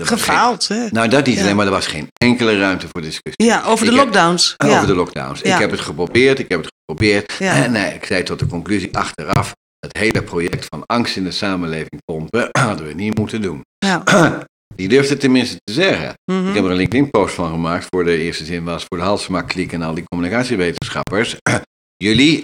eh, 0.00 0.06
Gefaald, 0.06 0.68
hè? 0.68 0.86
nou, 0.90 1.08
dat 1.08 1.26
niet 1.26 1.36
Ja. 1.36 1.42
alleen, 1.42 1.56
maar 1.56 1.66
er 1.66 1.72
was 1.72 1.86
geen 1.86 2.08
enkele 2.16 2.58
ruimte 2.58 2.86
voor 2.92 3.00
discussie. 3.00 3.44
Ja, 3.44 3.62
over 3.64 3.86
de 3.86 3.92
Ik 3.92 3.96
heb- 3.98 4.06
lockdowns. 4.06 4.54
over 4.58 4.76
Ja. 4.76 4.86
de 4.86 4.94
lockdowns. 4.94 5.40
Ja. 5.40 5.54
Ik 5.54 5.60
heb 5.60 5.70
het 5.70 5.80
geprobeerd, 5.80 6.38
ik 6.38 6.48
heb 6.48 6.60
het 6.62 6.72
geprobeerd. 6.86 7.36
En 7.38 7.72
nee, 7.72 7.94
ik 7.94 8.04
zei 8.04 8.22
tot 8.22 8.38
de 8.38 8.46
conclusie 8.46 8.96
achteraf, 8.96 9.52
het 9.78 9.96
hele 9.98 10.22
project 10.22 10.66
van 10.68 10.82
angst 10.86 11.16
in 11.16 11.24
de 11.24 11.30
samenleving 11.30 12.00
pompen, 12.04 12.48
hadden 12.66 12.86
we 12.86 12.92
niet 12.92 13.18
moeten 13.18 13.42
doen. 13.42 13.60
Ja. 13.78 14.02
Die 14.76 14.88
durfde 14.88 15.16
tenminste 15.16 15.56
te 15.64 15.72
zeggen. 15.72 16.14
Mhm. 16.32 16.48
Ik 16.48 16.54
heb 16.54 16.64
er 16.64 16.70
een 16.70 16.76
LinkedIn-post 16.76 17.34
van 17.34 17.50
gemaakt 17.50 17.86
voor 17.88 18.04
de 18.04 18.16
eerste 18.16 18.44
zin 18.44 18.64
was 18.64 18.84
voor 18.88 18.98
de 18.98 19.04
Halsema-kliek 19.04 19.72
en 19.72 19.82
al 19.82 19.94
die 19.94 20.04
communicatiewetenschappers. 20.04 21.36
Jullie 22.04 22.42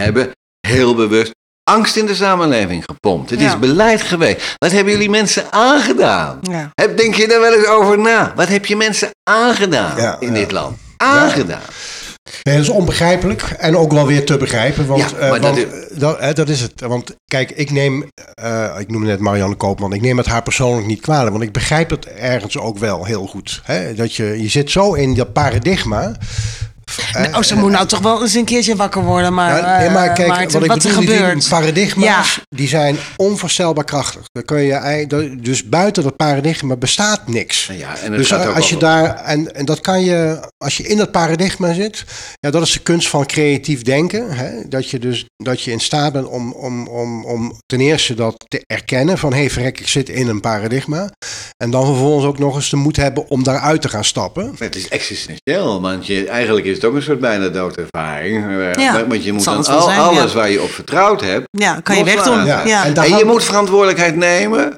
hebben 0.00 0.30
heel 0.66 0.94
bewust 0.94 1.34
angst 1.74 1.96
in 1.96 2.06
de 2.06 2.14
samenleving 2.14 2.84
gepompt. 2.84 3.30
Het 3.30 3.40
Ja. 3.40 3.46
is 3.46 3.58
beleid 3.58 4.02
geweest. 4.02 4.54
Wat 4.58 4.72
hebben 4.72 4.92
jullie 4.92 5.10
mensen 5.10 5.44
aangedaan? 5.52 6.38
Ja. 6.42 6.70
Heb, 6.74 6.96
denk 6.96 7.14
je 7.14 7.28
daar 7.28 7.40
wel 7.40 7.52
eens 7.54 7.66
over 7.66 7.98
na? 7.98 8.32
Wat 8.36 8.48
heb 8.48 8.66
je 8.66 8.76
mensen 8.76 9.10
aangedaan 9.30 9.96
Ja, 9.96 10.16
in 10.20 10.28
ja. 10.28 10.34
dit 10.34 10.50
land? 10.52 10.76
Aangedaan. 10.96 11.60
Nee, 12.42 12.54
dat 12.56 12.64
is 12.64 12.70
onbegrijpelijk 12.70 13.42
en 13.42 13.76
ook 13.76 13.92
wel 13.92 14.06
weer 14.06 14.26
te 14.26 14.36
begrijpen. 14.36 14.86
Want, 14.86 15.00
Ja, 15.10 15.16
eh, 15.16 15.30
maar 15.30 15.40
dat 15.40 15.54
want, 15.56 15.72
is- 15.72 15.98
dat, 15.98 16.18
eh, 16.18 16.34
dat 16.34 16.48
is 16.48 16.60
het. 16.60 16.72
Want 16.80 17.14
kijk, 17.24 17.50
ik 17.50 17.70
neem, 17.70 18.04
eh, 18.34 18.74
ik 18.78 18.90
noemde 18.90 19.06
net 19.06 19.20
Marianne 19.20 19.54
Koopman, 19.54 19.92
ik 19.92 20.00
neem 20.00 20.16
het 20.16 20.26
haar 20.26 20.42
persoonlijk 20.42 20.86
niet 20.86 21.00
kwalijk. 21.00 21.30
Want 21.30 21.42
ik 21.42 21.52
begrijp 21.52 21.90
het 21.90 22.06
ergens 22.06 22.58
ook 22.58 22.78
wel 22.78 23.04
heel 23.04 23.26
goed. 23.26 23.60
Hè? 23.64 23.94
Dat 23.94 24.14
je, 24.14 24.42
je 24.42 24.48
zit 24.48 24.70
zo 24.70 24.94
in 24.94 25.14
dat 25.14 25.32
paradigma. 25.32 26.12
Nou, 27.30 27.42
ze 27.42 27.56
moet 27.56 27.70
nou 27.70 27.86
toch 27.86 27.98
wel 28.00 28.22
eens 28.22 28.34
een 28.34 28.44
keertje 28.44 28.76
wakker 28.76 29.02
worden, 29.02 29.34
maar, 29.34 29.78
nee, 29.78 29.90
maar 29.90 30.08
eh, 30.08 30.14
kijk, 30.14 30.28
Maarten, 30.28 30.52
wat 30.52 30.62
ik 30.62 30.68
wat 30.68 30.82
er 30.84 30.88
bedoel, 30.88 31.06
die 31.06 31.16
gebeurt. 31.16 31.48
paradigma's, 31.48 32.34
Ja. 32.36 32.42
die 32.48 32.68
zijn 32.68 32.96
onvoorstelbaar 33.16 33.84
krachtig. 33.84 34.22
Dan 34.32 34.44
kun 34.44 34.60
je, 34.62 35.36
dus 35.40 35.68
buiten 35.68 36.02
dat 36.02 36.16
paradigma 36.16 36.76
bestaat 36.76 37.28
niks. 37.28 37.70
Ja, 37.72 37.96
en 37.96 38.12
het 38.12 38.16
Dus 38.20 38.28
gaat 38.28 38.46
ook 38.46 38.54
als 38.54 38.68
je 38.68 38.76
daar, 38.76 39.14
en, 39.16 39.54
en 39.54 39.64
dat 39.64 39.80
kan 39.80 40.04
je, 40.04 40.40
als 40.58 40.76
je 40.76 40.82
in 40.82 40.96
dat 40.96 41.10
paradigma 41.10 41.72
zit, 41.72 42.04
ja, 42.40 42.50
dat 42.50 42.62
is 42.62 42.72
de 42.72 42.78
kunst 42.80 43.08
van 43.08 43.26
creatief 43.26 43.82
denken. 43.82 44.30
Hè? 44.30 44.68
Dat 44.68 44.90
je 44.90 44.98
dus, 44.98 45.24
dat 45.36 45.62
je 45.62 45.70
in 45.70 45.80
staat 45.80 46.12
bent 46.12 46.26
om, 46.26 46.52
om, 46.52 46.88
om, 46.88 47.24
om 47.24 47.52
ten 47.66 47.80
eerste 47.80 48.14
dat 48.14 48.44
te 48.48 48.62
erkennen 48.66 49.18
van, 49.18 49.32
hé 49.32 49.38
hey, 49.38 49.50
verrek, 49.50 49.80
ik 49.80 49.88
zit 49.88 50.08
in 50.08 50.28
een 50.28 50.40
paradigma. 50.40 51.10
En 51.56 51.70
dan 51.70 51.86
vervolgens 51.86 52.26
ook 52.26 52.38
nog 52.38 52.54
eens 52.54 52.70
de 52.70 52.76
moed 52.76 52.96
hebben 52.96 53.28
om 53.28 53.42
daaruit 53.42 53.82
te 53.82 53.88
gaan 53.88 54.04
stappen. 54.04 54.54
Het 54.58 54.76
is 54.76 54.88
existentieel, 54.88 55.80
want 55.80 56.06
je, 56.06 56.26
eigenlijk 56.28 56.66
is 56.66 56.79
het 56.80 56.90
ook 56.90 56.96
een 56.96 57.02
soort 57.02 57.20
bijna 57.20 57.48
doodervaring. 57.48 58.44
Eh, 58.46 58.72
Ja, 58.84 59.06
want 59.06 59.24
je 59.24 59.32
moet 59.32 59.44
dan 59.44 59.56
al, 59.56 59.62
zijn, 59.82 59.98
alles 60.00 60.32
ja. 60.32 60.38
waar 60.38 60.50
je 60.50 60.62
op 60.62 60.70
vertrouwd 60.70 61.20
hebt. 61.20 61.46
Ja, 61.50 61.80
kan 61.82 61.96
je 61.96 62.04
wegdoen. 62.04 62.44
Ja, 62.44 62.66
Ja. 62.66 62.84
en 62.84 62.94
En 62.94 63.16
je 63.16 63.24
moet 63.24 63.44
verantwoordelijkheid 63.44 64.16
nemen 64.16 64.74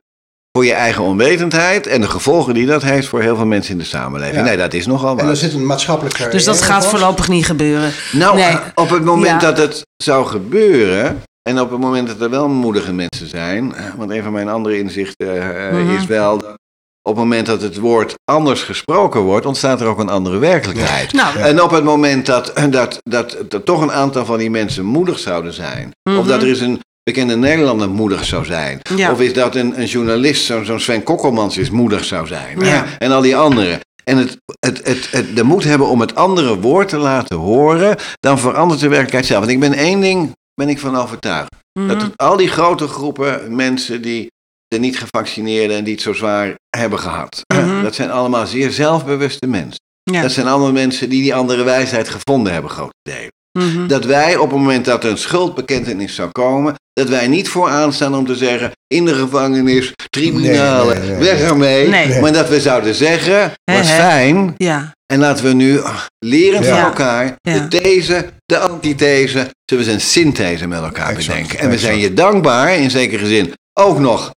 voor 0.52 0.64
je 0.66 0.72
eigen 0.72 1.02
onwetendheid 1.04 1.86
en 1.86 2.00
de 2.00 2.08
gevolgen 2.08 2.54
die 2.54 2.66
dat 2.66 2.82
heeft 2.82 3.06
voor 3.08 3.20
heel 3.20 3.36
veel 3.36 3.46
mensen 3.46 3.72
in 3.72 3.78
de 3.78 3.84
samenleving. 3.84 4.36
Ja. 4.36 4.42
Nee, 4.42 4.56
dat 4.56 4.72
is 4.74 4.86
nogal 4.86 5.10
En 5.10 5.16
waar. 5.16 5.28
er 5.28 5.36
zit 5.36 5.52
een 5.52 5.66
maatschappelijke. 5.66 6.28
Dus 6.28 6.44
dat 6.44 6.62
gaat 6.62 6.76
vast. 6.84 6.88
voorlopig 6.88 7.28
niet 7.28 7.46
gebeuren. 7.46 7.90
Nou, 8.12 8.36
Nee. 8.36 8.44
eh, 8.44 8.58
op 8.74 8.90
het 8.90 9.04
moment 9.04 9.40
Ja. 9.42 9.50
dat 9.50 9.58
het 9.58 9.82
zou 10.02 10.26
gebeuren. 10.26 11.22
En 11.48 11.60
op 11.60 11.70
het 11.70 11.80
moment 11.80 12.06
dat 12.08 12.20
er 12.20 12.30
wel 12.30 12.48
moedige 12.48 12.92
mensen 12.92 13.28
zijn. 13.28 13.74
eh, 13.74 13.84
Want 13.96 14.10
een 14.10 14.22
van 14.22 14.32
mijn 14.32 14.48
andere 14.48 14.78
inzichten 14.78 15.56
eh, 15.58 15.72
Mhm. 15.78 15.94
is 15.96 16.06
wel. 16.06 16.38
dat 16.38 16.54
Op 17.02 17.14
het 17.16 17.24
moment 17.24 17.46
dat 17.46 17.62
het 17.62 17.76
woord 17.78 18.14
anders 18.24 18.62
gesproken 18.62 19.20
wordt, 19.20 19.46
ontstaat 19.46 19.80
er 19.80 19.86
ook 19.86 19.98
een 19.98 20.08
andere 20.08 20.38
werkelijkheid. 20.38 21.12
Nou, 21.12 21.38
En 21.38 21.62
op 21.62 21.70
het 21.70 21.84
moment 21.84 22.26
dat, 22.26 22.52
dat, 22.70 23.00
dat, 23.02 23.36
dat 23.48 23.64
toch 23.64 23.80
een 23.80 23.92
aantal 23.92 24.24
van 24.24 24.38
die 24.38 24.50
mensen 24.50 24.84
moedig 24.84 25.18
zouden 25.18 25.52
zijn. 25.52 25.90
Mhm. 26.08 26.18
Of 26.18 26.26
dat 26.26 26.42
er 26.42 26.48
eens 26.48 26.60
een 26.60 26.80
bekende 27.02 27.36
Nederlander 27.36 27.88
moedig 27.90 28.24
zou 28.24 28.44
zijn. 28.44 28.80
Ja. 28.96 29.12
Of 29.12 29.20
is 29.20 29.32
dat 29.32 29.54
een, 29.54 29.80
een 29.80 29.86
journalist, 29.86 30.44
zo'n 30.44 30.80
Sven 30.80 31.02
Kokkelmans 31.02 31.58
is 31.58 31.70
moedig 31.70 32.04
zou 32.04 32.26
zijn. 32.26 32.60
Ja. 32.60 32.84
En 32.98 33.12
al 33.12 33.20
die 33.20 33.36
anderen. 33.36 33.80
En 34.04 34.16
het, 34.16 34.36
het, 34.60 34.80
het, 34.86 35.10
het, 35.10 35.36
de 35.36 35.42
moed 35.42 35.64
hebben 35.64 35.86
om 35.86 36.00
het 36.00 36.14
andere 36.14 36.58
woord 36.60 36.88
te 36.88 36.96
laten 36.98 37.36
horen, 37.36 37.96
dan 38.20 38.38
verandert 38.38 38.80
de 38.80 38.88
werkelijkheid 38.88 39.26
zelf. 39.26 39.40
Want 39.40 39.52
ik 39.52 39.60
ben 39.60 39.72
één 39.72 40.00
ding, 40.00 40.32
ben 40.54 40.68
ik 40.68 40.78
van 40.78 40.96
overtuigd. 40.96 41.54
mhm. 41.78 41.88
Dat 41.88 42.10
al 42.16 42.36
die 42.36 42.48
grote 42.48 42.88
groepen 42.88 43.56
mensen 43.56 44.02
die 44.02 44.30
de 44.72 44.78
niet 44.78 44.98
gevaccineerden 44.98 45.76
en 45.76 45.84
die 45.84 45.92
het 45.92 46.02
zo 46.02 46.12
zwaar 46.12 46.54
hebben 46.76 46.98
gehad. 46.98 47.40
Mhm. 47.54 47.82
Dat 47.82 47.94
zijn 47.94 48.10
allemaal 48.10 48.46
zeer 48.46 48.70
zelfbewuste 48.70 49.46
mensen. 49.46 49.80
ja. 50.02 50.22
Dat 50.22 50.32
zijn 50.32 50.46
allemaal 50.46 50.72
mensen 50.72 51.08
die 51.08 51.22
die 51.22 51.34
andere 51.34 51.62
wijsheid 51.62 52.08
gevonden 52.08 52.52
hebben, 52.52 52.70
grote 52.70 52.94
delen. 53.02 53.32
Mhm. 53.58 53.86
Dat 53.86 54.04
wij 54.04 54.36
op 54.36 54.50
het 54.50 54.58
moment 54.58 54.84
dat 54.84 55.04
er 55.04 55.10
een 55.10 55.18
schuldbekentenis 55.18 56.14
zou 56.14 56.30
komen, 56.30 56.74
dat 56.92 57.08
wij 57.08 57.26
niet 57.26 57.48
vooraan 57.48 57.92
staan 57.92 58.14
om 58.14 58.26
te 58.26 58.36
zeggen, 58.36 58.70
in 58.86 59.04
de 59.04 59.14
gevangenis, 59.14 59.92
tribunalen, 60.10 60.98
Nee, 60.98 61.08
nee, 61.08 61.18
nee, 61.18 61.28
weg 61.28 61.40
ermee. 61.40 62.20
Maar 62.20 62.32
dat 62.32 62.48
we 62.48 62.60
zouden 62.60 62.94
zeggen, 62.94 63.52
hè. 63.64 63.84
fijn, 63.84 64.54
ja. 64.56 64.92
en 65.12 65.18
laten 65.18 65.44
we 65.44 65.52
nu 65.52 65.80
leren 66.18 66.64
van 66.64 66.78
elkaar 66.78 67.36
de 67.40 67.68
these, 67.68 68.26
de 68.44 68.58
antithese, 68.58 69.50
zullen 69.64 69.84
we 69.84 69.92
een 69.92 70.00
synthese 70.00 70.66
met 70.66 70.82
elkaar 70.82 71.08
Exact, 71.08 71.26
bedenken. 71.26 71.58
En 71.58 71.66
we 71.66 71.72
exact. 71.72 71.92
zijn 71.92 72.02
je 72.02 72.14
dankbaar, 72.14 72.76
in 72.76 72.90
zekere 72.90 73.26
zin, 73.26 73.52
ook 73.80 73.98
nog 73.98 74.30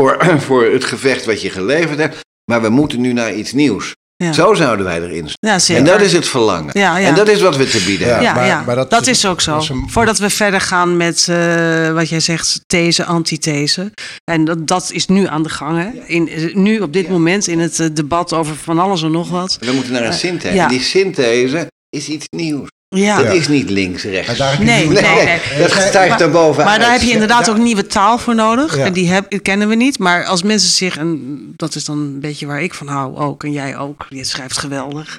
voor, 0.00 0.24
voor 0.46 0.64
het 0.64 0.84
gevecht 0.84 1.24
wat 1.24 1.42
je 1.42 1.50
geleverd 1.50 1.98
hebt. 1.98 2.16
Maar 2.50 2.62
we 2.62 2.68
moeten 2.68 3.00
nu 3.00 3.12
naar 3.12 3.34
iets 3.34 3.52
nieuws. 3.52 3.92
Ja. 4.16 4.32
Zo 4.32 4.54
zouden 4.54 4.84
wij 4.86 5.02
erin 5.02 5.28
staan. 5.28 5.50
ja, 5.52 5.58
zeker. 5.58 5.82
En 5.82 5.88
dat 5.88 6.00
is 6.00 6.12
het 6.12 6.28
verlangen. 6.28 6.70
Ja, 6.78 6.98
ja. 6.98 7.08
En 7.08 7.14
dat 7.14 7.28
is 7.28 7.40
wat 7.40 7.56
we 7.56 7.66
te 7.68 7.82
bieden 7.86 8.06
Ja. 8.06 8.12
hebben. 8.12 8.28
ja, 8.30 8.34
maar- 8.34 8.46
ja. 8.46 8.62
maar 8.66 8.76
dat 8.76 8.90
dat, 8.90 9.06
is- 9.06 9.26
ook 9.26 9.40
zo. 9.40 9.52
dat 9.52 9.62
is 9.62 9.68
een- 9.68 9.86
Voordat 9.90 10.18
we 10.18 10.30
verder 10.30 10.60
gaan 10.60 10.96
met 10.96 11.26
eh, 11.28 11.92
wat 11.92 12.08
jij 12.08 12.20
zegt, 12.20 12.60
these, 12.66 13.04
antithese. 13.04 13.92
En 14.24 14.44
dat, 14.44 14.66
dat 14.66 14.90
is 14.92 15.06
nu 15.06 15.26
aan 15.26 15.42
de 15.42 15.48
gang. 15.48 15.78
Hè? 15.78 16.00
In, 16.06 16.28
eh, 16.28 16.54
nu 16.54 16.78
op 16.80 16.92
dit 16.92 17.08
moment 17.08 17.46
in 17.46 17.58
het 17.60 17.80
eh, 17.80 17.86
debat 17.92 18.32
over 18.32 18.56
van 18.56 18.78
alles 18.78 19.02
en 19.02 19.10
nog 19.10 19.30
wat. 19.30 19.56
We 19.60 19.72
moeten 19.72 19.92
naar 19.92 20.04
een 20.04 20.12
synthese. 20.12 20.54
ja. 20.54 20.62
En 20.62 20.68
die 20.68 20.80
synthese 20.80 21.66
is 21.88 22.08
iets 22.08 22.26
nieuws. 22.36 22.68
Ja, 22.94 23.22
Dat 23.22 23.34
is 23.34 23.48
niet 23.48 23.70
links, 23.70 24.04
En 24.04 24.10
rechts. 24.10 24.38
daar 24.38 24.50
heb 24.50 24.58
je 24.58 24.64
Nee, 24.64 24.88
nu- 24.88 24.94
nee, 24.94 25.02
Nee, 25.02 25.24
nee. 25.24 25.58
dat 25.58 25.70
stijgt 25.70 26.20
er 26.20 26.30
bovenuit. 26.30 26.68
Maar 26.68 26.78
daar 26.78 26.92
heb 26.92 27.00
je 27.00 27.10
inderdaad 27.10 27.46
Ja. 27.46 27.52
ook 27.52 27.58
nieuwe 27.58 27.86
taal 27.86 28.18
voor 28.18 28.34
nodig. 28.34 28.76
Ja. 28.76 28.84
En 28.84 28.92
die, 28.92 29.08
heb, 29.10 29.30
die 29.30 29.38
kennen 29.38 29.68
we 29.68 29.74
niet. 29.74 29.98
Maar 29.98 30.24
als 30.24 30.42
mensen 30.42 30.70
zich, 30.70 30.96
en 30.96 31.52
dat 31.56 31.74
is 31.74 31.84
dan 31.84 31.98
een 31.98 32.20
beetje 32.20 32.46
waar 32.46 32.62
ik 32.62 32.74
van 32.74 32.86
hou 32.88 33.16
ook, 33.16 33.44
en 33.44 33.52
jij 33.52 33.76
ook, 33.76 34.06
je 34.08 34.24
schrijft 34.24 34.58
geweldig, 34.58 35.18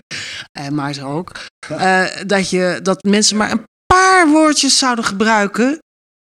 en 0.52 0.76
Maarten 0.76 1.04
ook, 1.06 1.32
eh, 1.70 2.04
dat, 2.26 2.50
je, 2.50 2.80
dat 2.84 3.04
mensen 3.04 3.38
maar 3.38 3.52
een 3.52 3.64
paar 3.86 4.28
woordjes 4.30 4.78
zouden 4.78 5.06
gebruiken. 5.06 5.78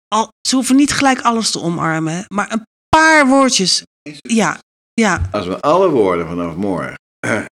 Al, 0.08 0.28
ze 0.48 0.54
hoeven 0.54 0.76
niet 0.76 0.92
gelijk 0.92 1.20
alles 1.20 1.50
te 1.50 1.60
omarmen, 1.60 2.24
maar 2.28 2.52
een 2.52 2.62
paar 2.88 3.26
woordjes. 3.26 3.82
Ja, 4.20 4.58
ja, 4.94 5.20
Als 5.30 5.46
we 5.46 5.60
alle 5.60 5.88
woorden 5.88 6.26
vanaf 6.26 6.54
morgen, 6.54 6.94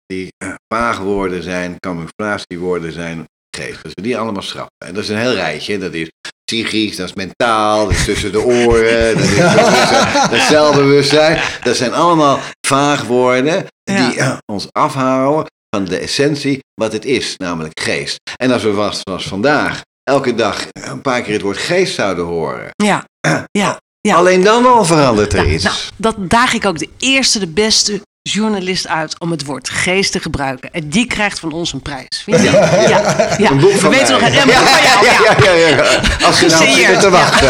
die 0.06 0.28
eh, 0.36 0.52
vaagwoorden 0.74 1.42
zijn, 1.42 1.76
camouflatiewoorden 1.78 2.92
zijn, 2.92 3.24
als 3.68 3.92
we 3.94 4.02
die 4.02 4.18
allemaal 4.18 4.42
schrappen. 4.42 4.86
En 4.86 4.94
dat 4.94 5.02
is 5.02 5.08
een 5.08 5.18
heel 5.18 5.34
rijtje. 5.34 5.78
Dat 5.78 5.94
is 5.94 6.08
psychisch, 6.44 6.96
dat 6.96 7.08
is 7.08 7.14
mentaal, 7.14 7.84
dat 7.86 7.94
is 7.94 8.04
tussen 8.04 8.32
de 8.32 8.40
oren, 8.40 9.14
dat 9.14 9.24
is, 9.24 9.36
dat 9.36 9.68
is 9.68 9.90
eh, 9.90 10.30
dat 10.30 10.40
zelfbewustzijn. 10.40 11.40
Dat 11.62 11.76
zijn 11.76 11.94
allemaal 11.94 12.40
vaagwoorden 12.66 13.66
die 13.84 14.16
eh, 14.16 14.36
ons 14.52 14.66
afhouden 14.72 15.46
van 15.76 15.84
de 15.84 15.98
essentie 15.98 16.58
wat 16.74 16.92
het 16.92 17.04
is, 17.04 17.34
namelijk 17.36 17.80
geest. 17.80 18.18
En 18.36 18.52
als 18.52 18.62
we 18.62 18.74
vast 18.74 19.00
zoals 19.04 19.28
vandaag 19.28 19.80
elke 20.02 20.34
dag 20.34 20.66
een 20.72 21.00
paar 21.00 21.22
keer 21.22 21.32
het 21.32 21.42
woord 21.42 21.58
geest 21.58 21.94
zouden 21.94 22.24
horen, 22.24 22.70
ja, 22.76 23.04
ja. 23.52 23.78
ja. 24.00 24.14
alleen 24.14 24.42
dan 24.42 24.66
al 24.66 24.84
verandert 24.84 25.32
er 25.32 25.52
iets. 25.52 25.64
nou, 25.64 25.76
dat 25.96 26.16
daag 26.18 26.52
ik 26.52 26.64
ook 26.64 26.78
de 26.78 26.88
eerste, 26.98 27.38
de 27.38 27.48
beste 27.48 28.00
journalist 28.22 28.88
uit 28.88 29.18
om 29.20 29.30
het 29.30 29.44
woord 29.44 29.68
geest 29.68 30.12
te 30.12 30.20
gebruiken. 30.20 30.70
En 30.72 30.88
die 30.88 31.06
krijgt 31.06 31.38
van 31.38 31.52
ons 31.52 31.72
een 31.72 31.82
prijs. 31.82 32.22
Vind 32.24 32.36
je? 32.42 32.50
Ja, 32.50 32.80
ja, 32.88 33.28
ja. 33.38 33.50
Een 33.50 33.58
boek 33.60 33.72
We 33.72 33.88
weten 33.88 34.20
mij. 34.20 34.30
nog 34.30 34.30
een, 34.30 34.38
een 34.40 34.46
boek 34.46 34.68
van 34.68 34.82
jou. 34.82 35.04
Ja. 35.04 35.54
ja, 35.54 35.54
ja, 35.54 35.76
ja. 35.76 36.26
Als 36.26 36.38
ze 36.38 36.46
nou 36.46 36.98
te 36.98 37.10
wachten. 37.10 37.48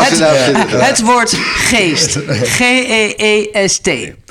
Het, 0.00 0.98
nou 0.98 1.04
woord 1.04 1.34
geest. 1.54 2.16
E 2.16 2.34
G-E-E-S-T. 2.56 3.88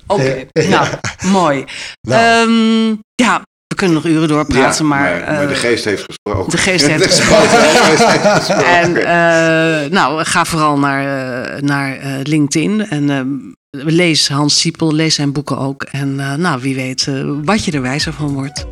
Oké, 0.07 0.45
nou, 0.53 0.87
mooi. 1.25 1.65
Nou. 2.01 2.21
Ehm, 2.21 2.87
ja, 3.15 3.41
we 3.67 3.75
kunnen 3.75 3.95
nog 3.95 4.05
uren 4.05 4.27
doorpraten, 4.27 4.83
Ja, 4.85 4.89
maar, 4.89 5.11
maar, 5.25 5.33
maar 5.33 5.47
de 5.47 5.53
eh, 5.53 5.59
geest 5.59 5.85
heeft 5.85 6.03
gesproken. 6.03 6.51
de 6.51 6.57
geest 6.57 6.87
heeft 6.87 7.03
De 7.03 7.09
gesproken. 7.09 7.49
geest 7.49 8.05
heeft 8.05 8.27
gesproken. 8.27 8.65
En 8.65 8.97
eh, 8.97 9.91
nou, 9.91 10.23
ga 10.23 10.45
vooral 10.45 10.79
naar, 10.79 11.01
eh, 11.53 11.61
naar 11.61 11.97
eh, 11.97 12.09
LinkedIn 12.23 12.89
en 12.89 13.09
eh, 13.09 13.19
lees 13.71 14.27
Hans 14.27 14.59
Siepel, 14.59 14.93
lees 14.93 15.15
zijn 15.15 15.31
boeken 15.31 15.57
ook. 15.57 15.83
En 15.83 16.19
eh, 16.19 16.33
nou, 16.33 16.61
wie 16.61 16.75
weet 16.75 17.07
eh, 17.07 17.29
wat 17.43 17.65
je 17.65 17.71
er 17.71 17.81
wijzer 17.81 18.13
van 18.13 18.33
wordt. 18.33 18.65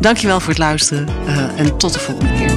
Dankjewel 0.00 0.40
voor 0.40 0.48
het 0.48 0.58
luisteren 0.58 1.08
eh, 1.26 1.58
en 1.58 1.76
tot 1.76 1.92
de 1.92 1.98
volgende 1.98 2.32
keer. 2.32 2.56